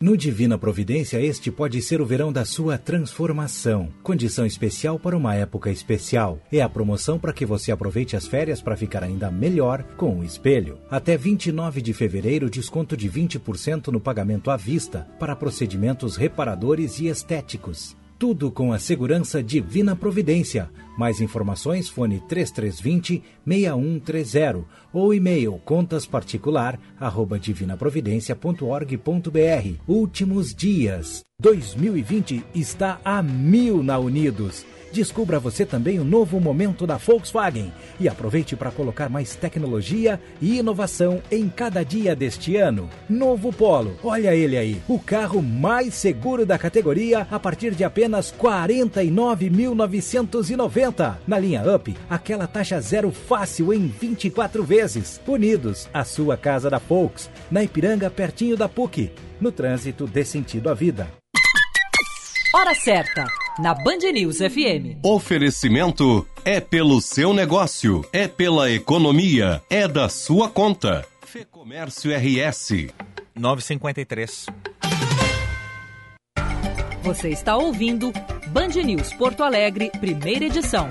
No 0.00 0.16
Divina 0.16 0.56
Providência, 0.56 1.20
este 1.20 1.50
pode 1.50 1.82
ser 1.82 2.00
o 2.00 2.06
verão 2.06 2.32
da 2.32 2.44
sua 2.44 2.78
transformação. 2.78 3.88
Condição 4.02 4.46
especial 4.46 4.98
para 4.98 5.16
uma 5.16 5.34
época 5.34 5.70
especial. 5.70 6.38
É 6.52 6.60
a 6.60 6.68
promoção 6.68 7.18
para 7.18 7.32
que 7.32 7.44
você 7.44 7.72
aproveite 7.72 8.14
as 8.14 8.28
férias 8.28 8.62
para 8.62 8.76
ficar 8.76 9.02
ainda 9.02 9.30
melhor 9.30 9.82
com 9.96 10.20
o 10.20 10.24
espelho. 10.24 10.78
Até 10.88 11.16
29 11.16 11.82
de 11.82 11.92
fevereiro, 11.92 12.48
desconto 12.48 12.96
de 12.96 13.10
20% 13.10 13.88
no 13.88 14.00
pagamento 14.00 14.50
à 14.50 14.56
vista 14.56 15.06
para 15.18 15.34
procedimentos 15.34 16.16
reparadores 16.16 17.00
e 17.00 17.08
estéticos. 17.08 17.96
Tudo 18.24 18.50
com 18.50 18.72
a 18.72 18.78
segurança 18.78 19.42
Divina 19.42 19.94
Providência. 19.94 20.70
Mais 20.96 21.20
informações, 21.20 21.90
fone 21.90 22.20
3320 22.20 23.22
6130 23.46 24.64
ou 24.94 25.12
e-mail 25.12 25.60
contasparticular 25.62 26.80
arroba 26.98 27.38
divinaprovidencia.org.br. 27.38 29.78
Últimos 29.86 30.54
dias. 30.54 31.22
2020 31.38 32.42
está 32.54 32.98
a 33.04 33.22
mil 33.22 33.82
na 33.82 33.98
Unidos. 33.98 34.64
Descubra 34.94 35.38
você 35.40 35.66
também 35.66 35.98
o 35.98 36.04
novo 36.04 36.38
momento 36.38 36.86
da 36.86 36.96
Volkswagen 36.96 37.72
e 37.98 38.08
aproveite 38.08 38.54
para 38.54 38.70
colocar 38.70 39.08
mais 39.08 39.34
tecnologia 39.34 40.20
e 40.40 40.60
inovação 40.60 41.20
em 41.32 41.48
cada 41.48 41.82
dia 41.82 42.14
deste 42.14 42.56
ano. 42.56 42.88
Novo 43.10 43.52
Polo, 43.52 43.96
olha 44.04 44.36
ele 44.36 44.56
aí, 44.56 44.80
o 44.86 45.00
carro 45.00 45.42
mais 45.42 45.94
seguro 45.94 46.46
da 46.46 46.56
categoria 46.56 47.26
a 47.28 47.40
partir 47.40 47.74
de 47.74 47.82
apenas 47.82 48.32
49.990. 48.32 51.16
Na 51.26 51.40
linha 51.40 51.64
Up, 51.74 51.92
aquela 52.08 52.46
taxa 52.46 52.80
zero 52.80 53.10
fácil 53.10 53.74
em 53.74 53.88
24 53.88 54.62
vezes. 54.62 55.20
Unidos, 55.26 55.88
a 55.92 56.04
sua 56.04 56.36
casa 56.36 56.70
da 56.70 56.78
Volks, 56.78 57.28
na 57.50 57.64
Ipiranga, 57.64 58.08
pertinho 58.08 58.56
da 58.56 58.68
PUC. 58.68 59.10
No 59.40 59.50
trânsito 59.50 60.06
dê 60.06 60.24
sentido 60.24 60.70
à 60.70 60.74
vida. 60.74 61.23
Hora 62.56 62.72
certa, 62.72 63.26
na 63.58 63.74
Band 63.74 64.12
News 64.12 64.38
FM. 64.38 65.02
Oferecimento 65.02 66.24
é 66.44 66.60
pelo 66.60 67.00
seu 67.00 67.34
negócio, 67.34 68.08
é 68.12 68.28
pela 68.28 68.70
economia, 68.70 69.60
é 69.68 69.88
da 69.88 70.08
sua 70.08 70.48
conta. 70.48 71.04
Fê 71.26 71.44
Comércio 71.44 72.12
RS. 72.16 72.92
953. 73.34 74.46
Você 77.02 77.30
está 77.30 77.56
ouvindo 77.56 78.12
Band 78.50 78.80
News 78.84 79.12
Porto 79.14 79.42
Alegre, 79.42 79.90
primeira 79.98 80.44
edição. 80.44 80.86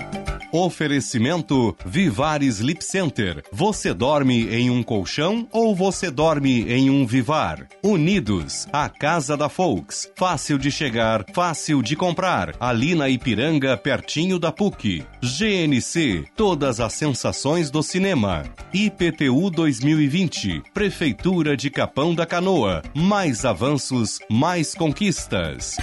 Oferecimento 0.53 1.75
Vivar 1.83 2.43
Sleep 2.43 2.85
Center. 2.85 3.43
Você 3.51 3.91
dorme 3.91 4.47
em 4.53 4.69
um 4.69 4.83
colchão 4.83 5.47
ou 5.51 5.75
você 5.75 6.11
dorme 6.11 6.71
em 6.71 6.91
um 6.91 7.07
Vivar? 7.07 7.67
Unidos, 7.83 8.67
a 8.71 8.87
casa 8.87 9.35
da 9.35 9.49
Folks. 9.49 10.11
Fácil 10.15 10.59
de 10.59 10.69
chegar, 10.69 11.25
fácil 11.33 11.81
de 11.81 11.95
comprar. 11.95 12.53
Ali 12.59 12.93
na 12.93 13.09
Ipiranga, 13.09 13.75
pertinho 13.75 14.37
da 14.37 14.51
PUC. 14.51 15.03
GNC, 15.23 16.25
todas 16.35 16.79
as 16.79 16.93
sensações 16.93 17.71
do 17.71 17.81
cinema. 17.81 18.43
IPTU 18.71 19.49
2020, 19.49 20.61
Prefeitura 20.71 21.57
de 21.57 21.71
Capão 21.71 22.13
da 22.13 22.27
Canoa. 22.27 22.83
Mais 22.93 23.43
avanços, 23.43 24.19
mais 24.29 24.75
conquistas. 24.75 25.77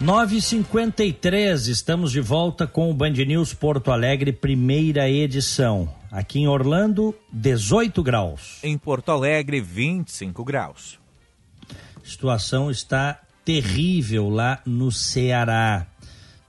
Nove 0.00 0.40
cinquenta 0.40 1.04
e 1.04 1.12
três, 1.12 1.66
estamos 1.66 2.10
de 2.10 2.22
volta 2.22 2.66
com 2.66 2.90
o 2.90 2.94
Band 2.94 3.10
News 3.10 3.52
Porto 3.52 3.92
Alegre, 3.92 4.32
primeira 4.32 5.10
edição. 5.10 5.92
Aqui 6.10 6.38
em 6.38 6.48
Orlando, 6.48 7.14
18 7.30 8.02
graus. 8.02 8.60
Em 8.62 8.78
Porto 8.78 9.12
Alegre, 9.12 9.60
25 9.60 10.42
graus. 10.42 10.98
A 11.70 12.08
situação 12.08 12.70
está 12.70 13.20
terrível 13.44 14.30
lá 14.30 14.62
no 14.64 14.90
Ceará. 14.90 15.86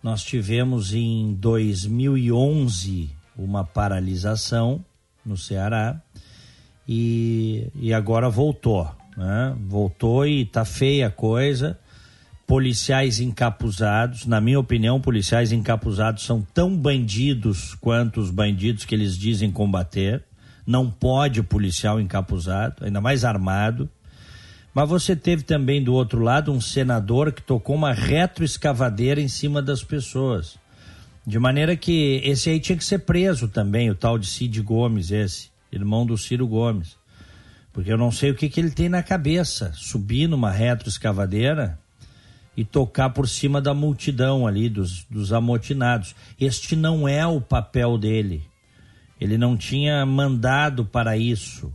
Nós 0.02 0.24
tivemos 0.24 0.94
em 0.94 1.34
2011 1.34 3.10
uma 3.38 3.66
paralisação 3.66 4.82
no 5.26 5.36
Ceará 5.36 6.02
e, 6.88 7.68
e 7.76 7.94
agora 7.94 8.30
voltou. 8.30 8.90
Né? 9.18 9.54
Voltou 9.68 10.26
e 10.26 10.46
tá 10.46 10.64
feia 10.64 11.08
a 11.08 11.12
coisa 11.12 11.78
policiais 12.52 13.22
encapuzados. 13.22 14.26
Na 14.26 14.42
minha 14.42 14.60
opinião, 14.60 15.00
policiais 15.00 15.54
encapuzados 15.54 16.26
são 16.26 16.46
tão 16.54 16.76
bandidos 16.76 17.76
quanto 17.76 18.20
os 18.20 18.30
bandidos 18.30 18.84
que 18.84 18.94
eles 18.94 19.18
dizem 19.18 19.50
combater. 19.50 20.22
Não 20.68 20.92
pode 20.92 21.42
policial 21.44 21.98
encapuzado, 21.98 22.84
ainda 22.84 23.00
mais 23.00 23.24
armado. 23.24 23.90
Mas 24.74 24.90
você 24.90 25.16
teve 25.16 25.44
também 25.44 25.82
do 25.82 25.94
outro 25.94 26.20
lado 26.20 26.52
um 26.52 26.60
senador 26.60 27.32
que 27.32 27.42
tocou 27.42 27.74
uma 27.74 27.94
retroescavadeira 27.94 29.22
em 29.22 29.30
cima 29.30 29.62
das 29.62 29.82
pessoas. 29.82 30.60
De 31.26 31.40
maneira 31.40 31.78
que 31.78 32.20
esse 32.26 32.50
aí 32.50 32.60
tinha 32.60 32.78
que 32.78 32.84
ser 32.84 33.00
preso 33.00 33.48
também, 33.48 33.90
o 33.90 33.96
tal 33.96 34.20
de 34.20 34.28
Cid 34.28 34.62
Gomes, 34.62 35.10
esse, 35.10 35.50
irmão 35.72 36.06
do 36.06 36.18
Ciro 36.18 36.46
Gomes. 36.46 36.98
Porque 37.72 37.94
eu 37.94 37.98
não 37.98 38.12
sei 38.12 38.30
o 38.30 38.36
que, 38.36 38.50
que 38.50 38.60
ele 38.60 38.72
tem 38.72 38.90
na 38.90 39.02
cabeça. 39.02 39.72
Subir 39.74 40.28
numa 40.28 40.52
retroescavadeira 40.52 41.80
e 42.56 42.66
tocar 42.66 43.10
por 43.12 43.28
cima 43.28 43.62
da 43.62 43.74
multidão 43.74 44.46
ali, 44.46 44.70
dos, 44.70 45.06
dos 45.10 45.32
amotinados. 45.32 46.16
Este 46.40 46.76
não 46.76 47.08
é 47.08 47.26
o 47.26 47.40
papel 47.40 47.98
dele. 47.98 48.44
Ele 49.20 49.38
não 49.38 49.56
tinha 49.56 50.06
mandado 50.06 50.86
para 50.86 51.16
isso. 51.16 51.72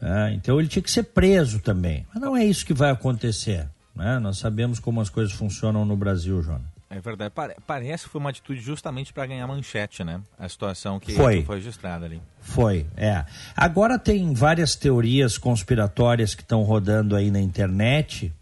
É, 0.00 0.32
então 0.32 0.58
ele 0.58 0.68
tinha 0.68 0.82
que 0.82 0.90
ser 0.90 1.04
preso 1.04 1.60
também. 1.60 2.06
Mas 2.12 2.22
não 2.22 2.36
é 2.36 2.44
isso 2.44 2.64
que 2.64 2.74
vai 2.74 2.90
acontecer. 2.90 3.68
Né? 3.94 4.18
Nós 4.18 4.38
sabemos 4.38 4.78
como 4.78 5.00
as 5.00 5.10
coisas 5.10 5.32
funcionam 5.32 5.84
no 5.84 5.96
Brasil, 5.96 6.42
Jonas. 6.42 6.80
É 6.92 7.00
verdade. 7.00 7.32
Parece 7.66 8.04
que 8.04 8.10
foi 8.10 8.20
uma 8.20 8.30
atitude 8.30 8.60
justamente 8.60 9.12
para 9.12 9.24
ganhar 9.24 9.46
manchete, 9.46 10.02
né? 10.02 10.20
A 10.36 10.48
situação 10.48 10.98
que 10.98 11.12
foi. 11.12 11.44
foi 11.44 11.56
registrada 11.56 12.04
ali. 12.04 12.20
Foi, 12.40 12.84
é. 12.96 13.24
Agora 13.56 13.96
tem 13.96 14.34
várias 14.34 14.74
teorias 14.74 15.38
conspiratórias 15.38 16.34
que 16.34 16.42
estão 16.42 16.62
rodando 16.62 17.14
aí 17.14 17.30
na 17.30 17.40
internet. 17.40 18.32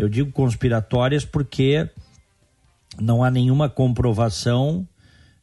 Eu 0.00 0.08
digo 0.08 0.32
conspiratórias 0.32 1.24
porque 1.24 1.88
não 3.00 3.22
há 3.22 3.30
nenhuma 3.30 3.68
comprovação, 3.68 4.86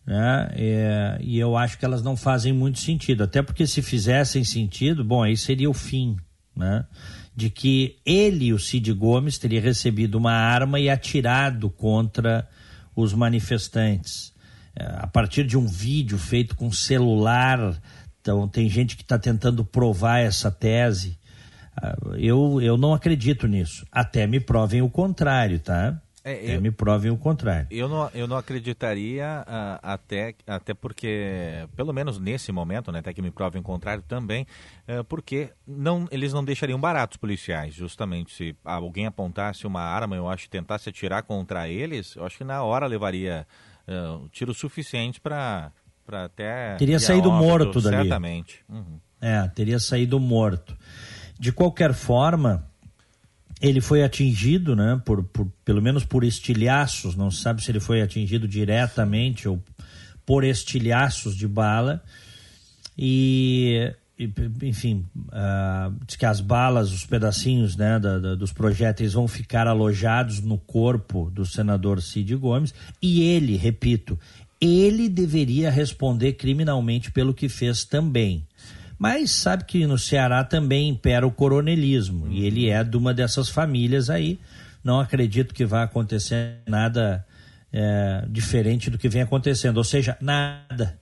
né? 0.05 0.49
É, 0.53 1.17
e 1.21 1.37
eu 1.37 1.57
acho 1.57 1.77
que 1.77 1.85
elas 1.85 2.01
não 2.01 2.15
fazem 2.15 2.53
muito 2.53 2.79
sentido. 2.79 3.23
Até 3.23 3.41
porque 3.41 3.67
se 3.67 3.81
fizessem 3.81 4.43
sentido, 4.43 5.03
bom, 5.03 5.23
aí 5.23 5.35
seria 5.35 5.69
o 5.69 5.73
fim, 5.73 6.17
né? 6.55 6.85
de 7.37 7.51
que 7.51 7.99
ele, 8.03 8.51
o 8.51 8.57
Cid 8.57 8.91
Gomes, 8.93 9.37
teria 9.37 9.61
recebido 9.61 10.15
uma 10.15 10.31
arma 10.33 10.79
e 10.79 10.89
atirado 10.89 11.69
contra 11.69 12.49
os 12.95 13.13
manifestantes. 13.13 14.33
É, 14.75 14.83
a 14.97 15.05
partir 15.05 15.45
de 15.45 15.55
um 15.55 15.67
vídeo 15.67 16.17
feito 16.17 16.55
com 16.55 16.71
celular, 16.71 17.79
então 18.19 18.47
tem 18.47 18.67
gente 18.67 18.97
que 18.97 19.03
está 19.03 19.19
tentando 19.19 19.63
provar 19.63 20.17
essa 20.17 20.49
tese. 20.49 21.16
Eu, 22.17 22.61
eu 22.61 22.77
não 22.77 22.93
acredito 22.93 23.47
nisso. 23.47 23.85
Até 23.91 24.25
me 24.25 24.39
provem 24.39 24.81
o 24.81 24.89
contrário, 24.89 25.59
tá? 25.59 26.01
É, 26.27 26.57
eu, 26.57 26.61
me 26.61 26.71
provem 26.71 27.09
o 27.09 27.15
contrário. 27.15 27.67
Eu 27.71 27.87
não, 27.87 28.11
eu 28.13 28.27
não 28.27 28.35
acreditaria 28.35 29.45
uh, 29.47 29.79
até, 29.81 30.35
até 30.45 30.73
porque, 30.73 31.65
pelo 31.73 31.93
menos 31.93 32.19
nesse 32.19 32.51
momento, 32.51 32.91
né, 32.91 32.99
até 32.99 33.13
que 33.13 33.21
me 33.21 33.31
provem 33.31 33.61
o 33.61 33.63
contrário 33.63 34.03
também, 34.05 34.45
uh, 34.89 35.05
porque 35.05 35.51
não, 35.65 36.05
eles 36.11 36.33
não 36.33 36.43
deixariam 36.43 36.77
baratos 36.77 37.15
policiais, 37.15 37.73
justamente. 37.73 38.33
Se 38.33 38.55
alguém 38.65 39.05
apontasse 39.05 39.65
uma 39.65 39.79
arma, 39.79 40.17
eu 40.17 40.27
acho, 40.27 40.49
tentasse 40.49 40.89
atirar 40.89 41.23
contra 41.23 41.69
eles, 41.69 42.17
eu 42.17 42.25
acho 42.25 42.37
que 42.37 42.43
na 42.43 42.61
hora 42.61 42.87
levaria 42.87 43.47
uh, 43.87 44.27
tiro 44.27 44.53
suficiente 44.53 45.21
para 45.21 45.71
até... 46.11 46.75
Teria 46.75 46.99
saído 46.99 47.29
óbito, 47.29 47.45
morto 47.45 47.81
dali. 47.81 47.95
Certamente. 47.95 48.65
Uhum. 48.67 48.99
É, 49.21 49.47
teria 49.47 49.79
saído 49.79 50.19
morto. 50.19 50.77
De 51.39 51.51
qualquer 51.51 51.93
forma 51.93 52.67
ele 53.61 53.81
foi 53.81 54.03
atingido, 54.03 54.75
né, 54.75 55.01
por, 55.03 55.23
por, 55.23 55.47
pelo 55.65 55.81
menos 55.81 56.05
por 56.05 56.23
estilhaços, 56.23 57.15
não 57.15 57.31
se 57.31 57.41
sabe 57.41 57.63
se 57.63 57.71
ele 57.71 57.79
foi 57.79 58.01
atingido 58.01 58.47
diretamente 58.47 59.47
ou 59.47 59.61
por 60.25 60.43
estilhaços 60.43 61.35
de 61.35 61.47
bala. 61.47 62.03
E, 62.97 63.93
enfim, 64.61 65.05
uh, 65.15 65.95
diz 66.05 66.15
que 66.15 66.25
as 66.25 66.41
balas, 66.41 66.91
os 66.91 67.05
pedacinhos 67.05 67.75
né, 67.75 67.97
da, 67.99 68.19
da, 68.19 68.35
dos 68.35 68.51
projéteis 68.51 69.13
vão 69.13 69.27
ficar 69.27 69.67
alojados 69.67 70.41
no 70.41 70.57
corpo 70.57 71.31
do 71.31 71.45
senador 71.45 72.01
Cid 72.01 72.35
Gomes. 72.35 72.73
E 73.01 73.21
ele, 73.21 73.55
repito, 73.55 74.19
ele 74.59 75.07
deveria 75.07 75.69
responder 75.69 76.33
criminalmente 76.33 77.11
pelo 77.11 77.33
que 77.33 77.47
fez 77.47 77.85
também. 77.85 78.45
Mas 78.97 79.31
sabe 79.31 79.63
que 79.65 79.85
no 79.85 79.97
Ceará 79.97 80.43
também 80.43 80.89
impera 80.89 81.25
o 81.25 81.31
coronelismo 81.31 82.27
e 82.31 82.45
ele 82.45 82.69
é 82.69 82.83
de 82.83 82.97
uma 82.97 83.13
dessas 83.13 83.49
famílias 83.49 84.09
aí. 84.09 84.39
Não 84.83 84.99
acredito 84.99 85.53
que 85.53 85.65
vá 85.65 85.83
acontecer 85.83 86.57
nada 86.67 87.25
é, 87.71 88.25
diferente 88.29 88.89
do 88.89 88.97
que 88.97 89.09
vem 89.09 89.21
acontecendo, 89.21 89.77
ou 89.77 89.83
seja, 89.83 90.17
nada. 90.19 90.99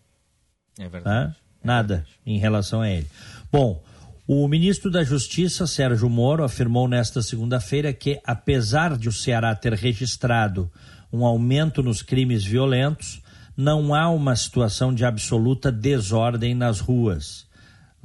É 0.77 0.89
verdade. 0.89 1.03
Tá? 1.03 1.35
Nada 1.63 1.93
é 1.93 1.97
verdade. 1.97 2.19
em 2.25 2.37
relação 2.37 2.81
a 2.81 2.89
ele. 2.89 3.07
Bom, 3.51 3.81
o 4.27 4.47
ministro 4.47 4.89
da 4.89 5.03
Justiça, 5.03 5.67
Sérgio 5.67 6.09
Moro, 6.09 6.43
afirmou 6.43 6.87
nesta 6.87 7.21
segunda-feira 7.21 7.93
que, 7.93 8.19
apesar 8.25 8.97
de 8.97 9.07
o 9.07 9.13
Ceará 9.13 9.55
ter 9.55 9.73
registrado 9.73 10.69
um 11.13 11.23
aumento 11.23 11.81
nos 11.83 12.01
crimes 12.01 12.43
violentos, 12.43 13.21
não 13.55 13.93
há 13.93 14.09
uma 14.09 14.35
situação 14.35 14.93
de 14.93 15.05
absoluta 15.05 15.71
desordem 15.71 16.53
nas 16.53 16.79
ruas. 16.79 17.44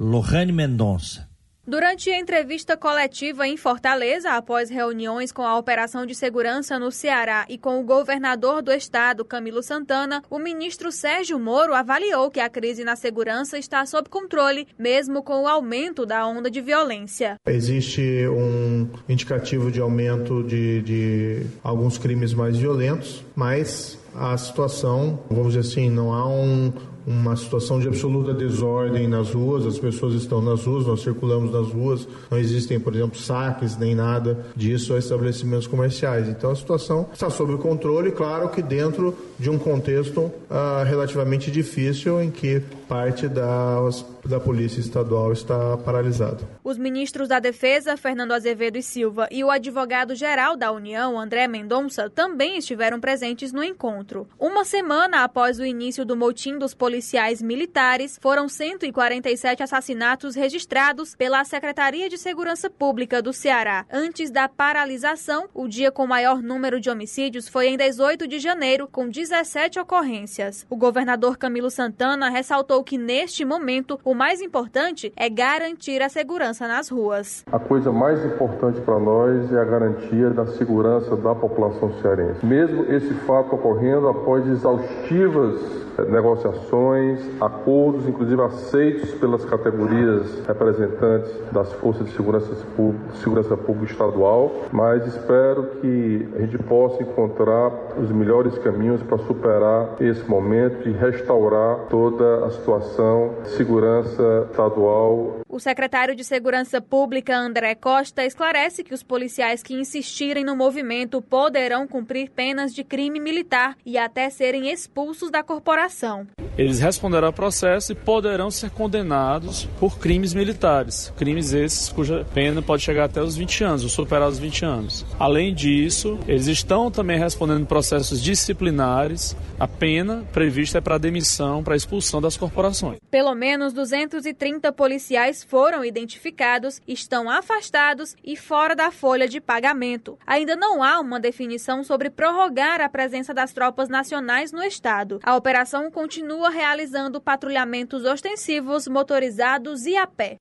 Lohane 0.03 0.51
Mendonça. 0.51 1.29
Durante 1.67 2.09
a 2.09 2.19
entrevista 2.19 2.75
coletiva 2.75 3.47
em 3.47 3.55
Fortaleza, 3.55 4.31
após 4.31 4.67
reuniões 4.67 5.31
com 5.31 5.43
a 5.43 5.55
Operação 5.59 6.07
de 6.07 6.15
Segurança 6.15 6.79
no 6.79 6.91
Ceará 6.91 7.45
e 7.47 7.55
com 7.55 7.79
o 7.79 7.83
governador 7.83 8.63
do 8.63 8.71
estado, 8.71 9.23
Camilo 9.23 9.61
Santana, 9.61 10.23
o 10.27 10.39
ministro 10.39 10.91
Sérgio 10.91 11.37
Moro 11.37 11.75
avaliou 11.75 12.31
que 12.31 12.39
a 12.39 12.49
crise 12.49 12.83
na 12.83 12.95
segurança 12.95 13.59
está 13.59 13.85
sob 13.85 14.09
controle, 14.09 14.67
mesmo 14.75 15.21
com 15.21 15.43
o 15.43 15.47
aumento 15.47 16.03
da 16.03 16.25
onda 16.25 16.49
de 16.49 16.61
violência. 16.61 17.35
Existe 17.45 18.27
um 18.27 18.89
indicativo 19.07 19.69
de 19.69 19.79
aumento 19.79 20.41
de, 20.41 20.81
de 20.81 21.45
alguns 21.63 21.99
crimes 21.99 22.33
mais 22.33 22.57
violentos, 22.57 23.23
mas 23.35 23.99
a 24.15 24.35
situação, 24.35 25.19
vamos 25.29 25.53
dizer 25.53 25.59
assim, 25.59 25.89
não 25.91 26.11
há 26.11 26.27
um, 26.27 26.73
uma 27.05 27.35
situação 27.35 27.79
de 27.79 27.87
absoluta 27.87 28.33
desordem 28.33 29.07
nas 29.07 29.31
ruas, 29.31 29.65
as 29.65 29.79
pessoas 29.79 30.13
estão 30.13 30.41
nas 30.41 30.65
ruas, 30.65 30.85
nós 30.85 31.01
circulamos 31.01 31.51
nas 31.51 31.67
ruas, 31.69 32.07
não 32.29 32.37
existem, 32.37 32.79
por 32.79 32.95
exemplo, 32.95 33.17
saques 33.17 33.77
nem 33.77 33.95
nada 33.95 34.45
disso 34.55 34.93
a 34.93 34.99
estabelecimentos 34.99 35.67
comerciais. 35.67 36.27
Então 36.27 36.51
a 36.51 36.55
situação 36.55 37.07
está 37.11 37.29
sob 37.29 37.57
controle, 37.57 38.11
claro 38.11 38.49
que 38.49 38.61
dentro 38.61 39.15
de 39.39 39.49
um 39.49 39.57
contexto 39.57 40.19
uh, 40.21 40.83
relativamente 40.85 41.49
difícil 41.49 42.21
em 42.21 42.29
que 42.29 42.61
parte 42.91 43.29
das, 43.29 44.05
da 44.25 44.37
Polícia 44.37 44.81
Estadual 44.81 45.31
está 45.31 45.77
paralisada. 45.77 46.39
Os 46.61 46.77
ministros 46.77 47.29
da 47.29 47.39
Defesa, 47.39 47.95
Fernando 47.95 48.33
Azevedo 48.33 48.77
e 48.77 48.83
Silva, 48.83 49.29
e 49.31 49.45
o 49.45 49.49
advogado-geral 49.49 50.57
da 50.57 50.73
União, 50.73 51.17
André 51.17 51.47
Mendonça, 51.47 52.09
também 52.09 52.57
estiveram 52.57 52.99
presentes 52.99 53.53
no 53.53 53.63
encontro. 53.63 54.27
Uma 54.37 54.65
semana 54.65 55.23
após 55.23 55.57
o 55.57 55.63
início 55.63 56.03
do 56.03 56.17
motim 56.17 56.59
dos 56.59 56.73
policiais 56.73 57.41
militares, 57.41 58.19
foram 58.21 58.49
147 58.49 59.63
assassinatos 59.63 60.35
registrados 60.35 61.15
pela 61.15 61.45
Secretaria 61.45 62.09
de 62.09 62.17
Segurança 62.17 62.69
Pública 62.69 63.21
do 63.21 63.31
Ceará. 63.31 63.85
Antes 63.89 64.29
da 64.29 64.49
paralisação, 64.49 65.47
o 65.53 65.65
dia 65.65 65.93
com 65.93 66.05
maior 66.05 66.41
número 66.41 66.77
de 66.81 66.89
homicídios 66.89 67.47
foi 67.47 67.67
em 67.67 67.77
18 67.77 68.27
de 68.27 68.37
janeiro, 68.37 68.85
com 68.91 69.07
17 69.07 69.79
ocorrências. 69.79 70.65
O 70.69 70.75
governador 70.75 71.37
Camilo 71.37 71.69
Santana 71.69 72.29
ressaltou 72.29 72.80
que, 72.83 72.97
neste 72.97 73.45
momento, 73.45 73.99
o 74.03 74.13
mais 74.13 74.41
importante 74.41 75.11
é 75.15 75.29
garantir 75.29 76.01
a 76.01 76.09
segurança 76.09 76.67
nas 76.67 76.89
ruas. 76.89 77.43
A 77.51 77.59
coisa 77.59 77.91
mais 77.91 78.23
importante 78.25 78.79
para 78.81 78.99
nós 78.99 79.51
é 79.51 79.59
a 79.59 79.65
garantia 79.65 80.29
da 80.29 80.45
segurança 80.47 81.15
da 81.15 81.35
população 81.35 81.93
cearense. 82.01 82.45
Mesmo 82.45 82.83
esse 82.91 83.13
fato 83.25 83.55
ocorrendo 83.55 84.07
após 84.07 84.45
exaustivas 84.47 85.81
negociações, 86.09 87.19
acordos, 87.39 88.07
inclusive 88.07 88.41
aceitos 88.41 89.11
pelas 89.15 89.43
categorias 89.45 90.41
representantes 90.47 91.31
das 91.51 91.71
forças 91.73 92.07
de 92.07 92.13
segurança 92.13 92.55
pública, 92.75 93.15
segurança 93.21 93.57
pública 93.57 93.91
estadual, 93.91 94.51
mas 94.71 95.05
espero 95.05 95.63
que 95.81 96.27
a 96.35 96.39
gente 96.39 96.57
possa 96.59 97.01
encontrar 97.03 97.71
os 97.97 98.11
melhores 98.11 98.57
caminhos 98.59 99.01
para 99.03 99.17
superar 99.19 99.95
esse 99.99 100.23
momento 100.29 100.87
e 100.87 100.91
restaurar 100.91 101.87
toda 101.89 102.45
a 102.45 102.51
situação 102.51 103.31
de 103.43 103.49
segurança 103.49 104.47
estadual. 104.49 105.40
O 105.51 105.59
secretário 105.59 106.15
de 106.15 106.23
Segurança 106.23 106.79
Pública, 106.79 107.37
André 107.37 107.75
Costa, 107.75 108.23
esclarece 108.23 108.85
que 108.85 108.93
os 108.93 109.03
policiais 109.03 109.61
que 109.61 109.73
insistirem 109.73 110.45
no 110.45 110.55
movimento 110.55 111.21
poderão 111.21 111.85
cumprir 111.85 112.29
penas 112.29 112.73
de 112.73 112.85
crime 112.85 113.19
militar 113.19 113.75
e 113.85 113.97
até 113.97 114.29
serem 114.29 114.71
expulsos 114.71 115.29
da 115.29 115.43
corporação 115.43 116.25
eles 116.57 116.79
responderão 116.79 117.27
ao 117.27 117.33
processo 117.33 117.91
e 117.91 117.95
poderão 117.95 118.51
ser 118.51 118.69
condenados 118.69 119.67
por 119.79 119.97
crimes 119.97 120.33
militares. 120.33 121.11
Crimes 121.17 121.53
esses 121.53 121.89
cuja 121.89 122.25
pena 122.33 122.61
pode 122.61 122.83
chegar 122.83 123.05
até 123.05 123.21
os 123.21 123.35
20 123.35 123.63
anos, 123.63 123.83
ou 123.83 123.89
superar 123.89 124.29
os 124.29 124.39
20 124.39 124.65
anos. 124.65 125.05
Além 125.19 125.53
disso, 125.53 126.19
eles 126.27 126.47
estão 126.47 126.91
também 126.91 127.17
respondendo 127.17 127.65
processos 127.65 128.21
disciplinares. 128.21 129.35
A 129.59 129.67
pena 129.67 130.23
prevista 130.31 130.77
é 130.77 130.81
para 130.81 130.97
demissão, 130.97 131.63
para 131.63 131.75
expulsão 131.75 132.21
das 132.21 132.37
corporações. 132.37 132.97
Pelo 133.09 133.33
menos 133.33 133.73
230 133.73 134.71
policiais 134.71 135.40
foram 135.43 135.83
identificados 135.83 136.81
estão 136.87 137.29
afastados 137.29 138.15
e 138.23 138.35
fora 138.35 138.75
da 138.75 138.91
folha 138.91 139.27
de 139.27 139.39
pagamento. 139.39 140.17
Ainda 140.25 140.55
não 140.55 140.83
há 140.83 140.99
uma 140.99 141.19
definição 141.19 141.83
sobre 141.83 142.09
prorrogar 142.09 142.81
a 142.81 142.89
presença 142.89 143.33
das 143.33 143.53
tropas 143.53 143.89
nacionais 143.89 144.51
no 144.51 144.63
estado. 144.63 145.19
A 145.23 145.35
operação 145.35 145.89
continua 145.91 146.49
realizando 146.49 147.21
patrulhamentos 147.21 148.05
ostensivos, 148.05 148.87
motorizados 148.87 149.85
e 149.85 149.95
a 149.95 150.07
pé. 150.07 150.37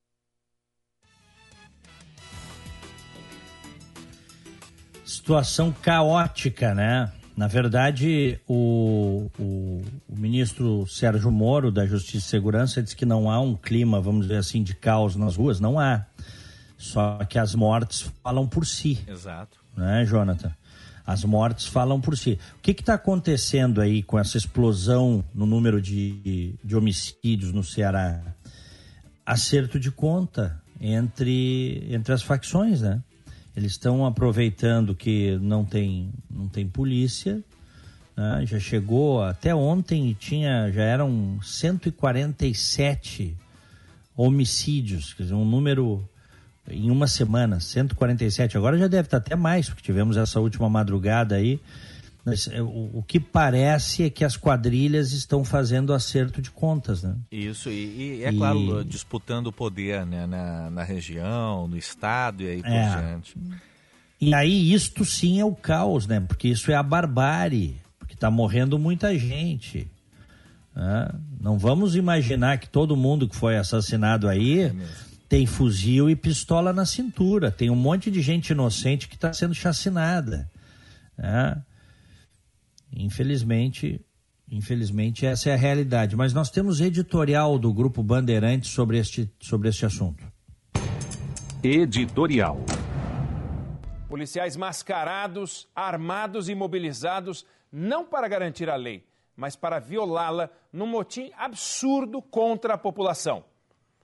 Situação 5.05 5.73
caótica, 5.73 6.73
né? 6.75 7.13
Na 7.37 7.47
verdade, 7.47 8.39
o, 8.47 9.31
o, 9.39 9.83
o, 10.09 10.17
ministro 10.17 10.87
Sérgio 10.87 11.31
Moro, 11.31 11.71
da 11.71 11.87
Justiça 11.87 12.27
e 12.27 12.31
Segurança, 12.31 12.83
disse 12.83 12.97
que 12.97 13.07
não 13.07 13.31
há 13.31 13.41
um 13.41 13.55
clima, 13.55 14.01
vamos 14.01 14.27
dizer 14.27 14.39
assim, 14.39 14.63
de 14.63 14.75
caos 14.75 15.17
nas 15.17 15.37
ruas. 15.37 15.61
Não 15.61 15.79
há. 15.79 16.05
Só 16.77 17.19
que 17.25 17.39
as 17.39 17.55
mortes 17.55 18.11
falam 18.23 18.47
por 18.47 18.67
si. 18.67 18.99
Exato. 19.07 19.59
Né, 19.77 20.05
Jonathan? 20.05 20.55
As 21.07 21.25
mortes 21.25 21.67
falam 21.67 22.01
por 22.01 22.17
si. 22.17 22.39
O 22.59 22.61
que 22.61 22.73
está 22.73 22.95
acontecendo 22.95 23.81
aí 23.81 24.03
com 24.03 24.19
essa 24.19 24.37
explosão 24.37 25.25
no 25.35 25.47
número 25.47 25.81
de, 25.81 26.55
de 26.63 26.77
homicídios 26.77 27.53
no 27.53 27.65
Ceará? 27.65 28.21
Acerto 29.25 29.79
de 29.79 29.91
conta 29.91 30.61
entre, 30.81 31.87
entre 31.91 32.13
as 32.13 32.23
facções, 32.23 32.81
né? 32.81 33.03
Eles 33.61 33.73
estão 33.73 34.07
aproveitando 34.07 34.95
que 34.95 35.37
não 35.37 35.67
tem, 35.67 36.11
não 36.31 36.49
tem 36.49 36.67
polícia, 36.67 37.45
né? 38.17 38.43
já 38.47 38.59
chegou 38.59 39.23
até 39.23 39.55
ontem 39.55 40.09
e 40.09 40.15
tinha, 40.15 40.73
já 40.73 40.83
eram 40.83 41.39
147 41.43 43.37
homicídios, 44.17 45.13
quer 45.13 45.25
dizer, 45.25 45.35
um 45.35 45.45
número 45.45 46.03
em 46.71 46.91
uma 46.91 47.07
semana, 47.07 47.61
147. 47.61 48.57
Agora 48.57 48.79
já 48.79 48.89
deve 48.89 49.09
estar 49.09 49.19
até 49.19 49.37
mais, 49.37 49.69
porque 49.69 49.83
tivemos 49.83 50.17
essa 50.17 50.41
última 50.41 50.71
madrugada 50.71 51.35
aí. 51.35 51.61
Mas, 52.25 52.49
é, 52.49 52.61
o, 52.61 52.91
o, 52.95 53.03
que 53.03 53.19
parece 53.19 54.05
é 54.05 54.11
que 54.11 54.25
as 54.25 54.37
quadrilhas 54.37 55.13
estão 55.13 55.45
fazendo 55.45 55.93
acerto 55.95 56.43
de 56.43 56.51
contas, 56.51 57.03
né? 57.03 57.17
Isso, 57.31 57.71
e, 57.71 58.19
e 58.19 58.25
é 58.25 58.31
e... 58.31 58.37
claro, 58.37 58.85
disputando 58.85 59.47
o 59.47 59.53
poder 59.53 60.05
né, 60.05 60.27
na, 60.27 60.71
na 60.71 60.83
região, 60.83 61.67
no 61.67 61.77
estado 61.77 62.43
e 62.43 62.49
aí 62.49 62.63
por 62.63 62.71
é. 62.71 62.89
diante. 62.89 63.37
E 64.21 64.35
aí 64.35 64.73
isto 64.73 65.05
sim 65.05 65.41
é 65.41 65.45
o 65.45 65.55
caos, 65.55 66.07
né? 66.07 66.21
Porque 66.21 66.49
isso 66.49 66.71
é 66.71 66.75
a 66.75 66.83
barbárie, 66.83 67.77
porque 67.99 68.13
está 68.13 68.31
morrendo 68.31 68.79
muita 68.79 69.17
gente. 69.19 69.91
Né? 70.77 71.09
Não 71.41 71.59
vamos 71.59 71.97
imaginar 71.97 72.59
que 72.59 72.69
todo 72.69 72.97
mundo 72.97 73.27
que 73.27 73.35
foi 73.35 73.57
assassinado 73.57 74.29
aí 74.29 74.61
é 74.61 74.75
tem 75.31 75.47
fuzil 75.47 76.11
e 76.11 76.17
pistola 76.17 76.73
na 76.73 76.85
cintura. 76.85 77.53
Tem 77.53 77.71
um 77.71 77.77
monte 77.77 78.11
de 78.11 78.21
gente 78.21 78.51
inocente 78.51 79.07
que 79.07 79.15
está 79.15 79.33
sendo 79.33 79.55
chacinada. 79.55 80.51
Né? 81.17 81.57
Infelizmente, 82.93 84.05
infelizmente 84.51 85.25
essa 85.27 85.51
é 85.51 85.55
a 85.55 85.57
realidade. 85.57 86.17
Mas 86.17 86.33
nós 86.33 86.51
temos 86.51 86.81
editorial 86.81 87.59
do 87.59 87.73
Grupo 87.73 88.03
Bandeirantes 88.03 88.71
sobre 88.71 88.99
este, 88.99 89.31
sobre 89.41 89.69
este 89.69 89.87
assunto. 89.87 90.25
Editorial. 91.63 92.59
Policiais 94.09 94.57
mascarados, 94.57 95.69
armados 95.75 96.49
e 96.49 96.55
mobilizados, 96.55 97.47
não 97.71 98.05
para 98.05 98.27
garantir 98.27 98.69
a 98.69 98.75
lei, 98.75 99.07
mas 99.37 99.55
para 99.55 99.79
violá-la 99.79 100.51
num 100.73 100.87
motim 100.87 101.31
absurdo 101.37 102.21
contra 102.21 102.75
a 102.75 102.79
população. 102.79 103.45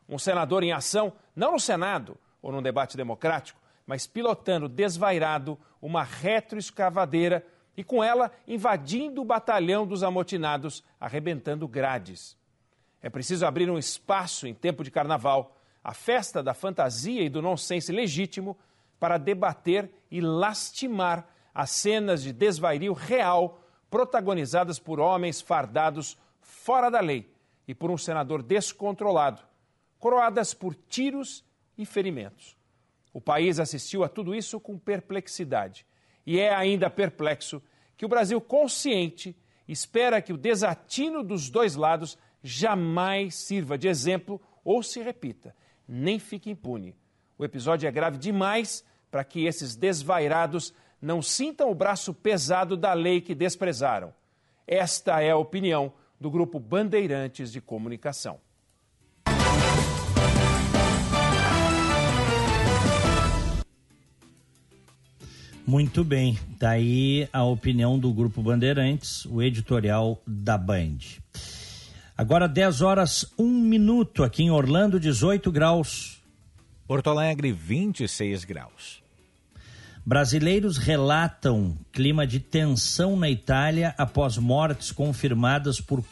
Um 0.08 0.18
senador 0.18 0.62
em 0.62 0.72
ação, 0.72 1.12
não 1.34 1.52
no 1.52 1.58
Senado 1.58 2.16
ou 2.40 2.52
num 2.52 2.62
debate 2.62 2.96
democrático, 2.96 3.60
mas 3.84 4.06
pilotando 4.06 4.68
desvairado 4.68 5.58
uma 5.80 6.02
retroescavadeira 6.02 7.44
e 7.76 7.84
com 7.84 8.02
ela 8.02 8.32
invadindo 8.46 9.20
o 9.20 9.24
batalhão 9.24 9.86
dos 9.86 10.02
amotinados, 10.02 10.82
arrebentando 10.98 11.68
grades. 11.68 12.36
É 13.02 13.10
preciso 13.10 13.44
abrir 13.44 13.70
um 13.70 13.78
espaço 13.78 14.46
em 14.46 14.54
tempo 14.54 14.82
de 14.82 14.90
carnaval, 14.90 15.56
a 15.84 15.92
festa 15.92 16.42
da 16.42 16.54
fantasia 16.54 17.22
e 17.22 17.28
do 17.28 17.42
nonsense 17.42 17.92
legítimo, 17.92 18.56
para 18.98 19.18
debater 19.18 19.90
e 20.10 20.20
lastimar 20.20 21.28
as 21.54 21.70
cenas 21.70 22.22
de 22.22 22.32
desvairio 22.32 22.94
real 22.94 23.60
protagonizadas 23.90 24.78
por 24.78 24.98
homens 24.98 25.40
fardados 25.40 26.16
fora 26.40 26.90
da 26.90 27.00
lei 27.00 27.30
e 27.68 27.74
por 27.74 27.90
um 27.90 27.98
senador 27.98 28.42
descontrolado, 28.42 29.42
coroadas 29.98 30.54
por 30.54 30.74
tiros 30.74 31.44
e 31.76 31.84
ferimentos. 31.84 32.56
O 33.12 33.20
país 33.20 33.60
assistiu 33.60 34.02
a 34.02 34.08
tudo 34.08 34.34
isso 34.34 34.58
com 34.58 34.78
perplexidade 34.78 35.86
e 36.26 36.40
é 36.40 36.52
ainda 36.52 36.90
perplexo 36.90 37.62
que 37.96 38.04
o 38.04 38.08
Brasil 38.08 38.40
consciente 38.40 39.36
espera 39.68 40.20
que 40.20 40.32
o 40.32 40.36
desatino 40.36 41.22
dos 41.22 41.48
dois 41.48 41.76
lados 41.76 42.18
jamais 42.42 43.34
sirva 43.34 43.78
de 43.78 43.88
exemplo 43.88 44.40
ou 44.64 44.82
se 44.82 45.00
repita, 45.00 45.54
nem 45.88 46.18
fique 46.18 46.50
impune. 46.50 46.94
O 47.38 47.44
episódio 47.44 47.86
é 47.86 47.92
grave 47.92 48.18
demais 48.18 48.84
para 49.10 49.24
que 49.24 49.46
esses 49.46 49.76
desvairados 49.76 50.74
não 51.00 51.22
sintam 51.22 51.70
o 51.70 51.74
braço 51.74 52.12
pesado 52.12 52.76
da 52.76 52.92
lei 52.92 53.20
que 53.20 53.34
desprezaram. 53.34 54.12
Esta 54.66 55.20
é 55.20 55.30
a 55.30 55.36
opinião 55.36 55.92
do 56.20 56.30
grupo 56.30 56.58
Bandeirantes 56.58 57.52
de 57.52 57.60
Comunicação. 57.60 58.40
Muito 65.66 66.04
bem, 66.04 66.38
daí 66.60 67.26
tá 67.32 67.40
a 67.40 67.44
opinião 67.44 67.98
do 67.98 68.12
Grupo 68.12 68.40
Bandeirantes, 68.40 69.24
o 69.24 69.42
editorial 69.42 70.22
da 70.24 70.56
Band. 70.56 70.98
Agora 72.16 72.46
10 72.46 72.82
horas, 72.82 73.26
1 73.36 73.44
minuto 73.44 74.22
aqui 74.22 74.44
em 74.44 74.50
Orlando, 74.50 75.00
18 75.00 75.50
graus. 75.50 76.22
Porto 76.86 77.10
Alegre, 77.10 77.50
26 77.50 78.44
graus. 78.44 79.02
Brasileiros 80.04 80.76
relatam 80.76 81.76
clima 81.90 82.24
de 82.24 82.38
tensão 82.38 83.16
na 83.16 83.28
Itália 83.28 83.92
após 83.98 84.38
mortes 84.38 84.92
confirmadas 84.92 85.80
por 85.80 86.04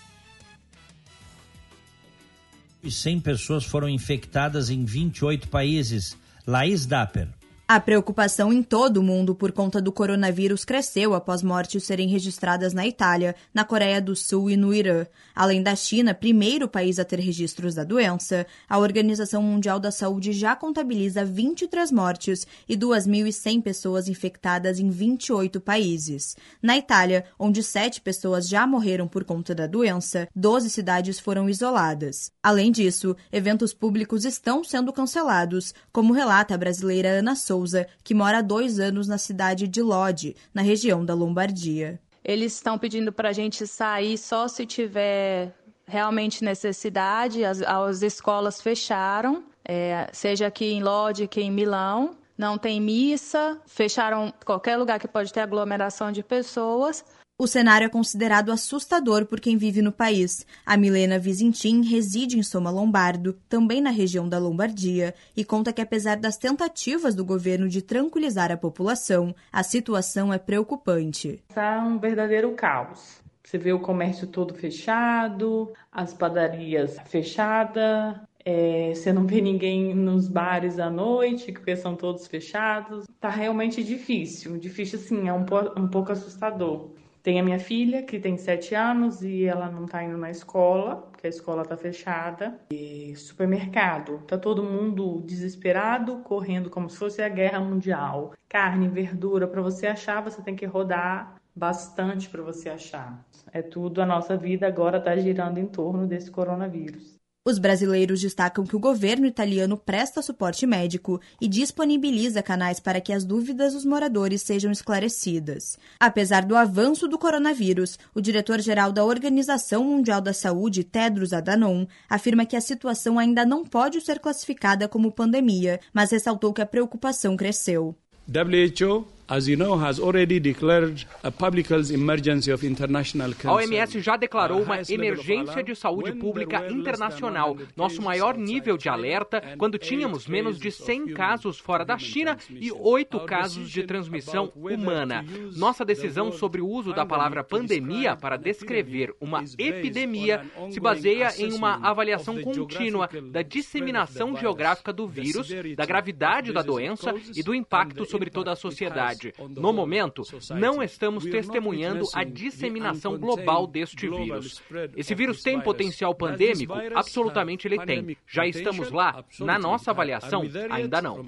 e 2.82 2.90
100 2.90 3.20
pessoas 3.20 3.64
foram 3.64 3.88
infectadas 3.88 4.68
em 4.68 4.84
28 4.84 5.46
países. 5.48 6.18
Laís 6.44 6.84
Dapper. 6.84 7.28
A 7.66 7.80
preocupação 7.80 8.52
em 8.52 8.62
todo 8.62 8.98
o 8.98 9.02
mundo 9.02 9.34
por 9.34 9.50
conta 9.50 9.80
do 9.80 9.90
coronavírus 9.90 10.66
cresceu 10.66 11.14
após 11.14 11.42
mortes 11.42 11.84
serem 11.84 12.06
registradas 12.06 12.74
na 12.74 12.86
Itália, 12.86 13.34
na 13.54 13.64
Coreia 13.64 14.02
do 14.02 14.14
Sul 14.14 14.50
e 14.50 14.56
no 14.56 14.74
Irã. 14.74 15.06
Além 15.34 15.62
da 15.62 15.74
China, 15.74 16.12
primeiro 16.12 16.68
país 16.68 16.98
a 16.98 17.06
ter 17.06 17.18
registros 17.18 17.74
da 17.74 17.82
doença, 17.82 18.46
a 18.68 18.78
Organização 18.78 19.42
Mundial 19.42 19.80
da 19.80 19.90
Saúde 19.90 20.34
já 20.34 20.54
contabiliza 20.54 21.24
23 21.24 21.90
mortes 21.90 22.46
e 22.68 22.76
2.100 22.76 23.62
pessoas 23.62 24.08
infectadas 24.08 24.78
em 24.78 24.90
28 24.90 25.58
países. 25.58 26.36
Na 26.60 26.76
Itália, 26.76 27.24
onde 27.38 27.62
sete 27.62 27.98
pessoas 27.98 28.46
já 28.46 28.66
morreram 28.66 29.08
por 29.08 29.24
conta 29.24 29.54
da 29.54 29.66
doença, 29.66 30.28
12 30.36 30.68
cidades 30.68 31.18
foram 31.18 31.48
isoladas. 31.48 32.30
Além 32.42 32.70
disso, 32.70 33.16
eventos 33.32 33.72
públicos 33.72 34.26
estão 34.26 34.62
sendo 34.62 34.92
cancelados, 34.92 35.72
como 35.90 36.12
relata 36.12 36.54
a 36.54 36.58
brasileira 36.58 37.08
Ana 37.08 37.34
Souza 37.34 37.53
Souza, 37.54 37.86
que 38.02 38.14
mora 38.14 38.38
há 38.38 38.42
dois 38.42 38.80
anos 38.80 39.06
na 39.06 39.16
cidade 39.16 39.68
de 39.68 39.80
Lodi, 39.80 40.34
na 40.52 40.60
região 40.60 41.04
da 41.04 41.14
Lombardia. 41.14 42.00
Eles 42.24 42.54
estão 42.54 42.76
pedindo 42.76 43.12
para 43.12 43.28
a 43.28 43.32
gente 43.32 43.64
sair 43.66 44.18
só 44.18 44.48
se 44.48 44.66
tiver 44.66 45.54
realmente 45.86 46.42
necessidade. 46.42 47.44
As, 47.44 47.62
as 47.62 48.02
escolas 48.02 48.60
fecharam, 48.60 49.44
é, 49.64 50.08
seja 50.12 50.48
aqui 50.48 50.72
em 50.72 50.82
Lodi, 50.82 51.28
que 51.28 51.40
em 51.40 51.50
Milão. 51.50 52.16
Não 52.36 52.58
tem 52.58 52.80
missa, 52.80 53.60
fecharam 53.64 54.34
qualquer 54.44 54.76
lugar 54.76 54.98
que 54.98 55.06
pode 55.06 55.32
ter 55.32 55.40
aglomeração 55.40 56.10
de 56.10 56.20
pessoas. 56.20 57.04
O 57.36 57.48
cenário 57.48 57.86
é 57.86 57.88
considerado 57.88 58.52
assustador 58.52 59.26
por 59.26 59.40
quem 59.40 59.56
vive 59.56 59.82
no 59.82 59.90
país. 59.90 60.46
A 60.64 60.76
Milena 60.76 61.18
Vizintim 61.18 61.82
reside 61.82 62.38
em 62.38 62.44
Soma 62.44 62.70
Lombardo, 62.70 63.36
também 63.48 63.80
na 63.80 63.90
região 63.90 64.28
da 64.28 64.38
Lombardia, 64.38 65.12
e 65.36 65.44
conta 65.44 65.72
que 65.72 65.82
apesar 65.82 66.16
das 66.16 66.36
tentativas 66.36 67.12
do 67.12 67.24
governo 67.24 67.68
de 67.68 67.82
tranquilizar 67.82 68.52
a 68.52 68.56
população, 68.56 69.34
a 69.52 69.64
situação 69.64 70.32
é 70.32 70.38
preocupante. 70.38 71.42
Está 71.48 71.84
um 71.84 71.98
verdadeiro 71.98 72.52
caos. 72.52 73.20
Você 73.42 73.58
vê 73.58 73.72
o 73.72 73.80
comércio 73.80 74.28
todo 74.28 74.54
fechado, 74.54 75.72
as 75.90 76.14
padarias 76.14 76.96
fechadas, 77.06 78.14
é, 78.44 78.92
você 78.94 79.10
não 79.12 79.26
vê 79.26 79.40
ninguém 79.40 79.94
nos 79.94 80.28
bares 80.28 80.78
à 80.78 80.90
noite, 80.90 81.50
porque 81.50 81.74
são 81.74 81.96
todos 81.96 82.26
fechados. 82.26 83.06
Tá 83.18 83.30
realmente 83.30 83.82
difícil. 83.82 84.58
Difícil, 84.58 84.98
assim, 84.98 85.28
é 85.28 85.32
um, 85.32 85.46
um 85.78 85.88
pouco 85.88 86.12
assustador. 86.12 86.90
Tem 87.24 87.40
a 87.40 87.42
minha 87.42 87.58
filha, 87.58 88.02
que 88.02 88.20
tem 88.20 88.36
sete 88.36 88.74
anos 88.74 89.22
e 89.22 89.46
ela 89.46 89.70
não 89.70 89.86
tá 89.86 90.04
indo 90.04 90.18
na 90.18 90.30
escola, 90.30 90.96
porque 91.10 91.26
a 91.26 91.30
escola 91.30 91.64
tá 91.64 91.74
fechada. 91.74 92.60
E 92.70 93.16
supermercado, 93.16 94.18
tá 94.26 94.36
todo 94.36 94.62
mundo 94.62 95.22
desesperado, 95.24 96.18
correndo 96.18 96.68
como 96.68 96.90
se 96.90 96.98
fosse 96.98 97.22
a 97.22 97.28
guerra 97.30 97.60
mundial. 97.60 98.34
Carne, 98.46 98.88
verdura, 98.88 99.48
para 99.48 99.62
você 99.62 99.86
achar, 99.86 100.22
você 100.22 100.42
tem 100.42 100.54
que 100.54 100.66
rodar 100.66 101.40
bastante 101.56 102.28
para 102.28 102.42
você 102.42 102.68
achar. 102.68 103.26
É 103.50 103.62
tudo, 103.62 104.02
a 104.02 104.06
nossa 104.06 104.36
vida 104.36 104.66
agora 104.66 105.00
tá 105.00 105.16
girando 105.16 105.56
em 105.56 105.66
torno 105.66 106.06
desse 106.06 106.30
coronavírus. 106.30 107.18
Os 107.46 107.58
brasileiros 107.58 108.22
destacam 108.22 108.64
que 108.64 108.74
o 108.74 108.78
governo 108.78 109.26
italiano 109.26 109.76
presta 109.76 110.22
suporte 110.22 110.66
médico 110.66 111.20
e 111.38 111.46
disponibiliza 111.46 112.42
canais 112.42 112.80
para 112.80 113.02
que 113.02 113.12
as 113.12 113.22
dúvidas 113.22 113.74
dos 113.74 113.84
moradores 113.84 114.40
sejam 114.40 114.72
esclarecidas. 114.72 115.78
Apesar 116.00 116.46
do 116.46 116.56
avanço 116.56 117.06
do 117.06 117.18
coronavírus, 117.18 117.98
o 118.14 118.20
diretor-geral 118.22 118.90
da 118.90 119.04
Organização 119.04 119.84
Mundial 119.84 120.22
da 120.22 120.32
Saúde, 120.32 120.84
Tedros 120.84 121.34
Adhanom, 121.34 121.86
afirma 122.08 122.46
que 122.46 122.56
a 122.56 122.62
situação 122.62 123.18
ainda 123.18 123.44
não 123.44 123.62
pode 123.62 124.00
ser 124.00 124.20
classificada 124.20 124.88
como 124.88 125.12
pandemia, 125.12 125.80
mas 125.92 126.12
ressaltou 126.12 126.50
que 126.50 126.62
a 126.62 126.66
preocupação 126.66 127.36
cresceu. 127.36 127.94
WHO 128.26 129.06
As 129.26 129.48
you 129.48 129.56
know, 129.56 129.74
has 129.78 129.98
already 129.98 130.38
declared 130.38 131.06
a 131.22 131.30
public 131.30 131.72
health 131.72 131.90
emergency 131.90 132.52
of 132.52 132.62
international 132.66 133.32
concern. 133.32 133.48
A 133.48 133.54
OMS 133.54 134.00
já 134.00 134.18
declarou 134.18 134.62
uma 134.62 134.80
emergência 134.86 135.62
de 135.62 135.74
saúde 135.74 136.12
pública 136.12 136.70
internacional, 136.70 137.56
nosso 137.74 138.02
maior 138.02 138.36
nível 138.36 138.76
de 138.76 138.90
alerta, 138.90 139.42
quando 139.56 139.78
tínhamos 139.78 140.26
menos 140.26 140.58
de 140.58 140.70
100 140.70 141.14
casos 141.14 141.58
fora 141.58 141.86
da 141.86 141.96
China 141.96 142.36
e 142.50 142.70
8 142.70 143.20
casos 143.20 143.70
de 143.70 143.84
transmissão 143.84 144.52
humana. 144.54 145.24
Nossa 145.56 145.86
decisão 145.86 146.30
sobre 146.30 146.60
o 146.60 146.68
uso 146.68 146.92
da 146.92 147.06
palavra 147.06 147.42
pandemia 147.42 148.16
para 148.16 148.36
descrever 148.36 149.14
uma 149.18 149.42
epidemia 149.58 150.44
se 150.70 150.78
baseia 150.78 151.32
em 151.38 151.50
uma 151.54 151.76
avaliação 151.76 152.42
contínua 152.42 153.08
da 153.32 153.40
disseminação 153.40 154.36
geográfica 154.36 154.92
do 154.92 155.08
vírus, 155.08 155.48
da 155.74 155.86
gravidade 155.86 156.52
da 156.52 156.60
doença 156.60 157.14
e 157.34 157.42
do 157.42 157.54
impacto 157.54 158.04
sobre 158.04 158.28
toda 158.28 158.52
a 158.52 158.56
sociedade. 158.56 159.13
No 159.48 159.72
momento, 159.72 160.22
não 160.54 160.82
estamos 160.82 161.24
testemunhando 161.24 162.06
a 162.12 162.24
disseminação 162.24 163.18
global 163.18 163.66
deste 163.66 164.08
vírus. 164.08 164.62
Esse 164.96 165.14
vírus 165.14 165.42
tem 165.42 165.60
potencial 165.60 166.14
pandêmico? 166.14 166.74
Absolutamente 166.94 167.66
ele 167.66 167.84
tem. 167.84 168.16
Já 168.26 168.46
estamos 168.46 168.90
lá? 168.90 169.24
Na 169.40 169.58
nossa 169.58 169.90
avaliação, 169.90 170.42
ainda 170.70 171.00
não. 171.02 171.24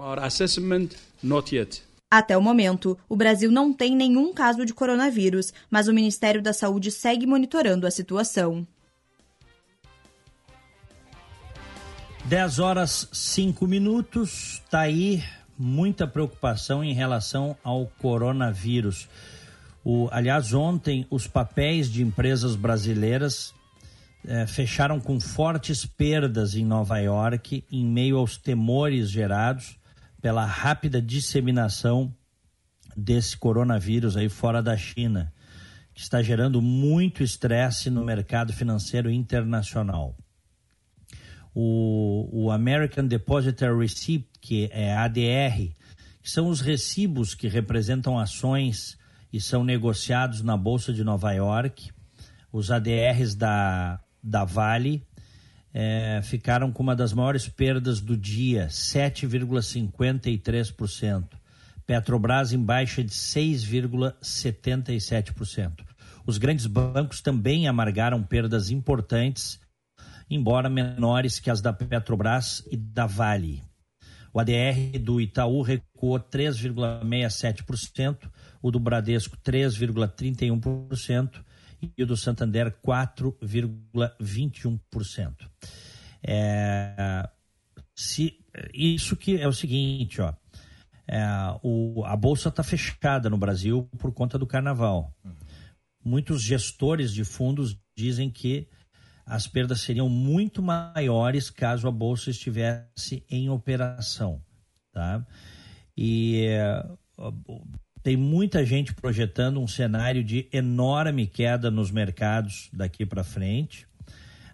Até 2.10 2.36
o 2.36 2.42
momento, 2.42 2.96
o 3.08 3.16
Brasil 3.16 3.50
não 3.50 3.72
tem 3.72 3.96
nenhum 3.96 4.32
caso 4.32 4.64
de 4.64 4.72
coronavírus, 4.72 5.52
mas 5.68 5.88
o 5.88 5.92
Ministério 5.92 6.40
da 6.40 6.52
Saúde 6.52 6.90
segue 6.90 7.26
monitorando 7.26 7.86
a 7.86 7.90
situação. 7.90 8.66
10 12.26 12.58
horas 12.58 13.08
5 13.12 13.66
minutos, 13.68 14.60
tá 14.68 14.80
aí 14.80 15.22
muita 15.58 16.06
preocupação 16.06 16.82
em 16.84 16.92
relação 16.92 17.56
ao 17.62 17.86
coronavírus. 17.98 19.08
O, 19.84 20.08
aliás, 20.10 20.52
ontem 20.52 21.06
os 21.10 21.26
papéis 21.26 21.90
de 21.90 22.02
empresas 22.02 22.56
brasileiras 22.56 23.54
eh, 24.26 24.46
fecharam 24.46 25.00
com 25.00 25.20
fortes 25.20 25.86
perdas 25.86 26.54
em 26.54 26.64
Nova 26.64 26.98
York, 26.98 27.64
em 27.70 27.86
meio 27.86 28.18
aos 28.18 28.36
temores 28.36 29.10
gerados 29.10 29.78
pela 30.20 30.44
rápida 30.44 31.00
disseminação 31.00 32.12
desse 32.96 33.36
coronavírus 33.36 34.16
aí 34.16 34.28
fora 34.28 34.62
da 34.62 34.76
China, 34.76 35.32
que 35.94 36.00
está 36.00 36.22
gerando 36.22 36.60
muito 36.60 37.22
estresse 37.22 37.90
no 37.90 38.04
mercado 38.04 38.52
financeiro 38.52 39.10
internacional 39.10 40.16
o, 41.58 42.28
o 42.30 42.50
American 42.50 43.06
Depositary 43.06 43.78
Receipt, 43.78 44.28
que 44.42 44.68
é 44.70 44.94
ADR, 44.94 45.72
que 46.22 46.30
são 46.30 46.48
os 46.48 46.60
recibos 46.60 47.34
que 47.34 47.48
representam 47.48 48.18
ações 48.18 48.98
e 49.32 49.40
são 49.40 49.64
negociados 49.64 50.42
na 50.42 50.54
Bolsa 50.54 50.92
de 50.92 51.02
Nova 51.02 51.32
York. 51.32 51.90
Os 52.52 52.70
ADRs 52.70 53.34
da, 53.34 53.98
da 54.22 54.44
Vale 54.44 55.02
é, 55.72 56.20
ficaram 56.22 56.70
com 56.70 56.82
uma 56.82 56.94
das 56.94 57.14
maiores 57.14 57.48
perdas 57.48 58.02
do 58.02 58.18
dia, 58.18 58.66
7,53%. 58.66 61.24
Petrobras 61.86 62.52
em 62.52 62.62
baixa 62.62 63.02
de 63.02 63.12
6,77%. 63.12 65.72
Os 66.26 66.36
grandes 66.36 66.66
bancos 66.66 67.22
também 67.22 67.66
amargaram 67.66 68.22
perdas 68.22 68.70
importantes 68.70 69.58
embora 70.28 70.68
menores 70.68 71.38
que 71.38 71.48
as 71.50 71.60
da 71.60 71.72
Petrobras 71.72 72.66
e 72.70 72.76
da 72.76 73.06
Vale. 73.06 73.62
O 74.32 74.40
ADR 74.40 74.98
do 75.00 75.20
Itaú 75.20 75.62
recuou 75.62 76.18
3,67%, 76.20 78.28
o 78.60 78.70
do 78.70 78.78
Bradesco 78.78 79.36
3,31% 79.38 81.42
e 81.96 82.02
o 82.02 82.06
do 82.06 82.16
Santander 82.16 82.76
4,21%. 82.84 85.48
É, 86.22 87.28
se, 87.94 88.38
isso 88.74 89.16
que 89.16 89.40
é 89.40 89.48
o 89.48 89.52
seguinte, 89.52 90.20
ó, 90.20 90.34
é, 91.08 91.24
o, 91.62 92.04
a 92.04 92.16
bolsa 92.16 92.48
está 92.48 92.62
fechada 92.62 93.28
no 93.30 93.38
Brasil 93.38 93.88
por 93.98 94.12
conta 94.12 94.38
do 94.38 94.46
carnaval. 94.46 95.10
Muitos 96.04 96.42
gestores 96.42 97.10
de 97.12 97.24
fundos 97.24 97.76
dizem 97.96 98.30
que 98.30 98.68
as 99.26 99.48
perdas 99.48 99.80
seriam 99.80 100.08
muito 100.08 100.62
maiores 100.62 101.50
caso 101.50 101.88
a 101.88 101.90
bolsa 101.90 102.30
estivesse 102.30 103.24
em 103.28 103.50
operação, 103.50 104.40
tá? 104.92 105.26
E 105.96 106.46
uh, 107.18 107.62
tem 108.04 108.16
muita 108.16 108.64
gente 108.64 108.94
projetando 108.94 109.60
um 109.60 109.66
cenário 109.66 110.22
de 110.22 110.48
enorme 110.52 111.26
queda 111.26 111.72
nos 111.72 111.90
mercados 111.90 112.68
daqui 112.72 113.04
para 113.04 113.24
frente. 113.24 113.84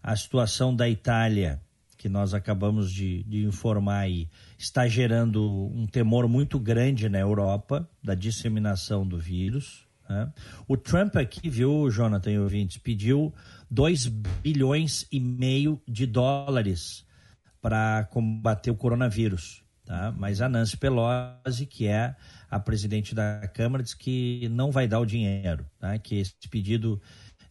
A 0.03 0.17
situação 0.17 0.75
da 0.75 0.89
Itália, 0.89 1.61
que 1.99 2.09
nós 2.09 2.33
acabamos 2.33 2.91
de, 2.91 3.23
de 3.25 3.45
informar 3.45 3.99
aí, 3.99 4.27
está 4.59 4.89
gerando 4.89 5.67
um 5.67 5.87
temor 5.87 6.27
muito 6.27 6.59
grande 6.59 7.11
na 7.11 7.19
Europa 7.19 7.87
da 8.03 8.15
disseminação 8.15 9.07
do 9.07 9.19
vírus. 9.19 9.87
Né? 10.09 10.33
O 10.67 10.77
Trump 10.77 11.17
aqui, 11.17 11.51
viu, 11.51 11.91
Jonathan 11.91 12.31
e 12.31 12.39
ouvintes, 12.39 12.79
pediu 12.79 13.35
2 13.73 14.07
bilhões 14.43 15.07
e 15.11 15.19
meio 15.19 15.81
de 15.89 16.05
dólares 16.05 17.07
para 17.59 18.05
combater 18.11 18.71
o 18.71 18.77
coronavírus. 18.77 19.65
Tá? 19.87 20.13
Mas 20.15 20.43
a 20.43 20.49
Nancy 20.49 20.77
Pelosi, 20.77 21.65
que 21.65 21.87
é 21.87 22.15
a 22.51 22.61
presidente 22.61 23.15
da 23.15 23.49
Câmara, 23.49 23.83
diz 23.83 23.95
que 23.95 24.47
não 24.51 24.71
vai 24.71 24.87
dar 24.87 25.01
o 25.01 25.07
dinheiro, 25.07 25.65
tá? 25.79 25.99
que 25.99 26.17
esse 26.17 26.35
pedido 26.51 27.01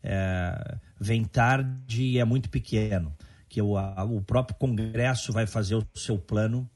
é, 0.03 0.77
vem 0.99 1.23
tarde 1.23 2.03
e 2.03 2.19
é 2.19 2.23
muito 2.23 2.51
pequeno, 2.51 3.11
que 3.49 3.59
o, 3.59 3.75
a, 3.75 4.03
o 4.03 4.21
próprio 4.21 4.55
Congresso 4.59 5.33
vai 5.33 5.47
fazer 5.47 5.73
o 5.73 5.87
seu 5.95 6.19
plano 6.19 6.69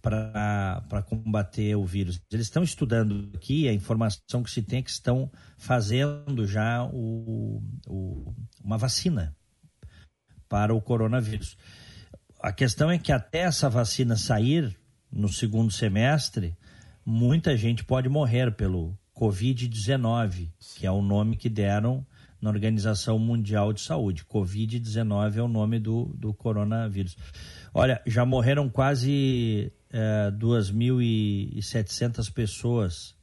para 0.00 1.02
combater 1.06 1.74
o 1.76 1.84
vírus. 1.84 2.20
Eles 2.30 2.46
estão 2.46 2.62
estudando 2.62 3.30
aqui, 3.34 3.68
a 3.68 3.72
informação 3.72 4.42
que 4.42 4.50
se 4.50 4.62
tem 4.62 4.80
é 4.80 4.82
que 4.82 4.90
estão 4.90 5.30
fazendo 5.56 6.46
já 6.46 6.84
o, 6.84 7.62
o, 7.86 8.34
uma 8.62 8.76
vacina 8.76 9.34
para 10.48 10.74
o 10.74 10.80
coronavírus. 10.80 11.56
A 12.40 12.52
questão 12.52 12.90
é 12.90 12.98
que 12.98 13.12
até 13.12 13.40
essa 13.40 13.68
vacina 13.68 14.16
sair 14.16 14.76
no 15.10 15.28
segundo 15.28 15.72
semestre, 15.72 16.56
muita 17.04 17.56
gente 17.56 17.84
pode 17.84 18.08
morrer 18.08 18.54
pelo 18.54 18.96
Covid-19, 19.16 20.50
que 20.76 20.86
é 20.86 20.90
o 20.90 21.02
nome 21.02 21.36
que 21.36 21.48
deram 21.48 22.06
na 22.40 22.50
Organização 22.50 23.18
Mundial 23.18 23.72
de 23.72 23.80
Saúde. 23.80 24.24
Covid-19 24.24 25.36
é 25.36 25.42
o 25.42 25.48
nome 25.48 25.80
do, 25.80 26.04
do 26.14 26.32
coronavírus. 26.32 27.16
Olha, 27.74 28.00
já 28.06 28.24
morreram 28.24 28.68
quase 28.68 29.72
é, 29.90 30.30
2.700 30.30 32.32
pessoas 32.32 33.14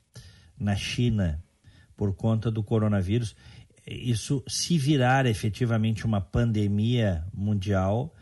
na 0.57 0.75
China 0.75 1.43
por 1.95 2.13
conta 2.15 2.51
do 2.51 2.63
coronavírus. 2.63 3.35
Isso, 3.87 4.43
se 4.47 4.77
virar 4.77 5.25
efetivamente 5.25 6.05
uma 6.05 6.19
pandemia 6.19 7.25
mundial, 7.33 8.13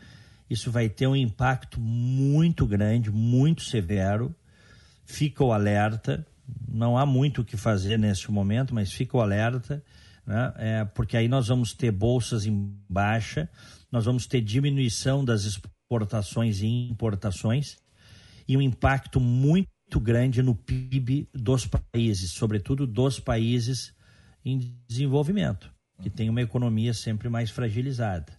isso 0.48 0.70
vai 0.70 0.88
ter 0.88 1.06
um 1.06 1.16
impacto 1.16 1.80
muito 1.80 2.66
grande, 2.66 3.10
muito 3.10 3.62
severo. 3.62 4.34
Fica 5.06 5.42
o 5.42 5.52
alerta. 5.52 6.26
Não 6.68 6.98
há 6.98 7.06
muito 7.06 7.40
o 7.40 7.44
que 7.44 7.56
fazer 7.56 7.98
neste 7.98 8.30
momento, 8.30 8.74
mas 8.74 8.92
fica 8.92 9.16
o 9.16 9.20
alerta, 9.20 9.82
né? 10.26 10.52
é, 10.58 10.84
porque 10.84 11.16
aí 11.16 11.26
nós 11.26 11.48
vamos 11.48 11.72
ter 11.72 11.90
bolsas 11.90 12.44
em 12.44 12.76
baixa, 12.86 13.48
nós 13.90 14.04
vamos 14.04 14.26
ter 14.26 14.42
diminuição 14.42 15.24
das 15.24 15.44
exportações 15.44 16.60
e 16.60 16.66
importações 16.66 17.78
e 18.46 18.56
um 18.56 18.62
impacto 18.62 19.20
muito 19.20 20.00
grande 20.00 20.42
no 20.42 20.54
PIB 20.54 21.28
dos 21.32 21.66
países, 21.66 22.32
sobretudo 22.32 22.86
dos 22.86 23.18
países 23.20 23.94
em 24.44 24.58
desenvolvimento, 24.86 25.72
que 26.02 26.10
tem 26.10 26.28
uma 26.28 26.42
economia 26.42 26.92
sempre 26.92 27.28
mais 27.28 27.50
fragilizada. 27.50 28.32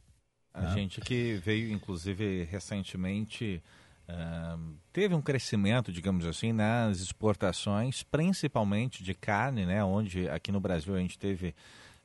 A 0.53 0.67
gente 0.67 1.01
que 1.01 1.33
veio, 1.43 1.71
inclusive, 1.71 2.45
recentemente, 2.45 3.61
uh, 4.07 4.77
teve 4.93 5.13
um 5.13 5.21
crescimento, 5.21 5.91
digamos 5.91 6.25
assim, 6.25 6.53
nas 6.53 7.01
exportações, 7.01 8.03
principalmente 8.03 9.03
de 9.03 9.13
carne, 9.13 9.65
né, 9.65 9.83
onde 9.83 10.29
aqui 10.29 10.53
no 10.53 10.61
Brasil 10.61 10.95
a 10.95 10.99
gente 10.99 11.19
teve 11.19 11.53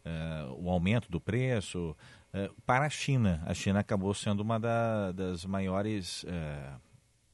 uh, 0.04 0.52
o 0.58 0.68
aumento 0.68 1.08
do 1.08 1.20
preço, 1.20 1.96
uh, 2.34 2.62
para 2.66 2.86
a 2.86 2.90
China. 2.90 3.40
A 3.46 3.54
China 3.54 3.78
acabou 3.78 4.12
sendo 4.14 4.40
uma 4.40 4.58
da, 4.58 5.12
das 5.12 5.44
maiores 5.44 6.24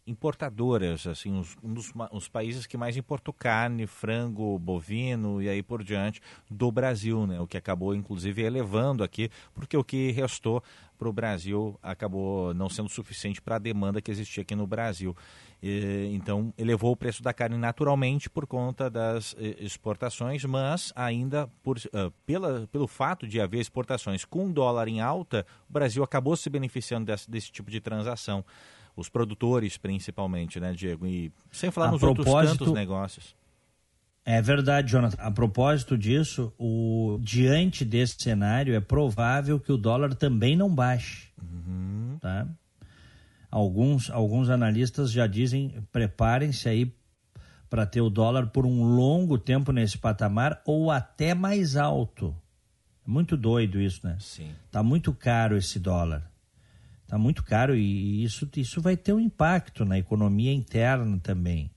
importadoras, 0.07 1.07
assim, 1.07 1.39
os, 1.39 1.57
um 1.63 1.75
dos 1.75 1.93
os 2.13 2.29
países 2.29 2.67
que 2.67 2.77
mais 2.77 2.97
importou 2.97 3.35
carne, 3.35 3.87
frango, 3.87 4.59
bovino 4.59 5.43
e 5.43 5.49
aí 5.49 5.63
por 5.63 5.83
diante 5.83 6.21
do 6.51 6.71
Brasil, 6.71 7.27
né? 7.27 7.41
O 7.41 7.47
que 7.47 7.57
acabou, 7.57 7.95
inclusive, 7.95 8.43
elevando 8.43 9.03
aqui, 9.03 9.31
porque 9.55 9.77
o 9.77 9.83
que 9.83 10.13
restou 10.13 10.63
para 10.97 11.09
o 11.09 11.13
Brasil 11.13 11.79
acabou 11.83 12.55
não 12.55 12.69
sendo 12.69 12.89
suficiente 12.89 13.43
para 13.43 13.57
a 13.57 13.59
demanda 13.59 14.01
que 14.01 14.11
existia 14.11 14.43
aqui 14.43 14.55
no 14.55 14.67
Brasil. 14.67 15.15
E, 15.67 16.15
então, 16.15 16.55
elevou 16.57 16.93
o 16.93 16.97
preço 16.97 17.23
da 17.23 17.33
carne 17.33 17.57
naturalmente 17.57 18.31
por 18.31 18.47
conta 18.47 18.89
das 18.89 19.35
eh, 19.39 19.57
exportações, 19.59 20.45
mas 20.45 20.93
ainda 20.95 21.51
por, 21.63 21.77
uh, 21.79 22.13
pela, 22.25 22.69
pelo 22.71 22.87
fato 22.87 23.27
de 23.27 23.41
haver 23.41 23.61
exportações 23.61 24.25
com 24.25 24.53
dólar 24.53 24.87
em 24.87 25.01
alta, 25.01 25.45
o 25.69 25.73
Brasil 25.73 26.05
acabou 26.05 26.37
se 26.37 26.49
beneficiando 26.49 27.07
desse, 27.07 27.29
desse 27.29 27.51
tipo 27.51 27.71
de 27.71 27.81
transação. 27.81 28.45
Os 28.95 29.09
produtores, 29.09 29.77
principalmente, 29.77 30.61
né, 30.61 30.73
Diego? 30.73 31.07
E 31.07 31.33
sem 31.51 31.71
falar 31.71 31.89
a 31.89 31.91
nos 31.93 32.01
propósito... 32.01 32.31
outros 32.31 32.59
tantos 32.59 32.73
negócios. 32.73 33.37
É 34.25 34.41
verdade, 34.41 34.91
Jonathan. 34.91 35.21
A 35.21 35.31
propósito 35.31 35.99
disso, 35.99 36.53
o, 36.59 37.19
diante 37.21 37.85
desse 37.85 38.17
cenário, 38.19 38.75
é 38.75 38.81
provável 38.81 39.61
que 39.61 39.71
o 39.71 39.77
dólar 39.77 40.15
também 40.15 40.57
não 40.57 40.73
baixe. 40.75 41.29
Uhum. 41.41 42.19
Tá? 42.21 42.49
Alguns, 43.57 44.11
alguns 44.11 44.51
analistas 44.51 45.11
já 45.11 45.27
dizem, 45.27 45.83
preparem-se 45.91 46.69
aí 46.69 46.95
para 47.71 47.87
ter 47.87 48.03
o 48.03 48.11
dólar 48.11 48.49
por 48.49 48.67
um 48.67 48.85
longo 48.85 49.39
tempo 49.39 49.73
nesse 49.73 49.97
patamar 49.97 50.61
ou 50.67 50.91
até 50.91 51.33
mais 51.33 51.75
alto. 51.75 52.37
É 53.03 53.11
muito 53.11 53.35
doido 53.35 53.81
isso, 53.81 54.07
né? 54.07 54.19
Sim. 54.21 54.51
Tá 54.71 54.83
muito 54.83 55.11
caro 55.11 55.57
esse 55.57 55.79
dólar. 55.79 56.31
Tá 57.07 57.17
muito 57.17 57.43
caro 57.43 57.75
e 57.75 58.23
isso, 58.23 58.47
isso 58.59 58.83
vai 58.83 58.95
ter 58.95 59.15
um 59.15 59.21
impacto 59.21 59.87
na 59.87 59.99
economia 59.99 60.53
interna 60.53 61.19
também. 61.23 61.71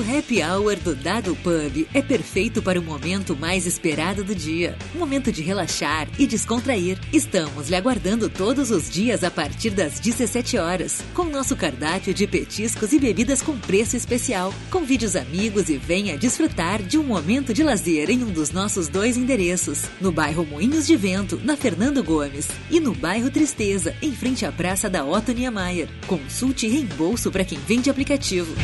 O 0.00 0.16
happy 0.16 0.42
hour 0.42 0.76
do 0.76 0.94
Dado 0.94 1.36
Pub 1.36 1.86
é 1.92 2.00
perfeito 2.00 2.62
para 2.62 2.80
o 2.80 2.82
momento 2.82 3.36
mais 3.36 3.66
esperado 3.66 4.24
do 4.24 4.34
dia. 4.34 4.74
Momento 4.94 5.30
de 5.30 5.42
relaxar 5.42 6.08
e 6.18 6.26
descontrair. 6.26 6.98
Estamos 7.12 7.68
lhe 7.68 7.76
aguardando 7.76 8.30
todos 8.30 8.70
os 8.70 8.88
dias 8.88 9.22
a 9.22 9.30
partir 9.30 9.68
das 9.68 10.00
17 10.00 10.56
horas, 10.56 11.02
com 11.12 11.24
nosso 11.24 11.54
cardápio 11.54 12.14
de 12.14 12.26
petiscos 12.26 12.94
e 12.94 12.98
bebidas 12.98 13.42
com 13.42 13.58
preço 13.58 13.94
especial. 13.94 14.54
Convide 14.70 15.04
os 15.04 15.16
amigos 15.16 15.68
e 15.68 15.76
venha 15.76 16.16
desfrutar 16.16 16.82
de 16.82 16.96
um 16.96 17.02
momento 17.02 17.52
de 17.52 17.62
lazer 17.62 18.08
em 18.08 18.24
um 18.24 18.32
dos 18.32 18.52
nossos 18.52 18.88
dois 18.88 19.18
endereços: 19.18 19.82
no 20.00 20.10
bairro 20.10 20.46
Moinhos 20.46 20.86
de 20.86 20.96
Vento, 20.96 21.38
na 21.44 21.58
Fernando 21.58 22.02
Gomes, 22.02 22.48
e 22.70 22.80
no 22.80 22.94
bairro 22.94 23.28
Tristeza, 23.28 23.94
em 24.00 24.12
frente 24.12 24.46
à 24.46 24.50
Praça 24.50 24.88
da 24.88 25.04
Otto 25.04 25.32
Niemeyer. 25.32 25.90
Consulte 26.06 26.66
reembolso 26.66 27.30
para 27.30 27.44
quem 27.44 27.58
vende 27.58 27.90
aplicativo. 27.90 28.54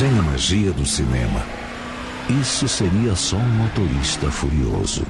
Sem 0.00 0.08
a 0.18 0.22
magia 0.22 0.72
do 0.72 0.86
cinema, 0.86 1.44
isso 2.40 2.66
seria 2.66 3.14
só 3.14 3.36
um 3.36 3.48
motorista 3.50 4.30
furioso. 4.30 5.04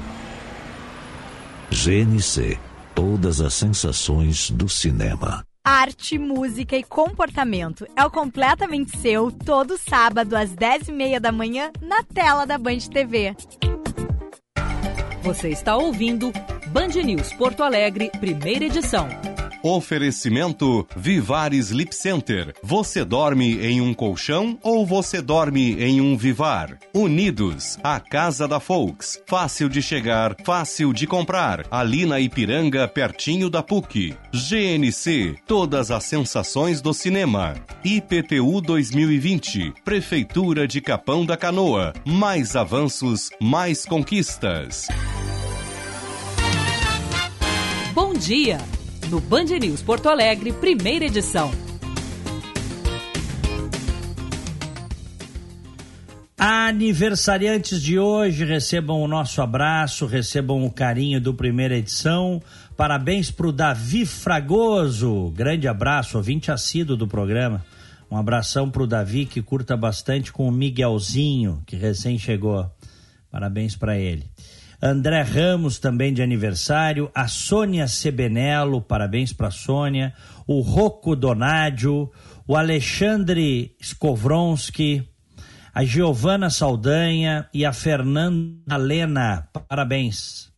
GNC 1.69 2.59
Todas 2.93 3.39
as 3.39 3.53
sensações 3.53 4.51
do 4.51 4.67
cinema. 4.67 5.45
Arte, 5.63 6.19
música 6.19 6.75
e 6.75 6.83
comportamento 6.83 7.87
é 7.95 8.03
o 8.03 8.11
completamente 8.11 8.97
seu 8.97 9.31
todo 9.31 9.77
sábado 9.77 10.35
às 10.35 10.53
10h30 10.53 11.21
da 11.21 11.31
manhã 11.31 11.71
na 11.81 12.03
tela 12.03 12.45
da 12.45 12.57
Band 12.57 12.79
TV. 12.91 13.33
Você 15.23 15.51
está 15.51 15.77
ouvindo 15.77 16.33
Band 16.67 17.01
News 17.01 17.31
Porto 17.35 17.63
Alegre, 17.63 18.11
primeira 18.19 18.65
edição. 18.65 19.07
Oferecimento 19.63 20.87
Vivar 20.95 21.53
Sleep 21.53 21.93
Center. 21.95 22.53
Você 22.63 23.05
dorme 23.05 23.59
em 23.63 23.79
um 23.79 23.93
colchão 23.93 24.57
ou 24.63 24.85
você 24.85 25.21
dorme 25.21 25.81
em 25.81 26.01
um 26.01 26.17
Vivar? 26.17 26.79
Unidos, 26.93 27.77
a 27.83 27.99
casa 27.99 28.47
da 28.47 28.59
Folks. 28.59 29.21
Fácil 29.27 29.69
de 29.69 29.81
chegar, 29.81 30.35
fácil 30.43 30.91
de 30.91 31.05
comprar. 31.05 31.65
Ali 31.69 32.05
na 32.07 32.19
Ipiranga, 32.19 32.87
pertinho 32.87 33.49
da 33.49 33.61
PUC. 33.61 34.15
GNC, 34.33 35.35
todas 35.45 35.91
as 35.91 36.05
sensações 36.05 36.81
do 36.81 36.93
cinema. 36.93 37.53
IPTU 37.83 38.61
2020, 38.61 39.73
Prefeitura 39.85 40.67
de 40.67 40.81
Capão 40.81 41.23
da 41.23 41.37
Canoa. 41.37 41.93
Mais 42.03 42.55
avanços, 42.55 43.29
mais 43.39 43.85
conquistas. 43.85 44.87
Bom 47.93 48.13
dia! 48.13 48.57
No 49.11 49.19
Band 49.19 49.43
News 49.59 49.81
Porto 49.81 50.07
Alegre, 50.07 50.53
primeira 50.53 51.05
edição. 51.05 51.51
Aniversariantes 56.37 57.81
de 57.81 57.99
hoje, 57.99 58.45
recebam 58.45 59.01
o 59.01 59.07
nosso 59.09 59.41
abraço, 59.41 60.05
recebam 60.05 60.65
o 60.65 60.71
carinho 60.71 61.19
do 61.19 61.33
primeira 61.33 61.75
edição. 61.75 62.41
Parabéns 62.77 63.29
para 63.29 63.47
o 63.47 63.51
Davi 63.51 64.05
Fragoso, 64.05 65.29
grande 65.35 65.67
abraço, 65.67 66.17
ouvinte 66.17 66.49
assíduo 66.49 66.95
do 66.95 67.05
programa. 67.05 67.63
Um 68.09 68.15
abração 68.15 68.71
para 68.71 68.83
o 68.83 68.87
Davi 68.87 69.25
que 69.25 69.41
curta 69.41 69.75
bastante 69.75 70.31
com 70.31 70.47
o 70.47 70.51
Miguelzinho, 70.51 71.61
que 71.65 71.75
recém 71.75 72.17
chegou. 72.17 72.71
Parabéns 73.29 73.75
para 73.75 73.97
ele. 73.97 74.30
André 74.81 75.21
Ramos 75.21 75.77
também 75.77 76.11
de 76.11 76.23
aniversário, 76.23 77.11
a 77.13 77.27
Sônia 77.27 77.87
Sebenello, 77.87 78.81
parabéns 78.81 79.31
para 79.31 79.51
Sônia, 79.51 80.11
o 80.47 80.59
Rocco 80.61 81.15
Donadio, 81.15 82.11
o 82.47 82.55
Alexandre 82.55 83.75
Skovronski, 83.79 85.07
a 85.71 85.85
Giovana 85.85 86.49
Saldanha 86.49 87.47
e 87.53 87.63
a 87.63 87.71
Fernanda 87.71 88.75
Lena. 88.75 89.47
Parabéns. 89.69 90.50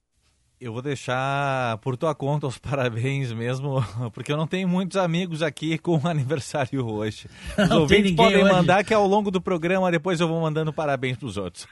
Eu 0.64 0.72
vou 0.72 0.82
deixar 0.82 1.78
por 1.80 1.98
tua 1.98 2.16
conta 2.16 2.48
os 2.48 2.56
parabéns 2.72 3.34
mesmo, 3.34 3.84
porque 4.16 4.32
eu 4.32 4.38
não 4.38 4.48
tenho 4.48 4.66
muitos 4.66 4.96
amigos 4.96 5.42
aqui 5.42 5.78
com 5.78 6.00
aniversário 6.08 6.88
hoje. 6.88 7.28
Os 7.58 7.68
Não 7.68 7.82
ouvintes 7.82 8.14
podem 8.14 8.44
hoje. 8.46 8.54
mandar 8.54 8.82
que 8.86 8.94
ao 8.94 9.06
longo 9.06 9.30
do 9.30 9.42
programa 9.42 9.92
depois 9.92 10.22
eu 10.22 10.28
vou 10.30 10.40
mandando 10.40 10.72
parabéns 10.72 11.18
pros 11.18 11.36
outros. 11.36 11.68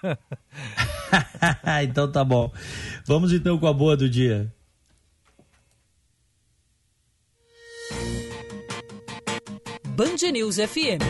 então 1.81 2.11
tá 2.11 2.25
bom. 2.25 2.51
Vamos 3.07 3.31
então 3.31 3.57
com 3.57 3.65
a 3.65 3.71
boa 3.71 3.95
do 3.95 4.09
dia. 4.09 4.53
Band 9.95 10.31
News 10.33 10.57
FM. 10.57 11.01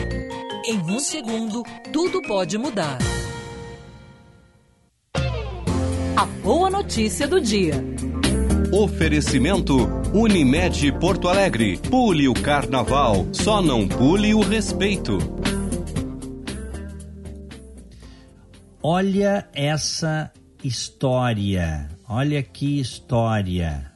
Em 0.66 0.78
um 0.78 1.00
segundo, 1.00 1.64
tudo 1.92 2.22
pode 2.22 2.56
mudar. 2.56 2.98
A 6.22 6.26
boa 6.26 6.70
notícia 6.70 7.26
do 7.26 7.40
dia. 7.40 7.74
Oferecimento 8.72 9.76
Unimed 10.14 10.92
Porto 11.00 11.26
Alegre. 11.26 11.76
Pule 11.78 12.28
o 12.28 12.32
carnaval, 12.32 13.26
só 13.32 13.60
não 13.60 13.88
pule 13.88 14.32
o 14.32 14.40
respeito. 14.40 15.18
Olha 18.80 19.48
essa 19.52 20.32
história. 20.62 21.88
Olha 22.08 22.40
que 22.40 22.78
história. 22.78 23.90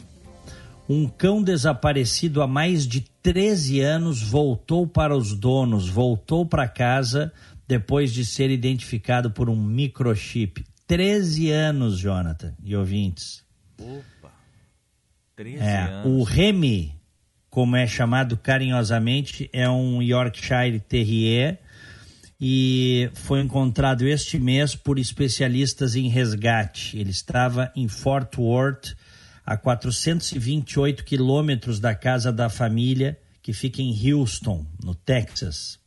Um 0.88 1.06
cão 1.06 1.40
desaparecido 1.40 2.42
há 2.42 2.48
mais 2.48 2.88
de 2.88 3.02
13 3.22 3.82
anos 3.82 4.20
voltou 4.20 4.84
para 4.84 5.16
os 5.16 5.32
donos, 5.32 5.88
voltou 5.88 6.44
para 6.44 6.66
casa 6.66 7.32
depois 7.68 8.12
de 8.12 8.24
ser 8.24 8.50
identificado 8.50 9.30
por 9.30 9.48
um 9.48 9.54
microchip. 9.54 10.64
13 10.86 11.50
anos, 11.50 11.98
Jonathan 11.98 12.54
e 12.62 12.76
ouvintes. 12.76 13.44
Opa! 13.78 14.32
13 15.34 15.58
É, 15.58 15.78
anos. 15.78 16.06
o 16.06 16.22
Remy, 16.22 16.94
como 17.50 17.76
é 17.76 17.86
chamado 17.86 18.36
carinhosamente, 18.36 19.50
é 19.52 19.68
um 19.68 20.00
Yorkshire 20.00 20.78
Terrier 20.80 21.58
e 22.40 23.10
foi 23.14 23.40
encontrado 23.40 24.06
este 24.06 24.38
mês 24.38 24.74
por 24.74 24.98
especialistas 24.98 25.96
em 25.96 26.08
resgate. 26.08 26.98
Ele 26.98 27.10
estava 27.10 27.72
em 27.74 27.88
Fort 27.88 28.36
Worth, 28.38 28.94
a 29.44 29.56
428 29.56 31.04
quilômetros 31.04 31.80
da 31.80 31.94
casa 31.94 32.32
da 32.32 32.48
família, 32.48 33.18
que 33.42 33.52
fica 33.52 33.80
em 33.80 34.12
Houston, 34.12 34.66
no 34.82 34.94
Texas. 34.94 35.78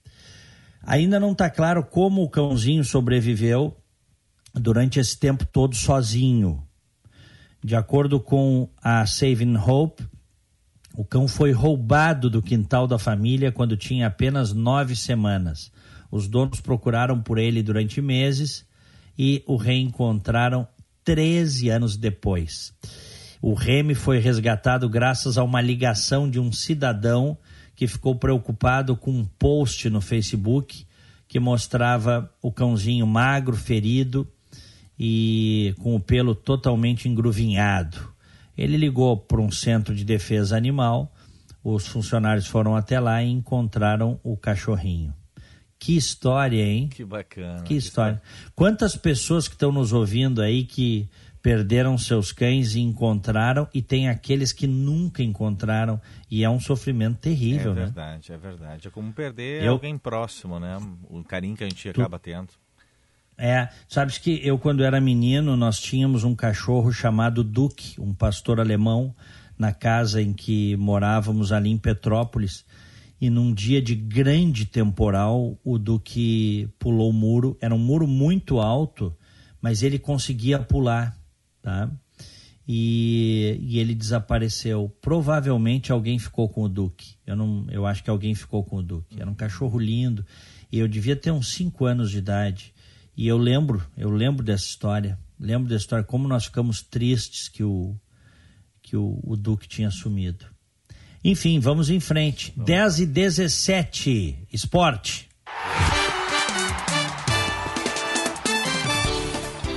Ainda 0.81 1.19
não 1.19 1.33
está 1.33 1.49
claro 1.49 1.83
como 1.83 2.23
o 2.23 2.29
cãozinho 2.29 2.83
sobreviveu 2.83 3.75
durante 4.53 4.99
esse 4.99 5.17
tempo 5.17 5.45
todo 5.45 5.75
sozinho. 5.75 6.63
De 7.63 7.75
acordo 7.75 8.19
com 8.19 8.69
a 8.81 9.05
Saving 9.05 9.57
Hope, 9.57 10.03
o 10.95 11.03
cão 11.03 11.27
foi 11.27 11.51
roubado 11.51 12.29
do 12.29 12.41
quintal 12.41 12.87
da 12.87 12.97
família 12.97 13.51
quando 13.51 13.77
tinha 13.77 14.07
apenas 14.07 14.53
nove 14.53 14.95
semanas. 14.95 15.71
Os 16.11 16.27
donos 16.27 16.61
procuraram 16.61 17.21
por 17.21 17.37
ele 17.37 17.61
durante 17.61 18.01
meses 18.01 18.65
e 19.17 19.43
o 19.45 19.55
reencontraram 19.55 20.67
13 21.03 21.69
anos 21.69 21.95
depois. 21.95 22.73
O 23.41 23.53
Remy 23.53 23.95
foi 23.95 24.19
resgatado 24.19 24.89
graças 24.89 25.37
a 25.37 25.43
uma 25.43 25.61
ligação 25.61 26.29
de 26.29 26.39
um 26.39 26.51
cidadão 26.51 27.37
que 27.75 27.87
ficou 27.87 28.15
preocupado 28.15 28.95
com 28.95 29.11
um 29.11 29.25
post 29.25 29.89
no 29.89 30.01
Facebook 30.01 30.85
que 31.27 31.39
mostrava 31.39 32.29
o 32.41 32.51
cãozinho 32.51 33.05
magro, 33.05 33.55
ferido 33.55 34.27
e 34.99 35.73
com 35.79 35.95
o 35.95 35.99
pelo 35.99 36.35
totalmente 36.35 37.07
engruvinhado. 37.07 37.97
Ele 38.57 38.75
ligou 38.75 39.15
para 39.15 39.39
um 39.39 39.49
centro 39.51 39.95
de 39.95 40.03
defesa 40.03 40.57
animal, 40.57 41.13
os 41.63 41.87
funcionários 41.87 42.47
foram 42.47 42.75
até 42.75 42.99
lá 42.99 43.23
e 43.23 43.29
encontraram 43.29 44.19
o 44.23 44.35
cachorrinho. 44.35 45.13
Que 45.77 45.95
história, 45.95 46.61
hein? 46.61 46.89
Que 46.89 47.05
bacana. 47.05 47.63
Que 47.63 47.73
história. 47.75 48.21
Quantas 48.53 48.97
pessoas 48.97 49.47
que 49.47 49.53
estão 49.55 49.71
nos 49.71 49.93
ouvindo 49.93 50.41
aí 50.41 50.65
que 50.65 51.07
perderam 51.41 51.97
seus 51.97 52.33
cães 52.33 52.75
e 52.75 52.81
encontraram, 52.81 53.65
e 53.73 53.81
tem 53.81 54.09
aqueles 54.09 54.51
que 54.51 54.67
nunca 54.67 55.23
encontraram, 55.23 56.01
e 56.29 56.43
é 56.43 56.49
um 56.49 56.59
sofrimento 56.59 57.19
terrível, 57.19 57.71
é 57.71 57.75
né? 57.75 57.81
verdade, 57.85 58.33
é 58.33 58.37
verdade. 58.37 58.87
É 58.89 58.91
como 58.91 59.13
perder 59.13 59.63
Eu- 59.63 59.71
alguém 59.71 59.97
próximo, 59.97 60.59
né? 60.59 60.77
O 61.09 61.23
carinho 61.23 61.55
que 61.55 61.63
a 61.63 61.69
gente 61.69 61.87
acaba 61.87 62.19
tendo. 62.19 62.49
É, 63.41 63.69
sabes 63.87 64.17
que 64.17 64.45
eu 64.45 64.59
quando 64.59 64.83
era 64.83 64.99
menino, 64.99 65.55
nós 65.55 65.79
tínhamos 65.79 66.25
um 66.25 66.35
cachorro 66.35 66.91
chamado 66.91 67.41
Duque, 67.41 67.95
um 67.97 68.13
pastor 68.13 68.59
alemão, 68.59 69.15
na 69.57 69.71
casa 69.71 70.21
em 70.21 70.33
que 70.33 70.75
morávamos 70.75 71.53
ali 71.53 71.69
em 71.69 71.77
Petrópolis. 71.77 72.65
E 73.19 73.29
num 73.29 73.53
dia 73.53 73.81
de 73.81 73.95
grande 73.95 74.65
temporal, 74.65 75.57
o 75.63 75.77
Duque 75.77 76.67
pulou 76.77 77.09
o 77.09 77.13
muro. 77.13 77.57
Era 77.61 77.73
um 77.73 77.79
muro 77.79 78.05
muito 78.05 78.59
alto, 78.59 79.15
mas 79.61 79.83
ele 79.83 79.97
conseguia 79.97 80.59
pular, 80.59 81.17
tá? 81.61 81.89
E, 82.67 83.57
e 83.61 83.79
ele 83.79 83.95
desapareceu. 83.95 84.93
Provavelmente 85.01 85.93
alguém 85.93 86.19
ficou 86.19 86.49
com 86.49 86.63
o 86.63 86.69
Duque. 86.69 87.15
Eu, 87.25 87.37
não, 87.37 87.65
eu 87.71 87.85
acho 87.85 88.03
que 88.03 88.09
alguém 88.09 88.35
ficou 88.35 88.65
com 88.65 88.77
o 88.77 88.83
Duque. 88.83 89.19
Era 89.19 89.29
um 89.29 89.33
cachorro 89.33 89.79
lindo. 89.79 90.25
E 90.69 90.77
eu 90.77 90.89
devia 90.89 91.15
ter 91.15 91.31
uns 91.31 91.53
5 91.53 91.85
anos 91.85 92.11
de 92.11 92.17
idade. 92.17 92.73
E 93.19 93.27
eu 93.27 93.37
lembro, 93.37 93.85
eu 93.97 94.09
lembro 94.09 94.45
dessa 94.45 94.63
história. 94.63 95.19
Lembro 95.37 95.67
dessa 95.67 95.81
história, 95.81 96.05
como 96.05 96.25
nós 96.25 96.45
ficamos 96.45 96.81
tristes 96.81 97.49
que 97.49 97.61
o, 97.61 97.93
que 98.81 98.95
o, 98.95 99.19
o 99.21 99.35
Duque 99.35 99.67
tinha 99.67 99.91
sumido. 99.91 100.45
Enfim, 101.21 101.59
vamos 101.59 101.89
em 101.89 101.99
frente. 101.99 102.53
10 102.55 103.01
e 103.01 103.05
17, 103.05 104.47
esporte. 104.53 105.27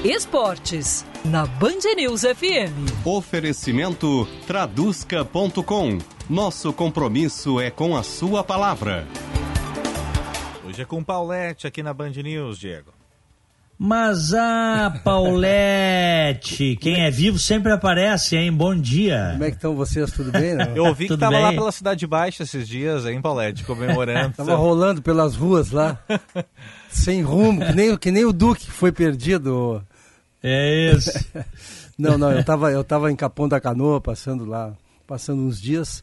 Esportes, 0.04 1.04
na 1.24 1.44
Band 1.44 1.96
News 1.96 2.20
FM. 2.20 3.04
Oferecimento 3.04 4.24
traduzca.com. 4.46 5.98
Nosso 6.30 6.72
compromisso 6.72 7.58
é 7.58 7.72
com 7.72 7.96
a 7.96 8.04
sua 8.04 8.44
palavra. 8.44 9.04
Hoje 10.64 10.82
é 10.82 10.84
com 10.84 11.02
Paulette 11.02 11.66
aqui 11.66 11.82
na 11.82 11.92
Band 11.92 12.10
News, 12.10 12.56
Diego. 12.56 13.01
Mas 13.84 14.32
ah, 14.32 15.00
Paulette, 15.02 16.76
quem 16.76 17.04
é 17.04 17.10
vivo 17.10 17.36
sempre 17.36 17.72
aparece, 17.72 18.36
hein? 18.36 18.52
Bom 18.52 18.76
dia. 18.76 19.30
Como 19.32 19.42
é 19.42 19.50
que 19.50 19.56
estão 19.56 19.74
vocês? 19.74 20.08
Tudo 20.12 20.30
bem? 20.30 20.54
Né? 20.54 20.70
Eu 20.76 20.84
ouvi 20.84 21.06
que 21.06 21.08
Tudo 21.08 21.18
tava 21.18 21.36
lá 21.40 21.52
pela 21.52 21.72
Cidade 21.72 22.06
Baixa 22.06 22.44
esses 22.44 22.68
dias, 22.68 23.04
hein, 23.06 23.20
Paulette, 23.20 23.64
comemorando. 23.64 24.34
Tava 24.38 24.54
rolando 24.54 25.02
pelas 25.02 25.34
ruas 25.34 25.72
lá, 25.72 25.98
sem 26.90 27.22
rumo, 27.22 27.66
que 27.66 27.72
nem, 27.72 27.96
que 27.96 28.12
nem 28.12 28.24
o 28.24 28.32
Duque 28.32 28.66
que 28.66 28.70
foi 28.70 28.92
perdido. 28.92 29.82
É 30.40 30.92
isso. 30.92 31.10
não, 31.98 32.16
não, 32.16 32.30
eu 32.30 32.44
tava, 32.44 32.70
eu 32.70 32.84
tava 32.84 33.10
em 33.10 33.16
Capão 33.16 33.48
da 33.48 33.60
Canoa, 33.60 34.00
passando 34.00 34.44
lá, 34.44 34.74
passando 35.08 35.42
uns 35.42 35.60
dias. 35.60 36.00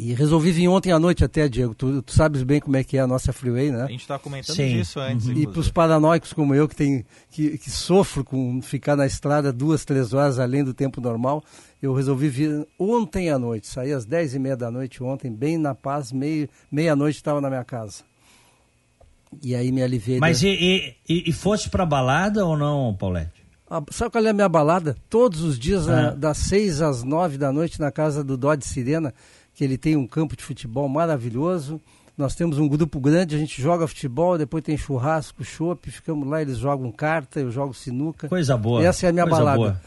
E 0.00 0.14
resolvi 0.14 0.52
vir 0.52 0.68
ontem 0.68 0.92
à 0.92 0.98
noite 1.00 1.24
até, 1.24 1.48
Diego. 1.48 1.74
Tu, 1.74 2.00
tu 2.02 2.12
sabes 2.12 2.44
bem 2.44 2.60
como 2.60 2.76
é 2.76 2.84
que 2.84 2.96
é 2.96 3.00
a 3.00 3.06
nossa 3.06 3.32
freeway, 3.32 3.72
né? 3.72 3.82
A 3.82 3.86
gente 3.88 4.02
estava 4.02 4.20
comentando 4.22 4.54
Sim. 4.54 4.74
disso 4.78 5.00
antes, 5.00 5.26
E 5.26 5.30
inclusive. 5.30 5.52
para 5.52 5.60
os 5.60 5.70
paranoicos 5.72 6.32
como 6.32 6.54
eu, 6.54 6.68
que, 6.68 6.76
tem, 6.76 7.04
que, 7.32 7.58
que 7.58 7.68
sofro 7.68 8.22
com 8.22 8.62
ficar 8.62 8.94
na 8.94 9.06
estrada 9.06 9.52
duas, 9.52 9.84
três 9.84 10.12
horas 10.14 10.38
além 10.38 10.62
do 10.62 10.72
tempo 10.72 11.00
normal, 11.00 11.42
eu 11.82 11.92
resolvi 11.92 12.28
vir 12.28 12.64
ontem 12.78 13.28
à 13.28 13.38
noite. 13.40 13.66
Saí 13.66 13.92
às 13.92 14.04
dez 14.04 14.34
e 14.36 14.38
meia 14.38 14.56
da 14.56 14.70
noite 14.70 15.02
ontem, 15.02 15.32
bem 15.32 15.58
na 15.58 15.74
paz, 15.74 16.12
meia-noite 16.70 17.16
estava 17.16 17.40
na 17.40 17.48
minha 17.50 17.64
casa. 17.64 18.04
E 19.42 19.52
aí 19.54 19.72
me 19.72 19.82
aliviei. 19.82 20.20
Mas 20.20 20.40
da- 20.42 20.46
e, 20.48 20.94
e, 21.08 21.12
e- 21.12 21.30
e 21.30 21.32
fosse 21.32 21.68
pra 21.68 21.84
balada 21.84 22.46
ou 22.46 22.56
não, 22.56 22.94
Paulette? 22.94 23.32
Ah, 23.68 23.82
Sabe 23.90 24.12
qual 24.12 24.24
é 24.24 24.30
a 24.30 24.32
minha 24.32 24.48
balada? 24.48 24.96
Todos 25.10 25.42
os 25.42 25.58
dias, 25.58 25.88
Ah. 25.88 26.08
ah, 26.08 26.10
das 26.14 26.38
seis 26.38 26.80
às 26.80 27.02
nove 27.02 27.36
da 27.36 27.52
noite, 27.52 27.78
na 27.80 27.90
casa 27.90 28.24
do 28.24 28.36
Dodge 28.36 28.64
Sirena, 28.64 29.12
que 29.58 29.64
ele 29.64 29.76
tem 29.76 29.96
um 29.96 30.06
campo 30.06 30.36
de 30.36 30.44
futebol 30.44 30.88
maravilhoso. 30.88 31.80
Nós 32.16 32.32
temos 32.36 32.58
um 32.58 32.68
grupo 32.68 33.00
grande, 33.00 33.34
a 33.34 33.38
gente 33.38 33.60
joga 33.60 33.88
futebol, 33.88 34.38
depois 34.38 34.62
tem 34.62 34.76
churrasco, 34.76 35.42
chopp, 35.44 35.90
ficamos 35.90 36.28
lá, 36.28 36.40
eles 36.40 36.58
jogam 36.58 36.92
carta, 36.92 37.40
eu 37.40 37.50
jogo 37.50 37.74
sinuca. 37.74 38.28
Coisa 38.28 38.56
boa. 38.56 38.84
Essa 38.86 39.06
é 39.06 39.08
a 39.08 39.12
minha 39.12 39.26
balada. 39.26 39.56
boa. 39.58 39.80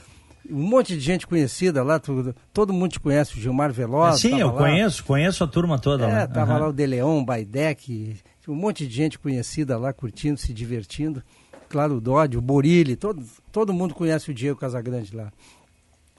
Um 0.49 0.61
monte 0.61 0.93
de 0.95 0.99
gente 0.99 1.26
conhecida 1.26 1.81
lá, 1.84 1.99
tu- 1.99 2.35
todo 2.53 2.73
mundo 2.73 2.91
te 2.91 2.99
conhece, 2.99 3.38
o 3.38 3.39
Gilmar 3.39 3.72
Veloz. 3.72 4.19
Sim, 4.19 4.41
eu 4.41 4.48
lá. 4.48 4.57
conheço, 4.57 5.06
conheço 5.06 5.41
a 5.41 5.48
turma 5.48 5.80
toda 5.80 6.06
É, 6.06 6.14
lá. 6.14 6.27
tava 6.27 6.52
Aham. 6.52 6.60
lá 6.64 6.68
o 6.68 6.73
De 6.73 6.85
Leon, 6.85 7.23
Baidec, 7.23 8.18
um 8.49 8.56
monte 8.56 8.85
de 8.85 8.93
gente 8.93 9.18
conhecida 9.18 9.77
lá, 9.77 9.93
curtindo, 9.93 10.38
se 10.38 10.53
divertindo. 10.53 11.23
claro, 11.69 11.95
o 11.95 12.02
Dodge, 12.02 12.38
o 12.38 12.41
Borilli, 12.41 12.98
todo, 12.98 13.23
todo 13.53 13.72
mundo 13.72 13.93
conhece 13.93 14.30
o 14.31 14.34
Diego 14.34 14.60
Casagrande 14.60 15.15
lá. 15.15 15.31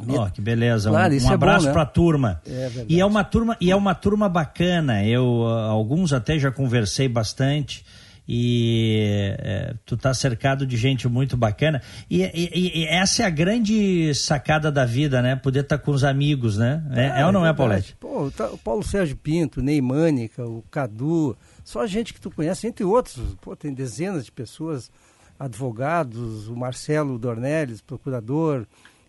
Ó, 0.09 0.29
que 0.31 0.41
beleza. 0.41 0.91
Claro, 0.91 1.13
um 1.13 1.17
isso 1.17 1.27
um 1.29 1.31
é 1.31 1.35
abraço 1.35 1.67
né? 1.67 1.73
pra 1.73 1.87
turma. 1.87 2.41
É 2.47 2.71
e 2.89 3.01
é 3.01 3.05
uma 3.07 3.25
turma 3.25 3.57
e 3.61 3.71
é 3.71 3.77
uma 3.77 3.95
turma 3.95 4.29
bacana. 4.29 5.05
Eu 5.05 5.47
ah, 5.47 5.67
alguns 5.67 6.13
até 6.13 6.39
já 6.39 6.51
conversei 6.51 7.09
bastante 7.09 7.85
e 8.29 9.35
é, 9.41 9.75
tu 9.85 9.97
tá 9.97 10.15
cercado 10.15 10.65
de 10.67 10.77
gente 10.77 11.09
muito 11.09 11.37
bacana. 11.37 11.83
E, 12.09 12.23
e- 12.23 12.81
e 12.83 12.87
essa 12.87 13.23
é 13.25 13.27
a 13.27 13.31
grande 13.31 14.15
sacada 14.15 14.71
da 14.71 14.85
vida, 14.85 15.21
né? 15.21 15.35
Poder 15.37 15.61
estar 15.61 15.79
com 15.79 15.91
os 15.91 16.05
amigos, 16.05 16.57
né? 16.57 16.83
É, 16.93 17.21
é 17.21 17.27
ou 17.27 17.33
não 17.33 17.45
é. 17.45 17.53
Paulette? 17.53 17.97
Pô, 17.99 18.31
tá- 18.31 18.49
o 18.51 18.59
Paulo 18.59 18.83
Sérgio 18.85 19.17
Pinto, 19.17 19.61
o 19.61 19.63
Ney 19.63 19.81
Mânica, 19.81 20.47
o 20.47 20.63
Cadu, 20.71 21.37
só 21.65 21.85
gente 21.87 22.15
que 22.15 22.21
tu 22.21 22.31
conhece, 22.31 22.67
entre 22.67 22.85
outros. 22.85 23.17
Pô, 23.41 23.57
tem 23.57 23.75
dezenas 23.75 24.25
de 24.25 24.31
pessoas, 24.33 24.91
advogados, 25.39 26.49
o 26.49 26.57
Marcelo 26.57 27.19
Dornelles, 27.19 27.81
procurador, 27.81 28.65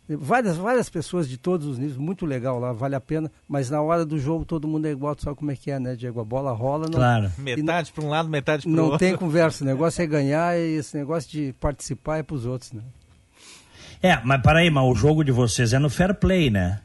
várias, 0.10 0.58
várias 0.58 0.90
pessoas 0.90 1.28
de 1.30 1.38
todos 1.38 1.66
os 1.66 1.78
níveis, 1.78 1.98
muito 1.98 2.26
legal 2.26 2.60
lá, 2.60 2.74
vale 2.74 2.96
a 2.96 3.02
pena, 3.02 3.32
mas 3.48 3.70
na 3.70 3.82
hora 3.82 4.06
do 4.06 4.20
jogo 4.20 4.44
todo 4.46 4.68
mundo 4.68 4.86
é 4.86 4.92
igual, 4.92 5.16
tu 5.16 5.24
sabe 5.24 5.36
como 5.38 5.52
é 5.52 5.56
que 5.56 5.72
é, 5.72 5.80
né, 5.80 5.96
Diego? 5.96 6.20
A 6.20 6.26
bola 6.26 6.52
rola, 6.52 6.86
não, 6.86 6.94
Claro. 6.94 7.32
Metade 7.38 7.92
para 7.92 8.04
um 8.04 8.10
lado, 8.10 8.30
metade 8.30 8.64
para 8.64 8.72
o 8.72 8.76
não 8.76 8.84
outro. 8.86 9.00
tem 9.00 9.16
conversa, 9.16 9.64
o 9.64 9.68
negócio 9.68 10.02
é 10.02 10.08
ganhar 10.08 10.58
e 10.58 10.76
esse 10.76 10.98
negócio 10.98 11.30
de 11.32 11.54
participar 11.60 12.18
é 12.18 12.24
pros 12.24 12.46
outros, 12.46 12.72
né? 12.74 12.82
É, 14.02 14.20
mas 14.24 14.42
peraí, 14.42 14.70
mas 14.70 14.84
o 14.84 14.94
jogo 14.94 15.24
de 15.24 15.32
vocês 15.32 15.72
é 15.72 15.80
no 15.80 15.90
fair 15.90 16.14
play, 16.14 16.50
né? 16.50 16.82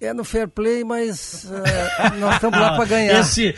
É 0.00 0.14
no 0.14 0.24
fair 0.24 0.48
play, 0.48 0.82
mas 0.82 1.44
eh, 1.50 2.18
nós 2.18 2.36
estamos 2.36 2.58
lá 2.58 2.74
para 2.76 2.86
ganhar. 2.86 3.20
Esse, 3.20 3.54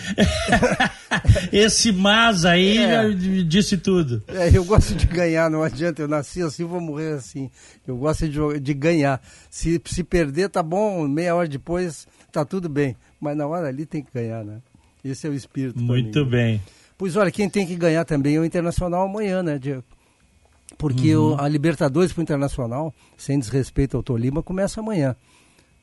esse 1.53 1.93
mas 1.93 2.45
aí 2.45 2.79
É. 2.79 3.11
disse 3.47 3.77
tudo. 3.77 4.23
É, 4.27 4.57
eu 4.57 4.65
gosto 4.65 4.95
de 4.95 5.07
ganhar, 5.07 5.51
não 5.51 5.63
adianta. 5.63 6.03
Eu 6.03 6.09
nasci 6.09 6.43
assim, 6.43 6.65
vou 6.65 6.81
morrer 6.81 7.13
assim. 7.15 7.51
Eu 7.87 7.97
gosto 7.97 8.29
de, 8.29 8.61
de 8.61 8.75
ganhar. 8.75 9.21
Se, 9.51 9.81
se 9.85 10.03
perder, 10.03 10.49
tá 10.49 10.63
bom. 10.63 11.07
Meia 11.07 11.35
hora 11.35 11.47
depois, 11.49 12.07
tá 12.33 12.45
tudo 12.45 12.69
bem. 12.69 12.97
Mas 13.21 13.37
na 13.37 13.47
hora 13.47 13.69
ali 13.69 13.87
tem 13.87 14.03
que 14.03 14.11
ganhar, 14.13 14.45
né? 14.45 14.59
Esse 15.05 15.27
é 15.27 15.31
o 15.31 15.35
espírito. 15.35 15.79
Muito 15.79 16.25
bem. 16.25 16.61
Pois 16.97 17.17
olha, 17.17 17.31
quem 17.31 17.49
tem 17.49 17.67
que 17.67 17.75
ganhar 17.77 18.05
também 18.05 18.37
é 18.37 18.41
o 18.41 18.45
Internacional 18.45 19.03
amanhã, 19.07 19.43
né, 19.43 19.59
Diego? 19.59 19.83
Porque 20.79 21.15
Uhum. 21.17 21.35
o- 21.35 21.41
a 21.41 21.49
Libertadores 21.49 22.13
pro 22.13 22.23
Internacional, 22.23 22.95
sem 23.17 23.39
desrespeito 23.39 23.97
ao 23.97 24.03
Tolima, 24.03 24.43
começa 24.43 24.81
amanhã. 24.81 25.15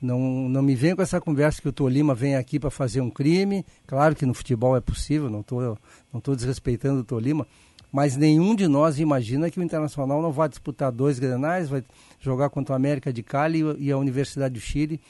Não, 0.01 0.47
não 0.47 0.61
me 0.61 0.75
venha 0.75 0.95
com 0.95 1.01
essa 1.01 1.19
conversa 1.19 1.61
que 1.61 1.67
o 1.67 1.73
Tolima 1.73 2.15
vem 2.15 2.35
aqui 2.35 2.57
para 2.57 2.69
fazer 2.69 3.01
um 3.01 3.09
crime. 3.09 3.65
Claro 3.85 4.15
que 4.15 4.25
no 4.25 4.33
futebol 4.33 4.75
é 4.77 4.81
possível, 4.81 5.29
não 5.29 5.41
estou 5.41 5.77
não 6.13 6.21
tô 6.21 6.35
desrespeitando 6.35 7.01
o 7.01 7.03
Tolima, 7.03 7.45
mas 7.91 8.15
nenhum 8.15 8.55
de 8.55 8.67
nós 8.67 8.99
imagina 8.99 9.49
que 9.49 9.59
o 9.59 9.63
Internacional 9.63 10.21
não 10.21 10.31
vai 10.31 10.47
disputar 10.47 10.91
dois 10.91 11.19
grenais, 11.19 11.67
vai 11.67 11.83
jogar 12.19 12.49
contra 12.49 12.73
o 12.73 12.75
América 12.75 13.11
de 13.11 13.23
Cali 13.23 13.63
e 13.77 13.91
a 13.91 13.97
Universidade 13.97 14.53
do 14.53 14.59
Chile 14.59 15.01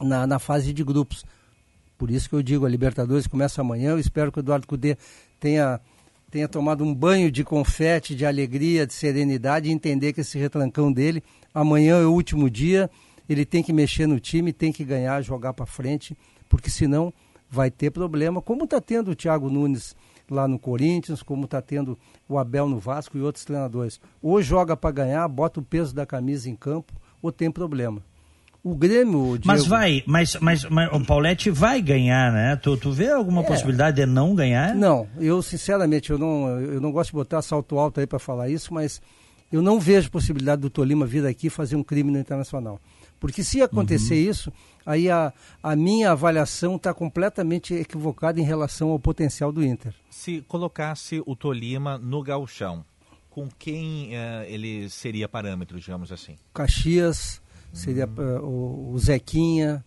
na, 0.00 0.26
na 0.26 0.38
fase 0.38 0.72
de 0.72 0.84
grupos. 0.84 1.24
Por 1.96 2.10
isso 2.10 2.28
que 2.28 2.34
eu 2.34 2.42
digo, 2.42 2.66
a 2.66 2.68
Libertadores 2.68 3.26
começa 3.26 3.60
amanhã. 3.60 3.90
Eu 3.90 3.98
espero 3.98 4.32
que 4.32 4.38
o 4.38 4.40
Eduardo 4.40 4.66
Cudê 4.66 4.98
tenha, 5.38 5.80
tenha 6.30 6.48
tomado 6.48 6.82
um 6.82 6.92
banho 6.92 7.30
de 7.30 7.44
confete, 7.44 8.14
de 8.14 8.26
alegria, 8.26 8.86
de 8.86 8.92
serenidade 8.92 9.68
e 9.68 9.72
entender 9.72 10.12
que 10.12 10.20
esse 10.20 10.36
retrancão 10.36 10.92
dele, 10.92 11.22
amanhã 11.54 12.00
é 12.00 12.04
o 12.04 12.12
último 12.12 12.50
dia, 12.50 12.90
ele 13.32 13.44
tem 13.44 13.62
que 13.62 13.72
mexer 13.72 14.06
no 14.06 14.20
time, 14.20 14.52
tem 14.52 14.72
que 14.72 14.84
ganhar, 14.84 15.20
jogar 15.22 15.52
para 15.52 15.66
frente, 15.66 16.16
porque 16.48 16.70
senão 16.70 17.12
vai 17.50 17.70
ter 17.70 17.90
problema, 17.90 18.40
como 18.40 18.64
está 18.64 18.80
tendo 18.80 19.10
o 19.10 19.14
Thiago 19.14 19.50
Nunes 19.50 19.94
lá 20.30 20.48
no 20.48 20.58
Corinthians, 20.58 21.22
como 21.22 21.44
está 21.44 21.60
tendo 21.60 21.98
o 22.28 22.38
Abel 22.38 22.66
no 22.68 22.78
Vasco 22.78 23.18
e 23.18 23.20
outros 23.20 23.44
treinadores. 23.44 24.00
Ou 24.22 24.40
joga 24.40 24.76
para 24.76 24.90
ganhar, 24.90 25.28
bota 25.28 25.60
o 25.60 25.62
peso 25.62 25.94
da 25.94 26.06
camisa 26.06 26.48
em 26.48 26.56
campo, 26.56 26.92
ou 27.20 27.30
tem 27.30 27.50
problema. 27.50 28.00
O 28.64 28.76
Grêmio, 28.76 29.38
Mas 29.44 29.62
Diego- 29.64 29.68
vai, 29.76 30.02
mas, 30.06 30.36
mas, 30.40 30.64
mas 30.70 30.88
o 30.92 31.04
Paulette 31.04 31.50
vai 31.50 31.82
ganhar, 31.82 32.32
né? 32.32 32.54
Tu, 32.56 32.76
tu 32.76 32.92
vê 32.92 33.10
alguma 33.10 33.42
É. 33.42 33.44
possibilidade 33.44 33.96
de 33.96 34.06
não 34.06 34.34
ganhar? 34.36 34.72
Não, 34.74 35.06
eu 35.18 35.42
sinceramente 35.42 36.10
eu 36.10 36.16
não, 36.18 36.48
eu 36.60 36.80
não 36.80 36.92
gosto 36.92 37.10
de 37.10 37.16
botar 37.16 37.42
salto 37.42 37.76
alto 37.76 37.98
aí 37.98 38.06
para 38.06 38.20
falar 38.20 38.48
isso, 38.48 38.72
mas 38.72 39.02
eu 39.50 39.60
não 39.60 39.80
vejo 39.80 40.10
possibilidade 40.12 40.62
do 40.62 40.70
Tolima 40.70 41.04
vir 41.04 41.26
aqui 41.26 41.50
fazer 41.50 41.74
um 41.74 41.82
crime 41.82 42.12
no 42.12 42.18
Internacional. 42.20 42.80
Porque 43.22 43.44
se 43.44 43.62
acontecer 43.62 44.16
isso, 44.16 44.52
aí 44.84 45.08
a, 45.08 45.32
a 45.62 45.76
minha 45.76 46.10
avaliação 46.10 46.74
está 46.74 46.92
completamente 46.92 47.72
equivocada 47.72 48.40
em 48.40 48.42
relação 48.42 48.90
ao 48.90 48.98
potencial 48.98 49.52
do 49.52 49.64
Inter. 49.64 49.94
Se 50.10 50.40
colocasse 50.48 51.22
o 51.24 51.36
Tolima 51.36 51.96
no 51.96 52.20
gauchão, 52.20 52.84
com 53.30 53.48
quem 53.60 54.08
eh, 54.16 54.44
ele 54.48 54.90
seria 54.90 55.28
parâmetro, 55.28 55.78
digamos 55.78 56.10
assim? 56.10 56.36
Caxias, 56.52 57.40
seria 57.72 58.02
eh, 58.18 58.40
o, 58.40 58.90
o 58.92 58.98
Zequinha. 58.98 59.84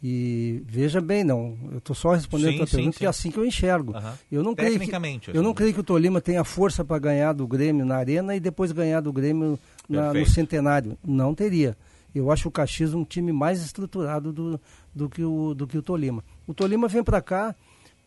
E 0.00 0.62
veja 0.64 1.00
bem, 1.00 1.24
não, 1.24 1.58
eu 1.72 1.78
estou 1.78 1.96
só 1.96 2.12
respondendo 2.12 2.50
Sim, 2.50 2.54
a 2.54 2.58
tua 2.58 2.66
sim, 2.68 2.76
pergunta, 2.76 2.92
sim. 2.94 2.98
que 3.00 3.06
é 3.06 3.08
assim 3.08 3.30
que 3.32 3.38
eu 3.38 3.44
enxergo. 3.44 3.96
Aham. 3.96 4.14
Eu 4.30 4.44
não 4.44 4.54
creio 4.54 4.78
que, 4.78 4.90
eu 5.32 5.42
não 5.42 5.50
assim. 5.50 5.54
creio 5.54 5.74
que 5.74 5.80
o 5.80 5.82
Tolima 5.82 6.20
tenha 6.20 6.44
força 6.44 6.84
para 6.84 6.98
ganhar 7.00 7.32
do 7.32 7.46
Grêmio 7.48 7.84
na 7.84 7.96
Arena 7.96 8.36
e 8.36 8.38
depois 8.38 8.70
ganhar 8.70 9.00
do 9.00 9.12
Grêmio 9.12 9.58
na- 9.88 10.12
no. 10.14 10.26
Centenário. 10.26 10.96
Não 11.04 11.34
teria. 11.34 11.76
Eu 12.18 12.30
acho 12.30 12.48
o 12.48 12.50
Caxias 12.50 12.94
um 12.94 13.04
time 13.04 13.30
mais 13.32 13.62
estruturado 13.62 14.32
do, 14.32 14.60
do, 14.94 15.08
que, 15.08 15.22
o, 15.22 15.52
do 15.54 15.66
que 15.66 15.76
o 15.76 15.82
Tolima. 15.82 16.24
O 16.46 16.54
Tolima 16.54 16.88
vem 16.88 17.04
para 17.04 17.20
cá 17.20 17.54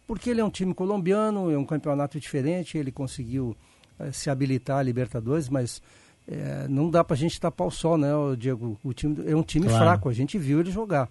porque 0.07 0.31
ele 0.31 0.41
é 0.41 0.43
um 0.43 0.49
time 0.49 0.73
colombiano, 0.73 1.51
é 1.51 1.57
um 1.57 1.63
campeonato 1.63 2.19
diferente, 2.19 2.75
ele 2.75 2.91
conseguiu 2.91 3.55
eh, 3.99 4.11
se 4.11 4.27
habilitar 4.27 4.79
a 4.79 4.81
Libertadores, 4.81 5.47
mas 5.49 5.83
eh, 6.27 6.65
não 6.67 6.89
dá 6.89 7.03
para 7.03 7.13
a 7.13 7.17
gente 7.17 7.39
tapar 7.39 7.67
o 7.67 7.71
sol, 7.71 7.95
né, 7.95 8.09
Diego? 8.35 8.79
O 8.83 8.91
time 8.91 9.15
é 9.27 9.35
um 9.35 9.43
time 9.43 9.67
Claro. 9.67 9.83
fraco, 9.85 10.09
a 10.09 10.13
gente 10.13 10.35
viu 10.39 10.59
ele 10.59 10.71
jogar. 10.71 11.07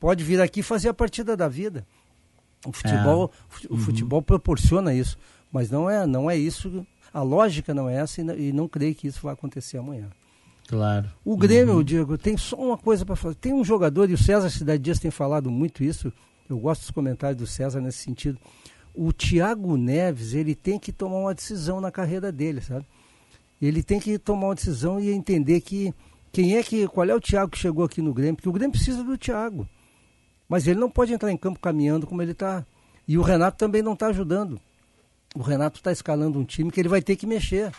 Pode 0.00 0.24
vir 0.24 0.40
aqui 0.40 0.58
e 0.58 0.62
fazer 0.64 0.88
a 0.88 0.94
partida 0.94 1.36
da 1.36 1.46
vida. 1.46 1.86
O 2.66 2.72
futebol, 2.72 3.30
o 3.70 3.76
futebol 3.76 4.20
proporciona 4.20 4.92
isso, 4.92 5.16
mas 5.52 5.70
não 5.70 5.88
é, 5.88 6.04
não 6.04 6.28
é 6.28 6.36
isso. 6.36 6.84
A 7.14 7.22
lógica 7.22 7.72
não 7.72 7.88
é 7.88 7.96
essa 7.96 8.20
e 8.20 8.24
não, 8.24 8.34
e 8.36 8.52
não 8.52 8.66
creio 8.66 8.96
que 8.96 9.06
isso 9.06 9.20
vai 9.22 9.32
acontecer 9.32 9.78
amanhã. 9.78 10.10
Claro. 10.70 11.10
O 11.24 11.36
Grêmio, 11.36 11.82
Diego, 11.82 12.16
tem 12.16 12.36
só 12.36 12.54
uma 12.54 12.78
coisa 12.78 13.04
para 13.04 13.16
fazer. 13.16 13.34
Tem 13.34 13.52
um 13.52 13.64
jogador, 13.64 14.08
e 14.08 14.14
o 14.14 14.18
César 14.18 14.48
Cidade 14.48 14.80
Dias 14.80 15.00
tem 15.00 15.10
falado 15.10 15.50
muito 15.50 15.82
isso, 15.82 16.12
eu 16.48 16.56
gosto 16.60 16.82
dos 16.82 16.92
comentários 16.92 17.38
do 17.38 17.46
César 17.46 17.80
nesse 17.80 17.98
sentido. 17.98 18.38
O 18.94 19.12
Thiago 19.12 19.76
Neves, 19.76 20.32
ele 20.32 20.54
tem 20.54 20.78
que 20.78 20.92
tomar 20.92 21.16
uma 21.16 21.34
decisão 21.34 21.80
na 21.80 21.90
carreira 21.90 22.30
dele, 22.30 22.60
sabe? 22.60 22.86
Ele 23.60 23.82
tem 23.82 23.98
que 23.98 24.16
tomar 24.16 24.46
uma 24.46 24.54
decisão 24.54 25.00
e 25.00 25.10
entender 25.10 25.60
que 25.60 25.92
quem 26.30 26.56
é 26.56 26.62
que, 26.62 26.86
qual 26.86 27.04
é 27.08 27.14
o 27.16 27.20
Thiago 27.20 27.50
que 27.50 27.58
chegou 27.58 27.84
aqui 27.84 28.00
no 28.00 28.14
Grêmio, 28.14 28.36
porque 28.36 28.48
o 28.48 28.52
Grêmio 28.52 28.70
precisa 28.70 29.02
do 29.02 29.18
Thiago. 29.18 29.68
Mas 30.48 30.68
ele 30.68 30.78
não 30.78 30.88
pode 30.88 31.12
entrar 31.12 31.32
em 31.32 31.36
campo 31.36 31.58
caminhando 31.58 32.06
como 32.06 32.22
ele 32.22 32.30
está. 32.30 32.64
E 33.08 33.18
o 33.18 33.22
Renato 33.22 33.58
também 33.58 33.82
não 33.82 33.94
está 33.94 34.06
ajudando. 34.06 34.60
O 35.34 35.42
Renato 35.42 35.80
está 35.80 35.90
escalando 35.90 36.38
um 36.38 36.44
time 36.44 36.70
que 36.70 36.78
ele 36.80 36.88
vai 36.88 37.02
ter 37.02 37.16
que 37.16 37.26
mexer. 37.26 37.72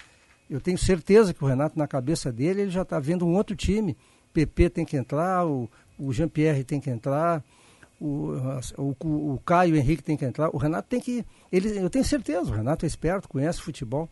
Eu 0.51 0.59
tenho 0.59 0.77
certeza 0.77 1.33
que 1.33 1.41
o 1.43 1.47
Renato, 1.47 1.79
na 1.79 1.87
cabeça 1.87 2.29
dele, 2.31 2.63
ele 2.63 2.71
já 2.71 2.81
está 2.81 2.99
vendo 2.99 3.25
um 3.25 3.33
outro 3.35 3.55
time. 3.55 3.95
PP 4.33 4.69
tem 4.69 4.85
que 4.85 4.97
entrar, 4.97 5.45
o, 5.47 5.69
o 5.97 6.11
Jean-Pierre 6.11 6.65
tem 6.65 6.79
que 6.79 6.89
entrar, 6.89 7.41
o, 7.99 8.33
o, 8.77 8.95
o 9.33 9.41
Caio 9.45 9.75
Henrique 9.77 10.03
tem 10.03 10.17
que 10.17 10.25
entrar. 10.25 10.49
O 10.53 10.57
Renato 10.57 10.89
tem 10.89 10.99
que. 10.99 11.25
Ele, 11.51 11.79
eu 11.79 11.89
tenho 11.89 12.03
certeza, 12.03 12.51
o 12.51 12.53
Renato 12.53 12.85
é 12.85 12.87
esperto, 12.87 13.29
conhece 13.29 13.61
futebol. 13.61 14.09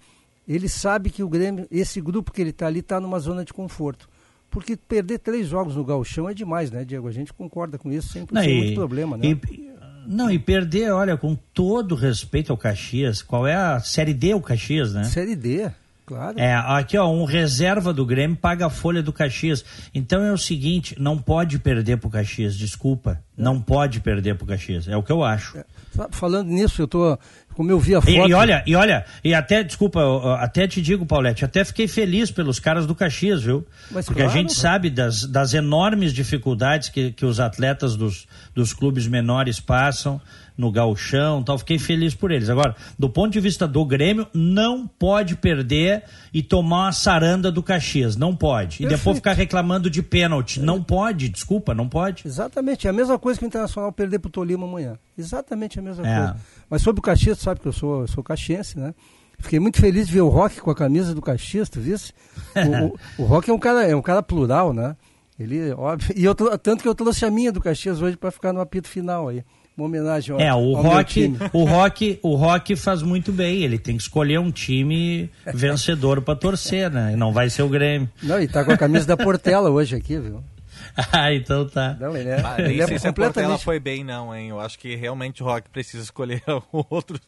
Ele 0.48 0.70
sabe 0.70 1.10
que 1.10 1.22
o 1.22 1.30
Grêmio, 1.30 1.68
esse 1.70 2.00
grupo 2.00 2.32
que 2.32 2.42
ele 2.42 2.52
está 2.52 2.68
ali, 2.68 2.80
está 2.80 3.00
numa 3.00 3.20
zona 3.20 3.44
de 3.44 3.54
conforto. 3.54 4.10
Porque 4.50 4.76
perder 4.76 5.20
três 5.20 5.48
jogos 5.48 5.76
no 5.76 5.84
Galchão 5.84 6.28
é 6.28 6.34
demais, 6.34 6.72
né, 6.72 6.84
Diego? 6.86 7.08
A 7.08 7.12
gente 7.12 7.32
concorda 7.34 7.78
com 7.78 7.92
isso, 7.92 8.08
sempre 8.10 8.34
Não, 8.34 8.42
sem 8.42 8.52
e- 8.52 8.58
muito 8.64 8.76
problema, 8.76 9.16
né? 9.18 9.28
e- 9.28 9.70
não, 10.08 10.32
e 10.32 10.40
perder, 10.40 10.92
olha, 10.92 11.16
com 11.18 11.36
todo 11.54 11.94
respeito 11.94 12.52
ao 12.52 12.58
Caxias, 12.58 13.22
qual 13.22 13.46
é 13.46 13.54
a 13.54 13.80
Série 13.80 14.14
D 14.14 14.34
o 14.34 14.42
Caxias, 14.42 14.92
né? 14.92 15.04
Série 15.04 15.36
D, 15.36 15.70
claro. 16.10 16.40
É, 16.40 16.56
aqui 16.56 16.98
ó, 16.98 17.08
um 17.08 17.24
reserva 17.24 17.94
do 17.94 18.04
Grêmio 18.04 18.36
paga 18.36 18.66
a 18.66 18.70
folha 18.70 19.04
do 19.04 19.14
Caxias. 19.14 19.64
Então 19.94 20.24
é 20.24 20.32
o 20.32 20.38
seguinte, 20.38 20.96
não 21.00 21.20
pode 21.20 21.60
perder 21.60 21.98
pro 21.98 22.10
Caxias, 22.10 22.58
desculpa. 22.58 23.22
Não 23.38 23.62
pode 23.62 24.00
perder 24.00 24.36
pro 24.36 24.48
Caxias, 24.48 24.88
é 24.88 24.98
o 24.98 25.04
que 25.04 25.12
eu 25.12 25.24
acho. 25.24 25.58
Sabe, 25.96 26.16
Falando 26.16 26.50
nisso, 26.50 26.82
eu 26.82 26.88
tô. 26.88 27.18
Como 27.54 27.70
eu 27.72 27.80
vi 27.80 27.94
a 27.94 28.00
E, 28.00 28.02
foto. 28.02 28.30
e 28.30 28.34
olha, 28.34 28.64
e 28.66 28.76
olha, 28.76 29.06
e 29.22 29.34
até, 29.34 29.64
desculpa, 29.64 30.00
até 30.40 30.66
te 30.66 30.82
digo, 30.82 31.06
Paulette, 31.06 31.44
até 31.44 31.64
fiquei 31.66 31.88
feliz 31.90 32.32
pelos 32.32 32.58
caras 32.58 32.86
do 32.86 32.96
Caxias, 32.96 33.44
viu? 33.44 33.68
Mas 33.92 34.06
Porque 34.06 34.22
claro, 34.22 34.34
a 34.34 34.42
gente 34.42 34.50
né? 34.50 34.56
sabe 34.56 34.90
das, 34.90 35.24
das 35.26 35.54
enormes 35.54 36.14
dificuldades 36.14 36.88
que, 36.90 37.12
que 37.12 37.26
os 37.26 37.38
atletas 37.40 37.98
dos, 37.98 38.28
dos 38.56 38.72
clubes 38.74 39.08
menores 39.08 39.60
passam 39.60 40.22
no 40.60 40.70
gauchão 40.70 41.42
tal. 41.42 41.58
Fiquei 41.58 41.80
feliz 41.80 42.14
por 42.14 42.32
eles. 42.32 42.50
Agora, 42.50 42.76
do 42.98 43.10
ponto 43.10 43.32
de 43.32 43.40
vista 43.40 43.66
do 43.66 43.86
Grêmio, 43.86 44.28
não 44.34 44.86
pode 44.86 45.38
perder 45.38 46.04
e 46.34 46.44
tomar 46.44 46.84
uma 46.88 46.92
saranda 46.92 47.50
do 47.50 47.64
Caxias. 47.64 48.18
Não 48.18 48.36
pode. 48.36 48.76
E 48.76 48.86
depois 48.86 49.00
Perfeito. 49.00 49.16
ficar 49.16 49.34
reclamando 49.34 49.90
de 49.90 50.04
pênalti. 50.04 50.60
Não 50.60 50.84
pode, 50.84 51.30
desculpa, 51.30 51.74
não 51.74 51.88
pode. 51.88 52.28
Exatamente, 52.28 52.88
é 52.88 52.90
a 52.90 52.94
mesma 52.94 53.18
coisa 53.18 53.40
que 53.40 53.46
o 53.46 53.48
Internacional 53.48 53.90
perder 53.94 54.20
pro 54.20 54.30
Tolima 54.30 54.66
amanhã. 54.68 55.00
Exatamente 55.18 55.80
a 55.80 55.82
mesma 55.82 56.06
É. 56.06 56.18
coisa. 56.18 56.36
Mas 56.70 56.82
sobre 56.82 57.00
o 57.00 57.02
Caxias, 57.02 57.38
tu 57.38 57.44
sabe 57.46 57.62
que 57.62 57.68
eu 57.68 57.74
sou, 57.74 58.02
eu 58.02 58.08
sou 58.10 58.22
caxiense, 58.22 58.78
né? 58.78 58.94
Fiquei 59.40 59.62
muito 59.62 59.80
feliz 59.80 60.08
de 60.08 60.14
ver 60.14 60.22
o 60.22 60.28
Rock 60.28 60.60
com 60.60 60.70
a 60.70 60.76
camisa 60.76 61.16
do 61.16 61.22
Caxias, 61.22 61.70
tu 61.70 61.80
visse? 61.80 62.12
O, 63.18 63.22
o, 63.22 63.24
o 63.24 63.26
Rock 63.26 63.50
é 63.50 63.54
um 63.54 63.60
cara, 63.60 63.88
é 63.88 63.96
um 63.96 64.02
cara 64.02 64.22
plural, 64.22 64.74
né? 64.74 64.98
Ele, 65.40 65.72
óbvio. 65.72 66.14
E 66.18 66.26
eu, 66.26 66.36
tanto 66.36 66.82
que 66.84 66.88
eu 66.90 66.94
trouxe 66.94 67.24
a 67.24 67.32
minha 67.32 67.50
do 67.50 67.62
Caxias 67.62 68.02
hoje 68.02 68.18
para 68.18 68.30
ficar 68.30 68.52
no 68.52 68.60
apito 68.60 68.90
final 68.90 69.30
aí 69.30 69.42
uma 69.80 69.86
homenagem 69.86 70.34
ao, 70.34 70.40
é, 70.40 70.54
o 70.54 70.78
ao 70.78 70.84
rock, 70.84 71.36
o 71.54 71.64
rock, 71.64 72.20
o 72.22 72.36
rock 72.36 72.76
faz 72.76 73.02
muito 73.02 73.32
bem. 73.32 73.64
Ele 73.64 73.78
tem 73.78 73.96
que 73.96 74.04
escolher 74.04 74.40
um 74.40 74.52
time 74.52 75.30
vencedor 75.54 76.22
para 76.22 76.36
torcer, 76.36 76.92
né? 76.92 77.16
Não 77.16 77.32
vai 77.32 77.50
ser 77.50 77.64
o 77.64 77.70
Grêmio. 77.70 78.10
Não, 78.22 78.40
e 78.42 78.48
tá 78.48 78.64
com 78.64 78.72
a 78.72 78.78
camisa 78.78 79.08
da 79.08 79.18
Portela 79.18 79.70
hoje 79.70 79.96
aqui, 79.96 80.18
viu? 80.18 80.44
ah, 81.12 81.34
então 81.34 81.68
tá. 81.68 81.96
Não, 82.00 82.16
ele 82.16 82.30
é, 82.30 82.42
ah, 82.44 82.56
ele 82.60 82.82
é 82.82 82.88
se 82.88 83.08
completamente... 83.08 83.54
a 83.54 83.58
foi 83.58 83.80
bem 83.80 84.04
não, 84.04 84.36
hein? 84.36 84.50
Eu 84.50 84.60
acho 84.60 84.78
que 84.78 84.96
realmente 84.96 85.44
o 85.44 85.46
Rock 85.46 85.70
precisa 85.70 86.04
escolher 86.04 86.42
outro, 86.72 87.20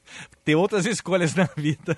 ter 0.44 0.56
outras 0.56 0.86
escolhas 0.86 1.36
na 1.36 1.50
vida. 1.56 1.98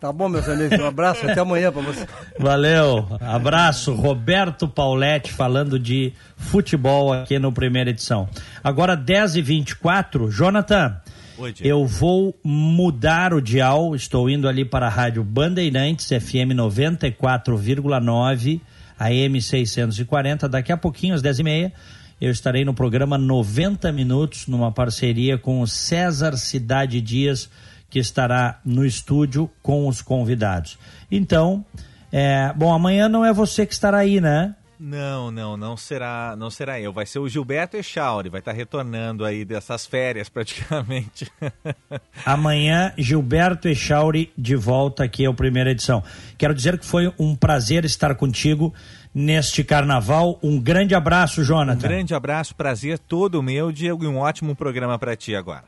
Tá 0.00 0.12
bom, 0.12 0.28
meus 0.28 0.48
amigos. 0.48 0.78
Um 0.78 0.86
abraço, 0.86 1.28
até 1.28 1.40
amanhã 1.40 1.72
para 1.72 1.82
você. 1.82 2.06
Valeu, 2.38 3.06
abraço. 3.20 3.94
Roberto 3.94 4.68
Pauletti 4.68 5.32
falando 5.32 5.78
de 5.78 6.12
futebol 6.36 7.12
aqui 7.12 7.38
no 7.38 7.52
primeira 7.52 7.90
edição. 7.90 8.28
Agora 8.62 8.96
10h24, 8.96 10.30
Jonathan. 10.30 11.00
Oi, 11.38 11.54
eu 11.60 11.86
vou 11.86 12.36
mudar 12.42 13.32
o 13.32 13.40
dial, 13.40 13.94
estou 13.94 14.28
indo 14.28 14.48
ali 14.48 14.64
para 14.64 14.86
a 14.86 14.90
Rádio 14.90 15.22
Bandeirantes, 15.22 16.08
FM 16.08 16.50
94,9, 16.56 18.60
AM 18.98 19.40
640. 19.40 20.48
Daqui 20.48 20.72
a 20.72 20.76
pouquinho, 20.76 21.14
às 21.14 21.22
10h30, 21.22 21.72
eu 22.20 22.30
estarei 22.30 22.64
no 22.64 22.74
programa 22.74 23.16
90 23.16 23.92
Minutos, 23.92 24.46
numa 24.46 24.72
parceria 24.72 25.38
com 25.38 25.60
o 25.60 25.66
César 25.66 26.36
Cidade 26.36 27.00
Dias 27.00 27.48
que 27.90 27.98
estará 27.98 28.60
no 28.64 28.84
estúdio 28.84 29.50
com 29.62 29.86
os 29.88 30.02
convidados. 30.02 30.78
Então, 31.10 31.64
é, 32.12 32.52
bom, 32.54 32.72
amanhã 32.72 33.08
não 33.08 33.24
é 33.24 33.32
você 33.32 33.64
que 33.64 33.72
estará 33.72 33.98
aí, 33.98 34.20
né? 34.20 34.54
Não, 34.80 35.30
não, 35.32 35.56
não 35.56 35.76
será, 35.76 36.36
não 36.38 36.50
será 36.50 36.80
eu. 36.80 36.92
Vai 36.92 37.04
ser 37.04 37.18
o 37.18 37.28
Gilberto 37.28 37.76
Echauri, 37.76 38.28
vai 38.28 38.38
estar 38.38 38.52
retornando 38.52 39.24
aí 39.24 39.44
dessas 39.44 39.84
férias 39.84 40.28
praticamente. 40.28 41.30
Amanhã, 42.24 42.92
Gilberto 42.96 43.66
Echauri 43.66 44.32
de 44.38 44.54
volta 44.54 45.02
aqui 45.02 45.26
ao 45.26 45.34
primeira 45.34 45.72
edição. 45.72 46.02
Quero 46.36 46.54
dizer 46.54 46.78
que 46.78 46.86
foi 46.86 47.12
um 47.18 47.34
prazer 47.34 47.84
estar 47.84 48.14
contigo 48.14 48.72
neste 49.12 49.64
carnaval. 49.64 50.38
Um 50.42 50.60
grande 50.60 50.94
abraço, 50.94 51.42
Jonathan. 51.42 51.78
Um 51.78 51.90
grande 51.90 52.14
abraço, 52.14 52.54
prazer 52.54 53.00
todo 53.00 53.42
meu, 53.42 53.72
Diego, 53.72 54.04
e 54.04 54.06
um 54.06 54.18
ótimo 54.18 54.54
programa 54.54 54.96
para 54.96 55.16
ti 55.16 55.34
agora. 55.34 55.64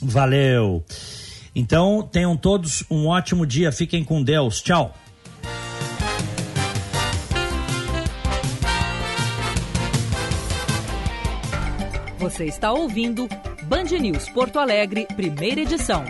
Valeu. 0.00 0.84
Então, 1.54 2.08
tenham 2.10 2.36
todos 2.36 2.84
um 2.88 3.08
ótimo 3.08 3.44
dia. 3.44 3.72
Fiquem 3.72 4.04
com 4.04 4.22
Deus. 4.22 4.62
Tchau. 4.62 4.94
Você 12.32 12.46
está 12.46 12.72
ouvindo 12.72 13.28
Band 13.72 13.98
News 13.98 14.28
Porto 14.28 14.58
Alegre, 14.58 15.06
primeira 15.16 15.62
edição. 15.62 16.04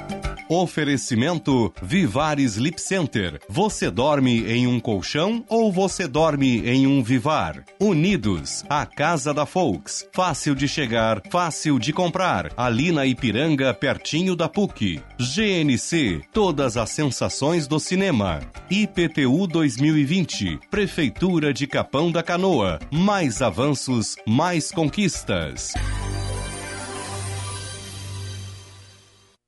Oferecimento 0.49 1.73
Vivar 1.81 2.41
Sleep 2.41 2.81
Center. 2.81 3.41
Você 3.49 3.89
dorme 3.89 4.45
em 4.51 4.67
um 4.67 4.81
colchão 4.81 5.45
ou 5.49 5.71
você 5.71 6.09
dorme 6.09 6.69
em 6.69 6.89
um 6.89 7.05
Vivar? 7.05 7.65
Unidos, 7.81 8.65
a 8.69 8.85
casa 8.85 9.33
da 9.33 9.47
Folks. 9.47 10.05
Fácil 10.13 10.57
de 10.57 10.67
chegar, 10.67 11.23
fácil 11.31 11.79
de 11.79 11.93
comprar. 11.93 12.51
Ali 12.57 12.91
na 12.91 13.07
Ipiranga, 13.07 13.73
pertinho 13.73 14.35
da 14.35 14.49
PUC. 14.49 15.01
GNC, 15.21 16.21
todas 16.33 16.77
as 16.77 16.91
sensações 16.91 17.69
do 17.69 17.79
cinema. 17.79 18.41
IPTU 18.69 19.47
2020, 19.47 20.59
Prefeitura 20.69 21.55
de 21.55 21.69
Capão 21.69 22.11
da 22.11 22.25
Canoa. 22.25 22.81
Mais 22.91 23.41
avanços, 23.41 24.17
mais 24.27 24.73
conquistas. 24.73 25.75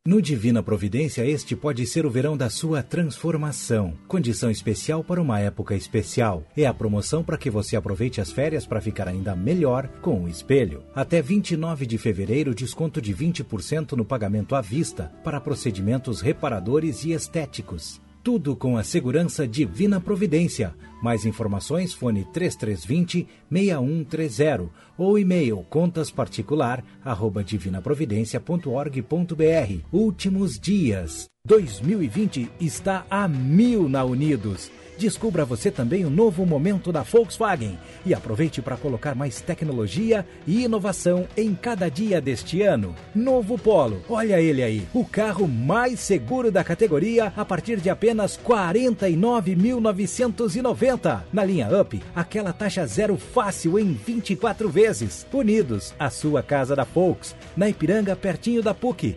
No 0.06 0.20
Divina 0.20 0.62
Providência, 0.62 1.24
este 1.26 1.56
pode 1.56 1.86
ser 1.86 2.04
o 2.04 2.10
verão 2.10 2.36
da 2.36 2.50
sua 2.50 2.82
transformação. 2.82 3.94
Condição 4.06 4.50
especial 4.50 5.02
para 5.02 5.18
uma 5.18 5.40
época 5.40 5.74
especial. 5.74 6.44
É 6.54 6.66
a 6.66 6.74
promoção 6.74 7.24
para 7.24 7.38
que 7.38 7.48
você 7.48 7.74
aproveite 7.74 8.20
as 8.20 8.30
férias 8.30 8.66
para 8.66 8.82
ficar 8.82 9.08
ainda 9.08 9.34
melhor 9.34 9.88
com 10.02 10.22
o 10.22 10.28
espelho. 10.28 10.82
Até 10.94 11.22
29 11.22 11.86
de 11.86 11.96
fevereiro, 11.96 12.54
desconto 12.54 13.00
de 13.00 13.14
20% 13.14 13.92
no 13.92 14.04
pagamento 14.04 14.54
à 14.54 14.60
vista 14.60 15.10
para 15.24 15.40
procedimentos 15.40 16.20
reparadores 16.20 17.02
e 17.04 17.12
estéticos. 17.12 18.03
Tudo 18.24 18.56
com 18.56 18.76
a 18.78 18.82
segurança 18.82 19.46
Divina 19.46 20.00
Providência. 20.00 20.74
Mais 21.02 21.26
informações, 21.26 21.92
fone 21.92 22.24
3320 22.32 23.28
6130 23.50 24.70
ou 24.96 25.18
e-mail 25.18 25.58
contasparticular 25.68 26.82
arroba 27.04 27.44
divinaprovidencia.org.br. 27.44 29.86
Últimos 29.92 30.58
dias. 30.58 31.26
2020 31.46 32.50
está 32.58 33.04
a 33.10 33.28
mil 33.28 33.90
na 33.90 34.02
Unidos. 34.02 34.70
Descubra 34.96 35.44
você 35.44 35.70
também 35.70 36.04
o 36.04 36.10
novo 36.10 36.44
momento 36.46 36.90
da 36.92 37.02
Volkswagen 37.02 37.76
e 38.06 38.14
aproveite 38.14 38.62
para 38.62 38.76
colocar 38.76 39.12
mais 39.14 39.40
tecnologia 39.40 40.24
e 40.46 40.64
inovação 40.64 41.26
em 41.36 41.54
cada 41.54 41.88
dia 41.88 42.20
deste 42.20 42.62
ano. 42.62 42.94
Novo 43.14 43.56
Polo, 43.58 44.02
olha 44.08 44.40
ele 44.40 44.62
aí, 44.62 44.86
o 44.94 45.04
carro 45.04 45.48
mais 45.48 46.00
seguro 46.00 46.52
da 46.52 46.62
categoria 46.62 47.32
a 47.36 47.44
partir 47.44 47.80
de 47.80 47.90
apenas 47.90 48.38
49.990. 48.38 51.22
Na 51.32 51.44
linha 51.44 51.68
Up, 51.80 52.00
aquela 52.14 52.52
taxa 52.52 52.86
zero 52.86 53.16
fácil 53.16 53.76
em 53.78 53.92
24 53.92 54.68
vezes. 54.68 55.26
Unidos, 55.32 55.94
a 55.98 56.10
sua 56.10 56.42
casa 56.42 56.76
da 56.76 56.84
Volks, 56.84 57.34
na 57.56 57.68
Ipiranga, 57.68 58.14
pertinho 58.14 58.62
da 58.62 58.72
PUC 58.72 59.16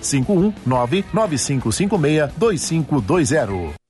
519 0.00 1.04
9556 1.12 3.81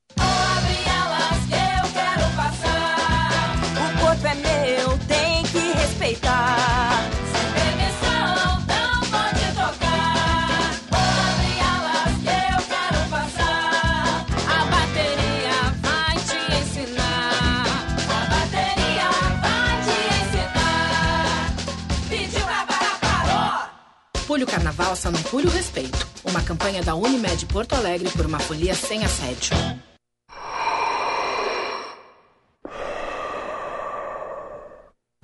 2520. 24.93 24.93
Pule 24.93 24.93
o 24.93 24.93
carnaval, 24.93 24.97
só 24.97 25.11
não 25.11 25.23
pule 25.23 25.47
o 25.47 25.51
respeito. 25.51 26.09
Uma 26.25 26.43
campanha 26.43 26.83
da 26.83 26.95
Unimed 26.95 27.47
Porto 27.47 27.75
Alegre 27.75 28.11
por 28.11 28.27
uma 28.27 28.39
folia 28.39 28.75
sem 28.75 29.05
assédio. 29.05 29.57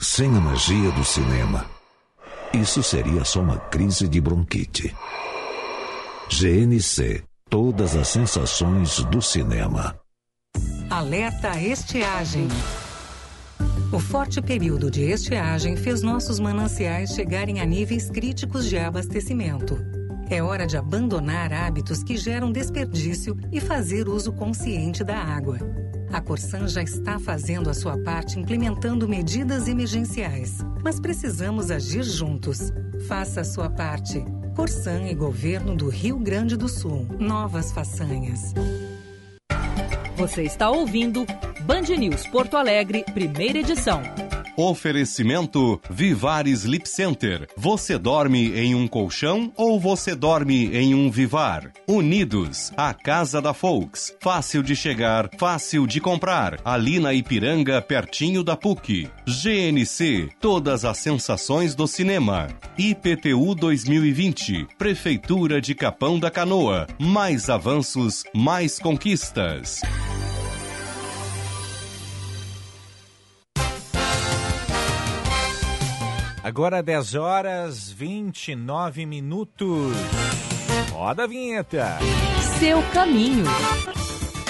Sem 0.00 0.28
a 0.36 0.40
magia 0.40 0.90
do 0.92 1.04
cinema, 1.04 1.66
isso 2.52 2.82
seria 2.82 3.24
só 3.24 3.40
uma 3.40 3.58
crise 3.58 4.08
de 4.08 4.20
bronquite. 4.20 4.94
GNC 6.30 7.28
Todas 7.48 7.96
as 7.96 8.08
sensações 8.08 9.02
do 9.04 9.22
cinema. 9.22 9.98
Alerta 10.90 11.58
estiagem. 11.58 12.46
O 13.90 13.98
forte 13.98 14.42
período 14.42 14.90
de 14.90 15.02
estiagem 15.04 15.74
fez 15.74 16.02
nossos 16.02 16.38
mananciais 16.38 17.14
chegarem 17.14 17.58
a 17.58 17.64
níveis 17.64 18.10
críticos 18.10 18.66
de 18.66 18.76
abastecimento. 18.76 19.78
É 20.28 20.42
hora 20.42 20.66
de 20.66 20.76
abandonar 20.76 21.54
hábitos 21.54 22.02
que 22.02 22.18
geram 22.18 22.52
desperdício 22.52 23.34
e 23.50 23.60
fazer 23.62 24.06
uso 24.06 24.30
consciente 24.30 25.02
da 25.02 25.16
água. 25.16 25.58
A 26.12 26.20
Corsan 26.20 26.68
já 26.68 26.82
está 26.82 27.18
fazendo 27.18 27.70
a 27.70 27.74
sua 27.74 27.96
parte 27.96 28.38
implementando 28.38 29.08
medidas 29.08 29.68
emergenciais, 29.68 30.58
mas 30.84 31.00
precisamos 31.00 31.70
agir 31.70 32.02
juntos. 32.02 32.70
Faça 33.08 33.40
a 33.40 33.44
sua 33.44 33.70
parte. 33.70 34.22
Corsan 34.54 35.04
e 35.04 35.14
Governo 35.14 35.74
do 35.74 35.88
Rio 35.88 36.18
Grande 36.18 36.58
do 36.58 36.68
Sul. 36.68 37.06
Novas 37.18 37.72
façanhas. 37.72 38.52
Você 40.18 40.42
está 40.42 40.68
ouvindo 40.68 41.24
Band 41.68 41.82
News 41.98 42.26
Porto 42.26 42.56
Alegre, 42.56 43.04
primeira 43.12 43.58
edição. 43.58 44.00
Oferecimento 44.56 45.78
Vivar 45.90 46.46
Sleep 46.46 46.88
Center. 46.88 47.46
Você 47.58 47.98
dorme 47.98 48.58
em 48.58 48.74
um 48.74 48.88
colchão 48.88 49.52
ou 49.54 49.78
você 49.78 50.14
dorme 50.14 50.74
em 50.74 50.94
um 50.94 51.10
Vivar? 51.10 51.70
Unidos, 51.86 52.72
a 52.74 52.94
casa 52.94 53.42
da 53.42 53.52
Folks. 53.52 54.16
Fácil 54.18 54.62
de 54.62 54.74
chegar, 54.74 55.28
fácil 55.36 55.86
de 55.86 56.00
comprar. 56.00 56.58
Ali 56.64 56.98
na 56.98 57.12
Ipiranga, 57.12 57.82
pertinho 57.82 58.42
da 58.42 58.56
PUC. 58.56 59.06
GNC, 59.26 60.30
todas 60.40 60.86
as 60.86 60.96
sensações 60.96 61.74
do 61.74 61.86
cinema. 61.86 62.48
IPTU 62.78 63.54
2020, 63.54 64.68
Prefeitura 64.78 65.60
de 65.60 65.74
Capão 65.74 66.18
da 66.18 66.30
Canoa. 66.30 66.86
Mais 66.98 67.50
avanços, 67.50 68.24
mais 68.34 68.78
conquistas. 68.78 69.82
Agora 76.48 76.82
10 76.82 77.14
horas 77.14 77.92
29 77.92 79.04
minutos. 79.04 79.94
Roda 80.90 81.24
a 81.24 81.26
vinheta. 81.26 81.98
Seu 82.58 82.82
caminho. 82.94 83.44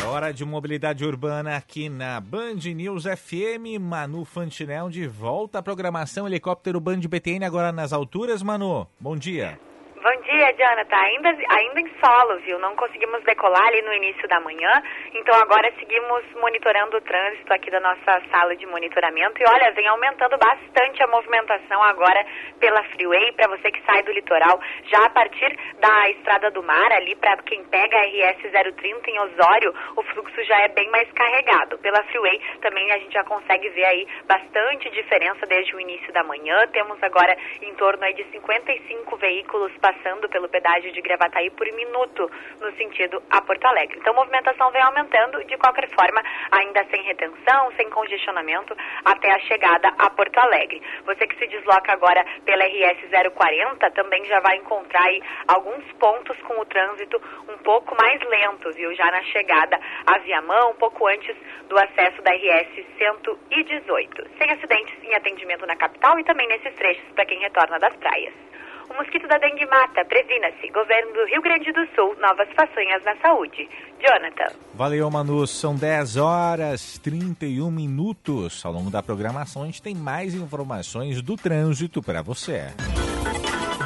Hora 0.07 0.33
de 0.33 0.45
mobilidade 0.45 1.05
urbana 1.05 1.57
aqui 1.57 1.89
na 1.89 2.21
Band 2.21 2.61
News 2.73 3.03
FM. 3.03 3.81
Manu 3.81 4.25
Fantinel 4.25 4.89
de 4.89 5.09
volta 5.09 5.59
à 5.59 5.63
programação 5.63 6.29
Helicóptero 6.29 6.79
Band 6.79 7.01
BTN 7.01 7.45
agora 7.45 7.73
nas 7.73 7.93
alturas. 7.93 8.45
Manu, 8.45 8.87
bom 9.01 9.17
dia. 9.17 9.59
Bom 10.01 10.15
dia, 10.23 10.53
Jonathan. 10.53 10.97
Ainda, 10.97 11.29
ainda 11.31 11.81
em 11.81 11.91
solo, 11.99 12.39
viu? 12.41 12.57
Não 12.61 12.77
conseguimos 12.77 13.21
decolar 13.25 13.67
ali 13.67 13.83
no 13.83 13.93
início 13.95 14.29
da 14.29 14.39
manhã, 14.39 14.81
então 15.13 15.35
agora 15.41 15.73
seguimos 15.77 16.23
monitorando 16.41 16.99
o 16.99 17.01
trânsito 17.01 17.53
aqui 17.53 17.69
da 17.69 17.81
nossa 17.81 18.23
sala 18.31 18.55
de 18.55 18.65
monitoramento. 18.67 19.43
E 19.43 19.45
olha, 19.49 19.73
vem 19.73 19.89
aumentando 19.89 20.39
bastante 20.39 21.03
a 21.03 21.09
movimentação 21.09 21.83
agora 21.83 22.25
pela 22.61 22.85
Freeway, 22.85 23.33
para 23.33 23.49
você 23.49 23.73
que 23.73 23.83
sai 23.87 24.05
do 24.05 24.13
litoral, 24.13 24.61
já 24.85 25.05
a 25.05 25.11
partir 25.11 25.59
da 25.81 26.11
Estrada 26.11 26.49
do 26.53 26.63
Mar, 26.63 26.93
ali 26.93 27.17
para 27.17 27.37
quem 27.39 27.65
pega 27.65 27.99
a 27.99 28.03
RS 28.03 28.75
030 28.77 29.11
em 29.11 29.19
Osório, 29.19 29.75
o 29.97 30.03
fluxo 30.05 30.45
já 30.45 30.61
é 30.61 30.69
bem 30.69 30.89
mais 30.91 31.11
carregado. 31.11 31.77
Pela 31.79 32.05
Freeway 32.05 32.41
também 32.61 32.93
a 32.93 32.99
gente 32.99 33.15
já 33.15 33.25
consegue 33.25 33.69
ver 33.71 33.85
aí 33.85 34.07
bastante 34.29 34.91
diferença 34.91 35.45
desde 35.47 35.75
o 35.75 35.81
início 35.81 36.13
da 36.13 36.23
manhã. 36.23 36.69
Temos 36.69 37.03
agora 37.03 37.37
em 37.63 37.75
torno 37.75 38.05
aí 38.05 38.15
de 38.15 38.25
55 38.31 39.17
veículos 39.17 39.73
passando 39.89 40.29
pelo 40.29 40.49
pedágio 40.49 40.93
de 40.93 41.01
Gravataí 41.01 41.51
por 41.51 41.67
minuto 41.73 42.31
no 42.61 42.71
sentido 42.73 43.23
a 43.31 43.41
Porto 43.41 43.65
Alegre. 43.65 43.99
Então 43.99 44.13
a 44.13 44.17
movimentação 44.17 44.71
vem 44.71 44.83
aumentando, 44.83 45.43
de 45.45 45.57
qualquer 45.57 45.89
forma, 45.91 46.23
ainda 46.51 46.85
sem 46.91 47.03
retenção, 47.05 47.73
sem 47.77 47.89
congestionamento, 47.89 48.77
até 49.05 49.33
a 49.33 49.39
chegada 49.41 49.89
a 49.99 50.11
Porto 50.11 50.39
Alegre. 50.39 50.83
Você 51.07 51.27
que 51.27 51.39
se 51.39 51.47
desloca 51.47 51.93
agora 51.93 52.23
pela 52.45 52.65
RS 52.65 52.99
040 53.35 53.91
também 53.93 54.25
já 54.27 54.41
vai 54.41 54.57
encontrar 54.57 55.05
aí 55.05 55.23
alguns 55.47 55.85
pontos 55.93 56.37
com 56.43 56.61
o 56.61 56.67
trânsito 56.67 57.21
um 57.49 57.57
pouco 57.59 57.97
mais 57.97 58.21
lento, 58.21 58.71
viu? 58.73 58.95
Já 58.95 59.11
na 59.11 59.23
chegada 59.23 59.81
a 60.07 60.19
Viamão, 60.19 60.73
um 60.73 60.75
pouco 60.75 61.07
antes 61.07 61.35
do 61.69 61.79
acesso 61.79 62.21
da 62.23 62.33
RS 62.33 62.85
118. 62.99 64.29
Sem 64.37 64.51
acidentes 64.51 65.03
em 65.03 65.15
atendimento 65.15 65.67
na 65.67 65.77
capital 65.77 66.19
e 66.19 66.25
também 66.25 66.47
nesses 66.49 66.75
trechos 66.75 67.09
para 67.15 67.25
quem 67.25 67.39
retorna 67.39 67.79
das 67.79 67.97
praias. 67.97 68.48
O 68.91 68.95
mosquito 68.95 69.27
da 69.29 69.39
dengue 69.39 69.67
mata. 69.67 70.05
Previna-se. 70.05 70.69
Governo 70.73 71.13
do 71.13 71.25
Rio 71.27 71.43
Grande 71.43 71.73
do 71.73 71.87
Sul. 71.95 72.17
Novas 72.21 72.49
façanhas 72.55 73.03
na 73.05 73.17
saúde. 73.17 73.69
Jonathan. 74.01 74.55
Valeu, 74.75 75.11
Manu. 75.11 75.47
São 75.47 75.75
10 75.75 76.17
horas 76.17 76.99
31 76.99 77.71
minutos. 77.71 78.65
Ao 78.65 78.73
longo 78.73 78.91
da 78.91 79.03
programação, 79.03 79.63
a 79.63 79.67
gente 79.67 79.83
tem 79.83 79.95
mais 79.95 80.35
informações 80.35 81.21
do 81.23 81.37
trânsito 81.37 82.03
para 82.03 82.23
você. 82.23 82.69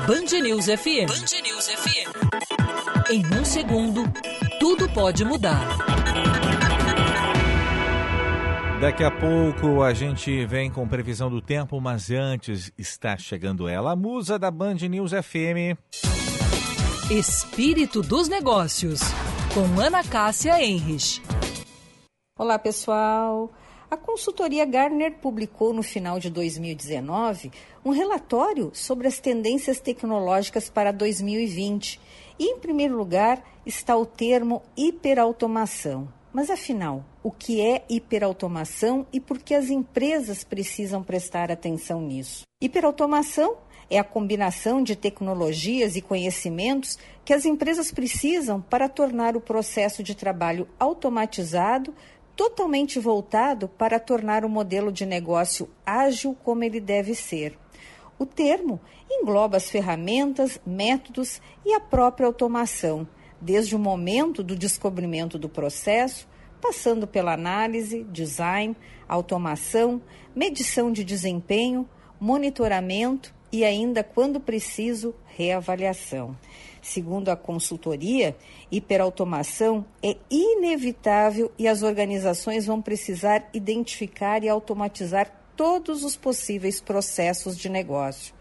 Band 0.07 0.41
News 0.41 0.67
FM. 0.67 1.09
Band 1.09 1.43
News 1.43 1.69
FM. 1.69 3.11
Em 3.11 3.27
um 3.39 3.45
segundo, 3.45 4.05
tudo 4.59 4.89
pode 4.93 5.25
mudar. 5.25 5.61
Daqui 8.83 9.05
a 9.05 9.13
pouco 9.13 9.81
a 9.81 9.95
gente 9.95 10.45
vem 10.45 10.69
com 10.69 10.89
previsão 10.89 11.31
do 11.31 11.41
tempo, 11.41 11.81
mas 11.81 12.11
antes 12.11 12.73
está 12.77 13.17
chegando 13.17 13.69
ela, 13.69 13.93
a 13.93 13.97
musa 13.97 14.41
da 14.41 14.51
Band 14.51 14.75
News 14.75 15.13
FM. 15.13 15.79
Espírito 17.09 18.03
dos 18.03 18.29
Negócios, 18.29 19.01
com 19.55 19.81
Ana 19.81 20.03
Cássia 20.03 20.61
Enrich. 20.61 21.23
Olá, 22.37 22.59
pessoal. 22.59 23.53
A 23.89 23.97
consultoria 23.97 24.65
Gartner 24.65 25.13
publicou 25.13 25.73
no 25.73 25.85
final 25.85 26.19
de 26.19 26.29
2019 26.29 27.53
um 27.85 27.91
relatório 27.91 28.73
sobre 28.75 29.07
as 29.07 29.21
tendências 29.21 29.79
tecnológicas 29.79 30.69
para 30.69 30.91
2020. 30.91 32.01
E, 32.37 32.47
em 32.47 32.59
primeiro 32.59 32.97
lugar, 32.97 33.45
está 33.65 33.97
o 33.97 34.05
termo 34.05 34.61
hiperautomação. 34.77 36.09
Mas 36.33 36.49
afinal, 36.49 37.05
o 37.23 37.31
que 37.31 37.61
é 37.61 37.85
hiperautomação 37.91 39.07
e 39.13 39.21
por 39.21 39.39
que 39.39 39.55
as 39.55 39.69
empresas 39.69 40.43
precisam 40.43 41.03
prestar 41.03 41.53
atenção 41.53 42.01
nisso? 42.01 42.45
Hiperautomação 42.59 43.59
é 43.91 43.99
a 43.99 44.05
combinação 44.05 44.83
de 44.83 44.97
tecnologias 44.97 45.95
e 45.95 46.01
conhecimentos 46.01 46.99
que 47.23 47.35
as 47.35 47.45
empresas 47.45 47.93
precisam 47.93 48.63
para 48.63 48.89
tornar 48.89 49.37
o 49.37 49.43
processo 49.43 50.03
de 50.03 50.15
trabalho 50.15 50.67
automatizado, 50.81 51.95
totalmente 52.35 52.99
voltado 52.99 53.69
para 53.69 54.01
tornar 54.01 54.43
o 54.43 54.49
modelo 54.49 54.91
de 54.91 55.05
negócio 55.05 55.69
ágil 55.85 56.35
como 56.43 56.65
ele 56.65 56.81
deve 56.81 57.15
ser. 57.15 57.59
O 58.19 58.25
termo 58.25 58.81
engloba 59.11 59.59
as 59.59 59.69
ferramentas, 59.69 60.59
métodos 60.65 61.43
e 61.63 61.75
a 61.75 61.81
própria 61.81 62.27
automação 62.27 63.07
desde 63.43 63.75
o 63.75 63.79
momento 63.79 64.43
do 64.43 64.55
descobrimento 64.55 65.37
do 65.37 65.49
processo, 65.49 66.29
passando 66.61 67.09
pela 67.09 67.35
análise, 67.35 68.05
design, 68.05 68.77
automação, 69.09 70.01
medição 70.35 70.93
de 70.93 71.03
desempenho, 71.03 71.89
monitoramento 72.21 73.35
e 73.51 73.65
ainda, 73.65 74.05
quando 74.05 74.39
preciso, 74.39 75.13
reavaliação. 75.27 76.37
Segundo 76.81 77.31
a 77.31 77.37
consultoria, 77.37 78.37
hiperautomação 78.71 79.85
é 80.03 80.17
inevitável 80.31 81.51
e 81.59 81.67
as 81.67 81.83
organizações 81.83 82.67
vão 82.67 82.81
precisar 82.81 83.49
identificar 83.53 84.45
e 84.45 84.49
automatizar 84.49 85.33
todos 85.57 86.05
os 86.05 86.17
possíveis 86.17 86.81
processos 86.81 87.59
de 87.59 87.69
negócio. 87.69 88.35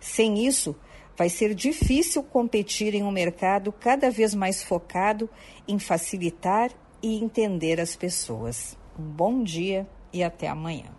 Sem 0.00 0.46
isso, 0.46 0.76
vai 1.16 1.28
ser 1.28 1.54
difícil 1.54 2.22
competir 2.22 2.94
em 2.94 3.02
um 3.02 3.10
mercado 3.10 3.72
cada 3.72 4.10
vez 4.10 4.34
mais 4.34 4.62
focado 4.62 5.28
em 5.66 5.78
facilitar 5.78 6.70
e 7.02 7.22
entender 7.22 7.80
as 7.80 7.94
pessoas. 7.96 8.76
Um 8.98 9.04
bom 9.04 9.42
dia 9.42 9.86
e 10.12 10.22
até 10.22 10.48
amanhã. 10.48 10.94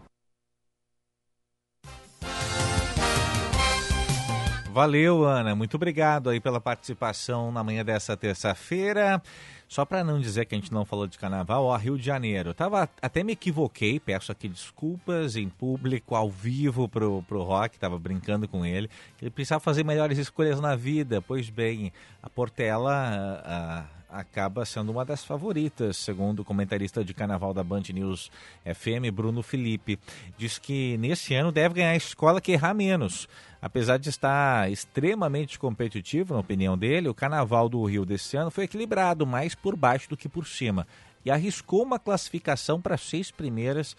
Valeu, 4.75 5.23
Ana. 5.23 5.55
Muito 5.55 5.75
obrigado 5.75 6.29
aí 6.29 6.41
pela 6.41 6.59
participação 6.59 7.49
na 7.49 7.63
manhã 7.63 7.85
dessa 7.85 8.17
terça-feira. 8.17 9.21
Só 9.69 9.85
para 9.85 10.03
não 10.03 10.19
dizer 10.19 10.43
que 10.43 10.53
a 10.53 10.57
gente 10.57 10.73
não 10.73 10.83
falou 10.83 11.07
de 11.07 11.17
carnaval, 11.17 11.63
ó, 11.63 11.77
Rio 11.77 11.97
de 11.97 12.05
Janeiro. 12.05 12.53
tava, 12.53 12.89
até 13.01 13.23
me 13.23 13.31
equivoquei, 13.31 14.01
peço 14.01 14.33
aqui 14.33 14.49
desculpas 14.49 15.37
em 15.37 15.47
público, 15.47 16.13
ao 16.13 16.29
vivo 16.29 16.89
pro, 16.89 17.23
pro 17.23 17.41
Rock, 17.41 17.79
tava 17.79 17.97
brincando 17.97 18.49
com 18.49 18.65
ele. 18.65 18.89
Ele 19.21 19.31
precisava 19.31 19.61
fazer 19.61 19.85
melhores 19.85 20.17
escolhas 20.17 20.59
na 20.59 20.75
vida. 20.75 21.21
Pois 21.21 21.49
bem, 21.49 21.93
a 22.21 22.29
Portela 22.29 22.91
a, 22.91 23.79
a, 23.79 23.85
acaba 24.15 24.63
sendo 24.63 24.91
uma 24.91 25.03
das 25.03 25.25
favoritas, 25.25 25.97
segundo 25.97 26.39
o 26.39 26.45
comentarista 26.45 27.03
de 27.03 27.13
carnaval 27.13 27.53
da 27.53 27.63
Band 27.63 27.83
News 27.93 28.31
FM, 28.63 29.11
Bruno 29.13 29.43
Felipe. 29.43 29.99
Diz 30.37 30.57
que 30.57 30.97
nesse 30.97 31.35
ano 31.35 31.51
deve 31.51 31.75
ganhar 31.75 31.91
a 31.91 31.97
escola 31.97 32.39
que 32.39 32.53
errar 32.53 32.73
menos. 32.73 33.27
Apesar 33.61 33.97
de 33.97 34.09
estar 34.09 34.71
extremamente 34.71 35.59
competitivo, 35.59 36.33
na 36.33 36.39
opinião 36.39 36.77
dele, 36.77 37.09
o 37.09 37.13
Carnaval 37.13 37.67
do 37.67 37.83
Rio 37.83 38.05
desse 38.05 38.37
ano 38.37 38.49
foi 38.49 38.63
equilibrado, 38.63 39.25
mais 39.25 39.53
por 39.53 39.75
baixo 39.75 40.09
do 40.09 40.15
que 40.15 40.29
por 40.29 40.47
cima. 40.47 40.87
E 41.25 41.29
arriscou 41.29 41.83
uma 41.83 41.99
classificação 41.99 42.79
para 42.79 42.97
seis 42.97 43.31
primeiras 43.31 43.97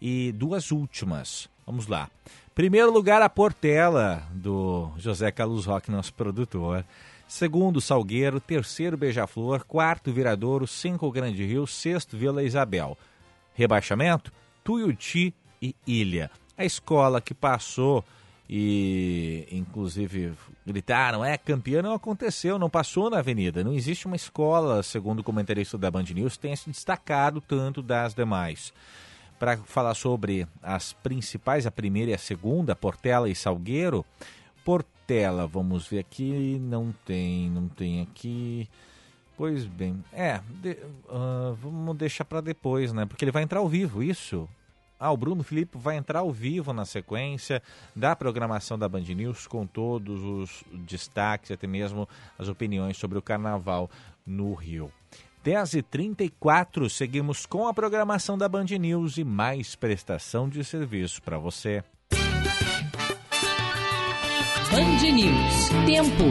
e 0.00 0.30
duas 0.32 0.70
últimas. 0.70 1.48
Vamos 1.66 1.88
lá. 1.88 2.08
Primeiro 2.54 2.92
lugar, 2.92 3.20
a 3.20 3.28
Portela, 3.28 4.22
do 4.30 4.90
José 4.96 5.32
Carlos 5.32 5.66
Roque, 5.66 5.90
nosso 5.90 6.14
produtor. 6.14 6.84
Segundo, 7.28 7.80
Salgueiro. 7.80 8.40
Terceiro, 8.40 8.96
Beija-Flor. 8.96 9.64
Quarto, 9.64 10.12
Viradouro. 10.12 10.66
Cinco, 10.66 11.10
Grande 11.10 11.44
Rio. 11.44 11.66
Sexto, 11.66 12.16
Vila 12.16 12.42
Isabel. 12.42 12.96
Rebaixamento, 13.54 14.32
Tuiuti 14.62 15.34
e 15.60 15.74
Ilha. 15.86 16.30
A 16.56 16.64
escola 16.64 17.20
que 17.20 17.34
passou 17.34 18.04
e 18.48 19.46
inclusive 19.50 20.32
gritaram, 20.64 21.24
é, 21.24 21.36
campeão 21.36 21.82
não 21.82 21.94
aconteceu, 21.94 22.58
não 22.58 22.70
passou 22.70 23.10
na 23.10 23.18
avenida. 23.18 23.64
Não 23.64 23.72
existe 23.72 24.06
uma 24.06 24.16
escola, 24.16 24.82
segundo 24.82 25.20
o 25.20 25.24
comentarista 25.24 25.76
da 25.76 25.90
Band 25.90 26.04
News, 26.14 26.36
tenha 26.36 26.56
se 26.56 26.70
destacado 26.70 27.40
tanto 27.40 27.82
das 27.82 28.14
demais. 28.14 28.72
Para 29.38 29.56
falar 29.58 29.94
sobre 29.94 30.46
as 30.62 30.92
principais, 30.92 31.66
a 31.66 31.70
primeira 31.70 32.12
e 32.12 32.14
a 32.14 32.18
segunda, 32.18 32.76
Portela 32.76 33.28
e 33.28 33.34
Salgueiro. 33.34 34.04
Portela, 35.06 35.46
vamos 35.46 35.86
ver 35.86 36.00
aqui, 36.00 36.58
não 36.60 36.92
tem, 37.04 37.48
não 37.48 37.68
tem 37.68 38.02
aqui. 38.02 38.68
Pois 39.36 39.64
bem, 39.64 40.02
é, 40.12 40.40
de, 40.60 40.72
uh, 41.08 41.54
vamos 41.62 41.96
deixar 41.96 42.24
para 42.24 42.40
depois, 42.40 42.92
né? 42.92 43.06
Porque 43.06 43.24
ele 43.24 43.30
vai 43.30 43.44
entrar 43.44 43.60
ao 43.60 43.68
vivo, 43.68 44.02
isso. 44.02 44.48
Ah, 44.98 45.12
o 45.12 45.16
Bruno 45.16 45.44
Felipe 45.44 45.78
vai 45.78 45.96
entrar 45.96 46.20
ao 46.20 46.32
vivo 46.32 46.72
na 46.72 46.84
sequência 46.84 47.62
da 47.94 48.16
programação 48.16 48.76
da 48.76 48.88
Band 48.88 49.02
News 49.02 49.46
com 49.46 49.64
todos 49.64 50.24
os 50.24 50.64
destaques, 50.72 51.52
até 51.52 51.68
mesmo 51.68 52.08
as 52.36 52.48
opiniões 52.48 52.96
sobre 52.96 53.16
o 53.16 53.22
carnaval 53.22 53.88
no 54.26 54.54
Rio. 54.54 54.90
10h34, 55.44 56.88
seguimos 56.88 57.46
com 57.46 57.68
a 57.68 57.74
programação 57.74 58.36
da 58.36 58.48
Band 58.48 58.64
News 58.80 59.18
e 59.18 59.22
mais 59.22 59.76
prestação 59.76 60.48
de 60.48 60.64
serviço 60.64 61.22
para 61.22 61.38
você. 61.38 61.84
Band 64.76 65.00
News. 65.10 65.70
Tempo. 65.86 66.24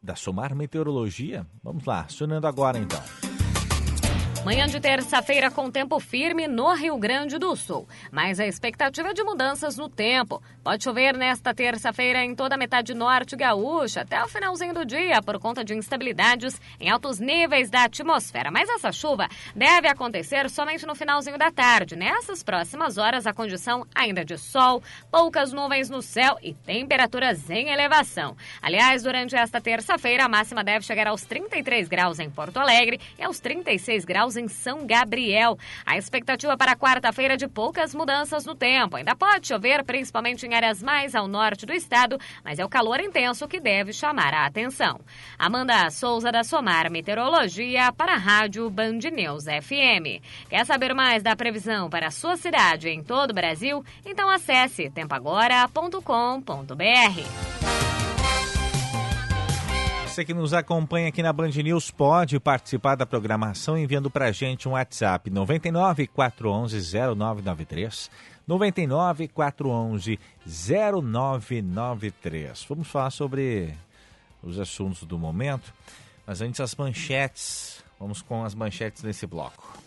da 0.03 0.17
Somar 0.17 0.57
Meteorologia. 0.57 1.47
Vamos 1.63 1.85
lá, 1.85 2.01
acionando 2.01 2.49
agora 2.49 2.79
então. 2.79 3.01
Manhã 4.45 4.67
de 4.67 4.81
terça-feira 4.81 5.51
com 5.51 5.71
tempo 5.71 5.99
firme 5.99 6.47
no 6.47 6.73
Rio 6.73 6.97
Grande 6.97 7.39
do 7.39 7.55
Sul, 7.57 7.87
mas 8.11 8.41
a 8.41 8.47
expectativa 8.47 9.13
de 9.13 9.23
mudanças 9.23 9.77
no 9.77 9.89
tempo. 9.89 10.41
Pode 10.63 10.85
chover 10.85 11.17
nesta 11.17 11.53
terça-feira 11.53 12.25
em 12.25 12.35
toda 12.35 12.55
a 12.55 12.59
metade 12.59 12.95
norte 12.95 13.37
gaúcha 13.37 14.03
até 14.03 14.23
o 14.23 14.29
finalzinho 14.29 14.73
do 14.73 14.87
dia 14.87 15.21
por 15.21 15.39
conta 15.39 15.65
de 15.65 15.75
instabilidades 15.75 16.59
em 16.81 16.89
altos 16.89 17.19
níveis 17.19 17.69
da 17.69 17.85
atmosfera. 17.85 18.51
Mas 18.51 18.71
essa 18.71 18.91
chuva 18.93 19.29
deve 19.55 19.89
acontecer 19.89 20.49
somente 20.49 20.87
no 20.87 20.95
finalzinho 20.95 21.37
da 21.37 21.51
tarde. 21.51 21.97
Nessas 21.97 22.43
próximas 22.43 22.97
horas, 22.97 23.27
a 23.27 23.35
condição 23.35 23.87
ainda 23.95 24.25
de 24.25 24.39
sol, 24.39 24.83
poucas 25.11 25.53
nuvens 25.53 25.91
no 25.91 26.01
céu 26.01 26.39
e 26.41 26.55
temperaturas 26.55 27.51
em 27.51 27.69
elevação. 27.69 28.37
Aliás, 28.63 29.03
durante 29.03 29.37
esta 29.37 29.61
terça-feira, 29.61 30.25
a 30.25 30.29
máxima 30.29 30.65
deve 30.65 30.87
chegar 30.87 31.09
aos 31.09 31.23
33 31.23 31.89
graus 31.89 32.19
em 32.19 32.31
Porto 32.31 32.59
Alegre 32.59 33.01
e 33.19 33.23
aos 33.23 33.41
36 33.41 34.05
graus 34.05 34.38
em 34.39 34.49
São 34.49 34.87
Gabriel. 34.87 35.59
A 35.85 35.97
expectativa 35.97 36.57
para 36.57 36.77
quarta-feira 36.77 37.37
de 37.37 37.49
poucas 37.49 37.95
mudanças 37.95 38.45
no 38.45 38.55
tempo. 38.55 38.97
Ainda 38.97 39.17
pode 39.17 39.49
chover, 39.49 39.83
principalmente 39.85 40.47
em 40.47 40.55
áreas 40.55 40.83
mais 40.83 41.15
ao 41.15 41.29
norte 41.29 41.67
do 41.67 41.73
estado, 41.73 42.19
mas 42.45 42.59
é 42.59 42.65
o 42.65 42.69
calor 42.69 43.01
intenso 43.01 43.49
que 43.49 43.61
deve 43.61 43.93
chamar 43.93 44.35
a 44.35 44.47
atenção. 44.47 45.01
Amanda 45.39 45.91
Souza 45.91 46.33
da 46.33 46.45
Somar 46.45 46.91
Meteorologia 46.91 47.93
para 47.93 48.15
a 48.15 48.19
Rádio 48.19 48.69
Band 48.71 48.99
News 49.13 49.45
FM. 49.45 50.23
Quer 50.49 50.65
saber 50.65 50.95
mais 50.95 51.23
da 51.23 51.37
previsão 51.37 51.91
para 51.91 52.09
a 52.09 52.11
sua 52.11 52.37
cidade 52.37 52.89
em 52.89 53.03
todo 53.03 53.31
o 53.31 53.35
Brasil? 53.35 53.85
Então 54.05 54.31
acesse 54.31 54.91
tempoagora.com.br. 54.91 57.68
Você 60.19 60.25
que 60.25 60.35
nos 60.35 60.53
acompanha 60.53 61.07
aqui 61.07 61.23
na 61.23 61.33
Band 61.33 61.51
News 61.51 61.93
pode 61.93 62.41
participar 62.41 62.97
da 62.97 63.07
programação 63.07 63.79
enviando 63.79 64.11
para 64.11 64.25
a 64.25 64.33
gente 64.33 64.69
um 64.69 64.73
WhatsApp 64.73 65.31
99 65.31 66.09
411 66.09 67.15
0993 67.15 68.11
99 68.45 69.29
411 69.29 70.19
0993. 70.45 72.67
Vamos 72.69 72.89
falar 72.89 73.13
sobre 73.13 73.73
os 74.43 74.59
assuntos 74.59 75.05
do 75.05 75.17
momento, 75.17 75.73
mas 76.27 76.41
antes 76.41 76.61
as 76.61 76.75
manchetes. 76.75 77.85
Vamos 77.97 78.21
com 78.21 78.45
as 78.45 78.57
manchetes 78.57 79.05
desse 79.05 79.25
bloco. 79.25 79.79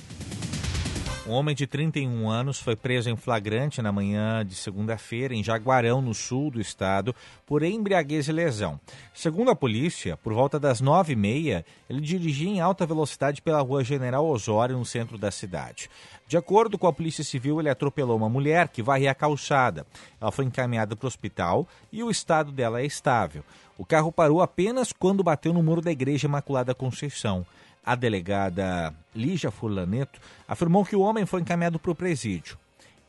Um 1.31 1.35
homem 1.35 1.55
de 1.55 1.65
31 1.65 2.29
anos 2.29 2.59
foi 2.59 2.75
preso 2.75 3.09
em 3.09 3.15
flagrante 3.15 3.81
na 3.81 3.89
manhã 3.89 4.45
de 4.45 4.53
segunda-feira 4.53 5.33
em 5.33 5.41
Jaguarão, 5.41 6.01
no 6.01 6.13
sul 6.13 6.51
do 6.51 6.59
estado, 6.59 7.15
por 7.45 7.63
embriaguez 7.63 8.27
e 8.27 8.33
lesão. 8.33 8.77
Segundo 9.13 9.49
a 9.49 9.55
polícia, 9.55 10.17
por 10.17 10.33
volta 10.33 10.59
das 10.59 10.81
9h30, 10.81 11.63
ele 11.89 12.01
dirigia 12.01 12.49
em 12.49 12.59
alta 12.59 12.85
velocidade 12.85 13.41
pela 13.41 13.61
rua 13.61 13.81
General 13.81 14.27
Osório, 14.27 14.77
no 14.77 14.83
centro 14.83 15.17
da 15.17 15.31
cidade. 15.31 15.89
De 16.27 16.35
acordo 16.35 16.77
com 16.77 16.85
a 16.85 16.91
Polícia 16.91 17.23
Civil, 17.23 17.61
ele 17.61 17.69
atropelou 17.69 18.17
uma 18.17 18.27
mulher 18.27 18.67
que 18.67 18.83
varria 18.83 19.11
a 19.11 19.15
calçada. 19.15 19.87
Ela 20.19 20.33
foi 20.33 20.43
encaminhada 20.43 20.97
para 20.97 21.05
o 21.05 21.07
hospital 21.07 21.65
e 21.93 22.03
o 22.03 22.11
estado 22.11 22.51
dela 22.51 22.81
é 22.81 22.85
estável. 22.85 23.41
O 23.77 23.85
carro 23.85 24.11
parou 24.11 24.41
apenas 24.41 24.91
quando 24.91 25.23
bateu 25.23 25.53
no 25.53 25.63
muro 25.63 25.79
da 25.79 25.93
Igreja 25.93 26.27
Imaculada 26.27 26.75
Conceição. 26.75 27.45
A 27.83 27.95
delegada 27.95 28.93
Lígia 29.15 29.49
Furlaneto 29.49 30.19
afirmou 30.47 30.85
que 30.85 30.95
o 30.95 31.01
homem 31.01 31.25
foi 31.25 31.41
encaminhado 31.41 31.79
para 31.79 31.91
o 31.91 31.95
presídio 31.95 32.57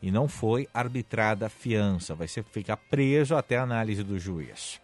e 0.01 0.11
não 0.11 0.27
foi 0.27 0.67
arbitrada 0.73 1.47
fiança, 1.47 2.15
vai 2.15 2.27
ser 2.27 2.43
ficar 2.43 2.75
preso 2.75 3.35
até 3.35 3.57
a 3.57 3.63
análise 3.63 4.03
do 4.03 4.17
juiz. 4.17 4.81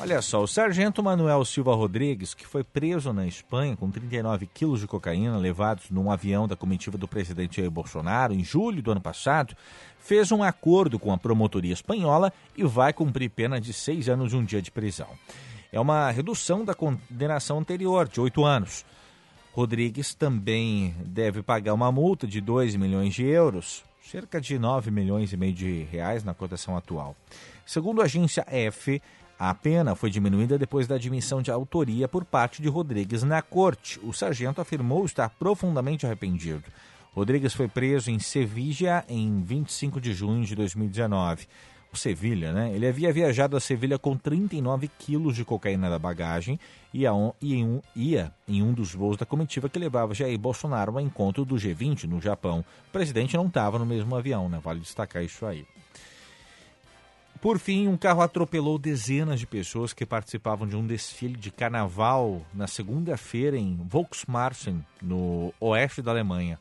Olha 0.00 0.22
só, 0.22 0.42
o 0.42 0.46
sargento 0.46 1.02
Manuel 1.02 1.44
Silva 1.44 1.74
Rodrigues, 1.74 2.32
que 2.32 2.46
foi 2.46 2.62
preso 2.62 3.12
na 3.12 3.26
Espanha 3.26 3.76
com 3.76 3.90
39 3.90 4.46
quilos 4.46 4.80
de 4.80 4.86
cocaína 4.86 5.36
levados 5.38 5.90
num 5.90 6.08
avião 6.08 6.46
da 6.46 6.54
comitiva 6.54 6.96
do 6.96 7.08
presidente 7.08 7.56
Jair 7.56 7.70
Bolsonaro 7.70 8.32
em 8.32 8.44
julho 8.44 8.80
do 8.80 8.92
ano 8.92 9.00
passado, 9.00 9.56
fez 9.98 10.30
um 10.30 10.42
acordo 10.42 10.98
com 10.98 11.12
a 11.12 11.18
promotoria 11.18 11.72
espanhola 11.72 12.32
e 12.56 12.62
vai 12.62 12.92
cumprir 12.92 13.30
pena 13.30 13.60
de 13.60 13.72
seis 13.72 14.08
anos 14.08 14.32
e 14.32 14.36
um 14.36 14.44
dia 14.44 14.62
de 14.62 14.70
prisão 14.70 15.08
é 15.72 15.78
uma 15.78 16.10
redução 16.10 16.64
da 16.64 16.74
condenação 16.74 17.58
anterior, 17.58 18.08
de 18.08 18.20
oito 18.20 18.44
anos. 18.44 18.84
Rodrigues 19.52 20.14
também 20.14 20.94
deve 21.04 21.42
pagar 21.42 21.74
uma 21.74 21.90
multa 21.90 22.26
de 22.26 22.40
2 22.40 22.76
milhões 22.76 23.14
de 23.14 23.24
euros, 23.24 23.84
cerca 24.02 24.40
de 24.40 24.58
9 24.58 24.90
milhões 24.90 25.32
e 25.32 25.36
meio 25.36 25.52
de 25.52 25.82
reais 25.90 26.24
na 26.24 26.32
cotação 26.32 26.76
atual. 26.76 27.16
Segundo 27.66 28.00
a 28.00 28.04
agência 28.04 28.44
F, 28.48 29.02
a 29.38 29.52
pena 29.52 29.94
foi 29.94 30.10
diminuída 30.10 30.56
depois 30.56 30.86
da 30.86 30.94
admissão 30.94 31.42
de 31.42 31.50
autoria 31.50 32.08
por 32.08 32.24
parte 32.24 32.62
de 32.62 32.68
Rodrigues 32.68 33.22
na 33.22 33.42
corte. 33.42 34.00
O 34.02 34.12
sargento 34.12 34.60
afirmou 34.60 35.04
estar 35.04 35.28
profundamente 35.28 36.06
arrependido. 36.06 36.64
Rodrigues 37.14 37.52
foi 37.52 37.68
preso 37.68 38.10
em 38.10 38.18
Sevilla 38.18 39.04
em 39.08 39.42
25 39.42 40.00
de 40.00 40.12
junho 40.12 40.44
de 40.44 40.54
2019 40.54 41.46
o 41.92 41.96
Sevilha, 41.96 42.52
né? 42.52 42.72
Ele 42.74 42.86
havia 42.86 43.12
viajado 43.12 43.56
a 43.56 43.60
Sevilha 43.60 43.98
com 43.98 44.16
39 44.16 44.90
quilos 44.98 45.34
de 45.34 45.44
cocaína 45.44 45.88
na 45.88 45.98
bagagem 45.98 46.58
e, 46.92 47.04
em 47.06 47.64
um, 47.64 47.82
ia 47.94 48.32
em 48.46 48.62
um 48.62 48.72
dos 48.72 48.94
voos 48.94 49.16
da 49.16 49.24
comitiva 49.24 49.68
que 49.68 49.78
levava 49.78 50.14
Jair 50.14 50.38
Bolsonaro 50.38 50.92
ao 50.92 51.00
encontro 51.00 51.44
do 51.44 51.56
G20 51.56 52.04
no 52.04 52.20
Japão. 52.20 52.64
O 52.88 52.92
presidente 52.92 53.36
não 53.36 53.46
estava 53.46 53.78
no 53.78 53.86
mesmo 53.86 54.14
avião, 54.14 54.48
né? 54.48 54.60
Vale 54.62 54.80
destacar 54.80 55.22
isso 55.22 55.46
aí. 55.46 55.66
Por 57.40 57.58
fim, 57.60 57.86
um 57.86 57.96
carro 57.96 58.20
atropelou 58.20 58.78
dezenas 58.78 59.38
de 59.38 59.46
pessoas 59.46 59.92
que 59.92 60.04
participavam 60.04 60.66
de 60.66 60.74
um 60.74 60.84
desfile 60.84 61.36
de 61.36 61.52
carnaval 61.52 62.42
na 62.52 62.66
segunda-feira 62.66 63.56
em 63.56 63.76
Volksmarsen, 63.88 64.84
no 65.00 65.54
oeste 65.60 66.02
da 66.02 66.10
Alemanha. 66.10 66.58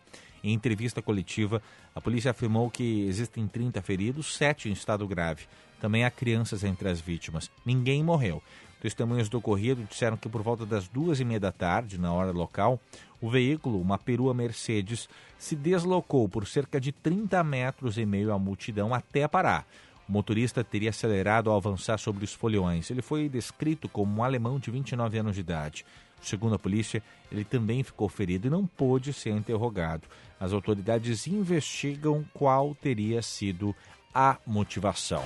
Em 0.47 0.53
entrevista 0.53 1.01
coletiva, 1.01 1.61
a 1.93 1.99
polícia 1.99 2.31
afirmou 2.31 2.71
que 2.71 3.01
existem 3.01 3.45
30 3.45 3.81
feridos, 3.81 4.33
7 4.37 4.69
em 4.69 4.71
estado 4.71 5.05
grave. 5.05 5.43
Também 5.77 6.05
há 6.05 6.09
crianças 6.09 6.63
entre 6.63 6.87
as 6.87 7.01
vítimas. 7.01 7.51
Ninguém 7.65 8.01
morreu. 8.01 8.41
Testemunhas 8.81 9.27
do 9.27 9.39
ocorrido 9.39 9.83
disseram 9.83 10.15
que 10.15 10.29
por 10.29 10.41
volta 10.41 10.65
das 10.65 10.87
duas 10.87 11.19
e 11.19 11.25
meia 11.25 11.41
da 11.41 11.51
tarde, 11.51 11.99
na 11.99 12.13
hora 12.13 12.31
local, 12.31 12.79
o 13.19 13.29
veículo, 13.29 13.81
uma 13.81 13.97
perua 13.97 14.33
Mercedes, 14.33 15.09
se 15.37 15.53
deslocou 15.53 16.29
por 16.29 16.47
cerca 16.47 16.79
de 16.79 16.93
30 16.93 17.43
metros 17.43 17.97
e 17.97 18.05
meio 18.05 18.31
à 18.31 18.39
multidão 18.39 18.93
até 18.93 19.27
parar. 19.27 19.67
O 20.07 20.13
motorista 20.13 20.63
teria 20.63 20.91
acelerado 20.91 21.49
ao 21.49 21.57
avançar 21.57 21.97
sobre 21.97 22.23
os 22.23 22.31
foliões. 22.31 22.89
Ele 22.89 23.01
foi 23.01 23.27
descrito 23.27 23.89
como 23.89 24.21
um 24.21 24.23
alemão 24.23 24.57
de 24.59 24.71
29 24.71 25.17
anos 25.17 25.35
de 25.35 25.41
idade. 25.41 25.85
Segundo 26.21 26.55
a 26.55 26.59
polícia, 26.59 27.01
ele 27.31 27.43
também 27.43 27.83
ficou 27.83 28.09
ferido 28.09 28.47
e 28.47 28.51
não 28.51 28.65
pôde 28.65 29.13
ser 29.13 29.31
interrogado. 29.31 30.07
As 30.39 30.53
autoridades 30.53 31.27
investigam 31.27 32.25
qual 32.33 32.75
teria 32.75 33.21
sido 33.21 33.75
a 34.13 34.37
motivação. 34.45 35.23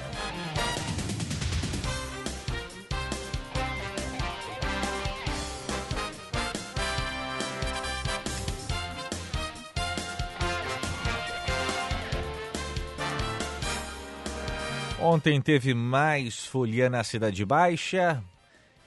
Ontem 15.03 15.41
teve 15.41 15.73
mais 15.73 16.45
folia 16.45 16.87
na 16.87 17.03
Cidade 17.03 17.43
Baixa, 17.43 18.23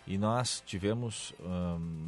e 0.07 0.19
nós 0.19 0.63
tivemos 0.65 1.35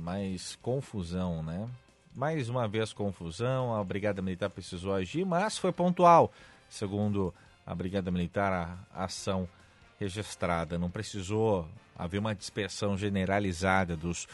mais 0.03 0.57
confusão, 0.57 1.43
né? 1.43 1.69
Mais 2.15 2.49
uma 2.49 2.67
vez 2.67 2.93
confusão, 2.93 3.75
a 3.75 3.85
Brigada 3.85 4.23
Militar 4.23 4.49
precisou 4.49 4.95
agir, 4.95 5.25
mas 5.27 5.59
foi 5.59 5.71
pontual, 5.71 6.33
segundo 6.69 7.35
a 7.67 7.75
Brigada 7.75 8.11
Militar, 8.11 8.79
a 8.95 9.05
ação 9.05 9.47
registrada. 10.01 10.79
Não 10.79 10.91
precisou 10.91 11.69
haver 11.95 12.19
uma 12.19 12.35
dispersão 12.35 12.97
generalizada 12.97 13.97
dos, 13.97 14.27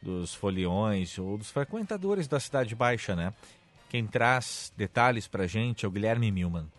dos 0.00 0.34
foliões 0.34 1.18
ou 1.18 1.36
dos 1.36 1.50
frequentadores 1.50 2.28
da 2.28 2.38
Cidade 2.38 2.74
Baixa, 2.74 3.16
né? 3.16 3.32
Quem 3.88 4.06
traz 4.06 4.72
detalhes 4.76 5.26
para 5.26 5.48
gente 5.48 5.84
é 5.84 5.88
o 5.88 5.90
Guilherme 5.90 6.30
Milman. 6.30 6.70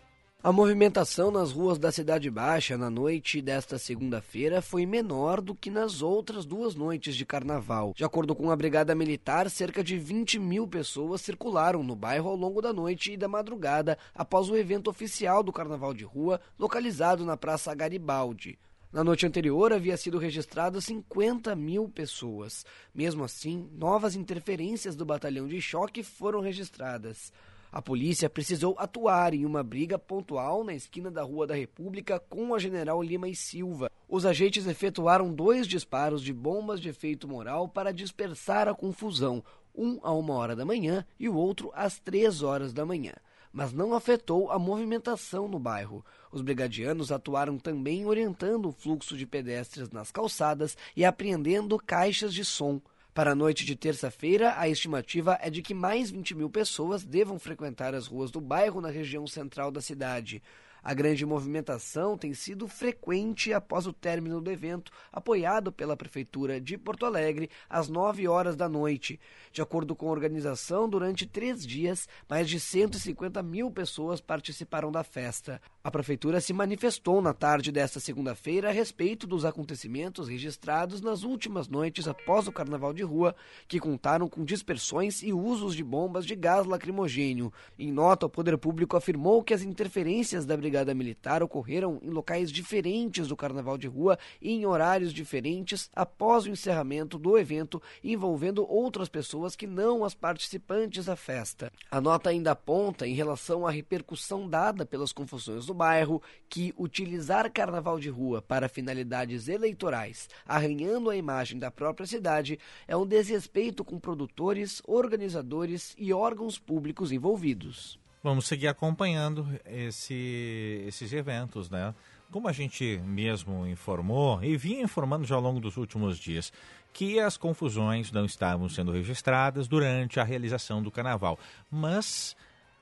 A 0.44 0.50
movimentação 0.50 1.30
nas 1.30 1.52
ruas 1.52 1.78
da 1.78 1.92
Cidade 1.92 2.28
Baixa 2.28 2.76
na 2.76 2.90
noite 2.90 3.40
desta 3.40 3.78
segunda-feira 3.78 4.60
foi 4.60 4.84
menor 4.84 5.40
do 5.40 5.54
que 5.54 5.70
nas 5.70 6.02
outras 6.02 6.44
duas 6.44 6.74
noites 6.74 7.14
de 7.14 7.24
carnaval. 7.24 7.92
De 7.94 8.04
acordo 8.04 8.34
com 8.34 8.50
a 8.50 8.56
Brigada 8.56 8.92
Militar, 8.92 9.48
cerca 9.48 9.84
de 9.84 9.96
20 9.96 10.40
mil 10.40 10.66
pessoas 10.66 11.20
circularam 11.20 11.84
no 11.84 11.94
bairro 11.94 12.28
ao 12.28 12.34
longo 12.34 12.60
da 12.60 12.72
noite 12.72 13.12
e 13.12 13.16
da 13.16 13.28
madrugada 13.28 13.96
após 14.12 14.50
o 14.50 14.56
evento 14.56 14.90
oficial 14.90 15.44
do 15.44 15.52
Carnaval 15.52 15.94
de 15.94 16.02
Rua, 16.02 16.40
localizado 16.58 17.24
na 17.24 17.36
Praça 17.36 17.72
Garibaldi. 17.72 18.58
Na 18.92 19.04
noite 19.04 19.24
anterior 19.24 19.72
havia 19.72 19.96
sido 19.96 20.18
registrado 20.18 20.80
50 20.80 21.54
mil 21.54 21.88
pessoas. 21.88 22.66
Mesmo 22.92 23.22
assim, 23.22 23.70
novas 23.72 24.16
interferências 24.16 24.96
do 24.96 25.06
batalhão 25.06 25.46
de 25.46 25.62
choque 25.62 26.02
foram 26.02 26.40
registradas. 26.40 27.32
A 27.72 27.80
polícia 27.80 28.28
precisou 28.28 28.76
atuar 28.78 29.32
em 29.32 29.46
uma 29.46 29.62
briga 29.62 29.98
pontual 29.98 30.62
na 30.62 30.74
esquina 30.74 31.10
da 31.10 31.22
Rua 31.22 31.46
da 31.46 31.54
República 31.54 32.20
com 32.20 32.54
a 32.54 32.58
General 32.58 33.02
Lima 33.02 33.30
e 33.30 33.34
Silva. 33.34 33.90
Os 34.06 34.26
agentes 34.26 34.66
efetuaram 34.66 35.32
dois 35.32 35.66
disparos 35.66 36.20
de 36.20 36.34
bombas 36.34 36.78
de 36.78 36.90
efeito 36.90 37.26
moral 37.26 37.66
para 37.66 37.90
dispersar 37.90 38.68
a 38.68 38.74
confusão, 38.74 39.42
um 39.74 39.98
a 40.02 40.12
uma 40.12 40.34
hora 40.34 40.54
da 40.54 40.66
manhã 40.66 41.02
e 41.18 41.30
o 41.30 41.34
outro 41.34 41.72
às 41.74 41.98
três 41.98 42.42
horas 42.42 42.74
da 42.74 42.84
manhã 42.84 43.14
mas 43.52 43.72
não 43.72 43.92
afetou 43.92 44.50
a 44.50 44.58
movimentação 44.58 45.46
no 45.46 45.58
bairro. 45.58 46.04
Os 46.32 46.40
brigadianos 46.40 47.12
atuaram 47.12 47.58
também 47.58 48.06
orientando 48.06 48.70
o 48.70 48.72
fluxo 48.72 49.16
de 49.16 49.26
pedestres 49.26 49.90
nas 49.90 50.10
calçadas 50.10 50.76
e 50.96 51.04
apreendendo 51.04 51.76
caixas 51.78 52.32
de 52.32 52.44
som. 52.44 52.80
Para 53.14 53.32
a 53.32 53.34
noite 53.34 53.66
de 53.66 53.76
terça-feira, 53.76 54.54
a 54.56 54.70
estimativa 54.70 55.38
é 55.42 55.50
de 55.50 55.60
que 55.60 55.74
mais 55.74 56.10
20 56.10 56.34
mil 56.34 56.48
pessoas 56.48 57.04
devam 57.04 57.38
frequentar 57.38 57.94
as 57.94 58.06
ruas 58.06 58.30
do 58.30 58.40
bairro 58.40 58.80
na 58.80 58.88
região 58.88 59.26
central 59.26 59.70
da 59.70 59.82
cidade. 59.82 60.42
A 60.82 60.94
grande 60.94 61.26
movimentação 61.26 62.16
tem 62.16 62.32
sido 62.32 62.66
frequente 62.66 63.52
após 63.52 63.86
o 63.86 63.92
término 63.92 64.40
do 64.40 64.50
evento, 64.50 64.90
apoiado 65.12 65.70
pela 65.70 65.96
Prefeitura 65.96 66.58
de 66.58 66.78
Porto 66.78 67.04
Alegre, 67.04 67.50
às 67.68 67.86
9 67.86 68.26
horas 68.26 68.56
da 68.56 68.66
noite. 68.66 69.20
De 69.52 69.60
acordo 69.60 69.94
com 69.94 70.08
a 70.08 70.10
organização, 70.10 70.88
durante 70.88 71.26
três 71.26 71.66
dias, 71.66 72.08
mais 72.26 72.48
de 72.48 72.58
150 72.58 73.42
mil 73.42 73.70
pessoas 73.70 74.22
participaram 74.22 74.90
da 74.90 75.04
festa. 75.04 75.60
A 75.84 75.90
Prefeitura 75.90 76.40
se 76.40 76.52
manifestou 76.52 77.20
na 77.20 77.34
tarde 77.34 77.72
desta 77.72 77.98
segunda-feira 77.98 78.68
a 78.68 78.72
respeito 78.72 79.26
dos 79.26 79.44
acontecimentos 79.44 80.28
registrados 80.28 81.00
nas 81.00 81.24
últimas 81.24 81.66
noites 81.66 82.06
após 82.06 82.46
o 82.46 82.52
Carnaval 82.52 82.92
de 82.92 83.02
Rua, 83.02 83.34
que 83.66 83.80
contaram 83.80 84.28
com 84.28 84.44
dispersões 84.44 85.24
e 85.24 85.32
usos 85.32 85.74
de 85.74 85.82
bombas 85.82 86.24
de 86.24 86.36
gás 86.36 86.66
lacrimogênio. 86.66 87.52
Em 87.76 87.90
nota, 87.90 88.26
o 88.26 88.30
Poder 88.30 88.56
Público 88.58 88.96
afirmou 88.96 89.42
que 89.42 89.52
as 89.52 89.62
interferências 89.62 90.46
da 90.46 90.56
Brigada 90.56 90.94
Militar 90.94 91.42
ocorreram 91.42 91.98
em 92.00 92.10
locais 92.10 92.52
diferentes 92.52 93.26
do 93.26 93.36
Carnaval 93.36 93.76
de 93.76 93.88
Rua 93.88 94.16
e 94.40 94.52
em 94.52 94.64
horários 94.64 95.12
diferentes 95.12 95.90
após 95.96 96.46
o 96.46 96.50
encerramento 96.50 97.18
do 97.18 97.36
evento, 97.36 97.82
envolvendo 98.04 98.64
outras 98.70 99.08
pessoas 99.08 99.56
que 99.56 99.66
não 99.66 100.04
as 100.04 100.14
participantes 100.14 101.06
da 101.06 101.16
festa. 101.16 101.72
A 101.90 102.00
nota 102.00 102.30
ainda 102.30 102.52
aponta, 102.52 103.04
em 103.04 103.14
relação 103.14 103.66
à 103.66 103.70
repercussão 103.72 104.48
dada 104.48 104.86
pelas 104.86 105.12
confusões 105.12 105.71
do 105.72 105.74
bairro, 105.74 106.22
que 106.48 106.74
utilizar 106.76 107.50
Carnaval 107.50 107.98
de 107.98 108.10
Rua 108.10 108.42
para 108.42 108.68
finalidades 108.68 109.48
eleitorais, 109.48 110.28
arranhando 110.46 111.08
a 111.08 111.16
imagem 111.16 111.58
da 111.58 111.70
própria 111.70 112.06
cidade, 112.06 112.58
é 112.86 112.94
um 112.94 113.06
desrespeito 113.06 113.82
com 113.82 113.98
produtores, 113.98 114.82
organizadores 114.86 115.94
e 115.98 116.12
órgãos 116.12 116.58
públicos 116.58 117.10
envolvidos. 117.10 117.98
Vamos 118.22 118.46
seguir 118.46 118.68
acompanhando 118.68 119.48
esse, 119.64 120.84
esses 120.86 121.12
eventos, 121.12 121.68
né? 121.68 121.92
Como 122.30 122.46
a 122.48 122.52
gente 122.52 123.00
mesmo 123.04 123.66
informou 123.66 124.42
e 124.44 124.56
vinha 124.56 124.82
informando 124.82 125.24
já 125.24 125.34
ao 125.34 125.40
longo 125.40 125.58
dos 125.58 125.76
últimos 125.76 126.18
dias, 126.18 126.52
que 126.92 127.18
as 127.18 127.36
confusões 127.36 128.12
não 128.12 128.24
estavam 128.24 128.68
sendo 128.68 128.92
registradas 128.92 129.66
durante 129.66 130.20
a 130.20 130.24
realização 130.24 130.82
do 130.82 130.90
carnaval. 130.90 131.38
Mas 131.70 132.36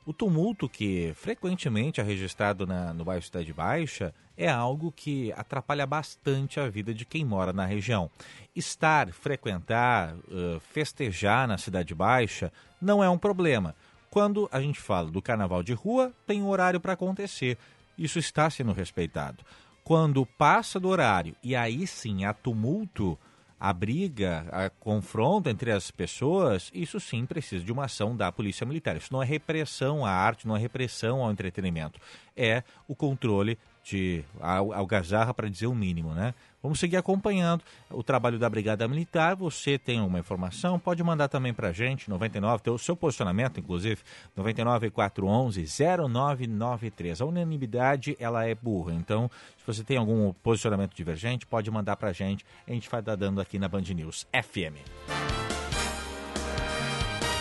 o 0.06 0.12
tumulto 0.12 0.68
que 0.68 1.12
frequentemente 1.14 2.00
é 2.00 2.04
registrado 2.04 2.66
na, 2.66 2.92
no 2.92 3.04
bairro 3.04 3.22
Cidade 3.22 3.52
Baixa 3.52 4.14
é 4.36 4.48
algo 4.48 4.90
que 4.90 5.32
atrapalha 5.32 5.86
bastante 5.86 6.58
a 6.58 6.68
vida 6.68 6.94
de 6.94 7.04
quem 7.04 7.24
mora 7.24 7.52
na 7.52 7.66
região. 7.66 8.10
Estar, 8.56 9.12
frequentar, 9.12 10.14
uh, 10.14 10.58
festejar 10.60 11.46
na 11.46 11.58
Cidade 11.58 11.94
Baixa 11.94 12.52
não 12.80 13.04
é 13.04 13.08
um 13.10 13.18
problema 13.18 13.74
quando 14.10 14.48
a 14.50 14.60
gente 14.60 14.80
fala 14.80 15.10
do 15.10 15.22
carnaval 15.22 15.62
de 15.62 15.72
rua, 15.72 16.12
tem 16.26 16.42
um 16.42 16.48
horário 16.48 16.80
para 16.80 16.94
acontecer. 16.94 17.56
Isso 17.96 18.18
está 18.18 18.50
sendo 18.50 18.72
respeitado. 18.72 19.44
Quando 19.84 20.26
passa 20.26 20.80
do 20.80 20.88
horário 20.88 21.36
e 21.42 21.54
aí 21.54 21.86
sim 21.86 22.24
há 22.24 22.34
tumulto, 22.34 23.16
a 23.60 23.74
briga, 23.74 24.46
a 24.50 24.70
confronto 24.70 25.50
entre 25.50 25.70
as 25.70 25.90
pessoas, 25.90 26.70
isso 26.72 26.98
sim 26.98 27.26
precisa 27.26 27.62
de 27.62 27.70
uma 27.70 27.84
ação 27.84 28.16
da 28.16 28.32
Polícia 28.32 28.64
Militar. 28.64 28.96
Isso 28.96 29.12
não 29.12 29.22
é 29.22 29.26
repressão 29.26 30.06
à 30.06 30.10
arte, 30.10 30.48
não 30.48 30.56
é 30.56 30.58
repressão 30.58 31.22
ao 31.22 31.30
entretenimento. 31.30 32.00
É 32.34 32.62
o 32.88 32.94
controle 32.94 33.58
de 33.84 34.24
algazarra, 34.40 35.34
para 35.34 35.48
dizer 35.48 35.66
o 35.66 35.74
mínimo, 35.74 36.14
né? 36.14 36.34
Vamos 36.62 36.78
seguir 36.78 36.98
acompanhando 36.98 37.62
o 37.90 38.02
trabalho 38.02 38.38
da 38.38 38.48
Brigada 38.48 38.86
Militar. 38.86 39.34
Você 39.36 39.78
tem 39.78 40.00
uma 40.00 40.18
informação, 40.18 40.78
pode 40.78 41.02
mandar 41.02 41.28
também 41.28 41.54
para 41.54 41.68
a 41.68 41.72
gente, 41.72 42.10
99, 42.10 42.62
ter 42.62 42.70
o 42.70 42.78
seu 42.78 42.94
posicionamento, 42.94 43.58
inclusive, 43.58 44.02
99411 44.36 45.66
0993. 46.08 47.20
A 47.20 47.24
unanimidade, 47.24 48.16
ela 48.20 48.46
é 48.46 48.54
burra, 48.54 48.92
então, 48.92 49.30
se 49.56 49.66
você 49.66 49.82
tem 49.82 49.96
algum 49.96 50.32
posicionamento 50.34 50.94
divergente, 50.94 51.46
pode 51.46 51.70
mandar 51.70 51.96
para 51.96 52.10
a 52.10 52.12
gente, 52.12 52.44
a 52.66 52.72
gente 52.72 52.90
vai 52.90 53.00
estar 53.00 53.16
dando 53.16 53.40
aqui 53.40 53.58
na 53.58 53.68
Band 53.68 53.82
News 53.82 54.26
FM. 54.32 54.76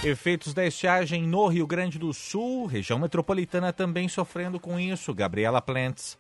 Efeitos 0.02 0.54
da 0.54 0.66
estiagem 0.66 1.28
no 1.28 1.46
Rio 1.48 1.68
Grande 1.68 2.00
do 2.00 2.14
Sul, 2.14 2.68
região 2.68 2.98
metropolitana 2.98 3.74
também 3.74 4.08
sofrendo 4.08 4.58
com 4.58 4.80
isso. 4.80 5.14
Gabriela 5.14 5.62
Plants. 5.62 6.18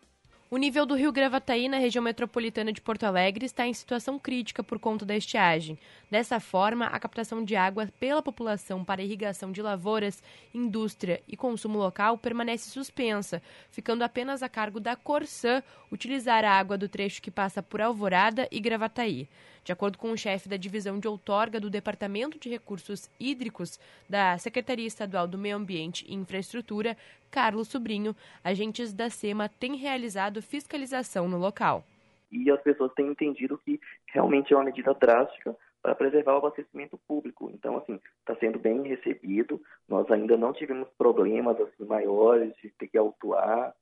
O 0.52 0.58
nível 0.58 0.84
do 0.84 0.96
rio 0.96 1.12
Gravataí 1.12 1.70
na 1.70 1.78
região 1.78 2.04
metropolitana 2.04 2.74
de 2.74 2.82
Porto 2.82 3.04
Alegre 3.04 3.46
está 3.46 3.68
em 3.68 3.74
situação 3.74 4.18
crítica 4.18 4.64
por 4.64 4.80
conta 4.80 5.06
da 5.06 5.16
estiagem. 5.16 5.78
Dessa 6.10 6.40
forma, 6.40 6.88
a 6.88 7.00
captação 7.00 7.44
de 7.44 7.56
água 7.56 7.88
pela 8.00 8.22
população 8.22 8.84
para 8.84 9.04
irrigação 9.04 9.52
de 9.52 9.62
lavouras, 9.62 10.24
indústria 10.54 11.22
e 11.28 11.38
consumo 11.38 11.78
local 11.78 12.18
permanece 12.18 12.72
suspensa, 12.72 13.42
ficando 13.70 14.04
apenas 14.04 14.42
a 14.42 14.50
cargo 14.50 14.80
da 14.80 14.96
Corsã 14.96 15.62
utilizar 15.92 16.44
a 16.44 16.52
água 16.52 16.78
do 16.80 16.90
trecho 16.90 17.22
que 17.22 17.30
passa 17.30 17.62
por 17.62 17.80
Alvorada 17.80 18.48
e 18.52 18.60
Gravataí. 18.60 19.28
De 19.64 19.72
acordo 19.72 20.00
com 20.00 20.12
o 20.12 20.18
chefe 20.18 20.50
da 20.50 20.58
divisão 20.58 21.00
de 21.00 21.08
outorga 21.08 21.60
do 21.60 21.70
Departamento 21.70 22.40
de 22.40 22.50
Recursos 22.50 23.08
Hídricos 23.20 23.80
da 24.10 24.36
Secretaria 24.40 24.88
Estadual 24.88 25.28
do 25.28 25.38
Meio 25.38 25.58
Ambiente 25.58 26.06
e 26.08 26.16
Infraestrutura, 26.16 26.98
Carlos 27.30 27.68
Sobrinho, 27.68 28.16
agentes 28.44 28.94
da 28.94 29.12
SEMA 29.12 29.48
têm 29.48 29.76
realizado 29.76 30.42
fiscalização 30.42 31.30
no 31.30 31.38
local. 31.38 31.84
E 32.32 32.50
as 32.50 32.60
pessoas 32.62 32.92
têm 32.94 33.08
entendido 33.08 33.60
que 33.64 33.80
realmente 34.08 34.54
é 34.54 34.58
uma 34.58 34.66
medida 34.66 34.92
drástica 34.96 35.56
para 35.82 35.96
preservar 35.96 36.34
o 36.36 36.38
abastecimento 36.38 36.98
público. 37.08 37.50
Então, 37.54 37.78
assim, 37.78 38.00
está 38.20 38.36
sendo 38.36 38.60
bem 38.60 38.82
recebido. 38.84 39.62
Nós 39.88 40.10
ainda 40.12 40.38
não 40.38 40.54
tivemos 40.54 40.90
problemas 40.98 41.60
assim 41.60 41.86
maiores 41.86 42.56
de 42.58 42.70
ter 42.72 42.88
que 42.88 42.98
autuar. 42.98 43.74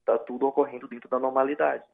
Está 0.00 0.14
uh, 0.14 0.24
tudo 0.26 0.46
ocorrendo 0.46 0.88
dentro 0.88 1.08
da 1.08 1.18
normalidade. 1.18 1.84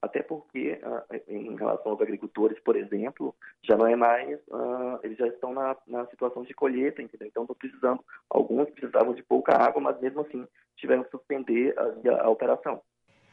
Até 0.00 0.22
porque, 0.22 0.80
uh, 0.82 1.22
em 1.28 1.56
relação 1.56 1.92
aos 1.92 2.00
agricultores, 2.00 2.58
por 2.60 2.76
exemplo, 2.76 3.34
já 3.62 3.76
não 3.76 3.86
é 3.86 3.96
mais, 3.96 4.38
uh, 4.48 4.98
eles 5.02 5.18
já 5.18 5.26
estão 5.26 5.52
na, 5.52 5.76
na 5.86 6.06
situação 6.06 6.42
de 6.42 6.54
colheita, 6.54 7.02
entendeu? 7.02 7.28
Então, 7.28 7.42
estão 7.42 7.56
precisando, 7.56 8.04
alguns 8.30 8.70
precisavam 8.70 9.12
de 9.12 9.22
pouca 9.22 9.56
água, 9.56 9.80
mas 9.80 10.00
mesmo 10.00 10.20
assim 10.20 10.46
tiveram 10.76 11.02
que 11.02 11.10
suspender 11.10 11.74
a, 11.78 12.22
a 12.22 12.30
operação. 12.30 12.80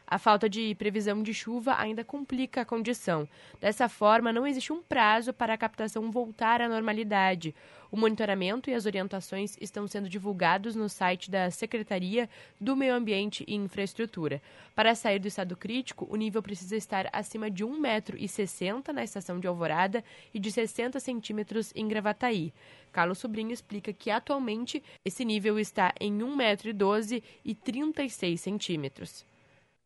A 0.08 0.20
falta 0.20 0.48
de 0.48 0.76
previsão 0.76 1.24
de 1.24 1.34
chuva 1.34 1.76
ainda 1.80 2.04
complica 2.04 2.62
a 2.62 2.66
condição. 2.66 3.28
Dessa 3.60 3.90
forma, 3.90 4.32
não 4.32 4.46
existe 4.46 4.72
um 4.72 4.82
prazo 4.82 5.34
para 5.34 5.54
a 5.54 5.58
captação 5.58 6.12
voltar 6.12 6.62
à 6.62 6.70
normalidade. 6.70 7.56
O 7.92 7.98
monitoramento 7.98 8.70
e 8.70 8.74
as 8.76 8.86
orientações 8.86 9.58
estão 9.60 9.88
sendo 9.88 10.08
divulgados 10.08 10.76
no 10.76 10.88
site 10.88 11.32
da 11.32 11.50
Secretaria 11.50 12.30
do 12.62 12.76
Meio 12.76 12.94
Ambiente 12.94 13.44
e 13.48 13.56
Infraestrutura. 13.56 14.42
Para 14.76 14.94
sair 14.94 15.18
do 15.18 15.28
estado 15.28 15.58
crítico, 15.58 16.08
o 16.08 16.16
nível 16.16 16.44
precisa 16.44 16.76
estar 16.76 17.10
acima 17.12 17.50
de 17.50 17.66
1,60 17.66 17.80
metro 17.80 18.94
na 18.94 19.04
estação 19.04 19.40
de 19.40 19.48
Alvorada 19.48 20.04
e 20.34 20.40
de 20.40 20.52
60 20.52 21.00
centímetros 21.00 21.72
em 21.76 21.88
Gravataí. 21.88 22.54
Carlos 22.92 23.18
Sobrinho 23.18 23.52
explica 23.52 23.92
que 23.92 24.12
atualmente 24.12 24.84
esse 25.04 25.26
nível 25.26 25.58
está 25.58 25.94
em 26.00 26.20
1,12 26.20 26.36
metro 26.36 27.24
e 27.44 27.56
36 27.56 28.40
centímetros 28.40 29.26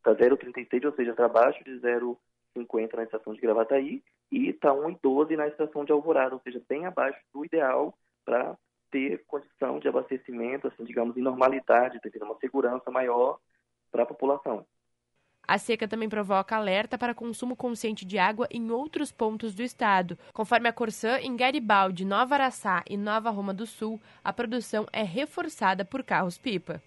está 0.00 0.14
0,36, 0.14 0.84
ou 0.84 0.92
seja, 0.94 1.10
está 1.10 1.26
abaixo 1.26 1.62
de 1.64 1.72
0,50 1.80 2.94
na 2.94 3.04
estação 3.04 3.32
de 3.32 3.40
Gravataí 3.40 4.02
e 4.32 4.48
está 4.48 4.70
1,12 4.70 5.36
na 5.36 5.46
estação 5.46 5.84
de 5.84 5.92
Alvorada, 5.92 6.34
ou 6.34 6.40
seja, 6.40 6.60
bem 6.68 6.86
abaixo 6.86 7.20
do 7.32 7.44
ideal 7.44 7.94
para 8.24 8.56
ter 8.90 9.22
condição 9.26 9.78
de 9.78 9.88
abastecimento, 9.88 10.66
assim, 10.66 10.84
digamos, 10.84 11.16
em 11.16 11.22
normalidade, 11.22 12.00
ter 12.00 12.22
uma 12.22 12.36
segurança 12.38 12.90
maior 12.90 13.38
para 13.90 14.02
a 14.02 14.06
população. 14.06 14.66
A 15.46 15.58
seca 15.58 15.88
também 15.88 16.08
provoca 16.08 16.56
alerta 16.56 16.96
para 16.96 17.14
consumo 17.14 17.56
consciente 17.56 18.04
de 18.04 18.18
água 18.18 18.46
em 18.50 18.70
outros 18.70 19.10
pontos 19.10 19.54
do 19.54 19.62
estado. 19.62 20.16
Conforme 20.32 20.68
a 20.68 20.72
Corsã, 20.72 21.18
em 21.18 21.36
Garibaldi, 21.36 22.04
Nova 22.04 22.36
Araçá 22.36 22.84
e 22.88 22.96
Nova 22.96 23.30
Roma 23.30 23.52
do 23.52 23.66
Sul, 23.66 24.00
a 24.22 24.32
produção 24.32 24.86
é 24.92 25.02
reforçada 25.02 25.84
por 25.84 26.04
carros-pipa. 26.04 26.80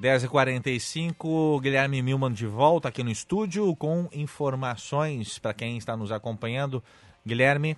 10h45, 0.00 1.60
Guilherme 1.62 2.02
Milman 2.02 2.32
de 2.32 2.46
volta 2.46 2.88
aqui 2.88 3.02
no 3.02 3.10
estúdio 3.10 3.74
com 3.76 4.08
informações 4.12 5.38
para 5.38 5.54
quem 5.54 5.78
está 5.78 5.96
nos 5.96 6.12
acompanhando. 6.12 6.82
Guilherme. 7.26 7.76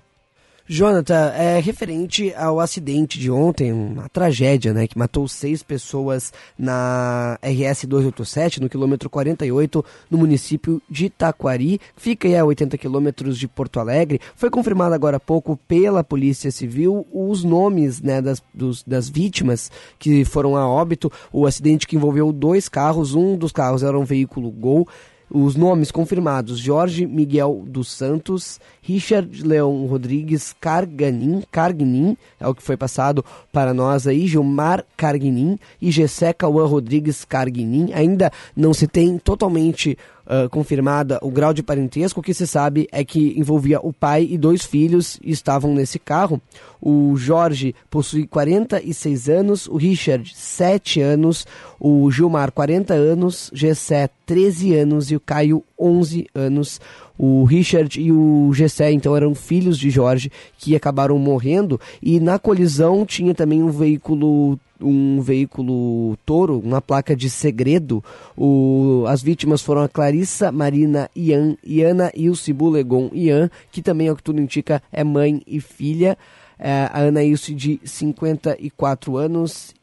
Jonathan, 0.70 1.32
é 1.34 1.58
referente 1.60 2.34
ao 2.34 2.60
acidente 2.60 3.18
de 3.18 3.30
ontem, 3.30 3.72
uma 3.72 4.06
tragédia, 4.10 4.74
né, 4.74 4.86
que 4.86 4.98
matou 4.98 5.26
seis 5.26 5.62
pessoas 5.62 6.30
na 6.58 7.38
RS 7.42 7.86
287, 7.86 8.60
no 8.60 8.68
quilômetro 8.68 9.08
48, 9.08 9.82
no 10.10 10.18
município 10.18 10.82
de 10.88 11.06
Itaquari, 11.06 11.80
fica 11.96 12.28
aí 12.28 12.36
a 12.36 12.44
80 12.44 12.76
quilômetros 12.76 13.38
de 13.38 13.48
Porto 13.48 13.80
Alegre. 13.80 14.20
Foi 14.36 14.50
confirmado 14.50 14.94
agora 14.94 15.16
há 15.16 15.20
pouco 15.20 15.58
pela 15.66 16.04
Polícia 16.04 16.50
Civil 16.50 17.06
os 17.10 17.42
nomes, 17.42 18.02
né, 18.02 18.20
das, 18.20 18.42
dos, 18.52 18.82
das 18.82 19.08
vítimas 19.08 19.72
que 19.98 20.22
foram 20.26 20.54
a 20.54 20.68
óbito. 20.68 21.10
O 21.32 21.46
acidente 21.46 21.86
que 21.86 21.96
envolveu 21.96 22.30
dois 22.30 22.68
carros, 22.68 23.14
um 23.14 23.38
dos 23.38 23.52
carros 23.52 23.82
era 23.82 23.98
um 23.98 24.04
veículo 24.04 24.50
Gol 24.50 24.86
os 25.30 25.56
nomes 25.56 25.90
confirmados: 25.90 26.58
Jorge 26.58 27.06
Miguel 27.06 27.64
dos 27.66 27.90
Santos, 27.90 28.60
Richard 28.82 29.42
Leão 29.42 29.86
Rodrigues 29.86 30.54
Carganin, 30.60 31.42
Cargnin, 31.50 32.16
é 32.40 32.46
o 32.46 32.54
que 32.54 32.62
foi 32.62 32.76
passado 32.76 33.24
para 33.52 33.74
nós 33.74 34.06
aí, 34.06 34.26
Gilmar 34.26 34.84
Cargnin 34.96 35.58
e 35.80 35.90
Gessé 35.90 36.32
Cauã 36.32 36.66
Rodrigues 36.66 37.24
Cargnin. 37.24 37.92
Ainda 37.92 38.32
não 38.56 38.72
se 38.72 38.86
tem 38.86 39.18
totalmente 39.18 39.96
uh, 40.28 40.48
confirmada 40.50 41.18
o 41.22 41.30
grau 41.30 41.54
de 41.54 41.62
parentesco. 41.62 42.20
O 42.20 42.22
que 42.22 42.34
se 42.34 42.46
sabe 42.46 42.86
é 42.92 43.04
que 43.04 43.38
envolvia 43.38 43.80
o 43.80 43.92
pai 43.92 44.28
e 44.30 44.36
dois 44.36 44.64
filhos 44.64 45.18
estavam 45.24 45.74
nesse 45.74 45.98
carro. 45.98 46.40
O 46.80 47.16
Jorge 47.16 47.74
possui 47.90 48.26
46 48.26 49.28
anos, 49.28 49.66
o 49.66 49.76
Richard 49.76 50.30
7 50.34 51.00
anos, 51.00 51.46
o 51.80 52.10
Gilmar 52.10 52.52
40 52.52 52.94
anos, 52.94 53.50
Gessé 53.52 54.08
13 54.26 54.74
anos 54.76 55.10
e 55.10 55.16
o 55.16 55.20
Caio 55.20 55.64
11 55.78 56.26
anos. 56.34 56.80
O 57.16 57.44
Richard 57.44 58.00
e 58.00 58.12
o 58.12 58.52
Gessé, 58.52 58.92
então, 58.92 59.16
eram 59.16 59.34
filhos 59.34 59.78
de 59.78 59.90
Jorge 59.90 60.30
que 60.58 60.74
acabaram 60.74 61.18
morrendo. 61.18 61.80
E 62.02 62.20
na 62.20 62.38
colisão 62.38 63.04
tinha 63.04 63.34
também 63.34 63.62
um 63.62 63.70
veículo 63.70 64.58
um 64.80 65.20
veículo 65.20 66.16
Toro, 66.24 66.58
uma 66.60 66.80
placa 66.80 67.16
de 67.16 67.28
segredo. 67.28 68.02
O, 68.36 69.04
as 69.08 69.22
vítimas 69.22 69.62
foram 69.62 69.82
a 69.82 69.88
Clarissa 69.88 70.52
Marina 70.52 71.10
Ian, 71.16 71.56
Iana 71.64 72.12
e 72.14 72.30
o 72.30 72.36
Cibu 72.36 72.70
Legon 72.70 73.10
Ian, 73.12 73.50
que 73.72 73.82
também, 73.82 74.08
ao 74.08 74.16
que 74.16 74.22
tudo 74.22 74.40
indica, 74.40 74.82
é 74.92 75.02
mãe 75.02 75.42
e 75.46 75.60
filha. 75.60 76.16
É, 76.58 76.88
a 76.92 77.00
Ana 77.00 77.22
Ilse 77.22 77.54
de 77.54 77.80
54 77.84 79.16
anos 79.16 79.74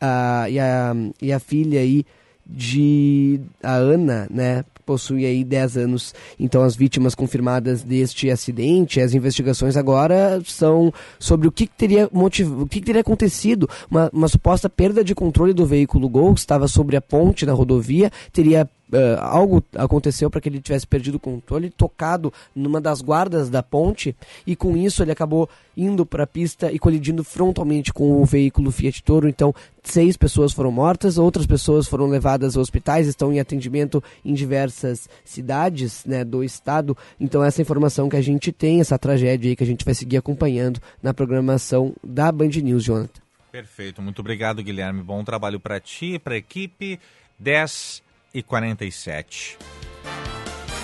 a, 0.00 0.46
e, 0.48 0.58
a, 0.58 0.96
e 1.20 1.32
a 1.32 1.38
filha 1.38 1.80
aí 1.80 2.04
de 2.46 3.40
a 3.62 3.74
Ana, 3.74 4.26
né, 4.30 4.64
possui 4.84 5.24
aí 5.26 5.44
10 5.44 5.76
anos. 5.76 6.14
Então 6.38 6.62
as 6.62 6.76
vítimas 6.76 7.14
confirmadas 7.14 7.82
deste 7.82 8.30
acidente, 8.30 9.00
as 9.00 9.14
investigações 9.14 9.76
agora 9.76 10.40
são 10.44 10.92
sobre 11.18 11.48
o 11.48 11.52
que 11.52 11.66
teria 11.66 12.08
motiv... 12.12 12.62
o 12.62 12.66
que 12.66 12.80
teria 12.80 13.00
acontecido, 13.00 13.68
uma, 13.90 14.10
uma 14.12 14.28
suposta 14.28 14.68
perda 14.68 15.02
de 15.02 15.14
controle 15.14 15.52
do 15.52 15.66
veículo 15.66 16.08
Gol 16.08 16.34
que 16.34 16.40
estava 16.40 16.68
sobre 16.68 16.96
a 16.96 17.00
ponte 17.00 17.46
da 17.46 17.52
rodovia, 17.52 18.10
teria 18.32 18.68
Uh, 18.94 19.18
algo 19.18 19.60
aconteceu 19.74 20.30
para 20.30 20.40
que 20.40 20.48
ele 20.48 20.60
tivesse 20.60 20.86
perdido 20.86 21.16
o 21.16 21.20
controle, 21.20 21.68
tocado 21.68 22.32
numa 22.54 22.80
das 22.80 23.02
guardas 23.02 23.50
da 23.50 23.60
ponte 23.60 24.14
e 24.46 24.54
com 24.54 24.76
isso 24.76 25.02
ele 25.02 25.10
acabou 25.10 25.48
indo 25.76 26.06
para 26.06 26.22
a 26.22 26.26
pista 26.28 26.70
e 26.70 26.78
colidindo 26.78 27.24
frontalmente 27.24 27.92
com 27.92 28.22
o 28.22 28.24
veículo 28.24 28.70
Fiat 28.70 29.02
Toro. 29.02 29.28
Então, 29.28 29.52
seis 29.82 30.16
pessoas 30.16 30.52
foram 30.52 30.70
mortas, 30.70 31.18
outras 31.18 31.44
pessoas 31.44 31.88
foram 31.88 32.06
levadas 32.06 32.56
a 32.56 32.60
hospitais, 32.60 33.08
estão 33.08 33.32
em 33.32 33.40
atendimento 33.40 34.00
em 34.24 34.32
diversas 34.32 35.08
cidades 35.24 36.04
né, 36.04 36.22
do 36.24 36.44
estado. 36.44 36.96
Então, 37.18 37.42
essa 37.42 37.60
informação 37.60 38.08
que 38.08 38.16
a 38.16 38.22
gente 38.22 38.52
tem, 38.52 38.78
essa 38.78 38.96
tragédia 38.96 39.50
aí 39.50 39.56
que 39.56 39.64
a 39.64 39.66
gente 39.66 39.84
vai 39.84 39.94
seguir 39.94 40.18
acompanhando 40.18 40.80
na 41.02 41.12
programação 41.12 41.92
da 42.00 42.30
Band 42.30 42.50
News, 42.62 42.84
Jonathan. 42.84 43.20
Perfeito, 43.50 44.00
muito 44.00 44.20
obrigado, 44.20 44.62
Guilherme. 44.62 45.02
Bom 45.02 45.24
trabalho 45.24 45.58
para 45.58 45.80
ti, 45.80 46.16
para 46.16 46.34
a 46.34 46.38
equipe. 46.38 47.00
10 47.40 48.03
e 48.34 48.42
47. 48.42 49.56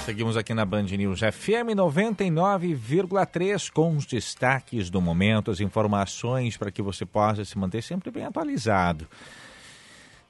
Seguimos 0.04 0.36
aqui 0.36 0.54
na 0.54 0.64
Band 0.64 0.84
News 0.84 1.20
FM 1.20 1.74
99,3 1.76 3.70
com 3.70 3.96
os 3.96 4.06
destaques 4.06 4.88
do 4.88 5.00
momento, 5.00 5.50
as 5.50 5.60
informações 5.60 6.56
para 6.56 6.70
que 6.70 6.80
você 6.80 7.04
possa 7.04 7.44
se 7.44 7.58
manter 7.58 7.82
sempre 7.82 8.10
bem 8.10 8.24
atualizado. 8.24 9.06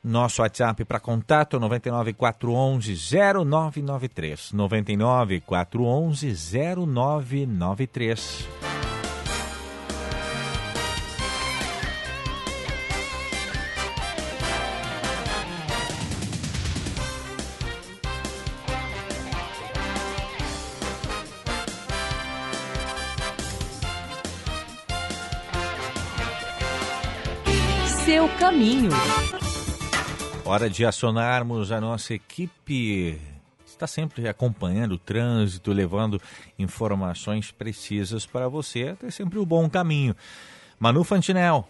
Nosso 0.02 0.40
WhatsApp 0.40 0.82
para 0.84 0.98
contato 0.98 1.56
é 1.56 1.60
99411 1.60 2.96
0993. 6.86 8.69
Seu 28.20 28.28
caminho. 28.38 28.90
Hora 30.44 30.68
de 30.68 30.84
acionarmos 30.84 31.72
a 31.72 31.80
nossa 31.80 32.12
equipe. 32.12 33.18
Está 33.64 33.86
sempre 33.86 34.28
acompanhando 34.28 34.92
o 34.92 34.98
trânsito, 34.98 35.72
levando 35.72 36.20
informações 36.58 37.50
precisas 37.50 38.26
para 38.26 38.46
você, 38.46 38.94
ter 39.00 39.10
sempre 39.10 39.38
o 39.38 39.46
bom 39.46 39.70
caminho. 39.70 40.14
Manu 40.78 41.02
Fantinel. 41.02 41.66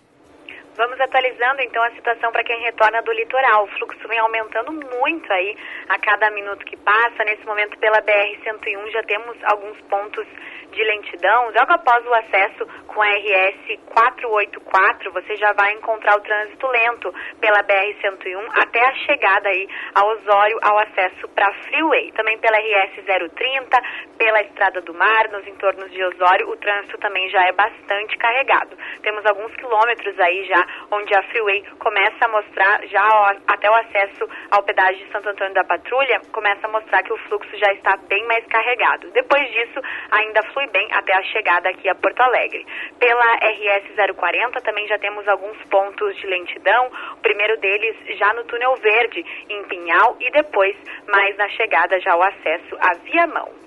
Vamos 0.77 0.90
atualizando 1.01 1.63
então 1.63 1.83
a 1.83 1.91
situação 1.93 2.31
para 2.33 2.45
quem 2.45 2.61
retorna 2.63 3.03
do 3.03 3.13
litoral. 3.13 3.65
O 3.65 3.69
fluxo 3.79 4.09
vem 4.09 4.19
aumentando 4.19 4.73
muito 4.73 5.33
aí 5.33 5.57
a 5.89 5.99
cada 5.99 6.31
minuto 6.31 6.65
que 6.65 6.77
passa. 6.77 7.25
Nesse 7.25 7.45
momento, 7.47 7.79
pela 7.79 8.03
BR-101, 8.03 8.91
já 8.91 9.03
temos 9.03 9.37
alguns 9.45 9.81
pontos 9.83 10.27
de 10.73 10.85
lentidão, 10.85 11.51
logo 11.51 11.73
após 11.73 12.07
o 12.07 12.15
acesso 12.15 12.67
com 12.87 13.03
a 13.03 13.07
RS 13.07 13.79
484, 13.87 15.13
você 15.13 15.37
já 15.37 15.53
vai 15.53 15.73
encontrar 15.73 16.17
o 16.17 16.21
trânsito 16.21 16.67
lento 16.69 17.13
pela 17.41 17.63
BR-101 17.65 18.49
até 18.55 18.81
a 18.81 18.95
chegada 19.07 19.49
aí 19.49 19.69
a 19.95 20.05
Osório, 20.05 20.59
ao 20.63 20.79
acesso 20.79 21.29
para 21.35 21.53
Freeway. 21.65 22.13
Também 22.13 22.39
pela 22.39 22.57
RS 22.57 23.05
030, 23.35 23.83
pela 24.17 24.43
Estrada 24.43 24.81
do 24.81 24.95
Mar, 24.95 25.29
nos 25.31 25.47
entornos 25.47 25.91
de 25.91 26.03
Osório, 26.05 26.49
o 26.51 26.57
trânsito 26.57 26.99
também 26.99 27.29
já 27.31 27.43
é 27.47 27.53
bastante 27.53 28.17
carregado. 28.17 28.77
Temos 29.03 29.25
alguns 29.27 29.55
quilômetros 29.57 30.19
aí 30.21 30.45
já 30.45 30.65
onde 30.91 31.15
a 31.15 31.23
Freeway 31.25 31.63
começa 31.79 32.25
a 32.25 32.29
mostrar, 32.29 32.87
já 32.87 33.37
até 33.47 33.71
o 33.71 33.75
acesso 33.75 34.29
ao 34.51 34.63
pedágio 34.63 35.05
de 35.05 35.13
Santo 35.13 35.29
Antônio 35.29 35.55
da 35.55 35.65
Patrulha, 35.65 36.21
começa 36.33 36.67
a 36.67 36.71
mostrar 36.71 37.03
que 37.03 37.13
o 37.13 37.17
fluxo 37.29 37.57
já 37.57 37.73
está 37.73 37.97
bem 38.09 38.25
mais 38.27 38.45
carregado. 38.47 39.11
Depois 39.13 39.49
disso, 39.53 39.81
ainda 40.11 40.43
flui 40.53 40.67
bem 40.69 40.89
até 40.93 41.15
a 41.15 41.23
chegada 41.25 41.69
aqui 41.69 41.89
a 41.89 41.95
Porto 41.95 42.21
Alegre. 42.21 42.67
Pela 42.99 43.35
RS 43.37 44.15
040 44.17 44.61
também 44.63 44.87
já 44.89 44.99
temos 44.99 45.27
alguns 45.29 45.57
pontos 45.65 46.17
de 46.17 46.27
lentidão, 46.27 46.91
o 47.13 47.17
primeiro 47.19 47.59
deles 47.61 47.97
já 48.19 48.33
no 48.35 48.45
túnel 48.45 48.75
verde, 48.77 49.25
em 49.49 49.63
Pinhal, 49.65 50.17
e 50.21 50.31
depois 50.31 50.77
mais 51.09 51.37
na 51.37 51.49
chegada 51.51 52.01
já 52.01 52.17
o 52.17 52.23
acesso 52.23 52.77
à 52.81 52.95
Viamão. 53.05 53.60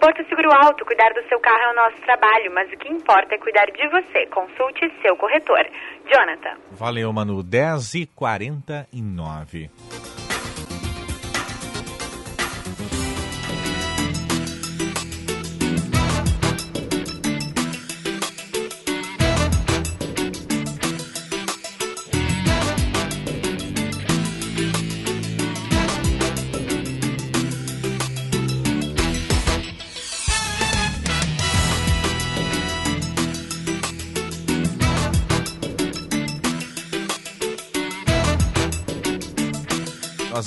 Porto 0.00 0.24
Seguro 0.28 0.50
Alto, 0.52 0.84
cuidar 0.84 1.12
do 1.12 1.26
seu 1.28 1.40
carro 1.40 1.58
é 1.58 1.72
o 1.72 1.74
nosso 1.74 2.00
trabalho, 2.02 2.52
mas 2.54 2.72
o 2.72 2.76
que 2.76 2.88
importa 2.88 3.34
é 3.34 3.38
cuidar 3.38 3.66
de 3.66 3.88
você. 3.88 4.26
Consulte 4.26 4.92
seu 5.02 5.16
corretor. 5.16 5.66
Jonathan. 6.06 6.56
Valeu, 6.70 7.12
Manu. 7.12 7.42
10 7.42 7.94
e 7.94 8.06
49 8.06 9.70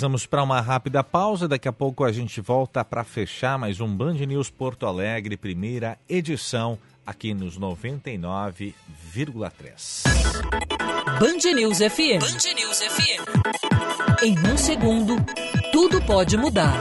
vamos 0.02 0.26
para 0.26 0.44
uma 0.44 0.60
rápida 0.60 1.02
pausa. 1.04 1.48
Daqui 1.48 1.68
a 1.68 1.74
pouco 1.74 2.04
a 2.04 2.12
gente 2.12 2.42
volta 2.42 2.84
para 2.84 3.04
fechar 3.04 3.58
mais 3.58 3.80
um 3.80 3.88
Band 3.88 4.14
News 4.14 4.50
Porto 4.50 4.86
Alegre, 4.86 5.38
primeira 5.38 5.98
edição, 6.10 6.78
aqui 7.06 7.34
nos 7.34 7.58
99,3. 7.60 10.04
Band 11.20 11.54
News 11.56 11.78
FM. 11.78 12.20
Band 12.20 12.54
News 12.56 12.82
FM. 12.82 13.22
Em 14.24 14.38
um 14.52 14.58
segundo, 14.58 15.16
tudo 15.72 16.02
pode 16.02 16.36
mudar. 16.38 16.74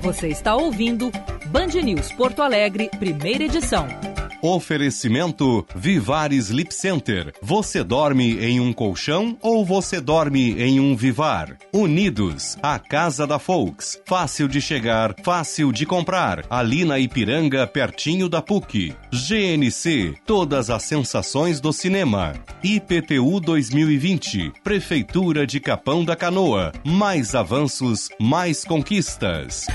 Você 0.00 0.28
está 0.28 0.54
ouvindo 0.54 1.10
Band 1.46 1.82
News 1.82 2.12
Porto 2.12 2.42
Alegre, 2.42 2.88
primeira 2.98 3.42
edição. 3.44 3.88
Oferecimento 4.46 5.66
Vivar 5.74 6.32
Sleep 6.32 6.72
Center. 6.72 7.34
Você 7.42 7.82
dorme 7.82 8.38
em 8.38 8.60
um 8.60 8.72
colchão 8.72 9.36
ou 9.42 9.64
você 9.64 10.00
dorme 10.00 10.52
em 10.52 10.78
um 10.78 10.94
Vivar? 10.94 11.56
Unidos, 11.72 12.56
a 12.62 12.78
casa 12.78 13.26
da 13.26 13.40
Folks. 13.40 14.00
Fácil 14.06 14.46
de 14.46 14.60
chegar, 14.60 15.16
fácil 15.24 15.72
de 15.72 15.84
comprar. 15.84 16.44
Ali 16.48 16.84
na 16.84 16.96
Ipiranga, 16.96 17.66
pertinho 17.66 18.28
da 18.28 18.40
PUC. 18.40 18.94
GNC, 19.12 20.14
todas 20.24 20.70
as 20.70 20.84
sensações 20.84 21.60
do 21.60 21.72
cinema. 21.72 22.32
IPTU 22.62 23.40
2020, 23.40 24.52
Prefeitura 24.62 25.44
de 25.44 25.58
Capão 25.58 26.04
da 26.04 26.14
Canoa. 26.14 26.72
Mais 26.84 27.34
avanços, 27.34 28.10
mais 28.20 28.64
conquistas. 28.64 29.66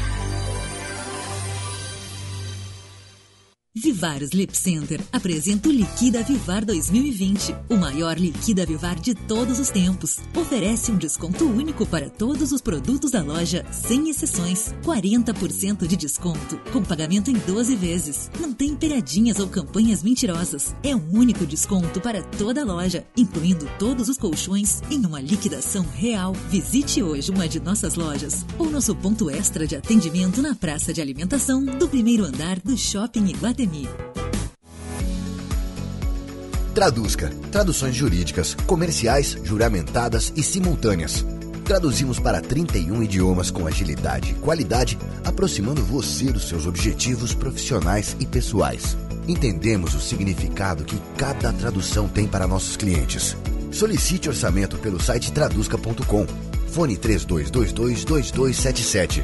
Vivar 3.73 4.21
Sleep 4.21 4.57
Center 4.57 4.99
apresenta 5.13 5.69
o 5.69 5.71
Liquida 5.71 6.21
Vivar 6.23 6.65
2020, 6.65 7.55
o 7.69 7.77
maior 7.77 8.17
Liquida 8.19 8.65
Vivar 8.65 8.99
de 8.99 9.15
todos 9.15 9.59
os 9.59 9.69
tempos. 9.69 10.19
Oferece 10.35 10.91
um 10.91 10.97
desconto 10.97 11.45
único 11.45 11.85
para 11.85 12.09
todos 12.09 12.51
os 12.51 12.59
produtos 12.59 13.11
da 13.11 13.23
loja, 13.23 13.65
sem 13.71 14.09
exceções. 14.09 14.75
40% 14.83 15.87
de 15.87 15.95
desconto, 15.95 16.59
com 16.73 16.83
pagamento 16.83 17.31
em 17.31 17.35
12 17.35 17.77
vezes. 17.77 18.29
Não 18.41 18.51
tem 18.51 18.75
pegadinhas 18.75 19.39
ou 19.39 19.47
campanhas 19.47 20.03
mentirosas. 20.03 20.75
É 20.83 20.93
um 20.93 21.09
único 21.13 21.45
desconto 21.45 22.01
para 22.01 22.21
toda 22.21 22.63
a 22.63 22.65
loja, 22.65 23.05
incluindo 23.15 23.69
todos 23.79 24.09
os 24.09 24.17
colchões, 24.17 24.81
em 24.91 24.99
uma 25.05 25.21
liquidação 25.21 25.85
real. 25.95 26.33
Visite 26.49 27.01
hoje 27.01 27.31
uma 27.31 27.47
de 27.47 27.61
nossas 27.61 27.95
lojas 27.95 28.45
ou 28.59 28.69
nosso 28.69 28.93
ponto 28.93 29.29
extra 29.29 29.65
de 29.65 29.77
atendimento 29.77 30.41
na 30.41 30.53
praça 30.53 30.93
de 30.93 30.99
alimentação 30.99 31.63
do 31.63 31.87
primeiro 31.87 32.25
andar 32.25 32.59
do 32.59 32.77
Shopping 32.77 33.27
Iguatemi. 33.27 33.60
Traduzca. 36.73 37.29
Traduções 37.51 37.95
jurídicas, 37.95 38.55
comerciais, 38.65 39.37
juramentadas 39.43 40.31
e 40.35 40.41
simultâneas. 40.41 41.25
Traduzimos 41.65 42.19
para 42.19 42.41
31 42.41 43.03
idiomas 43.03 43.51
com 43.51 43.67
agilidade 43.67 44.31
e 44.31 44.35
qualidade, 44.35 44.97
aproximando 45.23 45.83
você 45.83 46.31
dos 46.31 46.47
seus 46.47 46.65
objetivos 46.65 47.33
profissionais 47.33 48.15
e 48.19 48.25
pessoais. 48.25 48.97
Entendemos 49.27 49.93
o 49.93 49.99
significado 49.99 50.83
que 50.83 50.99
cada 51.17 51.53
tradução 51.53 52.07
tem 52.07 52.27
para 52.27 52.47
nossos 52.47 52.75
clientes. 52.75 53.37
Solicite 53.71 54.27
orçamento 54.27 54.77
pelo 54.79 54.99
site 54.99 55.31
traduzca.com. 55.31 56.25
Fone 56.67 56.97
32222277. 56.97 59.23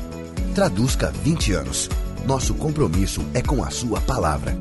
Traduzca 0.54 1.12
20 1.24 1.54
anos. 1.54 1.90
Nosso 2.28 2.54
compromisso 2.56 3.26
é 3.34 3.42
com 3.42 3.64
a 3.64 3.72
sua 3.72 4.02
palavra. 4.02 4.54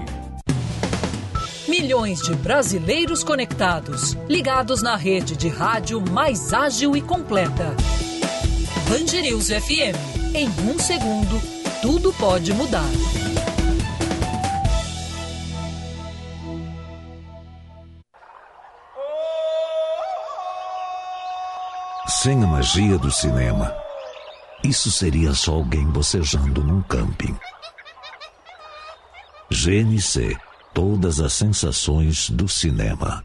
Milhões 1.73 2.20
de 2.20 2.35
brasileiros 2.35 3.24
conectados, 3.24 4.12
ligados 4.28 4.82
na 4.82 4.94
rede 4.94 5.35
de 5.35 5.49
rádio 5.49 6.03
mais 6.03 6.53
ágil 6.53 6.94
e 6.94 7.01
completa. 7.01 7.74
Band 8.90 9.23
News 9.23 9.47
FM. 9.47 9.97
Em 10.35 10.51
um 10.70 10.78
segundo, 10.78 11.40
tudo 11.81 12.12
pode 12.12 12.53
mudar. 12.53 12.85
Sem 22.07 22.44
a 22.44 22.47
magia 22.47 22.99
do 22.99 23.11
cinema, 23.11 23.74
isso 24.62 24.90
seria 24.90 25.32
só 25.32 25.53
alguém 25.53 25.86
bocejando 25.86 26.62
num 26.62 26.82
camping. 26.82 27.35
GNC 29.51 30.36
Todas 30.74 31.20
as 31.20 31.32
sensações 31.35 32.31
do 32.31 32.49
cinema. 32.49 33.24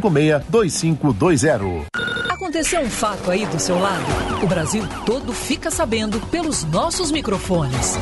562520. 0.00 1.86
Aconteceu 2.30 2.80
um 2.80 2.90
fato 2.90 3.30
aí 3.30 3.44
do 3.46 3.58
seu 3.58 3.78
lado? 3.78 4.04
O 4.42 4.46
Brasil 4.46 4.84
todo 5.04 5.32
fica 5.32 5.70
sabendo 5.70 6.20
pelos 6.28 6.64
nossos 6.64 7.10
microfones. 7.10 7.96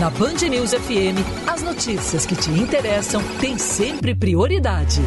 Na 0.00 0.10
Band 0.10 0.48
News 0.50 0.72
FM, 0.72 1.16
as 1.46 1.62
notícias 1.62 2.26
que 2.26 2.36
te 2.36 2.50
interessam 2.50 3.22
têm 3.40 3.56
sempre 3.56 4.14
prioridade. 4.14 5.00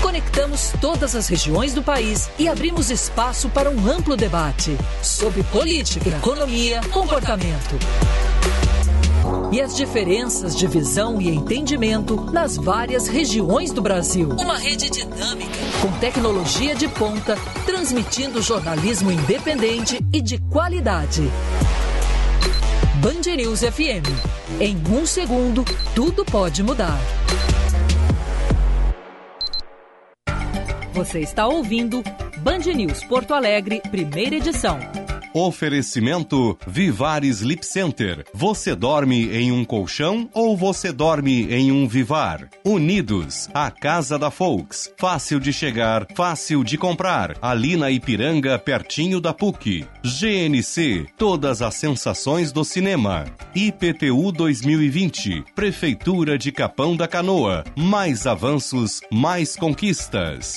Conectamos 0.00 0.72
todas 0.80 1.14
as 1.14 1.28
regiões 1.28 1.74
do 1.74 1.82
país 1.82 2.30
e 2.38 2.48
abrimos 2.48 2.90
espaço 2.90 3.48
para 3.48 3.70
um 3.70 3.90
amplo 3.90 4.16
debate 4.16 4.76
sobre 5.02 5.42
política, 5.44 6.08
economia, 6.08 6.80
comportamento. 6.92 7.76
E 9.52 9.60
as 9.60 9.76
diferenças 9.76 10.56
de 10.56 10.66
visão 10.66 11.20
e 11.20 11.28
entendimento 11.28 12.16
nas 12.32 12.56
várias 12.56 13.06
regiões 13.06 13.72
do 13.72 13.80
Brasil. 13.80 14.30
Uma 14.30 14.58
rede 14.58 14.90
dinâmica, 14.90 15.58
com 15.80 15.92
tecnologia 15.98 16.74
de 16.74 16.88
ponta, 16.88 17.36
transmitindo 17.64 18.42
jornalismo 18.42 19.10
independente 19.10 20.04
e 20.12 20.20
de 20.20 20.38
qualidade. 20.38 21.22
Band 23.00 23.36
News 23.36 23.60
FM. 23.60 24.06
Em 24.60 24.76
um 24.90 25.06
segundo, 25.06 25.64
tudo 25.94 26.24
pode 26.24 26.62
mudar. 26.62 26.98
Você 30.92 31.20
está 31.20 31.46
ouvindo 31.46 32.02
Band 32.38 32.72
News 32.74 33.04
Porto 33.04 33.34
Alegre, 33.34 33.82
primeira 33.90 34.36
edição. 34.36 34.78
Oferecimento 35.38 36.58
Vivar 36.66 37.22
Sleep 37.22 37.66
Center. 37.66 38.24
Você 38.32 38.74
dorme 38.74 39.30
em 39.36 39.52
um 39.52 39.66
colchão 39.66 40.30
ou 40.32 40.56
você 40.56 40.90
dorme 40.90 41.46
em 41.52 41.70
um 41.70 41.86
Vivar? 41.86 42.48
Unidos, 42.64 43.46
a 43.52 43.70
casa 43.70 44.18
da 44.18 44.30
Folks. 44.30 44.90
Fácil 44.96 45.38
de 45.38 45.52
chegar, 45.52 46.06
fácil 46.14 46.64
de 46.64 46.78
comprar. 46.78 47.36
Ali 47.42 47.76
na 47.76 47.90
Ipiranga, 47.90 48.58
pertinho 48.58 49.20
da 49.20 49.34
PUC. 49.34 49.84
GNC, 50.02 51.04
todas 51.18 51.60
as 51.60 51.74
sensações 51.74 52.50
do 52.50 52.64
cinema. 52.64 53.26
IPTU 53.54 54.32
2020, 54.32 55.44
Prefeitura 55.54 56.38
de 56.38 56.50
Capão 56.50 56.96
da 56.96 57.06
Canoa. 57.06 57.62
Mais 57.76 58.26
avanços, 58.26 59.02
mais 59.12 59.54
conquistas. 59.54 60.56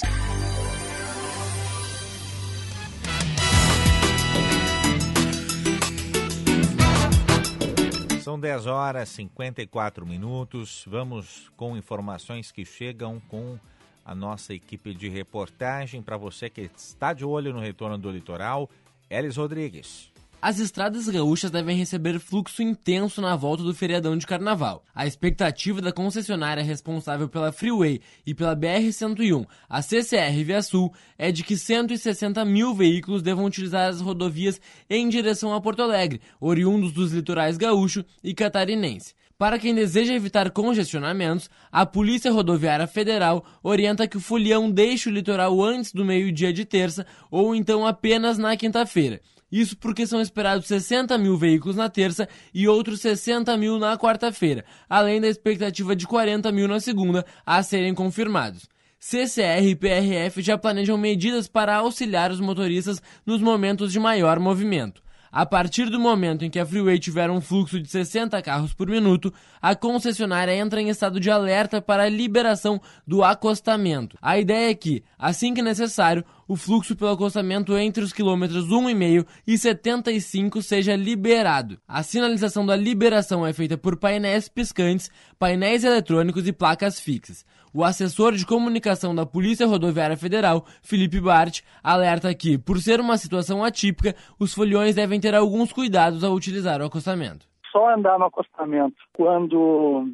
São 8.29 8.39
10 8.39 8.67
horas 8.67 9.09
e 9.09 9.13
54 9.13 10.05
minutos. 10.05 10.85
Vamos 10.87 11.51
com 11.57 11.75
informações 11.75 12.51
que 12.51 12.63
chegam 12.63 13.19
com 13.27 13.57
a 14.05 14.13
nossa 14.13 14.53
equipe 14.53 14.93
de 14.93 15.09
reportagem. 15.09 15.99
Para 15.99 16.15
você 16.15 16.47
que 16.47 16.69
está 16.77 17.11
de 17.11 17.25
olho 17.25 17.51
no 17.51 17.59
retorno 17.59 17.97
do 17.97 18.11
litoral, 18.11 18.69
Elis 19.09 19.35
Rodrigues. 19.35 20.11
As 20.41 20.57
estradas 20.57 21.09
gaúchas 21.09 21.51
devem 21.51 21.75
receber 21.75 22.17
fluxo 22.17 22.63
intenso 22.63 23.19
na 23.19 23.35
volta 23.35 23.61
do 23.61 23.75
feriadão 23.75 24.15
de 24.15 24.25
carnaval. 24.25 24.85
A 24.95 25.05
expectativa 25.05 25.81
da 25.81 25.91
concessionária 25.91 26.63
responsável 26.63 27.27
pela 27.27 27.51
Freeway 27.51 27.99
e 28.25 28.33
pela 28.33 28.55
BR-101, 28.55 29.45
a 29.67 29.81
CCR 29.81 30.43
Via 30.45 30.61
Sul, 30.61 30.93
é 31.17 31.29
de 31.29 31.43
que 31.43 31.57
160 31.57 32.45
mil 32.45 32.73
veículos 32.73 33.21
devam 33.21 33.43
utilizar 33.43 33.89
as 33.89 33.99
rodovias 33.99 34.61
em 34.89 35.09
direção 35.09 35.53
a 35.53 35.59
Porto 35.59 35.81
Alegre, 35.81 36.21
oriundos 36.39 36.93
dos 36.93 37.11
litorais 37.11 37.57
gaúcho 37.57 38.05
e 38.23 38.33
catarinense. 38.33 39.13
Para 39.37 39.59
quem 39.59 39.75
deseja 39.75 40.13
evitar 40.13 40.51
congestionamentos, 40.51 41.49
a 41.69 41.85
Polícia 41.85 42.31
Rodoviária 42.31 42.87
Federal 42.87 43.45
orienta 43.61 44.07
que 44.07 44.17
o 44.17 44.21
folião 44.21 44.71
deixe 44.71 45.09
o 45.09 45.11
litoral 45.11 45.61
antes 45.61 45.91
do 45.91 46.05
meio-dia 46.05 46.53
de 46.53 46.63
terça 46.63 47.05
ou 47.29 47.53
então 47.53 47.85
apenas 47.85 48.37
na 48.37 48.55
quinta-feira. 48.55 49.21
Isso 49.51 49.75
porque 49.77 50.05
são 50.05 50.21
esperados 50.21 50.67
60 50.67 51.17
mil 51.17 51.37
veículos 51.37 51.75
na 51.75 51.89
terça 51.89 52.27
e 52.53 52.67
outros 52.67 53.01
60 53.01 53.55
mil 53.57 53.79
na 53.79 53.97
quarta-feira, 53.97 54.63
além 54.89 55.19
da 55.19 55.27
expectativa 55.27 55.95
de 55.95 56.05
40 56.05 56.51
mil 56.51 56.67
na 56.67 56.79
segunda 56.79 57.25
a 57.45 57.61
serem 57.63 57.93
confirmados. 57.93 58.67
CCR 58.99 59.65
e 59.65 59.75
PRF 59.75 60.41
já 60.41 60.57
planejam 60.57 60.97
medidas 60.97 61.47
para 61.47 61.75
auxiliar 61.77 62.31
os 62.31 62.39
motoristas 62.39 63.01
nos 63.25 63.41
momentos 63.41 63.91
de 63.91 63.99
maior 63.99 64.39
movimento. 64.39 65.01
A 65.31 65.45
partir 65.45 65.89
do 65.89 65.99
momento 65.99 66.43
em 66.43 66.49
que 66.49 66.59
a 66.59 66.65
Freeway 66.65 66.97
tiver 66.97 67.29
um 67.29 67.39
fluxo 67.39 67.79
de 67.79 67.87
60 67.87 68.41
carros 68.41 68.73
por 68.73 68.87
minuto, 68.87 69.31
a 69.61 69.75
concessionária 69.75 70.55
entra 70.55 70.81
em 70.81 70.89
estado 70.89 71.19
de 71.19 71.29
alerta 71.29 71.79
para 71.81 72.03
a 72.03 72.09
liberação 72.09 72.81
do 73.05 73.23
acostamento. 73.23 74.17
A 74.21 74.39
ideia 74.39 74.71
é 74.71 74.73
que, 74.73 75.03
assim 75.17 75.53
que 75.53 75.61
necessário, 75.61 76.25
o 76.47 76.55
fluxo 76.55 76.95
pelo 76.95 77.11
acostamento 77.11 77.77
entre 77.77 78.03
os 78.03 78.11
quilômetros 78.11 78.65
1,5 78.65 79.25
e 79.45 79.55
75 79.55 80.63
seja 80.63 80.95
liberado. 80.95 81.79
A 81.87 82.01
sinalização 82.01 82.65
da 82.65 82.75
liberação 82.75 83.45
é 83.45 83.53
feita 83.53 83.77
por 83.77 83.97
painéis 83.97 84.49
piscantes, 84.49 85.11
painéis 85.37 85.83
eletrônicos 85.83 86.47
e 86.47 86.51
placas 86.51 86.99
fixas. 86.99 87.45
O 87.73 87.83
assessor 87.83 88.33
de 88.33 88.45
comunicação 88.45 89.13
da 89.13 89.25
Polícia 89.25 89.67
Rodoviária 89.67 90.17
Federal, 90.17 90.65
Felipe 90.81 91.19
Bart, 91.21 91.61
alerta 91.83 92.33
que, 92.33 92.57
por 92.57 92.79
ser 92.79 92.99
uma 92.99 93.17
situação 93.17 93.63
atípica, 93.63 94.15
os 94.39 94.53
foliões 94.53 94.95
devem 94.95 95.19
ter 95.19 95.35
alguns 95.35 95.71
cuidados 95.71 96.23
ao 96.23 96.33
utilizar 96.33 96.81
o 96.81 96.85
acostamento. 96.85 97.45
Só 97.71 97.93
andar 97.93 98.17
no 98.17 98.25
acostamento 98.25 98.95
quando 99.13 100.07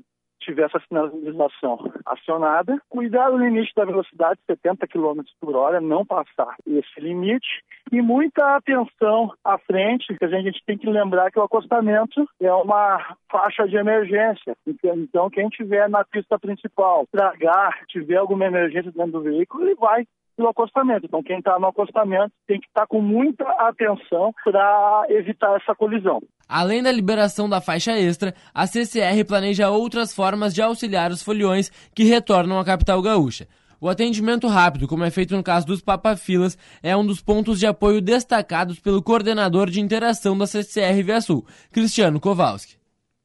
tiver 0.45 0.65
essa 0.65 0.80
sinalização 0.88 1.91
acionada, 2.05 2.80
cuidar 2.89 3.30
do 3.30 3.38
limite 3.38 3.72
da 3.76 3.84
velocidade, 3.84 4.39
70 4.47 4.88
km 4.88 5.22
por 5.41 5.55
hora, 5.55 5.81
não 5.81 6.05
passar 6.05 6.55
esse 6.65 6.99
limite 6.99 7.47
e 7.91 8.01
muita 8.01 8.55
atenção 8.55 9.34
à 9.43 9.57
frente, 9.57 10.07
porque 10.07 10.26
a 10.26 10.41
gente 10.41 10.63
tem 10.65 10.77
que 10.77 10.89
lembrar 10.89 11.31
que 11.31 11.39
o 11.39 11.43
acostamento 11.43 12.27
é 12.39 12.53
uma 12.53 13.15
faixa 13.30 13.67
de 13.67 13.76
emergência. 13.76 14.55
Então, 14.84 15.30
quem 15.30 15.49
tiver 15.49 15.89
na 15.89 16.03
pista 16.05 16.39
principal, 16.39 17.05
tragar, 17.11 17.85
tiver 17.88 18.17
alguma 18.17 18.45
emergência 18.45 18.91
dentro 18.91 19.13
do 19.13 19.22
veículo, 19.22 19.65
ele 19.65 19.76
vai 19.76 20.05
pelo 20.36 20.49
acostamento. 20.49 21.06
Então, 21.06 21.24
quem 21.24 21.40
está 21.40 21.57
no 21.60 21.68
acostamento 21.68 22.32
tem 22.48 22.60
que 22.60 22.68
estar 22.68 22.82
tá 22.82 22.88
com 22.88 23.02
muita 23.02 23.44
atenção 23.44 24.34
para 24.44 25.06
evitar 25.10 25.56
essa 25.56 25.74
colisão. 25.76 26.22
Além 26.48 26.84
da 26.84 26.91
liberação 26.91 27.49
da 27.49 27.62
faixa 27.62 27.94
extra, 27.94 28.34
a 28.53 28.68
CCR 28.68 29.26
planeja 29.28 29.70
outras 29.70 30.14
formas 30.14 30.53
de 30.53 30.62
auxiliar 30.62 31.12
os 31.12 31.24
foliões 31.24 31.70
que 31.95 32.03
retornam 32.03 32.60
à 32.60 32.66
capital 32.66 33.02
gaúcha. 33.02 33.48
O 33.80 33.90
atendimento 33.90 34.48
rápido, 34.48 34.88
como 34.88 35.03
é 35.03 35.12
feito 35.12 35.36
no 35.36 35.44
caso 35.44 35.68
dos 35.68 35.82
papafilas, 35.82 36.57
é 36.82 36.95
um 36.95 37.06
dos 37.06 37.22
pontos 37.22 37.60
de 37.60 37.68
apoio 37.68 38.02
destacados 38.02 38.80
pelo 38.80 39.03
coordenador 39.03 39.70
de 39.70 39.82
interação 39.82 40.38
da 40.38 40.48
CCR 40.48 41.03
Via 41.03 41.22
Sul, 41.22 41.45
Cristiano 41.72 42.20
Kowalski. 42.20 42.78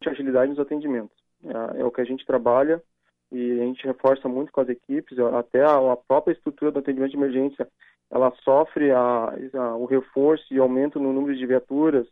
Agilidade 0.07 0.51
nos 0.51 0.59
atendimentos. 0.59 1.17
É, 1.45 1.81
é 1.81 1.85
o 1.85 1.91
que 1.91 2.01
a 2.01 2.05
gente 2.05 2.27
trabalha 2.27 2.83
e 3.33 3.61
a 3.61 3.65
gente 3.65 3.87
reforça 3.87 4.29
muito 4.29 4.53
com 4.53 4.61
as 4.61 4.69
equipes, 4.69 5.19
até 5.19 5.65
a, 5.65 5.97
própria 5.97 6.33
estrutura 6.33 6.73
do 6.73 6.81
atendimento 6.81 7.13
de 7.13 7.17
emergência, 7.17 7.69
ela 8.11 8.33
sofre 8.43 8.91
a, 8.91 9.35
a, 9.55 9.77
o 9.77 9.85
reforço 9.85 10.53
e 10.53 10.59
aumento 10.59 10.99
no 10.99 11.13
número 11.13 11.37
de 11.37 11.47
viaturas 11.47 12.07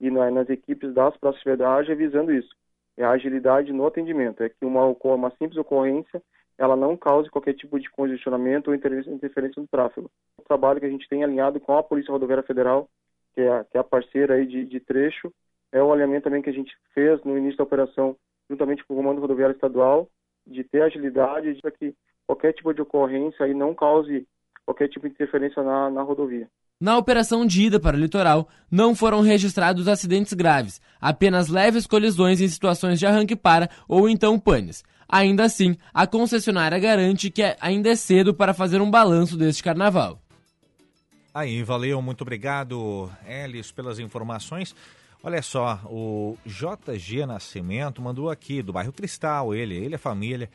e 0.00 0.10
na, 0.10 0.30
nas 0.30 0.50
equipes 0.50 0.92
das 0.92 1.16
proximidades 1.16 1.96
visando 1.96 2.32
isso. 2.32 2.54
É 2.96 3.04
a 3.04 3.10
agilidade 3.10 3.72
no 3.72 3.86
atendimento, 3.86 4.42
é 4.42 4.48
que 4.48 4.64
uma, 4.64 4.86
uma 4.86 5.30
simples 5.38 5.56
ocorrência 5.56 6.20
ela 6.58 6.74
não 6.74 6.96
cause 6.96 7.30
qualquer 7.30 7.54
tipo 7.54 7.78
de 7.78 7.90
congestionamento 7.90 8.70
ou 8.70 8.74
interferência 8.74 9.60
no 9.60 9.68
tráfego. 9.68 10.10
O 10.38 10.42
trabalho 10.42 10.80
que 10.80 10.86
a 10.86 10.90
gente 10.90 11.08
tem 11.08 11.22
alinhado 11.22 11.60
com 11.60 11.76
a 11.76 11.82
Polícia 11.82 12.10
Rodoviária 12.10 12.42
Federal, 12.42 12.88
que 13.34 13.42
é, 13.42 13.64
que 13.64 13.76
é 13.76 13.80
a 13.80 13.84
parceira 13.84 14.34
aí 14.34 14.46
de, 14.46 14.64
de 14.64 14.80
trecho, 14.80 15.32
é 15.70 15.82
o 15.82 15.92
alinhamento 15.92 16.24
também 16.24 16.40
que 16.40 16.48
a 16.48 16.54
gente 16.54 16.74
fez 16.94 17.22
no 17.24 17.36
início 17.36 17.58
da 17.58 17.64
operação, 17.64 18.16
juntamente 18.48 18.84
com 18.84 18.94
o 18.94 18.96
Comando 18.96 19.20
Rodoviário 19.20 19.54
Estadual, 19.54 20.08
de 20.46 20.64
ter 20.64 20.82
agilidade 20.82 21.58
para 21.60 21.70
que 21.70 21.94
qualquer 22.26 22.52
tipo 22.52 22.72
de 22.72 22.82
ocorrência 22.82 23.44
aí 23.44 23.54
não 23.54 23.74
cause 23.74 24.26
qualquer 24.64 24.88
tipo 24.88 25.06
de 25.06 25.14
interferência 25.14 25.62
na, 25.62 25.90
na 25.90 26.02
rodovia. 26.02 26.48
Na 26.78 26.98
operação 26.98 27.46
de 27.46 27.62
ida 27.64 27.80
para 27.80 27.96
o 27.96 28.00
litoral, 28.00 28.48
não 28.70 28.94
foram 28.94 29.22
registrados 29.22 29.88
acidentes 29.88 30.34
graves, 30.34 30.80
apenas 31.00 31.48
leves 31.48 31.86
colisões 31.86 32.40
em 32.40 32.48
situações 32.48 32.98
de 32.98 33.06
arranque 33.06 33.34
para 33.34 33.70
ou 33.88 34.08
então 34.08 34.38
panes. 34.38 34.84
Ainda 35.08 35.44
assim, 35.44 35.76
a 35.94 36.06
concessionária 36.06 36.78
garante 36.78 37.30
que 37.30 37.42
ainda 37.60 37.88
é 37.88 37.96
cedo 37.96 38.34
para 38.34 38.52
fazer 38.52 38.82
um 38.82 38.90
balanço 38.90 39.38
deste 39.38 39.62
carnaval. 39.62 40.20
Aí, 41.32 41.62
valeu, 41.62 42.02
muito 42.02 42.22
obrigado, 42.22 43.10
Elis, 43.26 43.70
pelas 43.70 43.98
informações. 43.98 44.74
Olha 45.26 45.42
só, 45.42 45.80
o 45.86 46.38
JG 46.46 47.26
Nascimento 47.26 48.00
mandou 48.00 48.30
aqui 48.30 48.62
do 48.62 48.72
bairro 48.72 48.92
Cristal, 48.92 49.52
ele, 49.52 49.74
ele 49.74 49.96
é 49.96 49.98
família, 49.98 50.48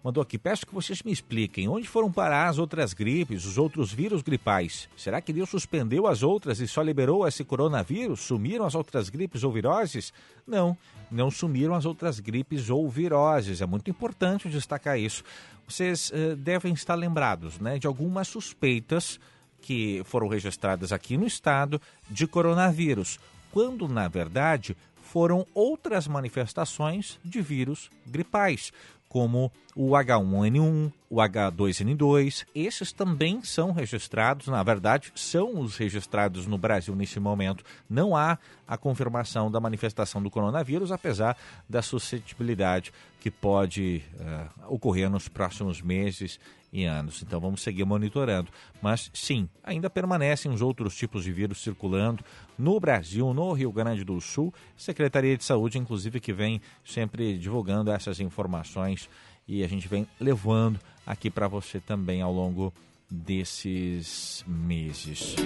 mandou 0.00 0.22
aqui. 0.22 0.38
Peço 0.38 0.64
que 0.64 0.72
vocês 0.72 1.02
me 1.02 1.10
expliquem 1.10 1.66
onde 1.66 1.88
foram 1.88 2.12
parar 2.12 2.46
as 2.46 2.56
outras 2.56 2.94
gripes, 2.94 3.44
os 3.44 3.58
outros 3.58 3.92
vírus 3.92 4.22
gripais. 4.22 4.88
Será 4.96 5.20
que 5.20 5.32
Deus 5.32 5.50
suspendeu 5.50 6.06
as 6.06 6.22
outras 6.22 6.60
e 6.60 6.68
só 6.68 6.82
liberou 6.82 7.26
esse 7.26 7.42
coronavírus? 7.42 8.20
Sumiram 8.20 8.64
as 8.64 8.76
outras 8.76 9.08
gripes 9.08 9.42
ou 9.42 9.50
viroses? 9.50 10.12
Não, 10.46 10.78
não 11.10 11.28
sumiram 11.28 11.74
as 11.74 11.84
outras 11.84 12.20
gripes 12.20 12.70
ou 12.70 12.88
viroses. 12.88 13.60
É 13.60 13.66
muito 13.66 13.90
importante 13.90 14.48
destacar 14.48 14.96
isso. 14.96 15.24
Vocês 15.66 16.10
uh, 16.10 16.36
devem 16.36 16.74
estar 16.74 16.94
lembrados 16.94 17.58
né, 17.58 17.76
de 17.76 17.88
algumas 17.88 18.28
suspeitas 18.28 19.18
que 19.60 20.00
foram 20.04 20.28
registradas 20.28 20.92
aqui 20.92 21.16
no 21.16 21.26
estado 21.26 21.80
de 22.08 22.24
coronavírus 22.24 23.18
quando 23.52 23.86
na 23.86 24.08
verdade 24.08 24.76
foram 25.12 25.46
outras 25.54 26.08
manifestações 26.08 27.20
de 27.22 27.42
vírus 27.42 27.90
gripais, 28.06 28.72
como 29.12 29.52
o 29.76 29.90
H1N1, 29.90 30.90
o 31.10 31.16
H2N2. 31.16 32.46
Esses 32.54 32.92
também 32.92 33.44
são 33.44 33.70
registrados, 33.70 34.46
na 34.48 34.62
verdade, 34.62 35.12
são 35.14 35.60
os 35.60 35.76
registrados 35.76 36.46
no 36.46 36.56
Brasil 36.56 36.96
nesse 36.96 37.20
momento. 37.20 37.62
Não 37.90 38.16
há 38.16 38.38
a 38.66 38.78
confirmação 38.78 39.50
da 39.50 39.60
manifestação 39.60 40.22
do 40.22 40.30
coronavírus, 40.30 40.90
apesar 40.90 41.36
da 41.68 41.82
suscetibilidade 41.82 42.90
que 43.20 43.30
pode 43.30 44.02
uh, 44.14 44.74
ocorrer 44.74 45.10
nos 45.10 45.28
próximos 45.28 45.82
meses 45.82 46.40
anos. 46.84 47.22
Então 47.22 47.38
vamos 47.38 47.60
seguir 47.62 47.84
monitorando. 47.84 48.50
Mas 48.80 49.10
sim, 49.12 49.48
ainda 49.62 49.90
permanecem 49.90 50.50
os 50.50 50.62
outros 50.62 50.96
tipos 50.96 51.24
de 51.24 51.32
vírus 51.32 51.62
circulando 51.62 52.24
no 52.58 52.80
Brasil, 52.80 53.32
no 53.34 53.52
Rio 53.52 53.70
Grande 53.70 54.04
do 54.04 54.20
Sul. 54.20 54.52
Secretaria 54.76 55.36
de 55.36 55.44
Saúde, 55.44 55.78
inclusive, 55.78 56.20
que 56.20 56.32
vem 56.32 56.60
sempre 56.84 57.36
divulgando 57.36 57.90
essas 57.90 58.20
informações 58.20 59.08
e 59.46 59.62
a 59.62 59.68
gente 59.68 59.88
vem 59.88 60.06
levando 60.18 60.80
aqui 61.06 61.30
para 61.30 61.48
você 61.48 61.80
também 61.80 62.22
ao 62.22 62.32
longo 62.32 62.72
desses 63.10 64.44
meses. 64.46 65.36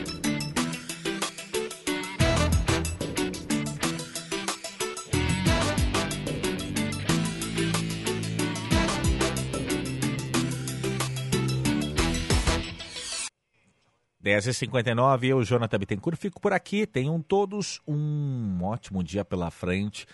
10h59, 14.27 15.25
eu, 15.29 15.45
Jonathan 15.45 15.79
Bittencourt, 15.79 16.19
fico 16.19 16.41
por 16.41 16.53
aqui. 16.53 16.85
Tenham 16.85 17.23
todos 17.23 17.81
um 17.87 18.59
ótimo 18.63 19.05
dia 19.05 19.25
pela 19.25 19.53
frente 19.53 20.05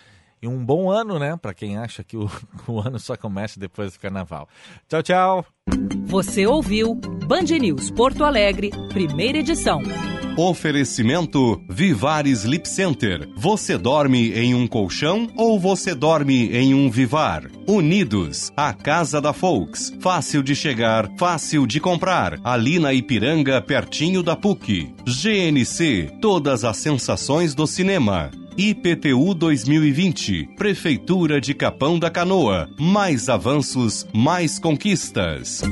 e 0.42 0.46
um 0.46 0.62
bom 0.62 0.90
ano, 0.90 1.18
né? 1.18 1.36
Para 1.40 1.54
quem 1.54 1.78
acha 1.78 2.04
que 2.04 2.16
o, 2.16 2.30
o 2.68 2.80
ano 2.80 2.98
só 2.98 3.16
começa 3.16 3.58
depois 3.58 3.94
do 3.94 3.98
carnaval. 3.98 4.46
Tchau, 4.86 5.02
tchau. 5.02 5.46
Você 6.04 6.46
ouviu 6.46 6.94
Band 6.94 7.58
News 7.58 7.90
Porto 7.90 8.22
Alegre, 8.22 8.70
primeira 8.90 9.38
edição. 9.38 9.80
Oferecimento 10.36 11.62
Vivar 11.68 12.26
Sleep 12.26 12.66
Center. 12.66 13.28
Você 13.36 13.76
dorme 13.76 14.32
em 14.32 14.54
um 14.54 14.66
colchão 14.66 15.28
ou 15.36 15.60
você 15.60 15.94
dorme 15.94 16.48
em 16.56 16.72
um 16.72 16.90
Vivar? 16.90 17.50
Unidos, 17.68 18.50
a 18.56 18.72
casa 18.72 19.20
da 19.20 19.34
Folks. 19.34 19.92
Fácil 20.00 20.42
de 20.42 20.54
chegar, 20.54 21.10
fácil 21.18 21.66
de 21.66 21.78
comprar. 21.78 22.40
Ali 22.42 22.78
na 22.78 22.94
Ipiranga, 22.94 23.60
pertinho 23.60 24.22
da 24.22 24.34
PUC. 24.34 24.94
GNC, 25.04 26.10
todas 26.20 26.64
as 26.64 26.78
sensações 26.78 27.54
do 27.54 27.66
cinema. 27.66 28.30
IPTU 28.56 29.34
2020. 29.34 30.48
Prefeitura 30.56 31.42
de 31.42 31.52
Capão 31.52 31.98
da 31.98 32.10
Canoa. 32.10 32.70
Mais 32.78 33.28
avanços, 33.28 34.06
mais 34.14 34.58
conquistas. 34.58 35.62